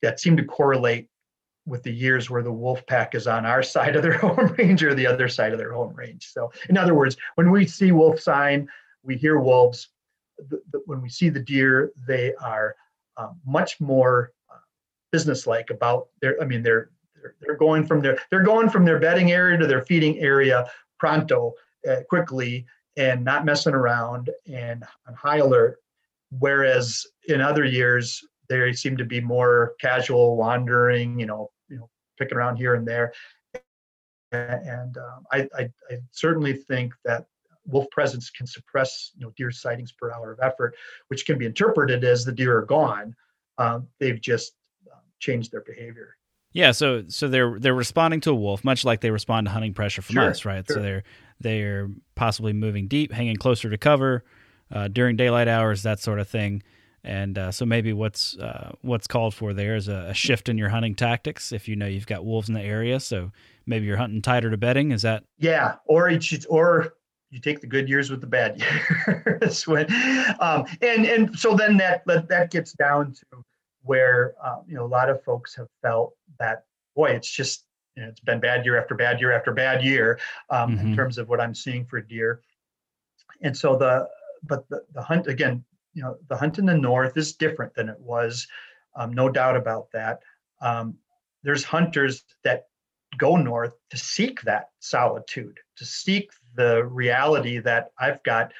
that 0.01 0.19
seem 0.19 0.37
to 0.37 0.43
correlate 0.43 1.09
with 1.65 1.83
the 1.83 1.93
years 1.93 2.29
where 2.29 2.43
the 2.43 2.51
wolf 2.51 2.85
pack 2.85 3.15
is 3.15 3.27
on 3.27 3.45
our 3.45 3.63
side 3.75 3.95
of 3.95 4.03
their 4.03 4.17
home 4.17 4.53
range 4.57 4.83
or 4.83 4.93
the 4.93 5.07
other 5.07 5.27
side 5.27 5.53
of 5.53 5.59
their 5.59 5.73
home 5.73 5.93
range. 5.93 6.29
So, 6.31 6.51
in 6.69 6.77
other 6.77 6.93
words, 6.93 7.17
when 7.35 7.51
we 7.51 7.65
see 7.65 7.91
wolf 7.91 8.19
sign, 8.19 8.67
we 9.03 9.15
hear 9.15 9.39
wolves. 9.39 9.89
The, 10.49 10.61
the, 10.71 10.81
when 10.85 11.01
we 11.01 11.09
see 11.09 11.29
the 11.29 11.39
deer, 11.39 11.91
they 12.07 12.33
are 12.35 12.75
um, 13.17 13.39
much 13.45 13.79
more 13.79 14.33
uh, 14.51 14.57
businesslike 15.11 15.69
about 15.69 16.07
their. 16.21 16.41
I 16.41 16.45
mean, 16.45 16.61
they're, 16.61 16.89
they're 17.15 17.35
they're 17.41 17.55
going 17.55 17.85
from 17.85 18.01
their 18.01 18.19
they're 18.29 18.43
going 18.43 18.69
from 18.69 18.83
their 18.83 18.99
bedding 18.99 19.31
area 19.31 19.57
to 19.57 19.67
their 19.67 19.85
feeding 19.85 20.19
area 20.19 20.69
pronto, 20.99 21.53
uh, 21.89 21.97
quickly, 22.09 22.65
and 22.97 23.23
not 23.23 23.45
messing 23.45 23.73
around 23.73 24.29
and 24.51 24.83
on 25.07 25.13
high 25.13 25.37
alert. 25.37 25.77
Whereas 26.39 27.05
in 27.27 27.41
other 27.41 27.63
years, 27.63 28.23
they 28.49 28.73
seem 28.73 28.97
to 28.97 29.05
be 29.05 29.21
more 29.21 29.73
casual, 29.79 30.35
wandering, 30.35 31.19
you 31.19 31.25
know, 31.25 31.25
you 31.25 31.27
know, 31.27 31.49
picking 32.17 32.37
around 32.37 32.57
here 32.57 32.75
and 32.75 32.87
there. 32.87 33.13
And 34.31 34.97
um, 34.97 35.25
I, 35.31 35.47
I, 35.57 35.69
I, 35.89 35.99
certainly 36.11 36.53
think 36.53 36.93
that 37.05 37.25
wolf 37.67 37.89
presence 37.91 38.29
can 38.29 38.45
suppress, 38.45 39.11
you 39.15 39.25
know, 39.25 39.31
deer 39.37 39.51
sightings 39.51 39.91
per 39.93 40.11
hour 40.11 40.33
of 40.33 40.39
effort, 40.41 40.75
which 41.07 41.25
can 41.25 41.37
be 41.37 41.45
interpreted 41.45 42.03
as 42.03 42.25
the 42.25 42.31
deer 42.31 42.57
are 42.57 42.65
gone. 42.65 43.15
Um, 43.57 43.87
they've 43.99 44.19
just 44.19 44.53
um, 44.91 44.99
changed 45.19 45.51
their 45.51 45.61
behavior. 45.61 46.17
Yeah, 46.51 46.71
so 46.71 47.03
so 47.07 47.27
they're 47.27 47.59
they're 47.59 47.75
responding 47.75 48.21
to 48.21 48.31
a 48.31 48.35
wolf, 48.35 48.63
much 48.63 48.85
like 48.85 49.01
they 49.01 49.11
respond 49.11 49.47
to 49.47 49.51
hunting 49.51 49.73
pressure 49.73 50.01
from 50.01 50.13
sure, 50.13 50.29
us, 50.29 50.45
right? 50.45 50.65
Sure. 50.65 50.77
So 50.77 50.81
they're 50.81 51.03
they're 51.39 51.89
possibly 52.15 52.53
moving 52.53 52.87
deep, 52.87 53.11
hanging 53.11 53.35
closer 53.35 53.69
to 53.69 53.77
cover 53.77 54.23
uh, 54.71 54.87
during 54.87 55.17
daylight 55.17 55.47
hours, 55.47 55.83
that 55.83 55.99
sort 55.99 56.19
of 56.19 56.27
thing. 56.27 56.63
And 57.05 57.37
uh, 57.37 57.51
so 57.51 57.65
maybe 57.67 57.93
what's 57.93 58.35
uh, 58.37 58.73
what's 58.81 59.05
called 59.05 59.35
for 59.35 59.53
there 59.53 59.75
is 59.75 59.87
a, 59.87 60.07
a, 60.09 60.13
shift 60.15 60.49
in 60.49 60.57
your 60.57 60.69
hunting 60.69 60.95
tactics. 60.95 61.51
If 61.51 61.67
you 61.67 61.75
know 61.75 61.85
you've 61.85 62.07
got 62.07 62.25
wolves 62.25 62.49
in 62.49 62.55
the 62.55 62.63
area, 62.63 62.99
so 62.99 63.31
maybe 63.67 63.85
you're 63.85 63.97
hunting 63.97 64.23
tighter 64.23 64.49
to 64.49 64.57
bedding. 64.57 64.91
Is 64.91 65.03
that? 65.03 65.23
Yeah, 65.37 65.75
or 65.85 66.11
or 66.49 66.93
you 67.29 67.39
take 67.39 67.61
the 67.61 67.67
good 67.67 67.87
years 67.87 68.09
with 68.09 68.21
the 68.21 68.27
bad 68.27 68.59
years. 69.25 69.67
when, 69.67 69.85
um, 70.39 70.65
and 70.81 71.05
and 71.05 71.37
so 71.37 71.55
then 71.55 71.77
that 71.77 72.03
that 72.07 72.49
gets 72.49 72.73
down 72.73 73.13
to 73.13 73.43
where 73.83 74.33
uh, 74.43 74.61
you 74.67 74.75
know 74.75 74.83
a 74.83 74.87
lot 74.87 75.07
of 75.07 75.23
folks 75.23 75.53
have 75.53 75.67
felt 75.83 76.15
that 76.39 76.63
boy, 76.95 77.11
it's 77.11 77.29
just 77.29 77.65
you 77.95 78.01
know, 78.01 78.09
it's 78.09 78.19
been 78.19 78.39
bad 78.39 78.65
year 78.65 78.79
after 78.79 78.95
bad 78.95 79.21
year 79.21 79.31
after 79.31 79.53
bad 79.53 79.83
year 79.83 80.19
um, 80.49 80.75
mm-hmm. 80.75 80.87
in 80.87 80.95
terms 80.95 81.19
of 81.19 81.29
what 81.29 81.39
I'm 81.39 81.53
seeing 81.53 81.85
for 81.85 82.01
deer. 82.01 82.41
And 83.41 83.55
so 83.55 83.75
the 83.75 84.09
but 84.43 84.67
the, 84.69 84.83
the 84.93 85.03
hunt 85.03 85.27
again 85.27 85.63
you 85.95 86.03
know 86.03 86.17
the 86.29 86.37
hunt 86.37 86.59
in 86.59 86.65
the 86.65 86.77
north 86.77 87.17
is 87.17 87.33
different 87.33 87.73
than 87.73 87.89
it 87.89 87.99
was 87.99 88.47
um, 88.95 89.11
no 89.13 89.29
doubt 89.29 89.57
about 89.57 89.91
that. 89.91 90.19
Um, 90.61 90.95
there's 91.43 91.63
hunters 91.63 92.23
that 92.43 92.67
go 93.17 93.35
north 93.35 93.73
to 93.89 93.97
seek 93.97 94.41
that 94.41 94.69
solitude 94.79 95.57
to 95.77 95.85
seek 95.85 96.29
the 96.55 96.83
reality 96.83 97.59
that 97.59 97.91
i've 97.99 98.21
got 98.23 98.51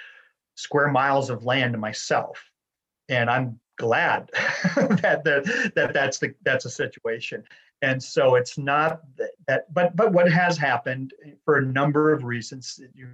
square 0.55 0.87
miles 0.87 1.29
of 1.29 1.43
land 1.43 1.77
myself. 1.77 2.41
And 3.09 3.29
i'm 3.29 3.59
glad 3.77 4.29
that, 4.75 5.21
that 5.25 5.71
that 5.75 5.93
that's 5.93 6.19
the 6.19 6.33
that's 6.43 6.63
a 6.63 6.69
situation 6.69 7.43
and 7.81 8.01
so 8.01 8.35
it's 8.35 8.57
not 8.57 9.01
that, 9.47 9.73
but 9.73 9.95
but 9.95 10.11
what 10.11 10.31
has 10.31 10.57
happened 10.57 11.13
for 11.43 11.57
a 11.57 11.65
number 11.65 12.13
of 12.13 12.23
reasons 12.23 12.79
you 12.93 13.07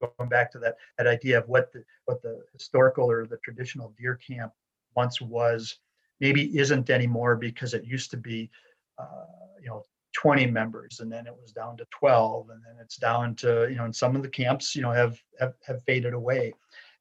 going 0.00 0.28
back 0.28 0.50
to 0.52 0.58
that 0.58 0.76
that 0.98 1.06
idea 1.06 1.38
of 1.38 1.48
what 1.48 1.72
the 1.72 1.84
what 2.04 2.22
the 2.22 2.42
historical 2.52 3.10
or 3.10 3.26
the 3.26 3.38
traditional 3.38 3.92
deer 3.98 4.14
camp 4.14 4.52
once 4.96 5.20
was 5.20 5.78
maybe 6.20 6.56
isn't 6.58 6.90
anymore 6.90 7.36
because 7.36 7.74
it 7.74 7.84
used 7.84 8.10
to 8.10 8.16
be 8.16 8.50
uh, 8.98 9.26
you 9.60 9.68
know 9.68 9.84
20 10.14 10.46
members 10.46 11.00
and 11.00 11.10
then 11.10 11.26
it 11.26 11.34
was 11.42 11.52
down 11.52 11.76
to 11.76 11.84
12 11.90 12.50
and 12.50 12.62
then 12.64 12.76
it's 12.80 12.96
down 12.96 13.34
to 13.34 13.66
you 13.68 13.76
know 13.76 13.84
and 13.84 13.94
some 13.94 14.14
of 14.14 14.22
the 14.22 14.28
camps 14.28 14.76
you 14.76 14.82
know 14.82 14.92
have 14.92 15.18
have, 15.40 15.54
have 15.66 15.82
faded 15.84 16.14
away. 16.14 16.52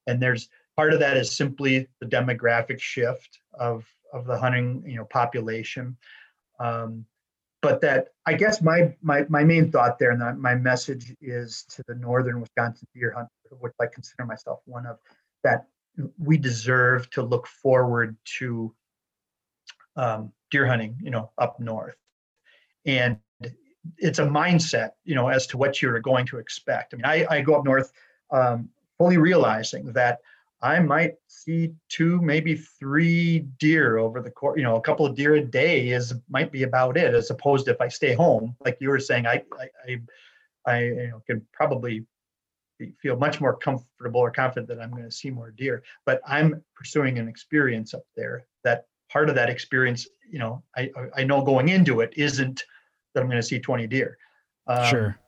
And 0.07 0.22
there's 0.22 0.49
part 0.76 0.94
of 0.94 0.99
that 0.99 1.15
is 1.15 1.31
simply 1.31 1.88
the 1.99 2.07
demographic 2.07 2.80
shift 2.80 3.40
of 3.53 3.85
of 4.11 4.26
the 4.26 4.38
hunting 4.38 4.84
you 4.85 4.98
know 4.98 5.06
population 5.06 5.95
um, 6.59 7.05
but 7.61 7.81
that 7.81 8.09
I 8.25 8.34
guess 8.34 8.61
my 8.61 8.93
my 9.01 9.25
my 9.30 9.43
main 9.43 9.71
thought 9.71 9.97
there 9.97 10.11
and 10.11 10.39
my 10.39 10.55
message 10.55 11.15
is 11.21 11.63
to 11.69 11.84
the 11.88 11.95
northern 11.95 12.41
Wisconsin 12.41 12.88
deer 12.93 13.11
hunter, 13.11 13.30
which 13.59 13.73
I 13.81 13.85
consider 13.88 14.25
myself 14.25 14.59
one 14.65 14.85
of, 14.85 14.97
that 15.43 15.67
we 16.17 16.38
deserve 16.38 17.09
to 17.11 17.21
look 17.21 17.47
forward 17.47 18.17
to 18.39 18.73
um, 19.95 20.31
deer 20.51 20.67
hunting, 20.67 20.97
you 21.01 21.11
know, 21.11 21.31
up 21.38 21.59
north, 21.59 21.95
and 22.85 23.17
it's 23.97 24.19
a 24.19 24.25
mindset, 24.25 24.91
you 25.03 25.15
know, 25.15 25.27
as 25.27 25.47
to 25.47 25.57
what 25.57 25.81
you're 25.81 25.99
going 25.99 26.25
to 26.25 26.38
expect. 26.38 26.93
I 26.93 26.97
mean, 26.97 27.05
I, 27.05 27.25
I 27.30 27.41
go 27.41 27.55
up 27.55 27.65
north 27.65 27.91
um, 28.31 28.69
fully 28.97 29.17
realizing 29.17 29.93
that 29.93 30.19
I 30.64 30.80
might 30.80 31.15
see 31.27 31.73
two, 31.90 32.22
maybe 32.22 32.56
three 32.56 33.40
deer 33.60 33.98
over 33.98 34.22
the 34.22 34.31
course. 34.31 34.57
You 34.57 34.64
know, 34.64 34.77
a 34.77 34.81
couple 34.81 35.06
of 35.06 35.14
deer 35.14 35.35
a 35.35 35.44
day 35.44 35.90
is 35.90 36.14
might 36.30 36.53
be 36.53 36.64
about 36.64 36.95
it. 36.95 37.14
As 37.14 37.30
opposed 37.30 37.65
to 37.65 37.72
if 37.72 37.81
I 37.81 37.90
stay 37.90 38.14
home, 38.14 38.56
like 38.64 38.77
you 38.80 38.90
were 38.90 38.99
saying, 38.99 39.27
I 39.27 39.44
I 39.60 39.69
I, 39.85 40.73
I 40.73 40.80
you 40.84 41.07
know, 41.10 41.22
can 41.27 41.45
probably 41.52 42.06
feel 43.02 43.18
much 43.18 43.41
more 43.41 43.57
comfortable 43.57 44.22
or 44.22 44.31
confident 44.31 44.69
that 44.69 44.80
I'm 44.80 44.91
going 44.91 45.03
to 45.03 45.11
see 45.11 45.30
more 45.30 45.52
deer. 45.52 45.84
But 46.06 46.22
I'm 46.26 46.64
pursuing 46.76 47.19
an 47.19 47.27
experience 47.27 47.94
up 47.94 48.06
there. 48.15 48.45
That 48.64 48.85
part 49.11 49.27
of 49.27 49.35
that 49.35 49.49
experience, 49.49 50.07
you 50.31 50.40
know, 50.40 50.64
I 50.77 50.90
I 51.14 51.26
know 51.26 51.44
going 51.44 51.68
into 51.68 51.99
it 51.99 52.14
isn't 52.15 52.64
that 53.14 53.22
I'm 53.22 53.27
going 53.27 53.41
to 53.41 53.48
see 53.48 53.60
20 53.60 53.85
deer. 53.88 54.18
Um, 54.68 54.85
sure. 54.85 55.19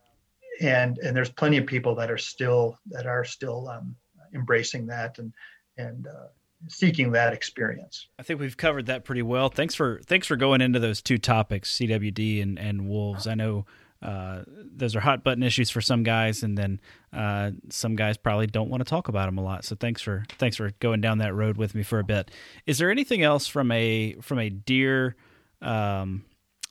And 0.62 0.96
and 0.96 1.14
there's 1.14 1.28
plenty 1.28 1.58
of 1.58 1.66
people 1.66 1.94
that 1.96 2.10
are 2.10 2.16
still 2.16 2.78
that 2.86 3.06
are 3.06 3.22
still 3.22 3.68
um, 3.68 3.96
embracing 4.34 4.86
that 4.86 5.18
and 5.18 5.32
and 5.78 6.06
uh, 6.06 6.28
seeking 6.68 7.12
that 7.12 7.32
experience. 7.32 8.08
I 8.18 8.22
think 8.22 8.40
we've 8.40 8.56
covered 8.56 8.86
that 8.86 9.04
pretty 9.04 9.22
well. 9.22 9.48
Thanks 9.48 9.74
for 9.74 10.00
thanks 10.06 10.26
for 10.26 10.36
going 10.36 10.60
into 10.60 10.78
those 10.78 11.02
two 11.02 11.18
topics, 11.18 11.76
CWD 11.76 12.42
and 12.42 12.58
and 12.58 12.88
wolves. 12.88 13.26
I 13.26 13.34
know 13.34 13.66
uh, 14.02 14.42
those 14.46 14.94
are 14.94 15.00
hot 15.00 15.24
button 15.24 15.42
issues 15.42 15.70
for 15.70 15.80
some 15.80 16.02
guys, 16.02 16.42
and 16.42 16.56
then 16.56 16.80
uh, 17.12 17.50
some 17.70 17.96
guys 17.96 18.16
probably 18.16 18.46
don't 18.46 18.68
want 18.68 18.80
to 18.80 18.88
talk 18.88 19.08
about 19.08 19.26
them 19.26 19.38
a 19.38 19.42
lot. 19.42 19.64
So 19.64 19.74
thanks 19.74 20.02
for 20.02 20.24
thanks 20.38 20.56
for 20.56 20.70
going 20.80 21.00
down 21.00 21.18
that 21.18 21.34
road 21.34 21.56
with 21.56 21.74
me 21.74 21.82
for 21.82 21.98
a 21.98 22.04
bit. 22.04 22.30
Is 22.66 22.78
there 22.78 22.90
anything 22.90 23.22
else 23.22 23.46
from 23.46 23.70
a 23.72 24.16
from 24.20 24.38
a 24.38 24.50
deer 24.50 25.16
um, 25.62 26.24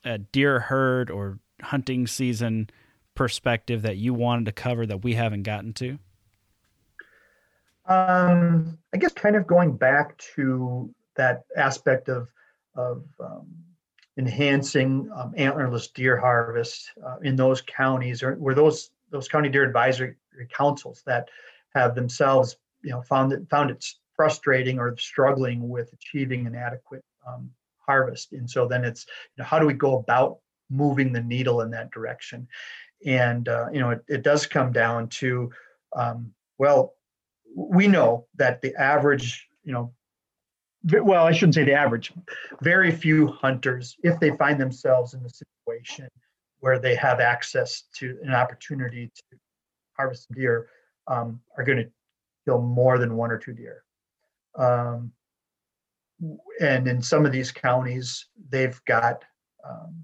a 0.04 0.18
deer 0.20 0.60
herd 0.60 1.10
or 1.10 1.40
hunting 1.62 2.06
season 2.08 2.70
perspective 3.16 3.82
that 3.82 3.98
you 3.98 4.14
wanted 4.14 4.46
to 4.46 4.52
cover 4.52 4.86
that 4.86 5.04
we 5.04 5.14
haven't 5.14 5.44
gotten 5.44 5.74
to? 5.74 5.98
Um, 7.88 8.78
I 8.94 8.98
guess 8.98 9.14
kind 9.14 9.36
of 9.36 9.46
going 9.46 9.78
back 9.78 10.18
to 10.36 10.94
that 11.16 11.44
aspect 11.56 12.10
of 12.10 12.30
of 12.76 13.04
um, 13.20 13.48
enhancing 14.18 15.10
um, 15.16 15.34
antlerless 15.38 15.94
deer 15.94 16.18
harvest 16.18 16.92
uh, 17.06 17.18
in 17.24 17.36
those 17.36 17.62
counties, 17.62 18.24
or 18.24 18.36
where 18.36 18.56
those 18.56 18.90
those 19.12 19.28
county 19.28 19.50
deer 19.50 19.64
advisory 19.64 20.16
councils 20.52 21.04
that 21.06 21.30
have 21.74 21.96
themselves, 21.96 22.58
you 22.84 22.92
know, 22.92 23.02
found 23.02 23.32
it 23.34 23.48
found 23.50 23.70
it 23.70 23.86
frustrating 24.16 24.80
or 24.80 24.96
struggling 24.98 25.70
with 25.70 25.92
achieving 25.94 26.48
an 26.48 26.56
adequate 26.56 27.04
um, 27.28 27.50
harvest, 27.86 28.34
and 28.34 28.50
so 28.50 28.68
then 28.68 28.84
it's 28.84 29.06
you 29.38 29.44
know, 29.44 29.46
how 29.46 29.60
do 29.60 29.66
we 29.66 29.74
go 29.74 30.00
about 30.00 30.40
moving 30.72 31.14
the 31.14 31.22
needle 31.22 31.62
in 31.62 31.70
that 31.70 31.92
direction, 31.92 32.48
and 33.06 33.48
uh, 33.48 33.68
you 33.72 33.80
know 33.80 33.92
it, 33.92 34.04
it 34.08 34.24
does 34.24 34.48
come 34.48 34.72
down 34.72 35.08
to 35.08 35.52
um, 35.96 36.32
well 36.58 36.96
we 37.56 37.88
know 37.88 38.28
that 38.36 38.62
the 38.62 38.76
average, 38.76 39.48
you 39.64 39.74
know, 39.74 39.94
well, 40.84 41.26
I 41.26 41.32
shouldn't 41.32 41.56
say 41.56 41.64
the 41.64 41.74
average, 41.74 42.14
very 42.62 42.92
few 42.92 43.28
hunters, 43.28 43.96
if 44.04 44.20
they 44.20 44.32
find 44.38 44.60
themselves 44.60 45.16
in 45.16 45.26
a 45.26 45.30
situation 45.30 46.08
where 46.60 46.78
they 46.78 46.96
have 46.96 47.20
access 47.20 47.86
to 47.96 48.18
an 48.24 48.34
opportunity 48.34 49.12
to 49.16 49.38
harvest 49.98 50.32
deer, 50.34 50.68
um, 51.08 51.40
are 51.58 51.64
going 51.64 51.78
to 51.78 51.90
kill 52.46 52.62
more 52.62 53.00
than 53.00 53.16
one 53.16 53.32
or 53.32 53.40
two 53.40 53.54
deer. 53.54 53.84
Um, 54.58 55.12
and 56.62 56.88
in 56.88 57.02
some 57.02 57.26
of 57.26 57.32
these 57.32 57.52
counties, 57.52 58.28
they've 58.50 58.80
got 58.86 59.24
um, 59.68 60.04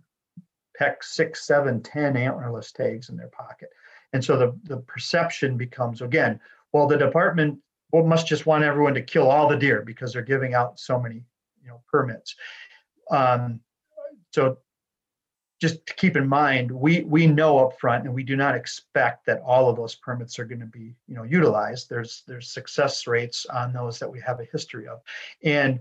heck 0.78 1.04
six, 1.04 1.46
seven, 1.46 1.84
ten 1.84 2.14
antlerless 2.14 2.72
tags 2.72 3.10
in 3.10 3.18
their 3.18 3.30
pocket. 3.30 3.70
And 4.14 4.24
so 4.24 4.36
the, 4.38 4.60
the 4.64 4.78
perception 4.78 5.58
becomes 5.58 6.02
again, 6.02 6.40
well, 6.74 6.88
the 6.88 6.98
department 6.98 7.60
well, 7.92 8.06
must 8.06 8.28
just 8.28 8.46
want 8.46 8.64
everyone 8.64 8.94
to 8.94 9.02
kill 9.02 9.30
all 9.30 9.48
the 9.48 9.58
deer 9.58 9.82
because 9.86 10.14
they're 10.14 10.22
giving 10.22 10.54
out 10.54 10.80
so 10.80 11.00
many, 11.00 11.24
you 11.62 11.68
know, 11.68 11.82
permits. 11.90 12.36
Um, 13.10 13.60
so 14.32 14.60
just 15.60 15.86
to 15.86 15.94
keep 15.94 16.16
in 16.16 16.28
mind, 16.28 16.72
we 16.72 17.02
we 17.02 17.28
know 17.28 17.60
up 17.60 17.80
front, 17.80 18.06
and 18.06 18.14
we 18.14 18.24
do 18.24 18.36
not 18.36 18.56
expect 18.56 19.26
that 19.28 19.42
all 19.46 19.70
of 19.70 19.76
those 19.76 19.96
permits 19.96 20.40
are 20.40 20.46
going 20.46 20.62
to 20.62 20.66
be, 20.66 20.96
you 21.08 21.16
know, 21.16 21.24
utilized. 21.24 21.90
There's 21.90 22.24
there's 22.28 22.52
success 22.52 23.06
rates 23.06 23.46
on 23.46 23.74
those 23.74 24.00
that 24.00 24.12
we 24.12 24.20
have 24.22 24.40
a 24.40 24.46
history 24.46 24.88
of, 24.88 25.02
and 25.44 25.80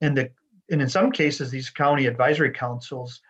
and 0.00 0.16
the 0.16 0.30
and 0.70 0.80
in 0.80 0.88
some 0.88 1.10
cases, 1.10 1.50
these 1.50 1.68
county 1.68 2.06
advisory 2.06 2.52
councils 2.52 3.20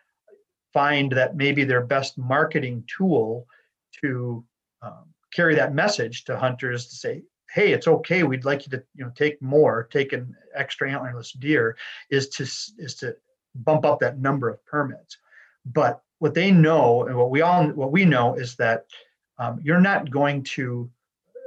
find 0.73 1.11
that 1.13 1.37
maybe 1.37 1.65
their 1.65 1.81
best 1.81 2.17
marketing 2.17 2.85
tool 2.87 3.47
to 4.01 4.45
um, 4.83 5.07
carry 5.33 5.55
that 5.55 5.75
message 5.75 6.25
to 6.25 6.37
hunters 6.37 6.87
to 6.89 6.97
say, 6.97 7.23
hey, 7.53 7.73
it's 7.73 7.89
okay. 7.89 8.23
We'd 8.23 8.45
like 8.45 8.67
you 8.67 8.71
to 8.71 8.83
you 8.95 9.05
know 9.05 9.13
take 9.15 9.41
more, 9.43 9.89
take 9.91 10.13
an 10.13 10.37
extra 10.55 10.91
antlerless 10.91 11.39
deer, 11.39 11.77
is 12.11 12.29
to 12.31 12.45
is 12.45 12.95
to 12.97 13.17
bump 13.55 13.85
up 13.85 14.01
that 14.01 14.19
number 14.19 14.49
of 14.49 14.65
permits. 14.65 15.19
But 15.67 16.03
what 16.19 16.35
they 16.35 16.51
know 16.51 17.05
and 17.05 17.17
what 17.17 17.31
we 17.31 17.41
all 17.41 17.67
what 17.69 17.93
we 17.93 18.05
know 18.05 18.35
is 18.35 18.57
that 18.57 18.87
um, 19.39 19.61
you're 19.63 19.81
not 19.81 20.11
going 20.11 20.43
to 20.43 20.91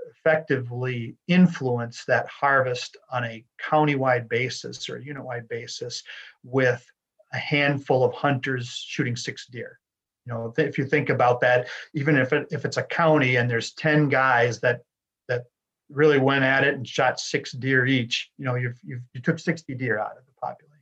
effectively 0.09 1.15
influence 1.27 2.05
that 2.05 2.27
harvest 2.27 2.97
on 3.11 3.23
a 3.25 3.43
countywide 3.61 4.29
basis 4.29 4.89
or 4.89 4.97
unit-wide 4.97 5.47
basis 5.49 6.01
with 6.43 6.85
a 7.33 7.37
handful 7.37 8.03
of 8.03 8.13
hunters 8.13 8.83
shooting 8.87 9.15
six 9.15 9.47
deer. 9.47 9.79
You 10.25 10.33
know, 10.33 10.53
if 10.57 10.77
you 10.77 10.85
think 10.85 11.09
about 11.09 11.41
that, 11.41 11.67
even 11.93 12.17
if 12.17 12.31
it, 12.31 12.47
if 12.51 12.65
it's 12.65 12.77
a 12.77 12.83
county 12.83 13.35
and 13.35 13.49
there's 13.49 13.73
10 13.73 14.09
guys 14.09 14.59
that 14.61 14.81
that 15.27 15.43
really 15.89 16.19
went 16.19 16.43
at 16.43 16.63
it 16.63 16.75
and 16.75 16.87
shot 16.87 17.19
six 17.19 17.51
deer 17.51 17.85
each, 17.85 18.29
you 18.37 18.45
know, 18.45 18.55
you've, 18.55 18.79
you've 18.83 19.01
you 19.13 19.21
took 19.21 19.39
60 19.39 19.73
deer 19.75 19.99
out 19.99 20.17
of 20.17 20.25
the 20.25 20.33
population. 20.41 20.73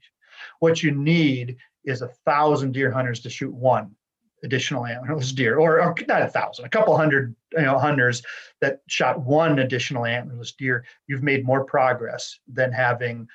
What 0.60 0.84
you 0.84 0.92
need 0.92 1.58
is 1.86 2.02
a 2.02 2.10
thousand 2.26 2.74
deer 2.74 2.92
hunters 2.92 3.22
to 3.22 3.30
shoot 3.30 3.54
one 3.54 3.96
additional 4.44 4.84
antlerless 4.84 5.32
deer, 5.36 5.58
or, 5.58 5.82
or, 5.82 5.96
not 6.08 6.22
a 6.22 6.28
thousand, 6.28 6.66
a 6.66 6.70
couple 6.70 6.96
hundred 6.96 7.36
you 7.54 7.62
know 7.62 7.78
hunters 7.78 8.22
that 8.60 8.80
shot 8.88 9.20
one 9.22 9.60
additional 9.60 10.04
antlerless 10.04 10.56
deer. 10.56 10.86
You've 11.08 11.24
made 11.24 11.46
more 11.46 11.64
progress 11.64 12.40
than 12.48 12.72
having. 12.72 13.28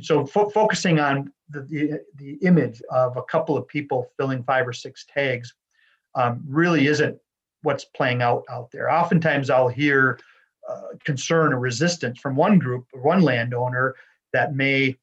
So 0.00 0.26
fo- 0.26 0.50
focusing 0.50 0.98
on 0.98 1.32
the, 1.48 1.62
the, 1.62 2.00
the 2.16 2.34
image 2.46 2.82
of 2.90 3.16
a 3.16 3.22
couple 3.22 3.56
of 3.56 3.68
people 3.68 4.10
filling 4.16 4.42
five 4.42 4.66
or 4.66 4.72
six 4.72 5.04
tags 5.06 5.54
um, 6.14 6.42
really 6.48 6.86
isn't 6.86 7.18
what's 7.62 7.84
playing 7.84 8.22
out 8.22 8.44
out 8.50 8.70
there. 8.70 8.90
Oftentimes, 8.90 9.50
I'll 9.50 9.68
hear 9.68 10.18
uh, 10.68 10.96
concern 11.04 11.52
or 11.52 11.58
resistance 11.58 12.18
from 12.18 12.36
one 12.36 12.58
group 12.58 12.86
or 12.92 13.02
one 13.02 13.20
landowner 13.20 13.94
that 14.32 14.54
may 14.54 14.96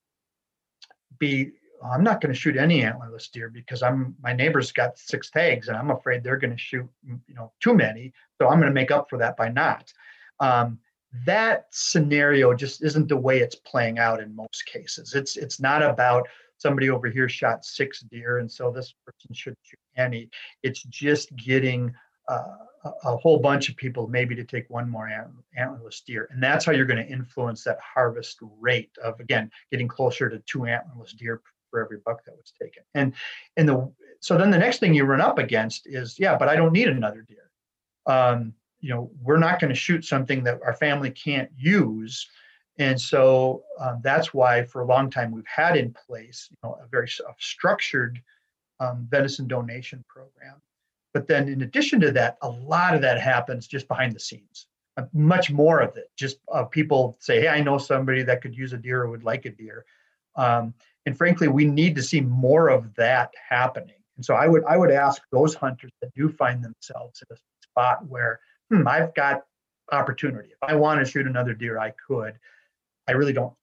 be 1.19 1.51
I'm 1.83 2.03
not 2.03 2.21
going 2.21 2.33
to 2.33 2.39
shoot 2.39 2.57
any 2.57 2.81
antlerless 2.81 3.31
deer 3.31 3.49
because 3.49 3.81
I'm 3.81 4.15
my 4.21 4.33
neighbor's 4.33 4.71
got 4.71 4.97
six 4.97 5.29
tags 5.29 5.67
and 5.67 5.77
I'm 5.77 5.91
afraid 5.91 6.23
they're 6.23 6.37
going 6.37 6.51
to 6.51 6.57
shoot 6.57 6.87
you 7.05 7.35
know 7.35 7.51
too 7.59 7.73
many. 7.73 8.13
So 8.39 8.47
I'm 8.47 8.59
going 8.59 8.69
to 8.69 8.73
make 8.73 8.91
up 8.91 9.09
for 9.09 9.17
that 9.19 9.37
by 9.37 9.49
not. 9.49 9.91
Um, 10.39 10.79
that 11.25 11.65
scenario 11.71 12.53
just 12.53 12.83
isn't 12.83 13.07
the 13.07 13.17
way 13.17 13.39
it's 13.39 13.55
playing 13.55 13.99
out 13.99 14.21
in 14.21 14.35
most 14.35 14.65
cases. 14.65 15.13
It's 15.13 15.37
it's 15.37 15.59
not 15.59 15.83
about 15.83 16.27
somebody 16.57 16.89
over 16.89 17.09
here 17.09 17.27
shot 17.27 17.65
six 17.65 18.01
deer 18.01 18.37
and 18.37 18.51
so 18.51 18.71
this 18.71 18.93
person 19.05 19.33
should 19.33 19.55
shoot 19.63 19.79
any. 19.97 20.29
It's 20.63 20.83
just 20.83 21.35
getting 21.35 21.93
uh, 22.27 22.55
a 23.03 23.17
whole 23.17 23.39
bunch 23.39 23.69
of 23.69 23.75
people 23.75 24.07
maybe 24.07 24.35
to 24.35 24.43
take 24.43 24.69
one 24.69 24.89
more 24.89 25.09
antlerless 25.59 26.03
deer 26.05 26.27
and 26.31 26.41
that's 26.41 26.65
how 26.65 26.71
you're 26.71 26.85
going 26.85 27.03
to 27.03 27.11
influence 27.11 27.63
that 27.63 27.77
harvest 27.79 28.39
rate 28.59 28.91
of 29.03 29.19
again 29.19 29.51
getting 29.69 29.87
closer 29.87 30.29
to 30.29 30.39
two 30.39 30.59
antlerless 30.59 31.15
deer 31.17 31.41
for 31.71 31.83
every 31.83 31.97
buck 32.05 32.23
that 32.25 32.35
was 32.35 32.53
taken. 32.61 32.83
And 32.93 33.13
and 33.57 33.67
the 33.67 33.91
so 34.19 34.37
then 34.37 34.51
the 34.51 34.57
next 34.57 34.79
thing 34.79 34.93
you 34.93 35.05
run 35.05 35.21
up 35.21 35.39
against 35.39 35.87
is 35.87 36.19
yeah, 36.19 36.37
but 36.37 36.49
I 36.49 36.55
don't 36.55 36.73
need 36.73 36.89
another 36.89 37.25
deer. 37.27 37.49
Um, 38.05 38.53
you 38.81 38.89
know, 38.89 39.11
we're 39.21 39.37
not 39.37 39.59
going 39.59 39.69
to 39.69 39.75
shoot 39.75 40.03
something 40.03 40.43
that 40.43 40.59
our 40.65 40.73
family 40.73 41.11
can't 41.11 41.49
use. 41.57 42.27
And 42.77 42.99
so 42.99 43.63
um, 43.79 44.01
that's 44.03 44.33
why 44.33 44.63
for 44.63 44.81
a 44.81 44.85
long 44.85 45.09
time 45.09 45.31
we've 45.31 45.45
had 45.47 45.77
in 45.77 45.93
place, 45.93 46.47
you 46.49 46.57
know, 46.63 46.77
a 46.83 46.87
very 46.87 47.07
a 47.07 47.33
structured 47.39 48.21
um, 48.79 49.07
venison 49.09 49.47
donation 49.47 50.03
program. 50.07 50.61
But 51.13 51.27
then 51.27 51.47
in 51.47 51.61
addition 51.61 51.99
to 52.01 52.11
that, 52.13 52.37
a 52.41 52.49
lot 52.49 52.95
of 52.95 53.01
that 53.01 53.21
happens 53.21 53.67
just 53.67 53.87
behind 53.87 54.13
the 54.13 54.19
scenes. 54.19 54.67
Uh, 54.97 55.03
much 55.13 55.51
more 55.51 55.79
of 55.79 55.95
it, 55.95 56.09
just 56.17 56.37
uh, 56.51 56.63
people 56.65 57.15
say, 57.19 57.41
"Hey, 57.41 57.47
I 57.47 57.61
know 57.61 57.77
somebody 57.77 58.23
that 58.23 58.41
could 58.41 58.55
use 58.55 58.73
a 58.73 58.77
deer 58.77 59.03
or 59.03 59.09
would 59.09 59.23
like 59.23 59.45
a 59.45 59.49
deer," 59.49 59.85
um, 60.35 60.73
and 61.05 61.17
frankly, 61.17 61.47
we 61.47 61.63
need 61.63 61.95
to 61.95 62.03
see 62.03 62.19
more 62.19 62.69
of 62.69 62.93
that 62.95 63.31
happening. 63.49 63.95
And 64.17 64.25
so 64.25 64.35
I 64.35 64.47
would 64.47 64.65
I 64.65 64.75
would 64.75 64.91
ask 64.91 65.21
those 65.31 65.53
hunters 65.53 65.91
that 66.01 66.13
do 66.13 66.27
find 66.29 66.63
themselves 66.63 67.21
in 67.21 67.33
a 67.33 67.39
spot 67.63 68.05
where 68.07 68.41
hmm, 68.71 68.87
I've 68.87 69.13
got 69.13 69.43
opportunity. 69.91 70.49
If 70.49 70.57
I 70.61 70.75
want 70.75 71.03
to 71.03 71.09
shoot 71.09 71.27
another 71.27 71.53
deer, 71.53 71.77
I 71.77 71.93
could. 72.07 72.39
I 73.07 73.11
really 73.11 73.33
don't 73.33 73.53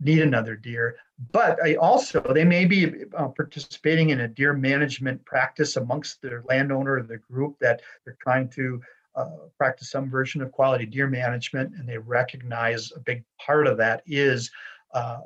need 0.00 0.20
another 0.20 0.56
deer. 0.56 0.96
But 1.32 1.62
I 1.62 1.76
also 1.76 2.20
they 2.20 2.44
may 2.44 2.64
be 2.64 3.04
uh, 3.16 3.28
participating 3.28 4.10
in 4.10 4.20
a 4.20 4.28
deer 4.28 4.52
management 4.52 5.24
practice 5.24 5.76
amongst 5.76 6.20
their 6.20 6.42
landowner 6.48 6.96
or 6.96 7.02
the 7.02 7.18
group 7.18 7.56
that 7.60 7.82
they're 8.04 8.18
trying 8.20 8.48
to 8.50 8.82
uh, 9.14 9.30
practice 9.56 9.90
some 9.90 10.10
version 10.10 10.42
of 10.42 10.50
quality 10.50 10.86
deer 10.86 11.06
management, 11.06 11.72
and 11.76 11.88
they 11.88 11.98
recognize 11.98 12.92
a 12.96 13.00
big 13.00 13.24
part 13.38 13.66
of 13.66 13.76
that 13.78 14.02
is 14.06 14.50
uh, 14.92 15.20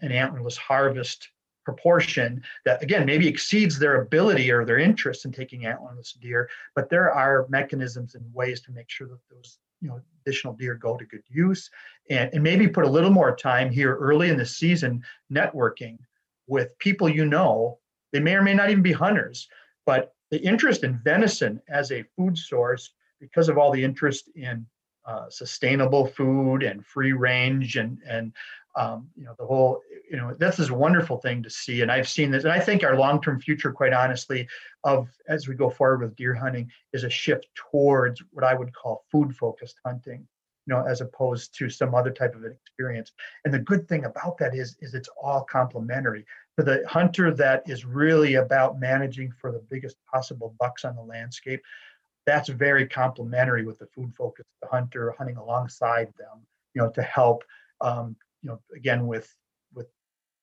an 0.00 0.10
antlerless 0.10 0.56
harvest 0.56 1.28
proportion 1.66 2.42
that 2.64 2.82
again 2.82 3.04
maybe 3.04 3.26
exceeds 3.28 3.78
their 3.78 4.00
ability 4.02 4.50
or 4.50 4.64
their 4.64 4.78
interest 4.78 5.24
in 5.26 5.32
taking 5.32 5.62
antlerless 5.62 6.18
deer 6.20 6.48
but 6.76 6.88
there 6.88 7.12
are 7.12 7.46
mechanisms 7.48 8.14
and 8.14 8.24
ways 8.32 8.60
to 8.60 8.70
make 8.72 8.88
sure 8.88 9.08
that 9.08 9.18
those 9.30 9.58
you 9.82 9.88
know 9.88 10.00
additional 10.22 10.54
deer 10.54 10.74
go 10.74 10.96
to 10.96 11.04
good 11.04 11.22
use. 11.28 11.70
And, 12.10 12.30
and 12.32 12.42
maybe 12.42 12.66
put 12.66 12.84
a 12.84 12.90
little 12.90 13.10
more 13.10 13.36
time 13.36 13.70
here 13.70 13.94
early 13.96 14.30
in 14.30 14.36
the 14.36 14.46
season 14.46 15.02
networking 15.30 15.98
with 16.46 16.76
people 16.78 17.08
you 17.08 17.26
know. 17.26 17.78
They 18.12 18.20
may 18.20 18.34
or 18.34 18.42
may 18.42 18.54
not 18.54 18.70
even 18.70 18.82
be 18.82 18.92
hunters 18.92 19.48
but 19.86 20.14
the 20.30 20.42
interest 20.42 20.84
in 20.84 21.00
venison 21.04 21.62
as 21.68 21.92
a 21.92 22.04
food 22.16 22.36
source 22.36 22.92
because 23.20 23.48
of 23.48 23.56
all 23.56 23.70
the 23.70 23.82
interest 23.82 24.28
in 24.34 24.66
uh, 25.06 25.30
sustainable 25.30 26.06
food 26.06 26.64
and 26.64 26.84
free 26.84 27.12
range 27.12 27.76
and 27.76 27.98
and 28.08 28.32
um, 28.76 29.08
you 29.16 29.24
know 29.24 29.34
the 29.38 29.46
whole 29.46 29.80
you 30.10 30.16
know 30.16 30.34
this 30.34 30.58
is 30.58 30.70
a 30.70 30.74
wonderful 30.74 31.18
thing 31.18 31.42
to 31.42 31.50
see. 31.50 31.82
And 31.82 31.90
i've 31.90 32.08
seen 32.08 32.30
this 32.30 32.44
and 32.44 32.52
i 32.52 32.60
think 32.60 32.84
our 32.84 32.96
long-term 32.96 33.40
future 33.40 33.72
quite 33.72 33.92
honestly 33.92 34.48
of 34.84 35.08
as 35.28 35.48
we 35.48 35.54
go 35.54 35.70
forward 35.70 36.02
with 36.02 36.16
deer 36.16 36.34
hunting 36.34 36.70
is 36.92 37.04
a 37.04 37.10
shift 37.10 37.46
towards 37.54 38.22
what 38.32 38.44
i 38.44 38.54
would 38.54 38.74
call 38.74 39.04
food 39.10 39.34
focused 39.34 39.80
hunting 39.84 40.26
you 40.66 40.74
know 40.74 40.84
as 40.86 41.00
opposed 41.00 41.56
to 41.56 41.70
some 41.70 41.94
other 41.94 42.10
type 42.10 42.34
of 42.34 42.44
an 42.44 42.52
experience. 42.52 43.12
And 43.44 43.54
the 43.54 43.60
good 43.60 43.88
thing 43.88 44.04
about 44.04 44.36
that 44.38 44.54
is 44.54 44.76
is 44.80 44.94
it's 44.94 45.08
all 45.22 45.42
complementary. 45.42 46.26
For 46.56 46.64
the 46.64 46.82
hunter 46.88 47.32
that 47.34 47.62
is 47.66 47.84
really 47.84 48.34
about 48.34 48.80
managing 48.80 49.32
for 49.40 49.52
the 49.52 49.62
biggest 49.70 49.96
possible 50.12 50.54
bucks 50.58 50.84
on 50.84 50.96
the 50.96 51.02
landscape 51.02 51.62
that's 52.26 52.48
very 52.48 52.86
complementary 52.86 53.64
with 53.64 53.78
the 53.78 53.86
food 53.86 54.12
focused 54.14 54.50
hunter 54.68 55.14
hunting 55.16 55.36
alongside 55.36 56.12
them 56.18 56.44
you 56.74 56.82
know 56.82 56.90
to 56.90 57.02
help 57.02 57.44
um, 57.80 58.16
you 58.42 58.50
know, 58.50 58.60
again 58.74 59.06
with 59.06 59.32
with 59.74 59.86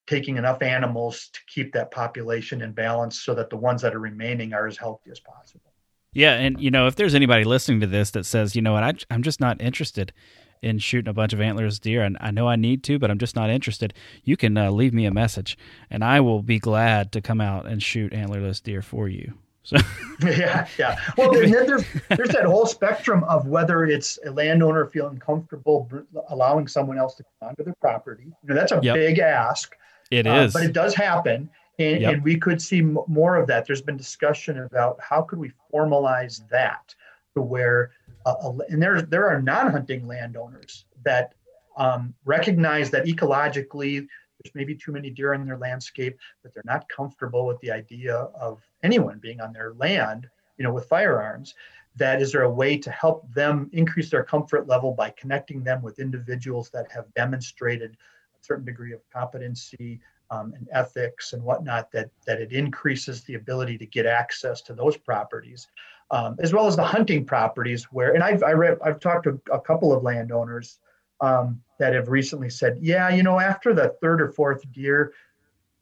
taking 0.07 0.37
enough 0.37 0.61
animals 0.61 1.29
to 1.33 1.39
keep 1.47 1.73
that 1.73 1.91
population 1.91 2.61
in 2.61 2.71
balance 2.71 3.21
so 3.21 3.33
that 3.35 3.49
the 3.49 3.57
ones 3.57 3.81
that 3.81 3.95
are 3.95 3.99
remaining 3.99 4.53
are 4.53 4.67
as 4.67 4.77
healthy 4.77 5.11
as 5.11 5.19
possible. 5.19 5.73
Yeah, 6.13 6.33
and 6.33 6.59
you 6.61 6.69
know, 6.69 6.87
if 6.87 6.95
there's 6.95 7.15
anybody 7.15 7.43
listening 7.43 7.79
to 7.79 7.87
this 7.87 8.11
that 8.11 8.25
says, 8.25 8.55
you 8.55 8.61
know 8.61 8.73
what, 8.73 8.83
I, 8.83 8.93
I'm 9.09 9.23
just 9.23 9.39
not 9.39 9.59
interested 9.61 10.13
in 10.61 10.79
shooting 10.79 11.09
a 11.09 11.13
bunch 11.13 11.33
of 11.33 11.41
antlers 11.41 11.79
deer, 11.79 12.03
and 12.03 12.17
I 12.21 12.31
know 12.31 12.47
I 12.47 12.55
need 12.55 12.83
to, 12.83 12.97
but 12.97 13.11
I'm 13.11 13.17
just 13.17 13.35
not 13.35 13.49
interested. 13.49 13.93
You 14.23 14.37
can 14.37 14.57
uh, 14.57 14.71
leave 14.71 14.93
me 14.93 15.05
a 15.05 15.11
message, 15.11 15.57
and 15.89 16.03
I 16.03 16.21
will 16.21 16.41
be 16.41 16.59
glad 16.59 17.11
to 17.11 17.21
come 17.21 17.41
out 17.41 17.65
and 17.65 17.83
shoot 17.83 18.13
antlerless 18.13 18.61
deer 18.61 18.81
for 18.81 19.09
you. 19.09 19.33
So 19.63 19.77
yeah, 20.23 20.67
yeah. 20.77 20.99
Well, 21.17 21.31
then 21.31 21.51
there's 21.51 21.85
there's 22.09 22.29
that 22.29 22.43
whole 22.45 22.65
spectrum 22.65 23.23
of 23.23 23.47
whether 23.47 23.85
it's 23.85 24.19
a 24.25 24.31
landowner 24.31 24.85
feeling 24.87 25.17
comfortable 25.17 25.89
allowing 26.29 26.67
someone 26.67 26.97
else 26.97 27.15
to 27.15 27.23
come 27.23 27.49
onto 27.49 27.63
their 27.63 27.75
property. 27.75 28.25
You 28.25 28.49
know, 28.49 28.55
that's 28.55 28.73
a 28.73 28.79
yep. 28.83 28.95
big 28.95 29.19
ask. 29.19 29.75
It 30.11 30.27
uh, 30.27 30.33
is, 30.41 30.53
but 30.53 30.63
it 30.63 30.73
does 30.73 30.93
happen, 30.93 31.49
and, 31.79 32.01
yep. 32.01 32.13
and 32.13 32.23
we 32.23 32.37
could 32.37 32.61
see 32.61 32.79
m- 32.79 32.99
more 33.07 33.37
of 33.37 33.47
that. 33.47 33.65
There's 33.65 33.81
been 33.81 33.97
discussion 33.97 34.59
about 34.59 34.99
how 35.01 35.21
could 35.21 35.39
we 35.39 35.51
formalize 35.73 36.47
that 36.49 36.93
to 37.35 37.41
where, 37.41 37.91
uh, 38.25 38.51
and 38.69 38.81
there 38.81 39.01
there 39.01 39.27
are 39.29 39.41
non-hunting 39.41 40.05
landowners 40.05 40.85
that 41.05 41.33
um, 41.77 42.13
recognize 42.25 42.91
that 42.91 43.05
ecologically 43.05 44.07
there's 44.43 44.55
maybe 44.55 44.75
too 44.75 44.91
many 44.91 45.09
deer 45.09 45.33
in 45.33 45.45
their 45.45 45.57
landscape, 45.57 46.17
but 46.41 46.53
they're 46.53 46.63
not 46.65 46.89
comfortable 46.89 47.45
with 47.45 47.59
the 47.61 47.71
idea 47.71 48.15
of 48.15 48.61
anyone 48.83 49.19
being 49.19 49.39
on 49.39 49.53
their 49.53 49.73
land, 49.75 50.27
you 50.57 50.63
know, 50.63 50.73
with 50.73 50.85
firearms. 50.85 51.55
That 51.95 52.21
is 52.21 52.31
there 52.31 52.43
a 52.43 52.49
way 52.49 52.77
to 52.77 52.91
help 52.91 53.31
them 53.33 53.69
increase 53.71 54.09
their 54.09 54.23
comfort 54.23 54.67
level 54.67 54.93
by 54.93 55.11
connecting 55.11 55.63
them 55.63 55.81
with 55.81 55.99
individuals 55.99 56.69
that 56.71 56.91
have 56.91 57.13
demonstrated 57.13 57.91
a 57.91 58.43
certain 58.43 58.65
degree 58.65 58.93
of 58.93 59.01
competency 59.11 59.99
um, 60.31 60.53
and 60.55 60.67
ethics 60.71 61.33
and 61.33 61.43
whatnot 61.43 61.91
that 61.91 62.09
that 62.25 62.41
it 62.41 62.51
increases 62.51 63.23
the 63.23 63.35
ability 63.35 63.77
to 63.77 63.85
get 63.85 64.07
access 64.07 64.61
to 64.63 64.73
those 64.73 64.97
properties, 64.97 65.67
um, 66.09 66.35
as 66.39 66.51
well 66.51 66.65
as 66.65 66.75
the 66.75 66.83
hunting 66.83 67.23
properties 67.23 67.85
where 67.91 68.13
and 68.13 68.23
I've 68.23 68.41
I 68.41 68.53
I've 68.83 68.99
talked 68.99 69.25
to 69.25 69.39
a 69.51 69.59
couple 69.59 69.93
of 69.93 70.01
landowners 70.01 70.79
um, 71.23 71.61
that 71.79 71.93
have 71.93 72.09
recently 72.09 72.49
said, 72.49 72.77
yeah, 72.81 73.09
you 73.09 73.23
know, 73.23 73.39
after 73.39 73.73
the 73.73 73.95
third 74.01 74.21
or 74.21 74.29
fourth 74.29 74.69
deer, 74.73 75.13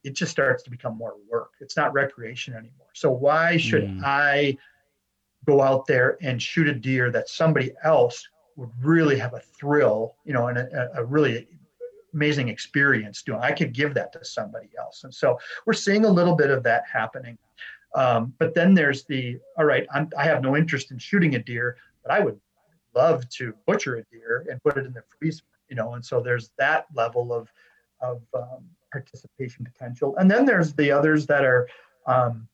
it 0.04 0.14
just 0.14 0.32
starts 0.32 0.62
to 0.64 0.70
become 0.70 0.96
more 0.96 1.16
work. 1.30 1.52
It's 1.60 1.76
not 1.76 1.94
recreation 1.94 2.54
anymore. 2.54 2.90
So 2.94 3.10
why 3.10 3.58
should 3.58 3.86
mm. 3.86 4.02
I 4.04 4.58
go 5.46 5.62
out 5.62 5.88
there 5.88 6.18
and 6.22 6.40
shoot 6.40 6.68
a 6.68 6.74
deer 6.74 7.10
that 7.12 7.28
somebody 7.28 7.74
else 7.84 8.28
would 8.56 8.70
really 8.84 9.18
have 9.18 9.34
a 9.34 9.40
thrill, 9.40 10.16
you 10.26 10.34
know, 10.34 10.48
and 10.48 10.60
a, 10.60 10.90
a 10.96 11.04
really 11.04 11.48
amazing 12.14 12.50
experience 12.50 13.24
doing? 13.24 13.40
I 13.42 13.52
could 13.52 13.74
give 13.74 13.96
that 13.96 14.14
to 14.14 14.24
somebody 14.24 14.70
else. 14.78 15.04
And 15.04 15.14
so 15.14 15.40
we're 15.66 15.74
seeing 15.74 16.06
a 16.06 16.10
little 16.10 16.36
bit 16.36 16.52
of 16.52 16.62
that 16.64 16.84
happening. 16.92 17.38
Um, 17.96 18.34
but 18.38 18.54
then 18.54 18.76
there's 18.76 19.06
the 19.06 19.40
all 19.58 19.66
right, 19.66 19.88
I'm, 19.92 20.10
I 20.18 20.26
have 20.26 20.44
no 20.44 20.56
interest 20.56 20.92
in 20.92 21.00
shooting 21.00 21.34
a 21.36 21.40
deer, 21.40 21.78
but 22.04 22.12
I 22.12 22.20
would 22.20 22.40
love 22.96 23.28
to 23.30 23.54
butcher 23.66 23.98
a 23.98 24.04
deer 24.12 24.46
and 24.50 24.62
put 24.64 24.78
it 24.78 24.86
in 24.86 24.94
the 24.94 25.04
freezer, 25.18 25.44
you 25.70 25.76
know. 25.76 25.94
And 25.94 26.04
so 26.04 26.22
there's 26.22 26.52
that 26.58 26.86
level 26.94 27.34
of 27.34 27.52
of 28.02 28.22
um, 28.34 28.66
participation 28.92 29.66
potential. 29.66 30.16
And 30.18 30.30
then 30.30 30.46
there's 30.46 30.74
the 30.74 30.92
others 30.92 31.26
that 31.28 31.46
are, 31.46 31.68
um, 32.08 32.48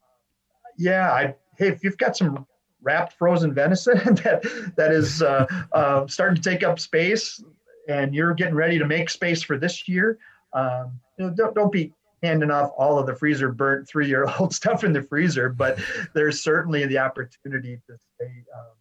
yeah, 0.77 1.11
I 1.11 1.35
hey, 1.57 1.69
if 1.69 1.83
you've 1.83 1.97
got 1.97 2.15
some 2.15 2.45
wrapped 2.81 3.13
frozen 3.13 3.53
venison 3.53 3.97
that 4.23 4.73
that 4.75 4.91
is 4.91 5.21
uh, 5.21 5.45
uh, 5.71 6.07
starting 6.07 6.41
to 6.41 6.49
take 6.49 6.63
up 6.63 6.79
space, 6.79 7.43
and 7.87 8.13
you're 8.13 8.33
getting 8.33 8.55
ready 8.55 8.77
to 8.77 8.85
make 8.85 9.09
space 9.09 9.41
for 9.41 9.57
this 9.57 9.87
year, 9.87 10.17
um, 10.53 10.99
you 11.17 11.25
know, 11.25 11.33
don't, 11.33 11.55
don't 11.55 11.71
be 11.71 11.93
handing 12.23 12.51
off 12.51 12.71
all 12.77 12.97
of 12.97 13.05
the 13.05 13.15
freezer 13.15 13.51
burnt 13.51 13.87
three 13.87 14.07
year 14.07 14.27
old 14.39 14.53
stuff 14.61 14.83
in 14.83 14.93
the 14.93 15.01
freezer, 15.01 15.49
but 15.49 15.79
there's 16.13 16.41
certainly 16.41 16.85
the 16.85 16.97
opportunity 16.97 17.79
to 17.87 17.97
say. 18.19 18.27
Um, 18.55 18.71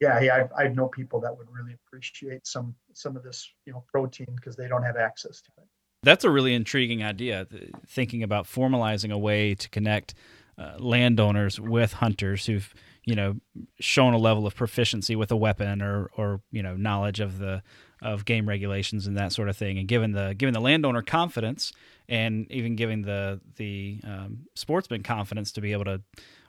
yeah, 0.00 0.20
hey, 0.20 0.30
I, 0.30 0.48
I 0.56 0.68
know 0.68 0.88
people 0.88 1.20
that 1.20 1.36
would 1.36 1.48
really 1.50 1.74
appreciate 1.74 2.46
some 2.46 2.74
some 2.92 3.16
of 3.16 3.22
this, 3.22 3.50
you 3.66 3.72
know, 3.72 3.84
protein 3.88 4.28
because 4.34 4.56
they 4.56 4.68
don't 4.68 4.82
have 4.82 4.96
access 4.96 5.40
to 5.42 5.50
it. 5.58 5.68
That's 6.02 6.24
a 6.24 6.30
really 6.30 6.54
intriguing 6.54 7.02
idea. 7.02 7.46
Thinking 7.86 8.22
about 8.22 8.46
formalizing 8.46 9.12
a 9.12 9.18
way 9.18 9.54
to 9.54 9.68
connect 9.68 10.14
uh, 10.56 10.74
landowners 10.78 11.60
with 11.60 11.94
hunters 11.94 12.46
who've 12.46 12.72
you 13.04 13.14
know 13.14 13.36
shown 13.80 14.12
a 14.12 14.18
level 14.18 14.46
of 14.46 14.54
proficiency 14.54 15.16
with 15.16 15.30
a 15.30 15.36
weapon 15.36 15.82
or 15.82 16.10
or 16.16 16.40
you 16.52 16.62
know 16.62 16.76
knowledge 16.76 17.20
of 17.20 17.38
the 17.38 17.62
of 18.00 18.24
game 18.24 18.48
regulations 18.48 19.08
and 19.08 19.16
that 19.16 19.32
sort 19.32 19.48
of 19.48 19.56
thing, 19.56 19.78
and 19.78 19.88
given 19.88 20.12
the 20.12 20.34
given 20.36 20.52
the 20.52 20.60
landowner 20.60 21.02
confidence 21.02 21.72
and 22.08 22.46
even 22.50 22.76
giving 22.76 23.02
the 23.02 23.40
the 23.56 24.00
um, 24.04 24.46
sportsman 24.54 25.02
confidence 25.02 25.52
to 25.52 25.60
be 25.60 25.72
able 25.72 25.84
to 25.84 26.00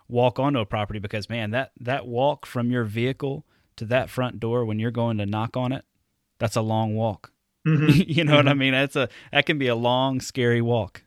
walk 0.10 0.40
onto 0.40 0.60
a 0.60 0.66
property 0.66 1.00
because 1.00 1.30
man 1.30 1.52
that 1.52 1.72
that 1.80 2.06
walk 2.06 2.46
from 2.46 2.72
your 2.72 2.84
vehicle 2.84 3.46
to 3.78 3.86
that 3.86 4.10
front 4.10 4.40
door 4.40 4.66
when 4.66 4.80
you're 4.80 4.92
going 4.92 5.18
to 5.18 5.26
knock 5.26 5.56
on 5.56 5.72
it 5.72 5.86
that's 6.40 6.56
a 6.56 6.62
long 6.62 6.96
walk 6.96 7.32
Mm-hmm. 7.68 8.02
you 8.08 8.24
know 8.24 8.32
mm-hmm. 8.32 8.38
what 8.38 8.48
I 8.48 8.52
mm-hmm. 8.52 8.60
mean? 8.60 8.72
That's 8.74 8.96
a 8.96 9.10
that 9.32 9.46
can 9.46 9.58
be 9.58 9.68
a 9.68 9.76
long, 9.76 10.22
scary 10.22 10.62
walk. 10.62 11.04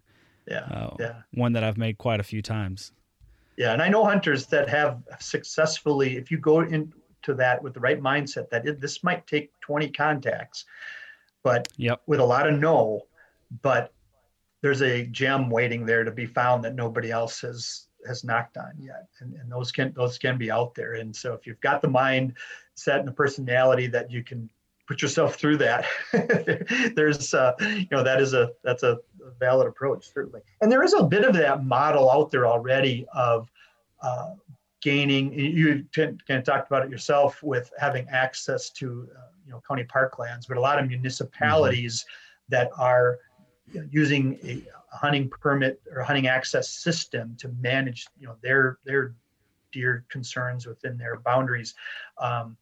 Yeah, 0.49 0.65
uh, 0.65 0.97
yeah. 0.99 1.15
One 1.35 1.53
that 1.53 1.65
I've 1.65 1.79
made 1.79 1.99
quite 1.99 2.21
a 2.21 2.25
few 2.25 2.43
times. 2.43 2.93
Yeah, 3.57 3.73
and 3.73 3.83
I 3.83 3.89
know 3.89 4.05
hunters 4.05 4.47
that 4.47 4.69
have 4.69 5.03
successfully. 5.21 6.17
If 6.17 6.31
you 6.31 6.39
go 6.39 6.61
into 6.61 7.35
that 7.35 7.63
with 7.63 7.75
the 7.75 7.81
right 7.81 8.01
mindset, 8.01 8.51
that 8.51 8.67
it, 8.67 8.81
this 8.81 9.05
might 9.05 9.27
take 9.27 9.53
20 9.61 9.91
contacts, 9.91 10.65
but 11.43 11.69
yep. 11.77 12.03
with 12.07 12.19
a 12.19 12.25
lot 12.25 12.49
of 12.49 12.59
no, 12.59 13.03
but 13.61 13.93
there's 14.63 14.83
a 14.83 15.05
gem 15.07 15.51
waiting 15.51 15.85
there 15.85 16.03
to 16.03 16.11
be 16.11 16.27
found 16.27 16.65
that 16.65 16.75
nobody 16.75 17.11
else 17.11 17.43
has 17.43 17.87
has 18.07 18.25
knocked 18.25 18.57
on 18.57 18.73
yet 18.79 19.09
and, 19.21 19.35
and 19.35 19.51
those 19.51 19.73
can 19.73 19.93
those 19.95 20.19
can 20.19 20.37
be 20.37 20.51
out 20.51 20.75
there 20.75 20.95
and 20.95 21.15
so 21.15 21.33
if 21.35 21.47
you've 21.47 21.61
got 21.61 21.83
the 21.83 21.89
mind 21.89 22.35
set 22.75 22.99
and 22.99 23.09
the 23.09 23.13
personality 23.13 23.87
that 23.87 24.11
you 24.11 24.23
can 24.23 24.49
put 24.87 25.01
yourself 25.01 25.37
through 25.37 25.57
that. 25.57 25.87
There's, 26.95 27.35
uh, 27.35 27.53
you 27.61 27.87
know, 27.91 28.03
that 28.03 28.21
is 28.21 28.35
a 28.35 28.53
that's 28.63 28.83
a 28.83 28.99
valid 29.39 29.67
approach 29.67 30.13
certainly, 30.13 30.43
and 30.61 30.71
there 30.71 30.83
is 30.83 30.95
a 30.95 31.03
bit 31.03 31.25
of 31.25 31.35
that 31.35 31.65
model 31.65 32.11
out 32.11 32.31
there 32.31 32.47
already 32.47 33.07
of 33.15 33.51
uh, 34.03 34.35
gaining. 34.83 35.33
You 35.33 35.87
kind 35.95 36.21
of 36.29 36.45
talked 36.45 36.69
about 36.69 36.85
it 36.85 36.91
yourself 36.91 37.43
with 37.43 37.71
having 37.79 38.07
access 38.09 38.71
to, 38.71 39.09
uh, 39.17 39.29
you 39.47 39.53
know, 39.53 39.63
county 39.67 39.85
parklands, 39.85 40.47
but 40.47 40.57
a 40.57 40.61
lot 40.61 40.79
of 40.79 40.89
municipalities 40.89 42.05
mm-hmm. 42.05 42.55
that 42.57 42.71
are 42.77 43.19
using 43.91 44.39
a 44.45 44.63
hunting 44.93 45.29
permit 45.29 45.81
or 45.95 46.03
hunting 46.03 46.27
access 46.27 46.69
system 46.71 47.37
to 47.39 47.49
manage, 47.61 48.07
you 48.19 48.27
know, 48.27 48.37
their 48.43 48.79
their 48.85 49.15
deer 49.73 50.05
concerns 50.11 50.67
within 50.67 50.99
their 50.99 51.17
boundaries. 51.21 51.75
Um, 52.19 52.57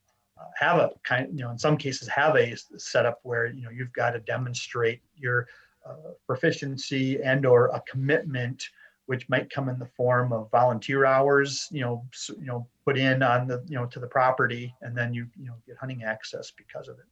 have 0.59 0.78
a 0.78 0.90
kind 1.05 1.28
you 1.32 1.44
know 1.44 1.51
in 1.51 1.59
some 1.59 1.77
cases 1.77 2.09
have 2.09 2.36
a 2.36 2.57
setup 2.77 3.20
where 3.23 3.47
you 3.47 3.62
know 3.62 3.70
you've 3.70 3.93
got 3.93 4.12
to 4.12 4.20
demonstrate 4.20 5.01
your 5.16 5.47
uh, 5.86 6.12
proficiency 6.27 7.23
and 7.23 7.44
or 7.47 7.66
a 7.69 7.82
commitment 7.89 8.69
which 9.07 9.28
might 9.28 9.51
come 9.51 9.69
in 9.69 9.78
the 9.78 9.86
form 9.86 10.32
of 10.32 10.51
volunteer 10.51 11.05
hours 11.05 11.69
you 11.70 11.81
know 11.81 12.05
you 12.39 12.47
know 12.47 12.66
put 12.85 12.97
in 12.97 13.23
on 13.23 13.47
the 13.47 13.62
you 13.69 13.77
know 13.77 13.86
to 13.86 14.01
the 14.01 14.07
property 14.07 14.74
and 14.82 14.97
then 14.97 15.12
you 15.12 15.27
you 15.39 15.47
know 15.47 15.55
get 15.66 15.77
hunting 15.77 16.05
access 16.05 16.51
because 16.51 16.89
of 16.89 16.98
it 16.98 17.07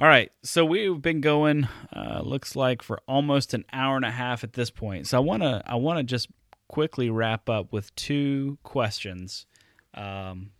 all 0.00 0.08
right 0.08 0.32
so 0.42 0.64
we've 0.64 1.00
been 1.00 1.20
going 1.20 1.68
uh, 1.94 2.20
looks 2.24 2.56
like 2.56 2.82
for 2.82 3.00
almost 3.06 3.54
an 3.54 3.64
hour 3.72 3.96
and 3.96 4.04
a 4.04 4.10
half 4.10 4.42
at 4.42 4.54
this 4.54 4.70
point 4.70 5.06
so 5.06 5.16
i 5.16 5.20
want 5.20 5.42
to 5.42 5.62
i 5.66 5.74
want 5.76 5.98
to 5.98 6.02
just 6.02 6.28
quickly 6.68 7.10
wrap 7.10 7.48
up 7.48 7.72
with 7.72 7.94
two 7.94 8.58
questions 8.62 9.46
um, 9.94 10.50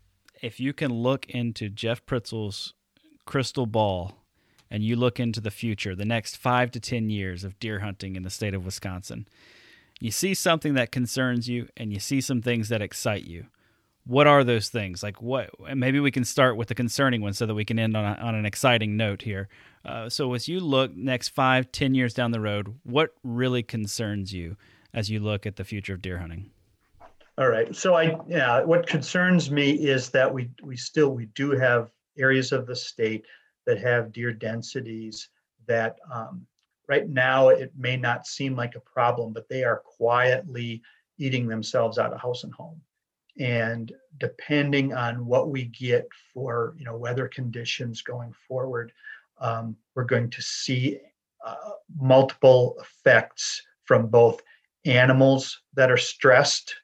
if 0.42 0.58
you 0.58 0.72
can 0.72 0.92
look 0.92 1.28
into 1.28 1.68
Jeff 1.68 2.04
Pritzl's 2.06 2.74
crystal 3.26 3.66
ball 3.66 4.16
and 4.70 4.82
you 4.82 4.96
look 4.96 5.20
into 5.20 5.40
the 5.40 5.50
future, 5.50 5.94
the 5.94 6.04
next 6.04 6.36
five 6.36 6.70
to 6.72 6.80
10 6.80 7.10
years 7.10 7.44
of 7.44 7.58
deer 7.58 7.80
hunting 7.80 8.16
in 8.16 8.22
the 8.22 8.30
state 8.30 8.54
of 8.54 8.64
Wisconsin, 8.64 9.26
you 10.00 10.10
see 10.10 10.34
something 10.34 10.74
that 10.74 10.92
concerns 10.92 11.48
you 11.48 11.68
and 11.76 11.92
you 11.92 12.00
see 12.00 12.20
some 12.20 12.40
things 12.40 12.68
that 12.70 12.82
excite 12.82 13.24
you. 13.24 13.46
What 14.06 14.27
are 14.27 14.44
those 14.44 14.68
things? 14.68 15.02
Like 15.02 15.20
what? 15.22 15.51
Maybe 15.74 16.01
we 16.01 16.10
can 16.10 16.24
start 16.24 16.56
with 16.56 16.68
the 16.68 16.74
concerning 16.74 17.20
one 17.20 17.32
so 17.32 17.47
that 17.47 17.55
we 17.55 17.64
can 17.64 17.78
end 17.78 17.97
on, 17.97 18.05
a, 18.05 18.20
on 18.20 18.35
an 18.35 18.47
exciting 18.47 18.97
note 18.97 19.22
here. 19.22 19.48
Uh, 19.85 20.09
so 20.09 20.35
as 20.35 20.48
you 20.48 20.60
look 20.60 20.94
next 20.97 21.28
five, 21.28 21.70
ten 21.70 21.94
years 21.94 22.14
down 22.14 22.31
the 22.31 22.40
road, 22.40 22.74
what 22.82 23.14
really 23.22 23.62
concerns 23.62 24.32
you 24.32 24.56
as 24.93 25.10
you 25.10 25.20
look 25.20 25.47
at 25.47 25.56
the 25.56 25.64
future 25.64 25.94
of 25.94 26.02
deer 26.02 26.18
hunting? 26.18 26.51
All 27.39 27.48
right. 27.48 27.74
So 27.74 27.94
I 27.94 28.18
yeah, 28.27 28.62
what 28.62 28.86
concerns 28.86 29.51
me 29.51 29.70
is 29.70 30.10
that 30.10 30.32
we 30.32 30.51
we 30.62 30.77
still 30.77 31.10
we 31.10 31.27
do 31.27 31.52
have 31.52 31.90
areas 32.18 32.52
of 32.52 32.66
the 32.66 32.77
state 32.77 33.24
that 33.66 33.78
have 33.78 34.12
deer 34.12 34.32
densities 34.32 35.28
that 35.66 35.97
um, 36.12 36.47
right 36.89 37.09
now 37.09 37.48
it 37.48 37.72
may 37.77 37.97
not 37.97 38.27
seem 38.27 38.56
like 38.56 38.74
a 38.74 38.81
problem, 38.81 39.32
but 39.32 39.48
they 39.48 39.62
are 39.64 39.82
quietly 39.85 40.82
eating 41.18 41.47
themselves 41.47 41.98
out 41.98 42.12
of 42.12 42.20
house 42.20 42.44
and 42.44 42.52
home. 42.52 42.81
And 43.39 43.93
depending 44.19 44.93
on 44.93 45.24
what 45.27 45.48
we 45.48 45.65
get 45.65 46.09
for 46.32 46.74
you 46.78 46.85
know 46.85 46.97
weather 46.97 47.28
conditions 47.28 48.02
going 48.02 48.32
forward, 48.48 48.93
um, 49.40 49.77
we're 49.94 50.05
going 50.05 50.31
to 50.31 50.43
see 50.43 50.98
uh, 51.44 51.70
multiple 51.98 52.77
effects 52.81 53.62
from 53.85 54.09
both 54.09 54.43
animals 54.85 55.61
that 55.74 55.90
are 55.90 55.97
stressed 55.97 56.74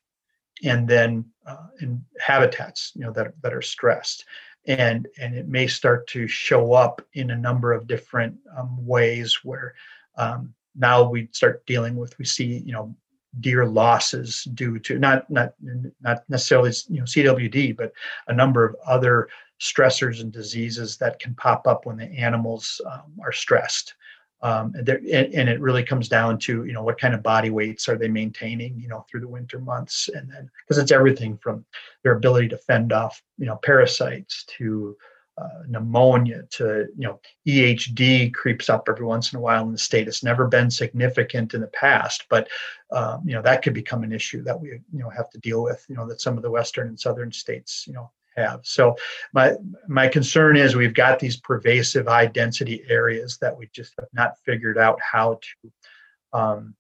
and 0.65 0.89
then 0.89 1.25
uh, 1.47 1.67
in 1.81 2.03
habitats 2.19 2.93
you 2.95 3.03
know 3.03 3.13
that, 3.13 3.33
that 3.43 3.55
are 3.55 3.63
stressed. 3.63 4.25
And 4.67 5.07
and 5.19 5.37
it 5.37 5.47
may 5.47 5.69
start 5.69 6.09
to 6.09 6.27
show 6.27 6.73
up 6.73 7.01
in 7.13 7.31
a 7.31 7.37
number 7.37 7.73
of 7.73 7.87
different 7.87 8.37
um, 8.57 8.85
ways 8.85 9.41
where 9.45 9.75
um, 10.17 10.55
now 10.75 11.09
we 11.09 11.29
start 11.33 11.65
dealing 11.67 11.97
with 11.97 12.19
we 12.19 12.25
see 12.25 12.63
you 12.65 12.73
know 12.73 12.95
deer 13.41 13.67
losses 13.67 14.45
due 14.55 14.79
to 14.79 14.99
not 14.99 15.29
not 15.31 15.55
not 16.01 16.23
necessarily 16.29 16.73
you 16.89 16.99
know 16.99 17.05
CWD 17.05 17.77
but 17.77 17.93
a 18.29 18.35
number 18.35 18.65
of 18.65 18.77
other 18.87 19.29
stressors 19.61 20.21
and 20.21 20.33
diseases 20.33 20.97
that 20.99 21.19
can 21.19 21.35
pop 21.35 21.67
up 21.67 21.87
when 21.87 21.97
the 21.97 22.05
animals 22.05 22.81
um, 22.91 23.13
are 23.23 23.33
stressed. 23.33 23.95
Um, 24.43 24.75
and, 24.75 24.89
and, 24.89 25.49
it 25.49 25.61
really 25.61 25.83
comes 25.83 26.11
down 26.11 26.39
to 26.41 26.67
you 26.67 26.73
know 26.75 26.83
what 26.83 27.01
kind 27.01 27.15
of 27.15 27.23
body 27.23 27.49
weights 27.49 27.89
are 27.89 27.97
they 27.97 28.07
maintaining 28.09 28.79
you 28.79 28.87
know 28.87 29.07
through 29.11 29.21
the 29.21 29.29
winter 29.29 29.59
months. 29.59 30.11
And 30.15 30.31
then 30.31 30.51
because 30.61 30.77
it's 30.81 30.93
everything 30.93 31.39
from 31.39 31.65
their 32.03 32.13
ability 32.13 32.49
to 32.49 32.59
fend 32.59 32.93
off 32.93 33.23
you 33.39 33.47
know 33.47 33.57
parasites 33.57 34.45
to 34.59 34.95
uh, 35.39 35.63
pneumonia 35.69 36.43
to 36.51 36.87
you 36.97 37.07
know 37.07 37.21
ehd 37.47 38.33
creeps 38.35 38.71
up 38.71 38.89
every 38.89 39.05
once 39.05 39.33
in 39.33 39.39
a 39.39 39.41
while 39.41 39.65
in 39.65 39.73
the 39.73 39.79
state 39.79 40.09
it's 40.09 40.25
never 40.25 40.47
been 40.47 40.71
significant 40.71 41.53
in 41.53 41.61
the 41.61 41.67
past 41.69 42.25
but 42.31 42.49
um, 42.93 43.21
you 43.25 43.35
know 43.35 43.43
that 43.43 43.63
could 43.63 43.75
become 43.75 44.03
an 44.03 44.13
issue 44.13 44.43
that 44.43 44.59
we 44.59 44.69
you 44.69 44.83
know 44.93 45.11
have 45.11 45.29
to 45.31 45.39
deal 45.39 45.63
with 45.63 45.85
you 45.89 45.97
know 45.97 46.09
that 46.09 46.21
some 46.21 46.37
of 46.37 46.43
the 46.43 46.51
western 46.51 46.89
and 46.89 46.99
southern 46.99 47.31
states 47.31 47.85
you 47.87 47.93
know 47.93 48.11
have. 48.37 48.61
So 48.65 48.97
my 49.33 49.55
my 49.89 50.09
concern 50.09 50.57
is 50.57 50.77
we've 50.77 50.95
got 50.95 51.19
these 51.19 51.37
pervasive 51.37 52.07
high 52.07 52.27
density 52.27 52.85
areas 52.89 53.39
that 53.41 53.57
we 53.57 53.69
just 53.73 53.95
have 53.99 54.09
not 54.13 54.39
figured 54.45 54.79
out 54.79 55.01
how 55.01 55.41
to 55.43 56.39
um, 56.39 56.75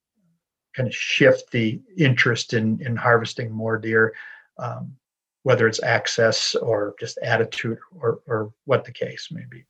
kind 0.74 0.88
of 0.88 0.94
shift 0.94 1.50
the 1.50 1.80
interest 1.96 2.52
in 2.52 2.80
in 2.84 2.96
harvesting 2.96 3.50
more 3.50 3.78
deer, 3.78 4.14
um, 4.58 4.94
whether 5.46 5.68
it's 5.68 5.80
access 5.80 6.56
or 6.56 6.96
just 6.98 7.18
attitude 7.18 7.78
or 8.00 8.18
or 8.26 8.52
what 8.64 8.84
the 8.84 8.90
case 8.90 9.28
may 9.30 9.44
be. 9.48 9.64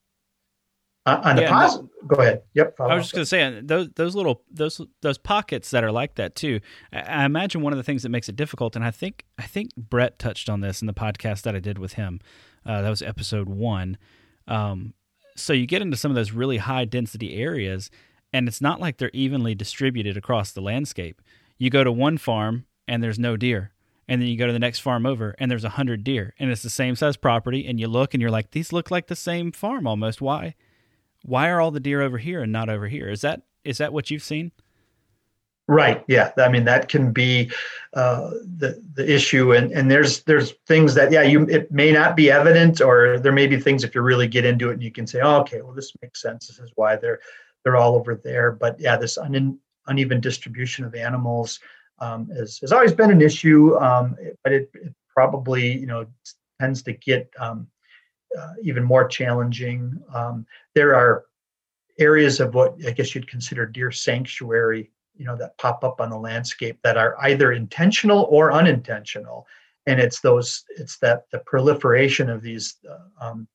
Uh, 1.05 1.21
on 1.23 1.37
the 1.37 1.43
yeah, 1.43 1.51
positive, 1.51 1.91
go 2.07 2.17
ahead. 2.23 2.41
Yep. 2.55 2.81
I 2.81 2.95
was 2.95 3.05
just 3.05 3.13
going 3.13 3.23
to 3.23 3.27
say 3.27 3.61
those 3.63 3.89
those 3.95 4.15
little 4.15 4.43
those 4.51 4.81
those 5.03 5.19
pockets 5.19 5.71
that 5.73 5.85
are 5.85 5.93
like 5.93 6.15
that 6.15 6.35
too. 6.35 6.61
I, 6.95 7.01
I, 7.01 7.25
imagine 7.27 7.61
one 7.61 7.75
of 7.75 7.77
the 7.77 7.83
things 7.83 8.03
that 8.05 8.09
makes 8.09 8.27
it 8.31 8.37
difficult, 8.37 8.75
and 8.75 8.83
I 8.87 8.91
think 8.91 9.27
I 9.37 9.43
think 9.43 9.69
Brett 9.77 10.19
touched 10.19 10.49
on 10.49 10.63
this 10.63 10.81
in 10.81 10.87
the 10.87 10.95
podcast 10.95 11.43
that 11.43 11.55
I 11.55 11.61
did 11.61 11.79
with 11.79 11.93
him. 11.93 12.21
Uh, 12.65 12.81
that 12.81 12.89
was 12.89 13.03
episode 13.03 13.47
one. 13.47 13.99
Um, 14.49 14.95
so 15.37 15.53
you 15.53 15.67
get 15.67 15.83
into 15.83 15.99
some 15.99 16.11
of 16.11 16.15
those 16.15 16.33
really 16.33 16.57
high 16.57 16.87
density 16.87 17.37
areas, 17.37 17.91
and 18.33 18.49
it's 18.49 18.63
not 18.63 18.81
like 18.81 18.97
they're 18.97 19.11
evenly 19.13 19.55
distributed 19.55 20.17
across 20.17 20.53
the 20.53 20.63
landscape. 20.63 21.21
You 21.59 21.69
go 21.69 21.85
to 21.85 21.93
one 21.93 22.17
farm 22.17 22.65
and 22.89 23.03
there's 23.03 23.19
no 23.19 23.37
deer 23.37 23.73
and 24.09 24.21
then 24.21 24.29
you 24.29 24.37
go 24.37 24.47
to 24.47 24.53
the 24.53 24.59
next 24.59 24.81
farm 24.81 25.07
over 25.07 25.35
and 25.39 25.51
there's 25.51 25.65
a 25.65 25.71
hundred 25.71 26.05
deer 26.05 26.35
and 26.39 26.51
it's 26.51 26.63
the 26.63 26.71
same 26.71 26.95
size 26.95 27.17
property 27.17 27.67
and 27.67 27.81
you 27.81 27.89
look 27.89 28.15
and 28.15 28.21
you're 28.21 28.31
like 28.31 28.53
these 28.53 28.73
look 28.73 28.91
like 28.91 29.09
the 29.09 29.17
same 29.17 29.53
farm 29.53 29.87
almost. 29.87 30.21
Why 30.21 30.55
why 31.25 31.49
are 31.49 31.61
all 31.61 31.71
the 31.71 31.81
deer 31.81 32.03
over 32.03 32.19
here 32.19 32.43
and 32.43 32.53
not 32.53 32.69
over 32.69 32.87
here? 32.89 33.09
Is 33.09 33.21
that 33.23 33.43
is 33.65 33.79
that 33.79 33.93
what 33.93 34.11
you've 34.11 34.23
seen? 34.23 34.53
Right. 35.69 36.05
Yeah. 36.07 36.31
I 36.39 36.49
mean 36.49 36.65
that 36.65 36.89
can 36.89 37.13
be 37.13 37.51
uh, 37.95 38.31
the 38.57 38.81
the 38.95 39.13
issue. 39.13 39.53
And 39.53 39.73
and 39.73 39.91
there's 39.91 40.23
there's 40.23 40.53
things 40.67 40.95
that 40.95 41.11
yeah 41.11 41.23
you 41.23 41.43
it 41.49 41.71
may 41.73 41.91
not 41.91 42.15
be 42.15 42.31
evident 42.31 42.81
or 42.81 43.19
there 43.19 43.33
may 43.33 43.49
be 43.49 43.59
things 43.59 43.83
if 43.83 43.95
you 43.95 44.03
really 44.03 44.29
get 44.29 44.45
into 44.45 44.71
it 44.71 44.75
and 44.75 44.83
you 44.83 44.93
can 44.93 45.07
say 45.07 45.21
oh, 45.21 45.39
okay 45.41 45.63
well 45.63 45.73
this 45.73 45.93
makes 46.01 46.23
sense. 46.23 46.47
This 46.47 46.61
is 46.61 46.71
why 46.77 46.95
they're 46.95 47.19
they're 47.65 47.77
all 47.77 47.97
over 47.97 48.15
there. 48.15 48.53
But 48.53 48.79
yeah 48.79 48.97
this 48.97 49.19
un, 49.19 49.59
uneven 49.89 50.21
distribution 50.21 50.85
of 50.85 50.95
animals 50.95 51.59
um, 51.99 52.29
has, 52.31 52.61
always 52.73 52.93
been 52.93 53.11
an 53.11 53.23
issue, 53.23 53.77
um, 53.79 54.17
but 54.45 54.53
it, 54.53 54.71
it, 54.75 54.95
probably 55.09 55.73
you 55.79 55.87
know 55.87 56.07
tends 56.61 56.83
to 56.83 56.93
get 56.93 57.31
um, 57.39 57.67
uh, 58.39 58.53
even 58.63 58.85
more 58.85 59.07
challenging. 59.07 59.99
Um, 60.13 60.47
there 60.75 60.95
are 60.95 61.25
areas 61.99 62.41
of 62.41 62.55
what 62.55 62.77
I 62.87 62.91
guess 62.91 63.15
you'd 63.15 63.31
consider 63.31 63.65
deer 63.67 63.91
sanctuary, 63.91 64.91
you 65.17 65.25
know, 65.25 65.37
that 65.37 65.57
pop 65.59 65.85
up 65.85 66.01
on 66.01 66.11
the 66.11 66.19
landscape 66.19 66.79
that 66.83 66.99
are 66.99 67.17
either 67.23 67.53
intentional 67.53 68.27
or 68.31 68.53
unintentional, 68.53 69.47
and 69.87 70.01
it's 70.01 70.21
those 70.21 70.65
it's 70.77 70.99
that 70.99 71.25
the 71.33 71.39
proliferation 71.41 72.31
of 72.31 72.43
these. 72.43 72.77
Uh, 72.89 73.27
um, 73.27 73.49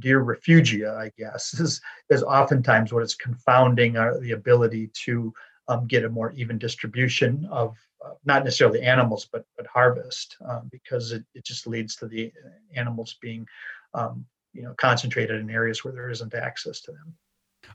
deer 0.00 0.24
refugia, 0.24 0.96
I 0.96 1.12
guess, 1.16 1.54
is, 1.60 1.80
is 2.10 2.22
oftentimes 2.22 2.92
what 2.92 3.02
is 3.02 3.14
confounding 3.14 3.96
our, 3.96 4.18
the 4.18 4.32
ability 4.32 4.90
to 5.04 5.32
um, 5.68 5.86
get 5.86 6.04
a 6.04 6.08
more 6.08 6.32
even 6.32 6.58
distribution 6.58 7.46
of 7.50 7.76
uh, 8.04 8.10
not 8.24 8.44
necessarily 8.44 8.82
animals, 8.82 9.26
but 9.30 9.46
but 9.56 9.66
harvest, 9.66 10.36
um, 10.46 10.68
because 10.70 11.12
it, 11.12 11.24
it 11.34 11.44
just 11.44 11.66
leads 11.66 11.96
to 11.96 12.06
the 12.06 12.32
animals 12.76 13.16
being, 13.20 13.46
um, 13.94 14.24
you 14.52 14.62
know, 14.62 14.74
concentrated 14.76 15.40
in 15.40 15.50
areas 15.50 15.84
where 15.84 15.92
there 15.92 16.10
isn't 16.10 16.34
access 16.34 16.80
to 16.82 16.92
them. 16.92 17.14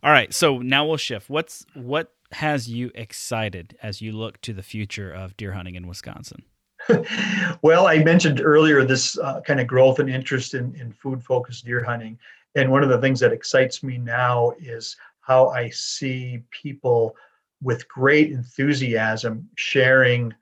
All 0.04 0.12
right, 0.12 0.34
so 0.34 0.60
now 0.60 0.86
we'll 0.86 0.98
shift. 0.98 1.30
What's 1.30 1.66
what 1.74 2.14
has 2.32 2.70
you 2.70 2.92
excited 2.94 3.78
as 3.82 4.02
you 4.02 4.12
look 4.12 4.40
to 4.42 4.54
the 4.54 4.62
future 4.62 5.12
of 5.12 5.36
deer 5.36 5.54
hunting 5.54 5.76
in 5.76 5.88
Wisconsin? 5.88 6.44
well, 7.62 7.88
I 7.88 8.04
mentioned 8.04 8.42
earlier 8.42 8.86
this 8.86 9.18
uh, 9.18 9.42
kind 9.42 9.60
of 9.60 9.68
growth 9.68 10.00
and 10.00 10.10
interest 10.10 10.54
in, 10.54 10.76
in 10.76 10.92
food 10.92 11.24
focused 11.24 11.66
deer 11.66 11.84
hunting. 11.84 12.18
And 12.56 12.72
one 12.72 12.84
of 12.84 12.90
the 12.90 13.00
things 13.00 13.20
that 13.20 13.34
excites 13.34 13.84
me 13.84 13.98
now 13.98 14.54
is 14.60 14.96
how 15.22 15.50
I 15.50 15.70
see 15.70 16.42
people 16.52 17.16
with 17.62 17.88
great 17.88 18.32
enthusiasm 18.32 19.50
sharing 19.56 20.34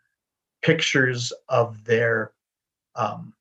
pictures 0.61 1.33
of 1.49 1.83
their 1.83 2.31
um, 2.95 3.33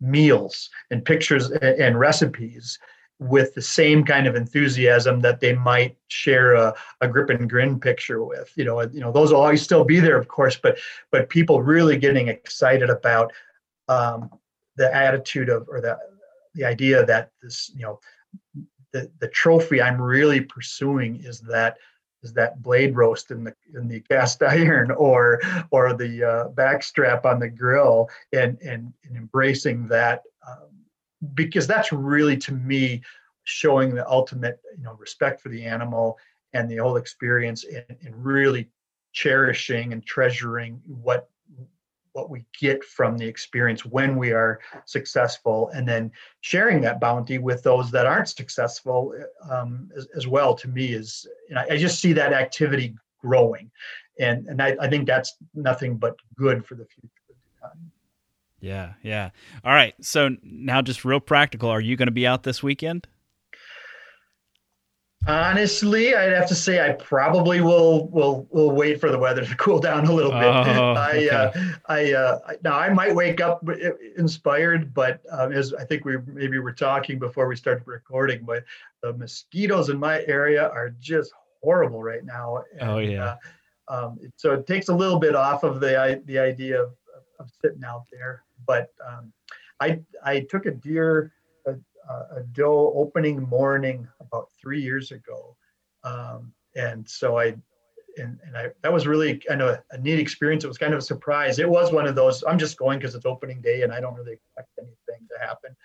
meals 0.00 0.70
and 0.90 1.04
pictures 1.04 1.50
and 1.50 1.98
recipes 1.98 2.78
with 3.18 3.54
the 3.54 3.62
same 3.62 4.04
kind 4.04 4.26
of 4.26 4.36
enthusiasm 4.36 5.20
that 5.20 5.40
they 5.40 5.54
might 5.54 5.96
share 6.08 6.54
a, 6.54 6.74
a 7.00 7.08
grip 7.08 7.30
and 7.30 7.48
grin 7.48 7.80
picture 7.80 8.22
with 8.22 8.52
you 8.56 8.64
know 8.64 8.82
you 8.82 9.00
know 9.00 9.10
those 9.10 9.32
will 9.32 9.40
always 9.40 9.62
still 9.62 9.84
be 9.84 10.00
there 10.00 10.18
of 10.18 10.28
course 10.28 10.56
but 10.56 10.78
but 11.10 11.30
people 11.30 11.62
really 11.62 11.96
getting 11.96 12.28
excited 12.28 12.90
about 12.90 13.32
um, 13.88 14.28
the 14.76 14.94
attitude 14.94 15.48
of 15.48 15.66
or 15.68 15.80
the 15.80 15.98
the 16.54 16.64
idea 16.64 17.06
that 17.06 17.30
this 17.42 17.70
you 17.74 17.82
know 17.82 17.98
the 18.92 19.10
the 19.20 19.28
trophy 19.28 19.80
i'm 19.80 20.00
really 20.00 20.42
pursuing 20.42 21.16
is 21.24 21.40
that 21.40 21.78
is 22.22 22.32
that 22.34 22.62
blade 22.62 22.96
roast 22.96 23.30
in 23.30 23.44
the 23.44 23.54
in 23.74 23.88
the 23.88 24.00
cast 24.00 24.42
iron 24.42 24.90
or 24.92 25.40
or 25.70 25.92
the 25.94 26.24
uh, 26.24 26.48
backstrap 26.50 27.24
on 27.24 27.38
the 27.38 27.48
grill 27.48 28.08
and 28.32 28.58
and, 28.62 28.92
and 29.04 29.16
embracing 29.16 29.86
that 29.88 30.22
um, 30.46 30.68
because 31.34 31.66
that's 31.66 31.92
really 31.92 32.36
to 32.36 32.52
me 32.52 33.02
showing 33.44 33.94
the 33.94 34.08
ultimate 34.08 34.60
you 34.76 34.82
know 34.82 34.94
respect 34.94 35.40
for 35.40 35.48
the 35.48 35.64
animal 35.64 36.18
and 36.52 36.70
the 36.70 36.76
whole 36.76 36.96
experience 36.96 37.64
and, 37.64 37.98
and 38.04 38.24
really 38.24 38.68
cherishing 39.12 39.92
and 39.92 40.04
treasuring 40.04 40.80
what 40.86 41.28
what 42.16 42.30
we 42.30 42.46
get 42.58 42.82
from 42.82 43.18
the 43.18 43.26
experience 43.26 43.84
when 43.84 44.16
we 44.16 44.32
are 44.32 44.58
successful 44.86 45.70
and 45.74 45.86
then 45.86 46.10
sharing 46.40 46.80
that 46.80 46.98
bounty 46.98 47.36
with 47.36 47.62
those 47.62 47.90
that 47.90 48.06
aren't 48.06 48.28
successful 48.28 49.12
um, 49.50 49.90
as, 49.94 50.08
as, 50.16 50.26
well 50.26 50.54
to 50.54 50.66
me 50.66 50.94
is 50.94 51.28
I, 51.54 51.74
I, 51.74 51.76
just 51.76 52.00
see 52.00 52.14
that 52.14 52.32
activity 52.32 52.94
growing. 53.20 53.70
And 54.18 54.48
and 54.48 54.62
I, 54.62 54.74
I 54.80 54.88
think 54.88 55.06
that's 55.06 55.36
nothing 55.54 55.98
but 55.98 56.16
good 56.36 56.64
for 56.64 56.74
the 56.74 56.86
future 56.86 57.12
yeah 58.60 58.94
yeah. 59.02 59.30
All 59.64 59.72
right 59.72 59.94
so 60.00 60.30
now 60.42 60.80
just 60.80 61.04
real 61.04 61.20
practical 61.20 61.68
are 61.68 61.80
you 61.80 61.96
going 61.96 62.06
to 62.06 62.12
be 62.12 62.26
out 62.26 62.42
this 62.42 62.62
weekend 62.62 63.06
Honestly, 65.28 66.14
I'd 66.14 66.32
have 66.32 66.46
to 66.48 66.54
say 66.54 66.88
I 66.88 66.92
probably 66.92 67.60
will 67.60 68.08
will 68.08 68.46
will 68.50 68.70
wait 68.70 69.00
for 69.00 69.10
the 69.10 69.18
weather 69.18 69.44
to 69.44 69.54
cool 69.56 69.80
down 69.80 70.06
a 70.06 70.12
little 70.12 70.30
bit. 70.30 70.44
Oh, 70.44 70.94
I, 70.94 71.28
uh, 71.28 71.52
I 71.86 72.12
uh, 72.12 72.38
now 72.62 72.78
I 72.78 72.90
might 72.90 73.14
wake 73.14 73.40
up 73.40 73.66
inspired, 74.16 74.94
but 74.94 75.20
um, 75.30 75.52
as 75.52 75.74
I 75.74 75.84
think 75.84 76.04
we 76.04 76.18
maybe 76.26 76.58
were 76.58 76.72
talking 76.72 77.18
before 77.18 77.48
we 77.48 77.56
started 77.56 77.84
recording, 77.86 78.44
but 78.44 78.64
the 79.02 79.12
mosquitoes 79.14 79.88
in 79.88 79.98
my 79.98 80.22
area 80.26 80.68
are 80.68 80.90
just 81.00 81.32
horrible 81.60 82.02
right 82.02 82.24
now. 82.24 82.58
Oh, 82.58 82.64
and, 82.80 82.90
oh 82.90 82.98
yeah. 82.98 83.24
Uh, 83.24 83.36
um, 83.88 84.18
so 84.36 84.52
it 84.52 84.66
takes 84.66 84.88
a 84.88 84.94
little 84.94 85.18
bit 85.18 85.34
off 85.34 85.64
of 85.64 85.80
the 85.80 86.22
the 86.26 86.38
idea 86.38 86.82
of, 86.82 86.94
of 87.40 87.50
sitting 87.60 87.84
out 87.84 88.04
there, 88.12 88.44
but 88.64 88.90
um, 89.06 89.32
I 89.80 90.00
I 90.24 90.40
took 90.40 90.66
a 90.66 90.72
deer 90.72 91.32
a, 92.08 92.38
a 92.38 92.42
doe 92.52 92.92
opening 92.94 93.42
morning 93.42 94.08
about 94.26 94.48
three 94.60 94.80
years 94.80 95.10
ago. 95.12 95.56
Um, 96.04 96.52
and 96.74 97.08
so 97.08 97.38
I, 97.38 97.56
and, 98.18 98.38
and 98.44 98.56
I, 98.56 98.68
that 98.82 98.92
was 98.92 99.06
really 99.06 99.38
kind 99.38 99.60
of 99.62 99.78
a, 99.90 99.98
neat 99.98 100.18
experience. 100.18 100.64
It 100.64 100.68
was 100.68 100.78
kind 100.78 100.94
of 100.94 100.98
a 100.98 101.02
surprise. 101.02 101.58
It 101.58 101.68
was 101.68 101.92
one 101.92 102.06
of 102.06 102.14
those, 102.14 102.42
I'm 102.46 102.58
just 102.58 102.78
going 102.78 102.98
because 102.98 103.14
it's 103.14 103.26
opening 103.26 103.60
day 103.60 103.82
and 103.82 103.92
I 103.92 104.00
don't 104.00 104.14
really 104.14 104.32
expect 104.32 104.70
anything 104.78 105.26
to 105.30 105.46
happen. 105.46 105.76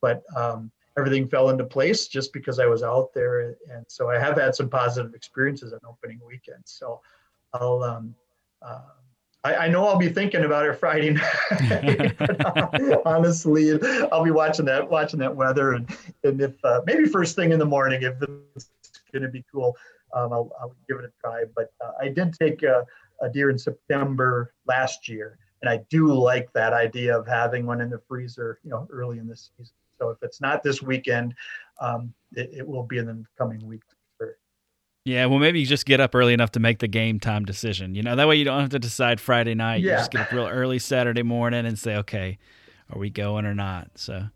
But 0.00 0.22
um, 0.36 0.70
everything 0.96 1.28
fell 1.28 1.50
into 1.50 1.64
place 1.64 2.06
just 2.06 2.32
because 2.32 2.58
I 2.58 2.66
was 2.66 2.82
out 2.82 3.12
there. 3.14 3.56
And 3.70 3.84
so 3.88 4.08
I 4.08 4.18
have 4.18 4.36
had 4.36 4.54
some 4.54 4.68
positive 4.68 5.14
experiences 5.14 5.72
on 5.72 5.80
opening 5.86 6.20
weekend. 6.24 6.62
So 6.64 7.00
I'll, 7.54 7.82
um, 7.82 8.14
uh, 8.62 8.80
I, 9.42 9.54
I, 9.54 9.68
know 9.68 9.86
I'll 9.86 9.96
be 9.96 10.10
thinking 10.10 10.44
about 10.44 10.66
it 10.66 10.74
Friday 10.74 11.10
night. 11.70 12.16
honestly, 13.06 13.72
I'll 14.12 14.24
be 14.24 14.30
watching 14.30 14.66
that 14.66 14.88
watching 14.88 15.18
that 15.20 15.34
weather, 15.34 15.72
and 15.72 15.88
and 16.24 16.40
if 16.40 16.62
uh, 16.64 16.82
maybe 16.84 17.06
first 17.06 17.36
thing 17.36 17.52
in 17.52 17.58
the 17.58 17.64
morning, 17.64 18.02
if 18.02 18.14
it's 18.54 18.70
going 19.12 19.22
to 19.22 19.28
be 19.28 19.44
cool, 19.52 19.76
um, 20.14 20.32
I'll, 20.32 20.52
I'll, 20.60 20.74
give 20.88 20.98
it 20.98 21.04
a 21.04 21.12
try. 21.20 21.44
But 21.54 21.72
uh, 21.82 21.92
I 22.00 22.08
did 22.08 22.34
take 22.34 22.62
a, 22.62 22.84
a, 23.22 23.30
deer 23.30 23.50
in 23.50 23.58
September 23.58 24.52
last 24.66 25.08
year, 25.08 25.38
and 25.62 25.70
I 25.70 25.80
do 25.88 26.12
like 26.12 26.52
that 26.52 26.72
idea 26.72 27.18
of 27.18 27.26
having 27.26 27.64
one 27.64 27.80
in 27.80 27.88
the 27.88 28.00
freezer, 28.08 28.58
you 28.62 28.70
know, 28.70 28.86
early 28.90 29.18
in 29.18 29.26
the 29.26 29.36
season. 29.36 29.74
So 29.98 30.10
if 30.10 30.18
it's 30.22 30.40
not 30.40 30.62
this 30.62 30.82
weekend, 30.82 31.34
um, 31.80 32.12
it, 32.32 32.50
it 32.52 32.66
will 32.66 32.84
be 32.84 32.98
in 32.98 33.06
the 33.06 33.24
coming 33.36 33.64
weeks. 33.66 33.86
Yeah, 35.04 35.26
well, 35.26 35.38
maybe 35.38 35.60
you 35.60 35.66
just 35.66 35.86
get 35.86 35.98
up 36.00 36.14
early 36.14 36.34
enough 36.34 36.52
to 36.52 36.60
make 36.60 36.78
the 36.78 36.88
game 36.88 37.20
time 37.20 37.44
decision. 37.44 37.94
You 37.94 38.02
know, 38.02 38.16
that 38.16 38.28
way 38.28 38.36
you 38.36 38.44
don't 38.44 38.60
have 38.60 38.70
to 38.70 38.78
decide 38.78 39.20
Friday 39.20 39.54
night. 39.54 39.80
Yeah. 39.80 39.92
You 39.92 39.98
just 39.98 40.10
get 40.10 40.20
up 40.22 40.32
real 40.32 40.46
early 40.46 40.78
Saturday 40.78 41.22
morning 41.22 41.64
and 41.64 41.78
say, 41.78 41.96
okay, 41.96 42.38
are 42.92 42.98
we 42.98 43.08
going 43.08 43.46
or 43.46 43.54
not? 43.54 43.92
So, 43.94 44.26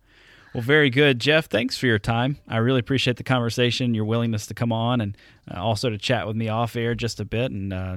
well, 0.54 0.62
very 0.62 0.88
good. 0.88 1.20
Jeff, 1.20 1.48
thanks 1.48 1.76
for 1.76 1.86
your 1.86 1.98
time. 1.98 2.38
I 2.48 2.58
really 2.58 2.80
appreciate 2.80 3.18
the 3.18 3.24
conversation, 3.24 3.94
your 3.94 4.06
willingness 4.06 4.46
to 4.46 4.54
come 4.54 4.72
on, 4.72 5.02
and 5.02 5.16
uh, 5.52 5.62
also 5.62 5.90
to 5.90 5.98
chat 5.98 6.26
with 6.26 6.36
me 6.36 6.48
off 6.48 6.76
air 6.76 6.94
just 6.94 7.20
a 7.20 7.26
bit 7.26 7.50
and, 7.50 7.72
uh, 7.72 7.96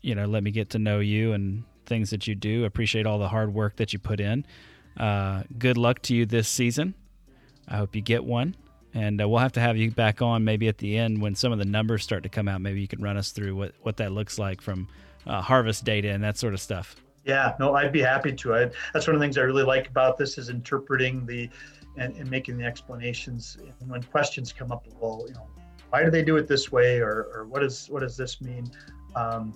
you 0.00 0.14
know, 0.14 0.26
let 0.26 0.42
me 0.42 0.50
get 0.50 0.70
to 0.70 0.78
know 0.78 0.98
you 0.98 1.32
and 1.32 1.64
things 1.86 2.10
that 2.10 2.26
you 2.26 2.34
do. 2.34 2.64
Appreciate 2.64 3.06
all 3.06 3.18
the 3.18 3.28
hard 3.28 3.54
work 3.54 3.76
that 3.76 3.92
you 3.92 3.98
put 4.00 4.18
in. 4.18 4.44
Uh, 4.96 5.44
good 5.56 5.76
luck 5.76 6.02
to 6.02 6.14
you 6.14 6.26
this 6.26 6.48
season. 6.48 6.94
I 7.68 7.76
hope 7.76 7.94
you 7.94 8.02
get 8.02 8.24
one 8.24 8.56
and 8.94 9.20
uh, 9.20 9.28
we'll 9.28 9.38
have 9.38 9.52
to 9.52 9.60
have 9.60 9.76
you 9.76 9.90
back 9.90 10.22
on 10.22 10.44
maybe 10.44 10.68
at 10.68 10.78
the 10.78 10.96
end 10.96 11.20
when 11.20 11.34
some 11.34 11.52
of 11.52 11.58
the 11.58 11.64
numbers 11.64 12.02
start 12.02 12.22
to 12.22 12.28
come 12.28 12.48
out. 12.48 12.60
Maybe 12.60 12.80
you 12.80 12.88
can 12.88 13.02
run 13.02 13.16
us 13.16 13.30
through 13.30 13.56
what 13.56 13.72
what 13.82 13.96
that 13.98 14.12
looks 14.12 14.38
like 14.38 14.60
from 14.60 14.88
uh, 15.26 15.40
harvest 15.40 15.84
data 15.84 16.08
and 16.10 16.22
that 16.24 16.38
sort 16.38 16.54
of 16.54 16.60
stuff. 16.60 16.96
Yeah, 17.24 17.54
no, 17.60 17.74
I'd 17.74 17.92
be 17.92 18.00
happy 18.00 18.32
to. 18.32 18.54
I, 18.54 18.70
that's 18.94 19.06
one 19.06 19.14
of 19.14 19.20
the 19.20 19.24
things 19.24 19.36
I 19.36 19.42
really 19.42 19.64
like 19.64 19.88
about 19.88 20.16
this 20.16 20.38
is 20.38 20.48
interpreting 20.48 21.26
the 21.26 21.50
and, 21.98 22.16
and 22.16 22.30
making 22.30 22.56
the 22.56 22.64
explanations. 22.64 23.58
And 23.80 23.90
when 23.90 24.02
questions 24.04 24.52
come 24.52 24.72
up, 24.72 24.86
well, 25.00 25.24
you 25.28 25.34
know, 25.34 25.46
why 25.90 26.04
do 26.04 26.10
they 26.10 26.22
do 26.22 26.36
it 26.36 26.48
this 26.48 26.70
way, 26.72 27.00
or, 27.00 27.28
or 27.34 27.46
what 27.46 27.60
does 27.60 27.88
what 27.90 28.00
does 28.00 28.16
this 28.16 28.40
mean? 28.40 28.70
Um, 29.14 29.52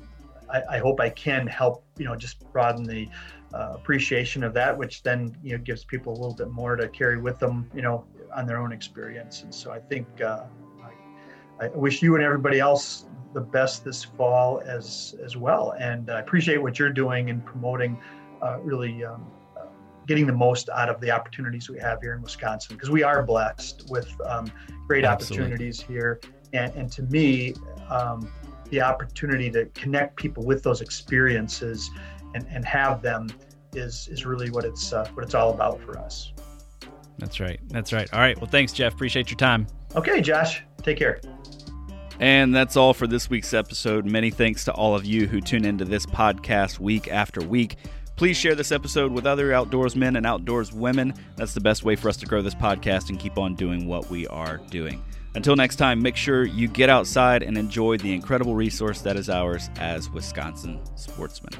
I, 0.51 0.63
I, 0.73 0.79
hope 0.79 1.01
I 1.01 1.09
can 1.09 1.47
help, 1.47 1.85
you 1.97 2.05
know, 2.05 2.17
just 2.17 2.41
broaden 2.53 2.85
the 2.85 3.09
uh, 3.55 3.73
appreciation 3.75 4.43
of 4.43 4.55
that, 4.55 4.77
which 4.77 5.03
then 5.03 5.37
you 5.43 5.53
know 5.53 5.63
gives 5.63 5.85
people 5.85 6.13
a 6.13 6.19
little 6.19 6.35
bit 6.35 6.51
more 6.51 6.77
to 6.77 6.89
carry 6.89 7.19
with 7.19 7.39
them, 7.39 7.71
you 7.75 7.83
know, 7.83 8.05
on 8.35 8.47
their 8.47 8.59
own 8.59 8.73
experience. 8.73 9.43
And 9.43 9.55
so 9.55 9.71
I 9.71 9.79
think 9.79 10.21
uh, 10.21 10.45
I, 11.61 11.67
I 11.67 11.69
wish 11.69 12.03
you 12.03 12.15
and 12.15 12.25
everybody 12.25 12.61
else 12.61 13.07
the 13.35 13.41
best 13.41 13.85
this 13.85 14.05
fall 14.05 14.61
as 14.67 15.15
as 15.25 15.37
well. 15.37 15.75
And 15.79 16.11
I 16.11 16.21
appreciate 16.21 16.61
what 16.61 16.79
you're 16.79 16.91
doing 16.93 17.29
in 17.29 17.41
promoting 17.41 17.99
uh, 18.43 18.59
really 18.61 19.05
um, 19.05 19.27
uh, 19.57 19.67
getting 20.07 20.27
the 20.27 20.33
most 20.33 20.69
out 20.69 20.89
of 20.89 21.01
the 21.01 21.11
opportunities 21.11 21.71
we 21.71 21.79
have 21.79 22.01
here 22.01 22.15
in 22.15 22.23
Wisconsin 22.23 22.77
because 22.77 22.91
we 22.91 23.03
are 23.03 23.23
blessed 23.23 23.87
with 23.89 24.09
um, 24.27 24.51
great 24.87 25.05
Absolutely. 25.05 25.45
opportunities 25.45 25.81
here. 25.81 26.21
And, 26.53 26.75
and 26.75 26.93
to 26.93 27.03
me, 27.05 27.55
um, 27.89 28.31
the 28.71 28.81
opportunity 28.81 29.51
to 29.51 29.67
connect 29.67 30.17
people 30.17 30.45
with 30.45 30.63
those 30.63 30.81
experiences 30.81 31.91
and, 32.35 32.47
and 32.51 32.65
have 32.65 33.03
them 33.03 33.29
is 33.75 34.09
is 34.09 34.27
really 34.27 34.51
what 34.51 34.65
it's 34.65 34.93
uh, 34.93 35.09
what 35.15 35.25
it's 35.25 35.35
all 35.35 35.53
about 35.53 35.81
for 35.81 35.99
us. 35.99 36.33
That's 37.23 37.39
right. 37.39 37.61
That's 37.69 37.93
right. 37.93 38.13
All 38.13 38.19
right. 38.19 38.37
Well, 38.37 38.51
thanks, 38.51 38.73
Jeff. 38.73 38.95
Appreciate 38.95 39.31
your 39.31 39.39
time. 39.39 39.69
Okay, 39.95 40.21
Josh. 40.21 40.61
Take 40.83 40.99
care. 40.99 41.21
And 42.19 42.53
that's 42.53 42.77
all 42.77 42.93
for 42.95 43.07
this 43.07 43.31
week's 43.31 43.55
episode. 43.55 44.05
Many 44.05 44.31
thanks 44.31 44.65
to 44.65 44.73
all 44.73 44.97
of 44.97 45.05
you 45.05 45.29
who 45.29 45.41
tune 45.41 45.65
into 45.65 45.85
this 45.85 46.05
podcast 46.05 46.81
week 46.81 47.07
after 47.07 47.41
week. 47.41 47.77
Please 48.17 48.37
share 48.37 48.57
this 48.57 48.73
episode 48.73 49.13
with 49.13 49.25
other 49.25 49.51
outdoorsmen 49.51 50.17
and 50.17 50.27
outdoors 50.27 50.73
women. 50.73 51.15
That's 51.37 51.55
the 51.55 51.61
best 51.61 51.85
way 51.85 51.95
for 51.95 52.09
us 52.09 52.17
to 52.19 52.27
grow 52.27 52.43
this 52.43 52.57
podcast 52.57 53.09
and 53.09 53.21
keep 53.21 53.39
on 53.39 53.55
doing 53.55 53.87
what 53.87 54.11
we 54.11 54.27
are 54.27 54.57
doing. 54.69 55.01
Until 55.37 55.55
next 55.55 55.77
time, 55.77 56.03
make 56.03 56.17
sure 56.17 56.45
you 56.45 56.67
get 56.67 56.91
outside 56.91 57.45
and 57.45 57.57
enjoy 57.57 57.99
the 57.99 58.13
incredible 58.13 58.57
resource 58.57 59.01
that 59.03 59.17
is 59.17 59.31
ours 59.31 59.71
as 59.77 60.11
Wisconsin 60.11 60.81
sportsmen. 60.97 61.53